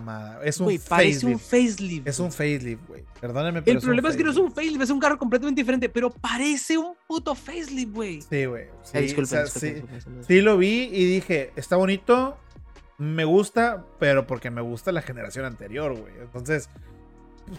mamada. 0.00 0.40
Es 0.44 0.60
un 0.60 0.78
parece 0.88 1.26
un 1.26 1.38
facelift. 1.38 2.06
Es 2.06 2.18
un 2.18 2.30
facelift, 2.30 2.86
güey. 2.88 3.04
Perdónenme, 3.20 3.62
pero 3.62 3.78
El 3.78 3.82
problema 3.84 4.08
es 4.10 4.16
que 4.16 4.24
no 4.24 4.30
es 4.30 4.36
un 4.36 4.52
facelift, 4.52 4.82
es 4.82 4.90
un 4.90 5.00
carro 5.00 5.18
completamente 5.18 5.60
diferente, 5.60 5.88
pero 5.88 6.10
parece 6.10 6.76
un 6.78 6.94
puto 7.06 7.34
facelift, 7.34 7.92
güey. 7.92 8.20
Sí, 8.22 8.44
güey. 8.44 8.66
Sí, 8.82 8.90
Ay, 8.98 9.02
disculpen, 9.04 9.24
o 9.24 9.26
sea, 9.26 9.42
disculpen, 9.44 9.60
sí- 9.60 9.66
disculpen, 9.74 9.94
disculpen. 9.96 10.24
sí 10.24 10.40
lo 10.40 10.56
vi 10.58 10.90
y 10.92 11.04
dije, 11.04 11.52
está 11.56 11.76
bonito, 11.76 12.36
me 12.98 13.24
gusta, 13.24 13.84
pero 13.98 14.26
porque 14.26 14.50
me 14.50 14.60
gusta 14.60 14.92
la 14.92 15.02
generación 15.02 15.44
anterior, 15.44 15.98
güey. 15.98 16.12
Entonces, 16.20 16.68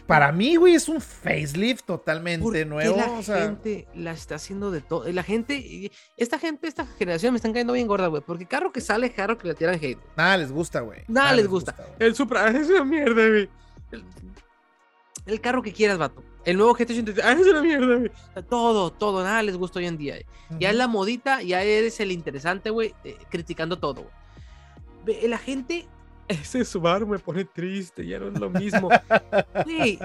para 0.07 0.31
mí, 0.31 0.55
güey, 0.55 0.75
es 0.75 0.89
un 0.89 0.99
facelift 1.01 1.85
totalmente 1.85 2.43
¿Por 2.43 2.67
nuevo. 2.67 2.95
qué 2.95 3.01
la 3.01 3.11
o 3.11 3.23
sea, 3.23 3.41
gente 3.43 3.87
la 3.93 4.11
está 4.11 4.35
haciendo 4.35 4.71
de 4.71 4.81
todo? 4.81 5.11
La 5.11 5.23
gente, 5.23 5.91
esta 6.17 6.39
gente, 6.39 6.67
esta 6.67 6.85
generación 6.85 7.33
me 7.33 7.37
están 7.37 7.53
cayendo 7.53 7.73
bien 7.73 7.87
gorda, 7.87 8.07
güey. 8.07 8.23
Porque 8.25 8.45
carro 8.45 8.71
que 8.71 8.81
sale, 8.81 9.11
carro 9.11 9.37
que 9.37 9.47
le 9.47 9.53
tiran 9.55 9.75
hate. 9.75 9.99
nada 10.17 10.37
les 10.37 10.51
gusta, 10.51 10.79
güey. 10.81 11.01
Nada 11.07 11.33
les 11.33 11.47
gusta. 11.47 11.75
El 11.99 12.15
Supra, 12.15 12.47
es 12.49 12.67
una 12.69 12.83
mierda, 12.83 13.27
güey. 13.27 13.49
El, 13.91 14.03
el 15.25 15.41
carro 15.41 15.61
que 15.61 15.73
quieras, 15.73 15.97
vato. 15.97 16.23
El 16.45 16.57
nuevo 16.57 16.75
GT83, 16.75 17.21
ah, 17.23 17.31
es 17.33 17.47
una 17.47 17.61
mierda, 17.61 17.95
güey. 17.95 18.11
Todo, 18.49 18.91
todo, 18.91 19.23
nada 19.23 19.41
les 19.41 19.57
gusta 19.57 19.79
hoy 19.79 19.87
en 19.87 19.97
día. 19.97 20.17
eh. 20.17 20.25
Ya 20.59 20.69
es 20.69 20.75
la 20.75 20.87
modita, 20.87 21.41
ya 21.41 21.63
eres 21.63 21.99
el 21.99 22.11
interesante, 22.11 22.69
güey, 22.69 22.93
eh, 23.03 23.17
criticando 23.29 23.79
todo, 23.79 24.03
güey. 25.05 25.27
La 25.27 25.37
gente, 25.39 25.87
ese 26.27 26.65
Subaru 26.65 27.07
me 27.07 27.19
pone 27.19 27.45
triste, 27.45 28.05
ya 28.05 28.19
no 28.19 28.27
es 28.29 28.39
lo 28.39 28.49
mismo. 28.49 28.89
Güey, 29.65 29.99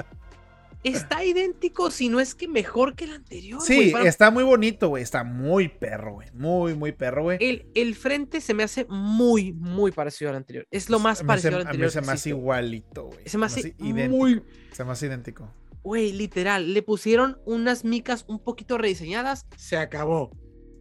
está 0.82 1.24
idéntico, 1.24 1.90
si 1.90 2.08
no 2.08 2.20
es 2.20 2.34
que 2.34 2.48
mejor 2.48 2.94
que 2.94 3.04
el 3.04 3.12
anterior. 3.12 3.60
Sí, 3.60 3.90
Para- 3.92 4.08
está 4.08 4.30
muy 4.30 4.44
bonito, 4.44 4.88
güey. 4.88 5.02
Está 5.02 5.24
muy 5.24 5.68
perro, 5.68 6.14
güey. 6.14 6.28
Muy, 6.32 6.74
muy 6.74 6.92
perro, 6.92 7.24
güey. 7.24 7.38
el, 7.40 7.66
el 7.74 7.94
frente 7.94 8.40
se 8.40 8.54
me 8.54 8.62
hace 8.62 8.86
muy, 8.88 9.52
muy 9.52 9.92
parecido 9.92 10.30
al 10.30 10.36
anterior. 10.36 10.66
Es 10.70 10.88
lo 10.88 10.98
más 10.98 11.22
parecido 11.22 11.56
al 11.56 11.62
A 11.62 11.64
mí 11.64 11.68
anterior. 11.70 11.90
se 11.90 12.00
me 12.00 12.12
hace 12.12 12.28
igualito, 12.30 13.04
güey. 13.06 13.28
Se 13.28 13.36
me 13.38 13.46
hace 13.46 13.74
idéntico. 13.78 14.16
muy, 14.16 14.42
Se 14.72 14.84
me 14.84 14.92
hace 14.92 15.06
idéntico. 15.06 15.52
Güey, 15.82 16.12
literal, 16.12 16.74
le 16.74 16.82
pusieron 16.82 17.38
unas 17.46 17.84
micas 17.84 18.24
un 18.28 18.38
poquito 18.38 18.76
rediseñadas, 18.76 19.46
se 19.56 19.76
acabó. 19.78 20.30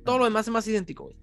Todo 0.04 0.18
lo 0.20 0.26
demás 0.26 0.46
es 0.48 0.52
más 0.54 0.68
idéntico, 0.68 1.06
güey. 1.06 1.18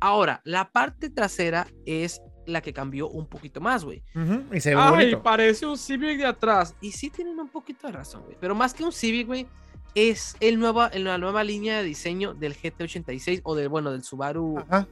Ahora, 0.00 0.40
la 0.44 0.70
parte 0.72 1.10
trasera 1.10 1.66
es 1.86 2.20
la 2.46 2.60
que 2.60 2.72
cambió 2.72 3.08
un 3.08 3.26
poquito 3.26 3.60
más, 3.60 3.84
güey. 3.84 4.02
Ujú, 4.14 4.44
Y 4.54 4.60
se 4.60 4.74
ve 4.74 4.80
Ay, 4.80 4.90
bonito. 4.90 5.22
parece 5.22 5.66
un 5.66 5.78
Civic 5.78 6.18
de 6.18 6.26
atrás. 6.26 6.74
Y 6.80 6.92
sí 6.92 7.10
tienen 7.10 7.38
un 7.38 7.48
poquito 7.48 7.86
de 7.86 7.92
razón, 7.94 8.22
güey. 8.24 8.36
Pero 8.40 8.54
más 8.54 8.74
que 8.74 8.84
un 8.84 8.92
Civic, 8.92 9.26
güey, 9.26 9.46
es 9.94 10.36
el 10.40 10.58
nueva, 10.58 10.90
la 10.94 11.18
nueva 11.18 11.44
línea 11.44 11.78
de 11.78 11.84
diseño 11.84 12.34
del 12.34 12.56
GT86 12.56 13.40
o 13.44 13.54
del, 13.54 13.68
bueno, 13.68 13.92
del 13.92 14.02
Subaru. 14.02 14.58
Ajá. 14.58 14.86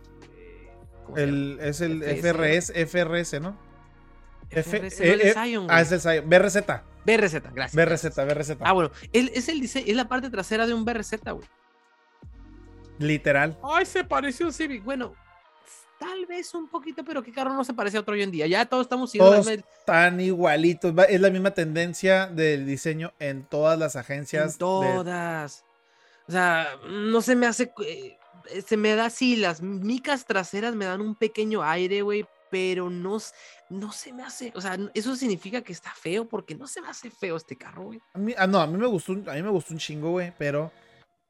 El, 1.16 1.58
es 1.60 1.80
el 1.80 2.02
FRS, 2.02 2.72
FRS, 2.86 3.40
¿no? 3.40 3.56
FRS, 4.50 5.00
no 5.00 5.04
el 5.06 5.66
Ah, 5.68 5.80
es 5.80 5.92
el 5.92 6.00
Scion. 6.00 6.28
BRZ. 6.28 6.56
BRZ, 7.04 7.42
gracias. 7.52 7.74
BRZ, 7.74 8.16
BRZ. 8.26 8.56
Ah, 8.60 8.72
bueno, 8.72 8.90
es 9.12 9.48
el 9.48 9.60
diseño, 9.60 9.86
es 9.88 9.96
la 9.96 10.08
parte 10.08 10.30
trasera 10.30 10.66
de 10.66 10.74
un 10.74 10.84
BRZ, 10.84 11.14
güey. 11.32 11.46
Literal. 12.98 13.58
Ay, 13.62 13.86
se 13.86 14.04
pareció 14.04 14.46
a 14.46 14.48
un 14.50 14.52
Civic. 14.52 14.84
Bueno, 14.84 15.14
tal 16.02 16.26
vez 16.26 16.52
un 16.54 16.68
poquito, 16.68 17.04
pero 17.04 17.22
qué 17.22 17.32
carro 17.32 17.52
no 17.54 17.62
se 17.64 17.74
parece 17.74 17.96
a 17.96 18.00
otro 18.00 18.14
hoy 18.14 18.22
en 18.22 18.30
día. 18.32 18.46
Ya 18.46 18.66
todos 18.66 18.86
estamos 18.86 19.12
Todos 19.12 19.46
Tan 19.86 20.20
igualitos. 20.20 20.92
Es 21.08 21.20
la 21.20 21.30
misma 21.30 21.52
tendencia 21.52 22.26
del 22.26 22.66
diseño 22.66 23.12
en 23.20 23.44
todas 23.44 23.78
las 23.78 23.94
en 23.94 24.00
agencias. 24.00 24.54
de- 24.54 24.58
todas. 24.58 25.64
O 26.28 26.32
sea, 26.32 26.68
no 26.88 27.20
se 27.22 27.36
me 27.36 27.46
hace. 27.46 27.72
eh, 27.86 28.18
Se 28.66 28.76
me 28.76 28.94
da 28.96 29.06
así, 29.06 29.36
las 29.36 29.62
micas 29.62 30.24
traseras 30.26 30.74
me 30.74 30.84
dan 30.86 31.00
un 31.00 31.14
pequeño 31.14 31.62
aire, 31.62 32.02
güey, 32.02 32.26
pero 32.50 32.90
no, 32.90 33.18
no 33.70 33.92
se 33.92 34.12
me 34.12 34.24
hace. 34.24 34.52
O 34.56 34.60
sea, 34.60 34.76
eso 34.94 35.14
significa 35.14 35.62
que 35.62 35.72
está 35.72 35.94
feo, 35.94 36.28
porque 36.28 36.56
no 36.56 36.66
se 36.66 36.80
me 36.82 36.88
hace 36.88 37.08
feo 37.10 37.36
este 37.36 37.56
carro, 37.56 37.84
güey. 37.84 38.00
A 38.14 38.18
mí- 38.18 38.34
ah, 38.36 38.48
no, 38.48 38.60
a 38.60 38.66
mí 38.66 38.76
me 38.76 38.86
gustó 38.88 39.12
a 39.12 39.34
mí 39.34 39.42
me 39.42 39.48
gustó 39.50 39.72
un 39.74 39.78
chingo, 39.78 40.10
güey, 40.10 40.32
pero 40.36 40.72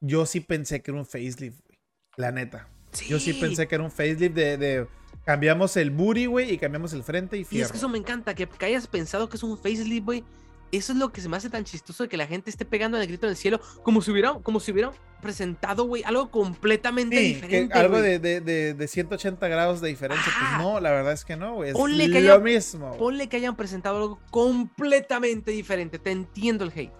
yo 0.01 0.25
sí 0.25 0.39
pensé 0.39 0.81
que 0.81 0.89
era 0.89 0.99
un 0.99 1.05
facelift, 1.05 1.59
güey. 1.67 1.79
La 2.17 2.31
neta. 2.31 2.67
Yo 3.07 3.19
sí 3.19 3.33
pensé 3.33 3.67
que 3.67 3.75
era 3.75 3.83
un 3.83 3.91
facelift 3.91 4.35
de, 4.35 4.57
de- 4.57 4.87
cambiamos 5.25 5.75
el 5.77 5.89
booty, 5.91 6.25
güey, 6.25 6.51
y 6.53 6.57
cambiamos 6.57 6.93
el 6.93 7.03
frente 7.03 7.37
y 7.37 7.41
Y 7.41 7.43
fierro. 7.45 7.65
es 7.67 7.71
que 7.71 7.77
eso 7.77 7.89
me 7.89 7.97
encanta, 7.97 8.33
que, 8.35 8.47
que 8.47 8.65
hayas 8.65 8.87
pensado 8.87 9.29
que 9.29 9.37
es 9.37 9.43
un 9.43 9.57
facelift, 9.57 10.05
güey. 10.05 10.23
Eso 10.71 10.91
es 10.91 10.97
lo 10.97 11.11
que 11.13 11.21
se 11.21 11.29
me 11.29 11.37
hace 11.37 11.51
tan 11.51 11.63
chistoso 11.65 12.01
de 12.01 12.09
que 12.09 12.17
la 12.17 12.25
gente 12.25 12.49
esté 12.49 12.65
pegando 12.65 12.99
el 12.99 13.05
grito 13.07 13.27
en 13.27 13.31
el 13.31 13.37
cielo, 13.37 13.61
como 13.83 14.01
si 14.01 14.09
hubiera, 14.09 14.33
como 14.41 14.59
si 14.59 14.71
hubiera 14.71 14.91
presentado, 15.21 15.83
güey, 15.85 16.01
algo 16.03 16.31
completamente 16.31 17.15
Sí, 17.15 17.33
diferente. 17.35 17.77
algo 17.77 18.01
de, 18.01 18.17
de, 18.17 18.41
de, 18.41 18.73
de 18.73 18.87
180 18.87 19.47
grados 19.49 19.81
de 19.81 19.89
diferencia. 19.89 20.25
Ajá. 20.35 20.57
Pues 20.57 20.65
no, 20.67 20.79
la 20.79 20.89
verdad 20.89 21.13
es 21.13 21.23
que 21.25 21.37
no, 21.37 21.53
güey. 21.55 21.69
Es 21.69 21.75
Ponle 21.75 22.05
que 22.09 22.21
lo 22.21 22.33
haya- 22.33 22.39
mismo. 22.39 22.87
güey. 22.87 22.99
Ponle 22.99 23.29
que 23.29 23.37
hayan 23.37 23.55
presentado 23.55 23.97
algo 23.97 24.19
completamente 24.31 25.51
diferente. 25.51 25.99
Te 25.99 26.11
entiendo 26.11 26.63
el 26.65 26.71
hate. 26.75 26.91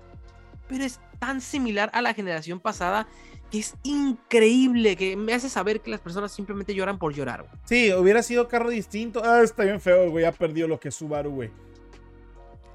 Pero 0.68 0.84
es 0.84 1.00
tan 1.20 1.42
similar 1.42 1.90
a 1.94 2.02
la 2.04 2.14
generación 2.14 2.60
pasada 2.60 3.08
que 3.54 3.60
es 3.60 3.76
increíble. 3.84 4.96
Que 4.96 5.16
me 5.16 5.32
hace 5.36 5.48
saber 5.48 5.80
que 5.82 5.92
las 5.92 6.00
personas 6.00 6.32
simplemente 6.32 6.74
lloran 6.74 6.98
por 6.98 7.14
llorar. 7.14 7.42
güey. 7.44 7.54
Sí, 7.66 7.94
hubiera 7.94 8.24
sido 8.24 8.48
carro 8.48 8.72
distinto. 8.72 9.22
Ah, 9.24 9.42
está 9.44 9.64
bien 9.64 9.80
feo, 9.80 10.10
güey. 10.10 10.24
Ya 10.24 10.32
perdió 10.32 10.68
lo 10.68 10.80
que 10.80 10.90
es 10.90 10.96
Subaru, 10.96 11.30
güey. 11.30 11.52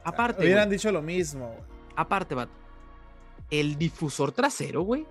Aparte, 0.04 0.40
Hubieran 0.44 0.68
güey, 0.68 0.78
dicho 0.78 0.92
lo 0.92 1.02
mismo, 1.02 1.48
güey. 1.48 1.58
aparte, 1.96 2.36
vato, 2.36 2.52
El 3.50 3.76
difusor 3.76 4.30
trasero, 4.30 4.82
güey. 4.82 5.04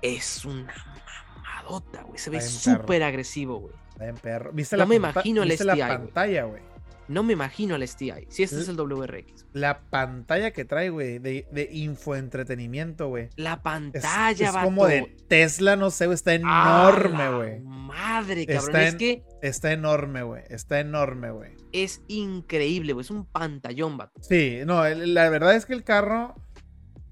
Es 0.00 0.44
una 0.46 0.74
mamadota, 1.36 2.02
güey. 2.04 2.18
Se 2.18 2.30
ve 2.30 2.40
súper 2.40 3.02
agresivo, 3.02 3.58
güey. 3.60 3.74
Está 3.90 4.04
bien 4.04 4.16
perro. 4.16 4.52
¿Viste 4.52 4.76
No 4.76 4.80
la 4.80 4.86
me 4.86 4.94
imagino 4.96 5.42
el 5.42 5.50
¿viste 5.50 5.64
la 5.64 5.74
STI, 5.74 5.82
pantalla, 5.82 6.44
güey? 6.44 6.62
No 7.08 7.22
me 7.22 7.32
imagino 7.34 7.76
el 7.76 7.86
STI. 7.86 8.26
Si 8.28 8.42
este 8.42 8.60
es 8.60 8.68
el 8.68 8.76
WRX. 8.76 9.46
La 9.52 9.80
pantalla 9.90 10.50
que 10.50 10.64
trae, 10.64 10.90
güey, 10.90 11.18
de, 11.18 11.46
de 11.52 11.68
infoentretenimiento, 11.72 13.08
güey. 13.08 13.28
La 13.36 13.52
Es, 13.54 13.58
pantalla, 13.60 14.46
es 14.48 14.52
vato. 14.52 14.64
como 14.64 14.86
de 14.86 15.16
Tesla, 15.28 15.76
no 15.76 15.90
sé, 15.90 16.06
güey. 16.06 16.14
Está 16.16 16.32
¡A 16.32 16.34
enorme, 16.34 17.30
güey. 17.36 17.60
Madre, 17.60 18.46
cabrón. 18.46 18.64
Está 18.66 18.82
Es 18.88 18.94
que 18.96 19.22
Está 19.42 19.72
enorme, 19.72 20.22
güey. 20.22 20.42
Está 20.50 20.80
enorme, 20.80 21.30
güey. 21.30 21.52
es 21.72 22.02
increíble, 22.08 22.92
güey. 22.92 23.04
Es 23.04 23.10
un 23.10 23.24
pantallón, 23.26 23.96
vato. 23.96 24.20
Sí, 24.22 24.58
no, 24.66 24.86
la 24.88 25.28
verdad 25.30 25.54
es 25.54 25.66
que 25.66 25.74
el 25.74 25.84
carro, 25.84 26.34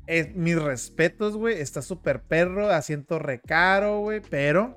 es, 0.06 0.34
mis 0.34 0.60
respetos, 0.60 1.36
güey, 1.36 1.60
está 1.60 1.82
súper 1.82 2.22
perro, 2.22 2.70
asiento 2.70 3.18
recaro, 3.18 4.00
güey, 4.00 4.20
pero 4.28 4.76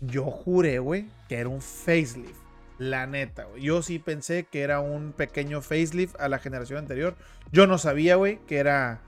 yo 0.00 0.24
juré, 0.24 0.78
güey, 0.78 1.06
que 1.28 1.36
era 1.36 1.48
un 1.48 1.60
facelift. 1.60 2.40
La 2.78 3.06
neta, 3.06 3.44
güey. 3.44 3.62
Yo 3.62 3.82
sí 3.82 3.98
pensé 3.98 4.44
que 4.44 4.62
era 4.62 4.80
un 4.80 5.12
pequeño 5.12 5.60
facelift 5.62 6.14
a 6.20 6.28
la 6.28 6.38
generación 6.38 6.78
anterior. 6.78 7.16
Yo 7.52 7.66
no 7.66 7.76
sabía, 7.78 8.16
güey, 8.16 8.38
que 8.46 8.58
era 8.58 9.00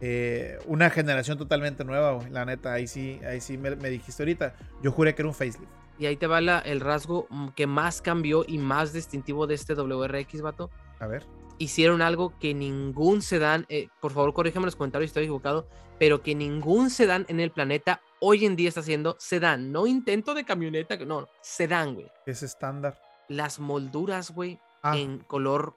eh, 0.00 0.58
una 0.66 0.90
generación 0.90 1.38
totalmente 1.38 1.84
nueva, 1.84 2.12
güey. 2.12 2.30
La 2.30 2.44
neta, 2.44 2.72
ahí 2.72 2.86
sí, 2.86 3.20
ahí 3.28 3.40
sí 3.40 3.58
me, 3.58 3.76
me 3.76 3.90
dijiste 3.90 4.22
ahorita. 4.22 4.54
Yo 4.82 4.90
juré 4.92 5.14
que 5.14 5.22
era 5.22 5.28
un 5.28 5.34
facelift. 5.34 5.70
Y 5.98 6.06
ahí 6.06 6.16
te 6.16 6.26
va 6.26 6.40
la- 6.40 6.58
el 6.60 6.80
rasgo 6.80 7.26
mm, 7.30 7.48
que 7.50 7.66
más 7.66 8.00
cambió 8.02 8.44
y 8.48 8.58
más 8.58 8.92
distintivo 8.92 9.46
de 9.46 9.54
este 9.54 9.74
WRX, 9.74 10.40
vato. 10.40 10.70
A 10.98 11.06
ver. 11.06 11.24
Hicieron 11.58 12.02
algo 12.02 12.36
que 12.38 12.54
ningún 12.54 13.22
sedán, 13.22 13.66
eh, 13.68 13.88
por 14.00 14.12
favor 14.12 14.32
corrígeme 14.34 14.62
en 14.64 14.66
los 14.66 14.76
comentarios 14.76 15.08
si 15.08 15.12
estoy 15.12 15.24
equivocado, 15.24 15.68
pero 15.98 16.22
que 16.22 16.34
ningún 16.34 16.90
sedán 16.90 17.24
en 17.28 17.38
el 17.38 17.50
planeta 17.52 18.00
hoy 18.20 18.44
en 18.46 18.56
día 18.56 18.68
está 18.68 18.80
haciendo 18.80 19.16
sedán. 19.20 19.70
No 19.70 19.86
intento 19.86 20.34
de 20.34 20.44
camioneta, 20.44 20.96
no, 20.96 21.28
sedán, 21.40 21.94
güey. 21.94 22.10
Es 22.26 22.42
estándar. 22.42 23.00
Las 23.28 23.60
molduras, 23.60 24.30
güey, 24.32 24.58
Ah, 24.84 24.96
en 24.98 25.18
color, 25.20 25.76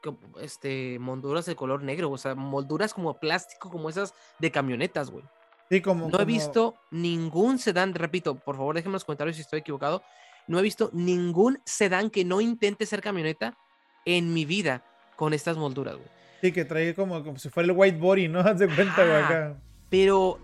co- 0.00 0.16
este, 0.40 0.98
molduras 1.00 1.44
de 1.46 1.56
color 1.56 1.82
negro, 1.82 2.08
o 2.12 2.18
sea, 2.18 2.36
molduras 2.36 2.94
como 2.94 3.14
plástico, 3.18 3.68
como 3.68 3.88
esas 3.88 4.14
de 4.38 4.52
camionetas, 4.52 5.10
güey. 5.10 5.24
sí, 5.70 5.80
como. 5.80 6.02
No 6.02 6.08
he 6.08 6.12
como- 6.12 6.24
visto 6.26 6.74
ningún 6.92 7.58
sedán, 7.58 7.94
repito, 7.94 8.36
por 8.36 8.54
favor 8.56 8.76
déjenme 8.76 8.90
en 8.90 8.94
los 8.94 9.04
comentarios 9.04 9.34
si 9.36 9.42
estoy 9.42 9.60
equivocado. 9.60 10.02
No 10.46 10.58
he 10.60 10.62
visto 10.62 10.90
ningún 10.92 11.58
sedán 11.64 12.10
que 12.10 12.24
no 12.24 12.40
intente 12.40 12.86
ser 12.86 13.00
camioneta 13.00 13.56
en 14.04 14.32
mi 14.34 14.44
vida 14.44 14.84
con 15.16 15.32
estas 15.32 15.56
molduras, 15.56 15.94
güey. 15.94 16.08
Sí, 16.40 16.52
que 16.52 16.64
trae 16.64 16.94
como, 16.94 17.22
como 17.24 17.38
si 17.38 17.48
fuera 17.48 17.70
el 17.70 17.76
white 17.76 17.98
body, 17.98 18.28
¿no? 18.28 18.40
Haz 18.40 18.58
de 18.58 18.66
cuenta, 18.66 19.04
güey, 19.04 19.22
acá. 19.22 19.56
Pero 19.88 20.38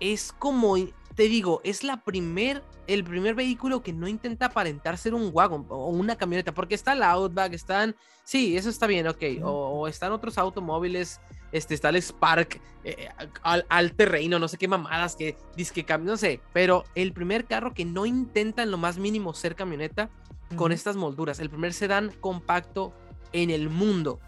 es 0.00 0.32
como, 0.32 0.76
te 1.14 1.24
digo, 1.24 1.60
es 1.64 1.84
la 1.84 2.02
primer, 2.04 2.62
el 2.86 3.04
primer 3.04 3.34
vehículo 3.34 3.82
que 3.82 3.92
no 3.92 4.08
intenta 4.08 4.46
aparentar 4.46 4.98
ser 4.98 5.14
un 5.14 5.30
wagon 5.32 5.66
o 5.68 5.88
una 5.88 6.16
camioneta, 6.16 6.52
porque 6.52 6.74
está 6.74 6.92
el 6.92 7.02
Outback, 7.02 7.54
están, 7.54 7.96
sí, 8.24 8.56
eso 8.56 8.68
está 8.68 8.86
bien, 8.86 9.06
ok, 9.06 9.22
o, 9.42 9.50
o 9.50 9.88
están 9.88 10.12
otros 10.12 10.38
automóviles, 10.38 11.20
este, 11.52 11.74
está 11.74 11.90
el 11.90 11.96
Spark, 12.02 12.60
eh, 12.84 13.08
al, 13.42 13.66
al 13.68 13.92
terreno, 13.92 14.38
no 14.38 14.48
sé 14.48 14.58
qué 14.58 14.68
mamadas, 14.68 15.16
que 15.16 15.36
disque 15.56 15.84
no 16.00 16.16
sé, 16.16 16.40
pero 16.52 16.84
el 16.94 17.12
primer 17.12 17.44
carro 17.44 17.74
que 17.74 17.84
no 17.84 18.06
intenta 18.06 18.62
en 18.62 18.70
lo 18.70 18.78
más 18.78 18.98
mínimo 18.98 19.34
ser 19.34 19.54
camioneta 19.54 20.08
con 20.56 20.72
estas 20.72 20.96
molduras, 20.96 21.40
el 21.40 21.48
primer 21.50 21.72
sedán 21.72 22.12
compacto 22.20 22.92
en 23.32 23.50
el 23.50 23.68
mundo, 23.68 24.20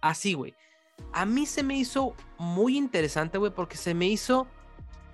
así, 0.00 0.34
güey. 0.34 0.54
A 1.12 1.24
mí 1.26 1.46
se 1.46 1.62
me 1.62 1.76
hizo 1.76 2.14
muy 2.38 2.76
interesante, 2.76 3.38
güey, 3.38 3.52
porque 3.52 3.76
se 3.76 3.94
me 3.94 4.06
hizo 4.06 4.46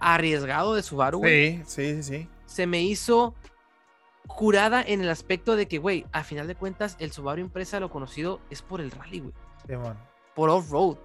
arriesgado 0.00 0.74
de 0.74 0.82
Subaru, 0.82 1.18
güey. 1.18 1.58
Sí, 1.58 1.64
sí, 1.66 2.02
sí, 2.02 2.02
sí. 2.02 2.28
Se 2.46 2.66
me 2.66 2.82
hizo 2.82 3.34
curada 4.26 4.82
en 4.82 5.00
el 5.00 5.08
aspecto 5.08 5.56
de 5.56 5.66
que, 5.66 5.78
güey, 5.78 6.04
a 6.12 6.24
final 6.24 6.46
de 6.46 6.54
cuentas, 6.54 6.96
el 6.98 7.12
Subaru 7.12 7.40
Impresa, 7.40 7.80
lo 7.80 7.90
conocido, 7.90 8.40
es 8.50 8.62
por 8.62 8.80
el 8.80 8.90
rally, 8.90 9.20
güey. 9.20 9.34
Por 10.34 10.50
off-road. 10.50 10.98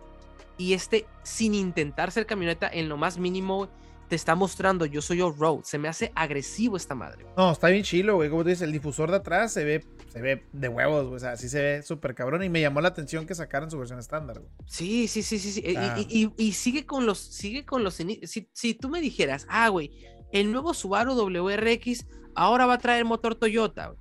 Y 0.57 0.73
este, 0.73 1.05
sin 1.23 1.55
intentar 1.55 2.11
ser 2.11 2.26
camioneta 2.26 2.69
en 2.72 2.89
lo 2.89 2.97
más 2.97 3.18
mínimo, 3.18 3.57
güey, 3.57 3.69
te 4.11 4.15
está 4.17 4.35
mostrando 4.35 4.85
yo 4.85 5.01
soy 5.01 5.21
off-road. 5.21 5.61
Se 5.63 5.77
me 5.77 5.88
hace 5.88 6.11
agresivo 6.15 6.75
esta 6.75 6.93
madre. 6.95 7.25
No, 7.38 7.49
está 7.53 7.69
bien 7.69 7.81
chilo, 7.83 8.15
güey. 8.17 8.29
Como 8.29 8.43
tú 8.43 8.49
dices, 8.49 8.63
el 8.63 8.73
difusor 8.73 9.09
de 9.09 9.15
atrás 9.15 9.53
se 9.53 9.63
ve, 9.63 9.85
se 10.11 10.21
ve 10.21 10.43
de 10.51 10.67
huevos, 10.67 11.05
güey. 11.05 11.15
O 11.15 11.19
sea, 11.19 11.38
sí 11.38 11.47
se 11.47 11.61
ve 11.61 11.81
súper 11.81 12.13
cabrón. 12.13 12.43
Y 12.43 12.49
me 12.49 12.59
llamó 12.59 12.81
la 12.81 12.89
atención 12.89 13.25
que 13.25 13.33
sacaran 13.35 13.71
su 13.71 13.77
versión 13.79 13.99
estándar, 13.99 14.39
güey. 14.39 14.51
Sí, 14.65 15.07
sí, 15.07 15.23
sí, 15.23 15.39
sí. 15.39 15.53
sí. 15.53 15.63
Y- 15.65 15.75
Ah. 15.77 15.95
Y, 15.97 16.25
y- 16.25 16.33
y 16.47 16.51
sigue 16.51 16.85
con 16.85 17.05
los, 17.05 17.19
sigue 17.19 17.65
con 17.65 17.85
los. 17.85 17.93
Si, 17.93 18.49
si 18.51 18.73
tú 18.73 18.89
me 18.89 18.99
dijeras, 18.99 19.45
ah, 19.49 19.69
güey, 19.69 19.91
el 20.33 20.51
nuevo 20.51 20.73
Subaru 20.73 21.13
WRX 21.15 22.05
ahora 22.35 22.65
va 22.65 22.73
a 22.73 22.77
traer 22.79 23.05
motor 23.05 23.35
Toyota. 23.35 23.88
güey. 23.88 23.99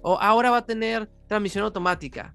O 0.00 0.18
ahora 0.20 0.50
va 0.50 0.56
a 0.58 0.64
tener 0.66 1.10
transmisión 1.28 1.64
automática. 1.64 2.34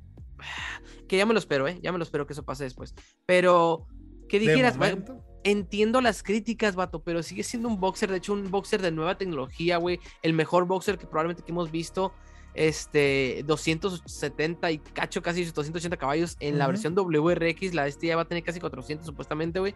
Que 1.08 1.18
ya 1.18 1.26
me 1.26 1.34
lo 1.34 1.40
espero, 1.40 1.68
¿eh? 1.68 1.80
Ya 1.82 1.92
me 1.92 1.98
lo 1.98 2.04
espero 2.04 2.28
que 2.28 2.34
eso 2.34 2.44
pase 2.46 2.66
después. 2.66 2.94
Pero 3.26 3.88
que 4.28 4.40
De 4.40 4.46
dijeras, 4.52 4.78
güey, 4.78 4.92
momento, 4.92 5.24
entiendo 5.44 6.02
las 6.02 6.24
críticas, 6.24 6.76
vato, 6.76 7.02
pero 7.02 7.24
sigue 7.24 7.44
siendo 7.44 7.70
un 7.70 7.80
boxer, 7.80 8.10
de 8.12 8.18
hecho, 8.18 8.34
un 8.34 8.50
boxer 8.52 8.82
de 8.82 8.92
nueva 8.92 9.18
tecnología, 9.18 9.78
güey. 9.78 10.00
El 10.22 10.34
mejor 10.34 10.66
boxer 10.66 10.98
que 10.98 11.08
probablemente 11.08 11.44
que 11.44 11.52
hemos 11.52 11.72
visto. 11.72 12.14
Este, 12.56 13.44
270 13.46 14.72
y 14.72 14.80
cacho, 14.80 15.22
casi 15.22 15.46
280 15.46 15.96
caballos 15.98 16.36
en 16.40 16.58
la 16.58 16.66
versión 16.68 16.94
WRX. 16.96 17.74
La 17.74 17.88
este 17.88 18.08
ya 18.08 18.16
va 18.16 18.24
a 18.24 18.28
tener 18.28 18.44
casi 18.44 18.60
400 18.60 19.06
supuestamente, 19.06 19.60
güey. 19.60 19.76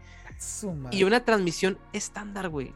Y 0.91 1.03
una 1.03 1.23
transmisión 1.23 1.77
estándar, 1.94 2.49
güey. 2.49 2.73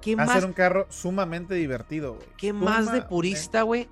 ¿Qué 0.00 0.16
Va 0.16 0.24
a 0.24 0.26
ser 0.28 0.44
un 0.44 0.52
carro 0.52 0.86
sumamente 0.90 1.54
divertido, 1.54 2.14
güey. 2.14 2.26
qué 2.36 2.52
más 2.52 2.90
de 2.92 3.02
purista, 3.02 3.62
güey? 3.62 3.88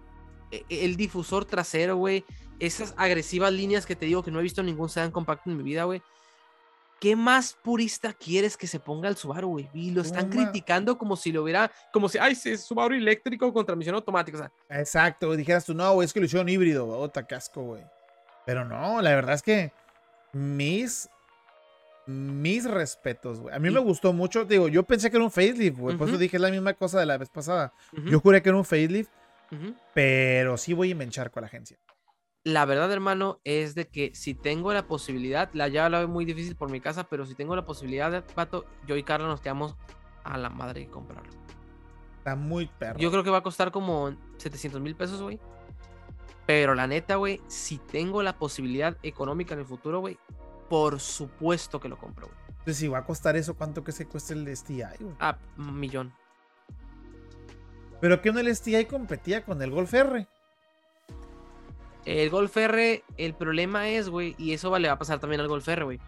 E- 0.51 0.65
El 0.69 0.97
difusor 0.97 1.45
trasero, 1.45 1.97
güey. 1.97 2.25
Esas 2.59 2.95
agresivas 2.97 3.53
líneas 3.53 3.87
que 3.87 3.97
te 3.97 4.07
digo 4.07 4.23
que 4.23 4.31
no 4.31 4.39
he 4.39 4.43
visto 4.43 4.61
en 4.61 4.67
ningún 4.67 4.89
sedán 4.89 5.11
compacto 5.11 5.51
en 5.51 5.57
mi 5.57 5.63
vida, 5.63 5.85
güey. 5.85 6.03
¿Qué 7.03 7.17
más 7.17 7.55
purista 7.55 8.13
quieres 8.13 8.57
que 8.57 8.69
se 8.69 8.79
ponga 8.79 9.09
el 9.09 9.17
Subaru, 9.17 9.49
güey? 9.49 9.69
Y 9.75 9.91
lo 9.91 10.03
están 10.03 10.29
criticando 10.31 10.97
como 10.97 11.17
si 11.17 11.33
lo 11.33 11.43
hubiera, 11.43 11.69
como 11.93 12.09
si, 12.09 12.17
ay, 12.19 12.37
sí, 12.37 12.51
es 12.51 12.61
Subaru 12.63 12.95
eléctrico 12.95 13.53
con 13.53 13.67
transmisión 13.67 13.97
automática. 13.97 14.39
O 14.39 14.41
sea, 14.41 14.53
Exacto, 14.81 15.27
güey. 15.27 15.37
Dijeras 15.39 15.65
tú, 15.65 15.75
no, 15.75 15.93
güey, 15.95 16.07
es 16.07 16.13
que 16.13 16.21
lo 16.21 16.27
hicieron 16.27 16.49
híbrido, 16.49 16.87
güey. 16.87 17.01
Ota 17.01 17.27
casco, 17.27 17.61
güey. 17.63 17.83
Pero 18.47 18.65
no, 18.65 19.03
la 19.03 19.11
verdad 19.17 19.35
es 19.35 19.43
que 19.43 19.73
mis. 20.33 21.09
Mis 22.07 22.65
respetos, 22.71 23.41
güey. 23.41 23.53
A 23.53 23.59
mí 23.59 23.69
Y- 23.69 23.73
me 23.73 23.81
gustó 23.81 24.13
mucho. 24.13 24.45
Digo, 24.45 24.69
yo 24.69 24.85
pensé 24.85 25.11
que 25.11 25.17
era 25.17 25.25
un 25.25 25.31
facelift, 25.33 25.79
güey. 25.79 25.97
Por 25.97 26.09
eso 26.09 26.19
dije 26.19 26.39
la 26.39 26.51
misma 26.51 26.75
cosa 26.75 27.01
de 27.01 27.07
la 27.07 27.19
vez 27.19 27.31
pasada. 27.31 27.73
ujú, 27.93 28.11
Yo 28.11 28.21
juré 28.21 28.43
que 28.43 28.49
era 28.51 28.59
un 28.59 28.65
facelift, 28.65 29.11
pero 29.93 30.57
sí 30.57 30.73
voy 30.73 30.93
a 30.93 30.95
menchar 30.95 31.33
con 31.33 31.41
la 31.41 31.49
agencia. 31.49 31.79
La 32.45 32.65
verdad, 32.65 32.91
hermano, 32.91 33.41
es 33.45 33.77
de 33.77 33.87
que 33.87 34.13
si 34.15 34.35
tengo 34.35 34.73
la 34.73 34.89
posibilidad, 34.89 35.49
la 35.53 35.69
ya 35.69 35.89
la 35.89 35.99
veo 36.01 36.09
muy 36.09 36.25
difícil 36.25 36.57
por 36.57 36.71
mi 36.71 36.81
casa, 36.81 37.05
pero 37.05 37.25
si 37.25 37.37
tengo 37.37 37.55
la 37.55 37.65
posibilidad, 37.65 38.25
pato, 38.35 38.65
yo 38.85 38.97
y 38.97 39.05
Carla 39.05 39.29
nos 39.29 39.41
quedamos 39.41 39.77
a 40.25 40.37
la 40.39 40.51
madre 40.51 40.81
de 40.81 40.89
comprarlo. 40.89 41.31
Está 42.19 42.35
muy 42.35 42.67
perro. 42.67 42.99
Yo 42.99 43.11
creo 43.13 43.23
que 43.23 43.31
va 43.31 43.39
a 43.39 43.43
costar 43.43 43.71
como 43.71 44.17
700 44.39 44.81
mil 44.81 44.97
pesos, 44.97 45.23
güey. 45.23 45.39
Pero 46.45 46.75
la 46.75 46.89
neta, 46.89 47.15
güey, 47.15 47.41
si 47.47 47.79
tengo 47.79 48.25
la 48.25 48.37
posibilidad 48.37 48.97
económica 49.05 49.55
en 49.55 49.61
el 49.61 49.67
futuro, 49.67 50.01
güey, 50.01 50.19
por 50.69 50.99
supuesto 50.99 51.79
que 51.79 51.89
lo 51.89 51.97
compro, 51.97 52.27
güey. 52.27 52.39
Entonces, 52.49 52.77
si 52.77 52.89
va 52.89 52.99
a 52.99 53.05
costar 53.05 53.37
eso, 53.37 53.55
¿cuánto 53.55 53.85
que 53.85 53.93
se 53.93 54.07
cuesta 54.07 54.35
el 54.35 54.57
STI, 54.57 54.83
güey? 54.99 55.15
Ah, 55.21 55.39
un 55.59 55.79
millón. 55.79 56.13
Pero 58.01 58.21
que 58.21 58.33
no 58.33 58.41
el 58.41 58.55
STI 58.55 58.87
competía 58.87 59.45
con 59.45 59.63
el 59.63 59.71
Golf 59.71 59.95
R. 59.95 60.27
El 62.05 62.31
Golf 62.31 62.57
R, 62.57 63.05
el 63.17 63.35
problema 63.35 63.89
es, 63.89 64.09
güey, 64.09 64.35
y 64.39 64.53
eso 64.53 64.77
le 64.79 64.89
va 64.89 64.95
a 64.95 64.99
pasar 64.99 65.21
también 65.21 65.41
al 65.41 65.49
Golf 65.49 65.69
R, 65.69 65.85
güey. 65.85 66.01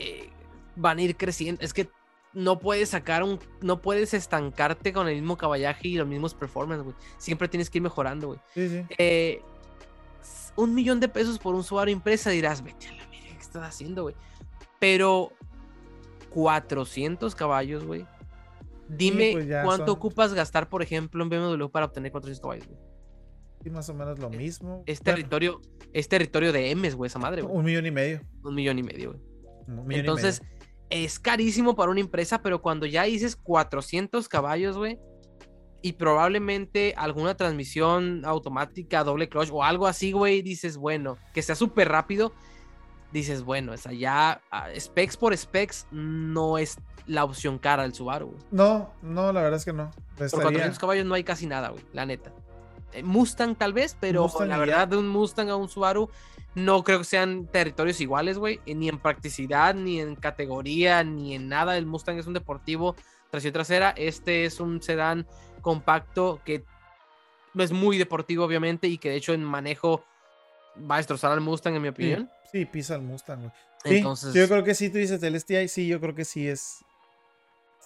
eh, 0.00 0.28
van 0.76 0.98
a 0.98 1.02
ir 1.02 1.16
creciendo. 1.16 1.62
Es 1.62 1.72
que 1.72 1.88
no 2.32 2.58
puedes 2.58 2.88
sacar 2.88 3.22
un. 3.22 3.38
No 3.60 3.80
puedes 3.80 4.12
estancarte 4.12 4.92
con 4.92 5.06
el 5.08 5.14
mismo 5.14 5.36
caballaje 5.36 5.86
y 5.86 5.94
los 5.94 6.08
mismos 6.08 6.34
performance, 6.34 6.82
güey. 6.82 6.96
Siempre 7.16 7.46
tienes 7.48 7.70
que 7.70 7.78
ir 7.78 7.82
mejorando, 7.82 8.26
güey. 8.26 8.40
Sí, 8.54 8.68
sí. 8.68 8.84
Eh, 8.98 9.40
un 10.56 10.74
millón 10.74 10.98
de 10.98 11.08
pesos 11.08 11.38
por 11.38 11.54
un 11.54 11.62
Subaru 11.62 11.90
impresa 11.92 12.30
dirás, 12.30 12.62
vete 12.64 12.88
a 12.88 12.92
la 12.92 13.06
mierda, 13.06 13.28
¿qué 13.36 13.40
estás 13.40 13.62
haciendo, 13.62 14.02
güey? 14.02 14.16
Pero 14.80 15.30
400 16.30 17.34
caballos, 17.34 17.84
güey. 17.84 18.06
Dime 18.88 19.30
pues 19.32 19.46
cuánto 19.64 19.86
son- 19.86 19.96
ocupas 19.96 20.34
gastar, 20.34 20.68
por 20.68 20.82
ejemplo, 20.82 21.22
en 21.22 21.30
BMW 21.30 21.68
para 21.68 21.86
obtener 21.86 22.12
400 22.12 22.40
caballos, 22.40 22.66
güey. 22.66 22.78
Sí, 23.64 23.70
más 23.70 23.88
o 23.88 23.94
menos 23.94 24.18
lo 24.18 24.28
mismo. 24.28 24.82
Es 24.86 25.00
Bueno, 25.00 25.16
territorio, 25.16 25.60
es 25.94 26.06
territorio 26.08 26.52
de 26.52 26.70
M's, 26.76 26.94
güey, 26.94 27.06
esa 27.08 27.18
madre, 27.18 27.40
güey. 27.40 27.56
un 27.56 27.64
millón 27.64 27.86
y 27.86 27.90
medio. 27.90 28.20
Un 28.42 28.54
millón 28.54 28.78
y 28.78 28.82
medio, 28.82 29.12
güey. 29.12 29.22
Un 29.66 29.86
millón 29.86 30.00
Entonces, 30.00 30.42
es 30.90 31.18
carísimo 31.18 31.74
para 31.74 31.90
una 31.90 32.00
empresa, 32.00 32.42
pero 32.42 32.60
cuando 32.60 32.84
ya 32.84 33.04
dices 33.04 33.36
400 33.36 34.28
caballos, 34.28 34.76
güey, 34.76 34.98
y 35.80 35.94
probablemente 35.94 36.92
alguna 36.96 37.36
transmisión 37.36 38.22
automática, 38.26 39.02
doble 39.02 39.30
clutch 39.30 39.48
o 39.50 39.64
algo 39.64 39.86
así, 39.86 40.12
güey, 40.12 40.42
dices, 40.42 40.76
bueno, 40.76 41.16
que 41.32 41.40
sea 41.40 41.54
súper 41.54 41.88
rápido, 41.88 42.32
dices, 43.12 43.42
bueno, 43.42 43.72
o 43.72 43.76
sea, 43.78 43.92
ya 43.92 44.42
ah, 44.50 44.68
specs 44.78 45.16
por 45.16 45.34
specs 45.36 45.86
no 45.90 46.58
es 46.58 46.76
la 47.06 47.24
opción 47.24 47.58
cara 47.58 47.82
del 47.82 47.94
Subaru, 47.94 48.28
güey. 48.28 48.38
No, 48.50 48.92
no, 49.02 49.32
la 49.32 49.40
verdad 49.42 49.58
es 49.58 49.64
que 49.64 49.72
no. 49.72 49.90
Por 50.16 50.26
Estaría- 50.26 50.44
400 50.44 50.78
caballos 50.78 51.06
no 51.06 51.14
hay 51.14 51.24
casi 51.24 51.46
nada, 51.46 51.70
güey, 51.70 51.84
la 51.92 52.04
neta. 52.06 52.32
Eh, 52.94 53.02
Mustang 53.02 53.54
tal 53.56 53.72
vez, 53.72 53.96
pero 54.00 54.22
Mustang 54.22 54.48
la 54.48 54.58
verdad 54.58 54.88
de 54.88 54.96
un 54.96 55.08
Mustang 55.08 55.50
a 55.50 55.56
un 55.56 55.68
Subaru 55.68 56.08
no 56.54 56.84
creo 56.84 56.98
que 56.98 57.04
sean 57.04 57.46
territorios 57.48 58.00
iguales, 58.00 58.38
güey, 58.38 58.60
eh, 58.66 58.74
ni 58.74 58.88
en 58.88 58.98
practicidad, 58.98 59.74
ni 59.74 60.00
en 60.00 60.14
categoría, 60.16 61.02
ni 61.04 61.34
en 61.34 61.48
nada. 61.48 61.76
El 61.76 61.86
Mustang 61.86 62.18
es 62.18 62.26
un 62.26 62.34
deportivo 62.34 62.94
tracción 63.30 63.52
trasera, 63.52 63.90
este 63.96 64.44
es 64.44 64.60
un 64.60 64.80
sedán 64.80 65.26
compacto 65.60 66.40
que 66.44 66.64
es 67.58 67.72
muy 67.72 67.98
deportivo 67.98 68.44
obviamente 68.44 68.86
y 68.88 68.98
que 68.98 69.10
de 69.10 69.16
hecho 69.16 69.32
en 69.32 69.42
manejo 69.42 70.04
va 70.90 70.96
a 70.96 70.98
destrozar 70.98 71.32
al 71.32 71.40
Mustang 71.40 71.74
en 71.74 71.82
mi 71.82 71.88
opinión. 71.88 72.30
Sí, 72.52 72.64
pisa 72.64 72.94
el 72.94 73.02
Mustang, 73.02 73.40
güey. 73.40 73.52
Sí, 73.84 73.96
Entonces, 73.98 74.32
yo 74.34 74.48
creo 74.48 74.64
que 74.64 74.74
sí, 74.74 74.88
tú 74.90 74.98
dices 74.98 75.22
el 75.22 75.34
STI, 75.34 75.68
sí, 75.68 75.86
yo 75.86 76.00
creo 76.00 76.14
que 76.14 76.24
sí 76.24 76.48
es. 76.48 76.84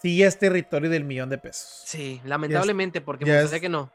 Sí, 0.00 0.22
es 0.22 0.38
territorio 0.38 0.88
del 0.90 1.04
millón 1.04 1.28
de 1.28 1.38
pesos. 1.38 1.82
sí, 1.86 2.20
lamentablemente 2.24 3.00
porque 3.00 3.24
me 3.24 3.40
es- 3.42 3.50
que 3.60 3.68
no. 3.68 3.90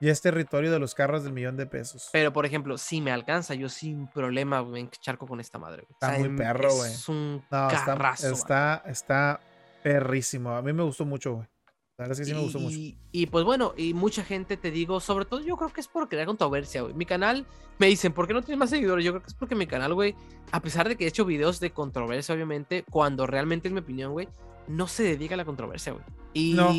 Y 0.00 0.08
es 0.08 0.20
territorio 0.20 0.70
de 0.72 0.78
los 0.78 0.94
carros 0.94 1.24
del 1.24 1.32
millón 1.32 1.56
de 1.56 1.66
pesos. 1.66 2.08
Pero, 2.12 2.32
por 2.32 2.44
ejemplo, 2.46 2.76
si 2.78 3.00
me 3.00 3.10
alcanza, 3.12 3.54
yo 3.54 3.68
sin 3.68 4.06
problema 4.08 4.62
me 4.64 4.80
encharco 4.80 5.26
con 5.26 5.40
esta 5.40 5.58
madre. 5.58 5.82
güey. 5.82 5.92
Está 5.92 6.18
muy 6.18 6.28
en- 6.28 6.36
perro, 6.36 6.74
güey. 6.74 6.92
Es 6.92 7.08
un 7.08 7.42
No, 7.50 7.68
está, 7.70 7.84
carrazo. 7.84 8.22
güey. 8.28 8.34
está, 8.34 8.82
está 8.86 9.40
perrísimo. 9.82 10.50
A 10.50 10.62
mí 10.62 10.72
me 10.72 10.82
gustó 10.82 11.04
mucho, 11.04 11.34
güey. 11.34 11.46
La 11.96 12.06
verdad 12.08 12.12
es 12.12 12.18
que 12.18 12.24
sí 12.24 12.34
me 12.34 12.40
gustó 12.42 12.58
mucho. 12.58 12.76
Y, 12.76 12.98
y, 13.12 13.26
pues 13.26 13.44
bueno, 13.44 13.72
y 13.76 13.94
mucha 13.94 14.24
gente 14.24 14.56
te 14.56 14.72
digo, 14.72 14.98
sobre 14.98 15.26
todo 15.26 15.40
yo 15.40 15.56
creo 15.56 15.72
que 15.72 15.80
es 15.80 15.86
por 15.86 16.08
crear 16.08 16.26
controversia, 16.26 16.82
güey. 16.82 16.92
Mi 16.94 17.06
canal, 17.06 17.46
me 17.78 17.86
dicen, 17.86 18.12
¿por 18.12 18.26
qué 18.26 18.34
no 18.34 18.42
tienes 18.42 18.58
más 18.58 18.70
seguidores? 18.70 19.04
Yo 19.04 19.12
creo 19.12 19.22
que 19.22 19.28
es 19.28 19.34
porque 19.34 19.54
mi 19.54 19.68
canal, 19.68 19.94
güey, 19.94 20.16
a 20.50 20.60
pesar 20.60 20.88
de 20.88 20.96
que 20.96 21.04
he 21.04 21.08
hecho 21.08 21.24
videos 21.24 21.60
de 21.60 21.70
controversia, 21.70 22.34
obviamente, 22.34 22.84
cuando 22.90 23.26
realmente 23.28 23.68
es 23.68 23.74
mi 23.74 23.78
opinión, 23.80 24.10
güey, 24.12 24.28
no 24.66 24.88
se 24.88 25.04
dedica 25.04 25.34
a 25.34 25.36
la 25.36 25.44
controversia, 25.44 25.92
güey. 25.92 26.04
Y 26.32 26.54
No. 26.54 26.72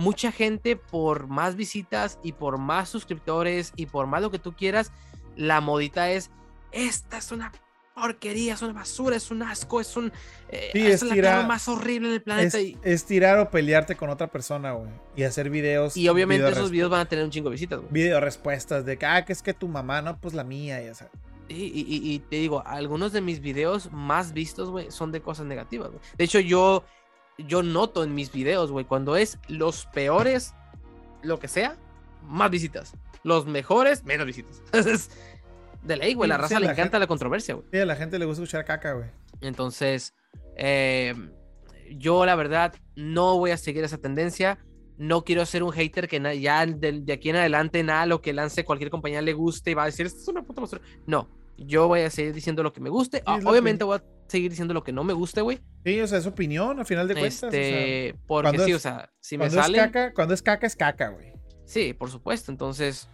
Mucha 0.00 0.32
gente, 0.32 0.76
por 0.76 1.28
más 1.28 1.54
visitas 1.56 2.18
y 2.22 2.32
por 2.32 2.58
más 2.58 2.88
suscriptores 2.88 3.72
y 3.76 3.86
por 3.86 4.06
más 4.06 4.22
lo 4.22 4.30
que 4.30 4.38
tú 4.38 4.52
quieras, 4.54 4.90
la 5.36 5.60
modita 5.60 6.10
es, 6.10 6.30
esta 6.72 7.18
es 7.18 7.30
una 7.32 7.52
porquería, 7.94 8.54
es 8.54 8.62
una 8.62 8.72
basura, 8.72 9.16
es 9.16 9.30
un 9.30 9.42
asco, 9.42 9.80
es 9.80 9.94
un... 9.96 10.10
eh, 10.48 10.70
Sí, 10.72 10.86
es 10.86 10.94
es 10.94 11.02
la 11.02 11.14
tirar- 11.14 11.46
más 11.46 11.68
horrible 11.68 12.08
en 12.08 12.12
el 12.14 12.18
Es, 12.18 12.22
planeta. 12.24 12.60
y, 12.60 12.78
es 12.82 13.04
tirar 13.04 13.38
o 13.40 13.50
pelearte 13.50 13.94
con 13.94 14.08
otra 14.08 14.28
persona, 14.28 14.72
güey. 14.72 14.88
Y 15.16 15.24
hacer 15.24 15.50
videos. 15.50 15.96
y 15.96 16.08
obviamente 16.08 16.44
video 16.44 16.56
esos 16.58 16.70
videos 16.70 16.90
van 16.90 17.00
a 17.00 17.04
tener 17.04 17.24
un 17.24 17.30
chingo 17.30 17.50
de 17.50 17.54
visitas, 17.54 17.78
güey. 17.80 17.92
Video 17.92 18.18
respuestas 18.20 18.86
de 18.86 18.96
que, 18.96 19.04
ah, 19.06 19.24
que 19.24 19.32
es 19.34 19.42
que 19.42 19.52
tu 19.52 19.68
mamá, 19.68 20.00
no, 20.00 20.18
pues 20.18 20.32
la 20.34 20.44
mía, 20.44 20.80
ya 20.82 20.94
sabes. 20.94 21.12
Y- 21.48 21.54
y- 21.64 22.12
y 22.14 22.18
te 22.20 22.36
digo, 22.36 22.62
algunos 22.64 23.12
de 23.12 23.20
mis 23.20 23.40
videos 23.40 23.90
más 23.92 24.32
vistos, 24.32 24.70
güey, 24.70 24.90
son 24.90 25.10
de 25.12 25.20
cosas 25.20 25.44
negativas, 25.46 25.88
güey. 25.90 26.00
De 26.16 26.24
hecho, 26.24 26.38
yo, 26.40 26.84
yo 27.46 27.62
noto 27.62 28.02
en 28.04 28.14
mis 28.14 28.32
videos, 28.32 28.70
güey, 28.72 28.84
cuando 28.84 29.16
es 29.16 29.38
los 29.48 29.86
peores, 29.86 30.54
lo 31.22 31.38
que 31.38 31.48
sea, 31.48 31.76
más 32.22 32.50
visitas. 32.50 32.94
Los 33.22 33.46
mejores, 33.46 34.04
menos 34.04 34.26
visitas. 34.26 34.62
Es 34.72 35.10
de 35.82 35.96
ley, 35.96 36.14
güey. 36.14 36.28
Sí, 36.28 36.30
La 36.30 36.36
sí, 36.36 36.42
raza 36.42 36.56
a 36.56 36.60
le 36.60 36.66
la 36.66 36.72
encanta 36.72 36.82
gente- 36.84 36.98
la 37.00 37.06
controversia, 37.06 37.54
güey. 37.54 37.66
Sí, 37.72 37.78
a 37.78 37.86
la 37.86 37.96
gente 37.96 38.18
le 38.18 38.24
gusta 38.26 38.42
escuchar 38.42 38.64
caca, 38.64 38.92
güey. 38.92 39.08
Entonces, 39.40 40.14
eh, 40.56 41.14
yo 41.96 42.24
la 42.26 42.34
verdad 42.34 42.74
no 42.96 43.38
voy 43.38 43.50
a 43.50 43.56
seguir 43.56 43.84
esa 43.84 43.98
tendencia. 43.98 44.58
No 44.98 45.24
quiero 45.24 45.46
ser 45.46 45.62
un 45.62 45.72
hater 45.72 46.08
que 46.08 46.20
ya 46.40 46.66
de, 46.66 47.00
de 47.00 47.12
aquí 47.14 47.30
en 47.30 47.36
adelante 47.36 47.82
nada 47.82 48.04
lo 48.04 48.20
que 48.20 48.34
lance 48.34 48.64
cualquier 48.66 48.90
compañía 48.90 49.22
le 49.22 49.32
guste 49.32 49.70
y 49.70 49.74
va 49.74 49.84
a 49.84 49.86
decir, 49.86 50.04
esto 50.04 50.20
es 50.20 50.28
una 50.28 50.42
puta 50.42 50.60
basura. 50.60 50.82
No, 51.06 51.28
yo 51.60 51.88
voy 51.88 52.00
a 52.00 52.10
seguir 52.10 52.32
diciendo 52.34 52.62
lo 52.62 52.72
que 52.72 52.80
me 52.80 52.90
guste. 52.90 53.22
Ah, 53.26 53.38
Obviamente 53.44 53.84
voy 53.84 53.98
a 53.98 54.04
seguir 54.28 54.50
diciendo 54.50 54.72
lo 54.74 54.82
que 54.82 54.92
no 54.92 55.04
me 55.04 55.12
guste, 55.12 55.42
güey. 55.42 55.60
Sí, 55.84 56.00
o 56.00 56.06
sea, 56.06 56.18
es 56.18 56.26
opinión, 56.26 56.78
al 56.78 56.86
final 56.86 57.06
de 57.06 57.14
cuentas. 57.14 57.42
o 57.44 57.50
sea, 57.50 57.60
Este, 57.60 58.18
porque 58.26 58.58
sí, 58.58 58.70
es- 58.70 58.76
o 58.76 58.80
sea, 58.80 59.10
si 59.20 59.36
me 59.36 59.44
cuando, 59.44 59.62
sale, 59.62 59.78
es 59.78 59.84
caca, 59.84 60.14
cuando 60.14 60.34
es 60.34 60.42
caca, 60.42 60.66
es 60.66 60.74
caca, 60.76 61.08
güey. 61.10 61.32
sí, 61.64 61.92
por 61.92 62.10
supuesto. 62.10 62.50
Entonces, 62.50 63.08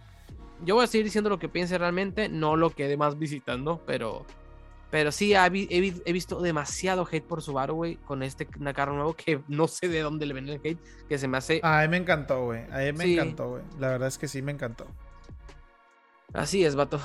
yo 0.63 0.75
voy 0.75 0.85
a 0.85 0.87
seguir 0.87 1.05
diciendo 1.05 1.29
lo 1.29 1.39
que 1.39 1.49
piense 1.49 1.77
realmente, 1.77 2.29
no 2.29 2.55
lo 2.55 2.69
que 2.71 2.87
demás 2.87 3.19
visitando, 3.19 3.83
pero 3.85 4.25
Pero 4.89 5.11
sí, 5.11 5.33
he, 5.33 5.45
he, 5.45 6.13
visto 6.13 6.41
demasiado 6.41 7.05
hate 7.11 7.21
por 7.25 7.41
Subaru, 7.41 7.75
güey, 7.75 7.95
con 7.97 8.23
este 8.23 8.45
carro 8.73 8.93
nuevo 8.95 9.13
que 9.15 9.41
no 9.49 9.67
sé 9.67 9.89
de 9.89 9.99
dónde 9.99 10.25
le 10.25 10.33
ven 10.33 10.47
el 10.47 10.61
hate, 10.63 10.79
que 11.09 11.17
se 11.17 11.27
me 11.27 11.37
hace... 11.37 11.59
A 11.61 11.81
mí 11.81 11.89
me 11.89 11.97
encantó, 11.97 12.45
güey. 12.45 12.61
A 12.71 12.77
mí 12.77 12.93
me 12.93 13.13
encantó, 13.13 13.49
güey. 13.49 13.63
La 13.79 13.89
verdad 13.89 14.07
es 14.07 14.17
que 14.17 14.29
sí 14.29 14.41
me 14.41 14.53
encantó. 14.53 14.87
Así 16.33 16.63
es, 16.63 16.75
vato. 16.75 17.01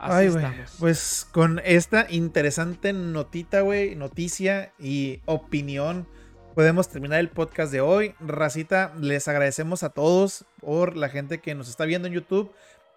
Así 0.00 0.14
Ay, 0.14 0.28
güey. 0.30 0.46
Pues 0.78 1.26
con 1.30 1.60
esta 1.62 2.06
interesante 2.08 2.94
notita, 2.94 3.60
güey, 3.60 3.94
noticia 3.96 4.72
y 4.78 5.20
opinión, 5.26 6.08
podemos 6.54 6.88
terminar 6.88 7.20
el 7.20 7.28
podcast 7.28 7.70
de 7.70 7.82
hoy. 7.82 8.14
Racita, 8.18 8.94
les 8.98 9.28
agradecemos 9.28 9.82
a 9.82 9.90
todos 9.90 10.46
por 10.60 10.96
la 10.96 11.10
gente 11.10 11.40
que 11.40 11.54
nos 11.54 11.68
está 11.68 11.84
viendo 11.84 12.08
en 12.08 12.14
YouTube 12.14 12.50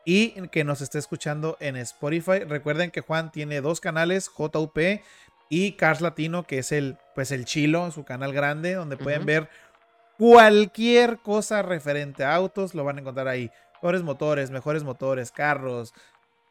y 0.06 0.30
que 0.48 0.64
nos 0.64 0.80
esté 0.80 0.98
escuchando 0.98 1.58
en 1.60 1.76
Spotify. 1.76 2.40
Recuerden 2.48 2.90
que 2.90 3.02
Juan 3.02 3.34
tiene 3.34 3.60
dos 3.60 3.82
canales, 3.82 4.30
JUP 4.30 4.78
y 5.50 5.74
Cars 5.74 6.00
Latino, 6.00 6.44
que 6.48 6.60
es 6.60 6.72
el, 6.72 6.98
pues 7.16 7.32
el 7.32 7.44
chilo, 7.44 7.92
su 7.92 8.06
canal 8.06 8.32
grande, 8.32 8.76
donde 8.76 8.96
pueden 8.96 9.26
ver 9.26 9.50
cualquier 10.18 11.18
cosa 11.18 11.62
referente 11.64 12.24
a 12.24 12.34
autos, 12.34 12.74
lo 12.74 12.86
van 12.86 12.98
a 12.98 13.02
encontrar 13.02 13.28
ahí. 13.28 13.52
Mejores 13.74 14.04
motores, 14.04 14.52
mejores 14.52 14.86
motores, 14.86 15.32
carros, 15.32 15.94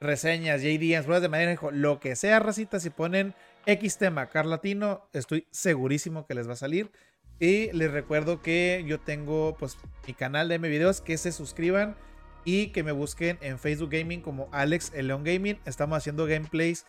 reseñas, 0.02 0.62
JDs, 0.62 1.04
pruebas 1.04 1.22
de 1.22 1.28
madera, 1.28 1.58
lo 1.72 2.00
que 2.00 2.16
sea, 2.16 2.38
racita, 2.38 2.80
si 2.80 2.90
ponen 2.90 3.34
X 3.66 3.98
tema, 3.98 4.26
Cars 4.26 4.48
Latino, 4.48 5.06
estoy 5.12 5.46
segurísimo 5.50 6.26
que 6.26 6.34
les 6.34 6.48
va 6.48 6.54
a 6.54 6.56
salir. 6.56 6.90
Y 7.38 7.72
les 7.72 7.90
recuerdo 7.90 8.40
que 8.40 8.84
yo 8.86 9.00
tengo 9.00 9.56
pues 9.58 9.76
mi 10.06 10.14
canal 10.14 10.48
de 10.48 10.56
M 10.56 10.68
videos, 10.68 11.00
que 11.00 11.18
se 11.18 11.32
suscriban 11.32 11.96
y 12.44 12.68
que 12.68 12.82
me 12.82 12.92
busquen 12.92 13.38
en 13.40 13.58
Facebook 13.58 13.90
Gaming 13.90 14.20
como 14.20 14.48
Alex 14.52 14.92
El 14.94 15.08
León 15.08 15.24
Gaming. 15.24 15.58
Estamos 15.64 15.98
haciendo 15.98 16.26
gameplays 16.26 16.86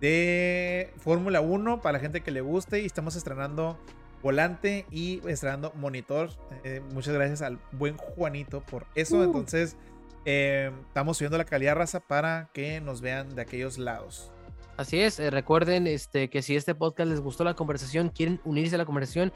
de 0.00 0.92
Fórmula 0.98 1.40
1 1.40 1.80
para 1.80 1.94
la 1.94 1.98
gente 2.00 2.20
que 2.20 2.30
le 2.30 2.40
guste 2.40 2.82
y 2.82 2.86
estamos 2.86 3.16
estrenando 3.16 3.78
volante 4.22 4.86
y 4.90 5.20
estrenando 5.28 5.72
monitor. 5.74 6.30
Eh, 6.64 6.82
muchas 6.92 7.14
gracias 7.14 7.42
al 7.42 7.58
buen 7.72 7.96
Juanito 7.96 8.60
por 8.60 8.86
eso. 8.94 9.18
Uh. 9.18 9.24
Entonces, 9.24 9.76
eh, 10.26 10.70
estamos 10.86 11.16
subiendo 11.16 11.38
la 11.38 11.44
calidad 11.44 11.76
raza 11.76 12.00
para 12.00 12.50
que 12.52 12.80
nos 12.82 13.00
vean 13.00 13.34
de 13.34 13.42
aquellos 13.42 13.78
lados. 13.78 14.32
Así 14.76 15.00
es, 15.00 15.18
eh, 15.18 15.30
recuerden 15.30 15.86
este, 15.86 16.28
que 16.28 16.42
si 16.42 16.54
este 16.54 16.74
podcast 16.74 17.08
les 17.08 17.20
gustó 17.20 17.44
la 17.44 17.54
conversación, 17.54 18.10
quieren 18.10 18.40
unirse 18.44 18.74
a 18.74 18.78
la 18.78 18.84
conversación 18.84 19.32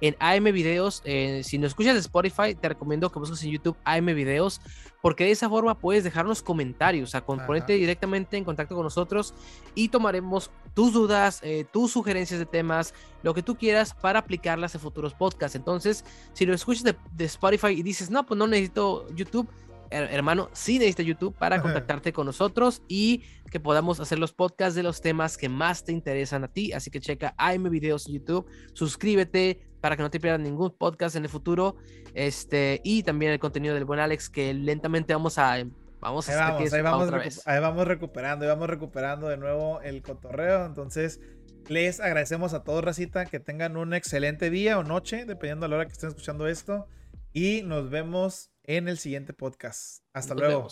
en 0.00 0.14
AM 0.20 0.44
Videos, 0.44 1.02
eh, 1.04 1.42
si 1.42 1.58
nos 1.58 1.68
escuchas 1.68 1.94
de 1.94 2.00
Spotify, 2.00 2.54
te 2.54 2.68
recomiendo 2.68 3.10
que 3.10 3.18
busques 3.18 3.42
en 3.42 3.50
YouTube 3.50 3.76
AM 3.84 4.06
Videos, 4.06 4.60
porque 5.02 5.24
de 5.24 5.32
esa 5.32 5.48
forma 5.48 5.76
puedes 5.76 6.04
dejarnos 6.04 6.42
comentarios, 6.42 7.08
o 7.08 7.10
sea, 7.10 7.26
ponerte 7.26 7.72
directamente 7.72 8.36
en 8.36 8.44
contacto 8.44 8.76
con 8.76 8.84
nosotros 8.84 9.34
y 9.74 9.88
tomaremos 9.88 10.52
tus 10.74 10.92
dudas, 10.92 11.40
eh, 11.42 11.64
tus 11.72 11.90
sugerencias 11.90 12.38
de 12.38 12.46
temas, 12.46 12.94
lo 13.24 13.34
que 13.34 13.42
tú 13.42 13.56
quieras 13.56 13.94
para 13.94 14.20
aplicarlas 14.20 14.76
en 14.76 14.80
futuros 14.80 15.12
podcasts. 15.12 15.56
Entonces, 15.56 16.04
si 16.34 16.46
lo 16.46 16.54
escuchas 16.54 16.84
de, 16.84 16.96
de 17.16 17.24
Spotify 17.24 17.68
y 17.68 17.82
dices, 17.82 18.10
no, 18.10 18.24
pues 18.24 18.38
no 18.38 18.46
necesito 18.46 19.08
YouTube, 19.14 19.48
hermano, 19.94 20.50
sí 20.52 20.78
necesita 20.78 21.02
YouTube 21.02 21.36
para 21.36 21.62
contactarte 21.62 22.12
con 22.12 22.26
nosotros 22.26 22.82
y 22.88 23.22
que 23.50 23.60
podamos 23.60 24.00
hacer 24.00 24.18
los 24.18 24.32
podcasts 24.32 24.74
de 24.74 24.82
los 24.82 25.00
temas 25.00 25.36
que 25.36 25.48
más 25.48 25.84
te 25.84 25.92
interesan 25.92 26.44
a 26.44 26.48
ti. 26.48 26.72
Así 26.72 26.90
que 26.90 27.00
checa 27.00 27.34
AM 27.38 27.70
Videos 27.70 28.06
en 28.08 28.14
YouTube, 28.14 28.46
suscríbete 28.72 29.60
para 29.80 29.96
que 29.96 30.02
no 30.02 30.10
te 30.10 30.18
pierdas 30.18 30.40
ningún 30.40 30.70
podcast 30.70 31.16
en 31.16 31.24
el 31.24 31.28
futuro. 31.28 31.76
Este, 32.14 32.80
y 32.84 33.02
también 33.02 33.32
el 33.32 33.38
contenido 33.38 33.74
del 33.74 33.84
buen 33.84 34.00
Alex, 34.00 34.30
que 34.30 34.54
lentamente 34.54 35.12
vamos 35.12 35.38
a 35.38 35.64
vamos 36.00 36.28
a 36.28 36.32
ahí 36.32 36.38
vamos, 36.38 36.72
ahí 36.72 36.82
vamos, 36.82 37.46
ahí 37.46 37.60
vamos 37.60 37.86
recuperando, 37.86 38.44
ahí 38.44 38.48
vamos 38.48 38.68
recuperando 38.68 39.28
de 39.28 39.36
nuevo 39.36 39.80
el 39.82 40.02
cotorreo. 40.02 40.66
Entonces, 40.66 41.20
les 41.68 42.00
agradecemos 42.00 42.54
a 42.54 42.62
todos, 42.62 42.84
Racita, 42.84 43.26
que 43.26 43.40
tengan 43.40 43.76
un 43.76 43.94
excelente 43.94 44.50
día 44.50 44.78
o 44.78 44.84
noche, 44.84 45.24
dependiendo 45.24 45.64
de 45.64 45.70
la 45.70 45.76
hora 45.76 45.86
que 45.86 45.92
estén 45.92 46.10
escuchando 46.10 46.46
esto. 46.46 46.86
Y 47.32 47.62
nos 47.62 47.90
vemos 47.90 48.53
en 48.64 48.88
el 48.88 48.98
siguiente 48.98 49.32
podcast. 49.32 50.02
Hasta 50.12 50.34
luego. 50.34 50.68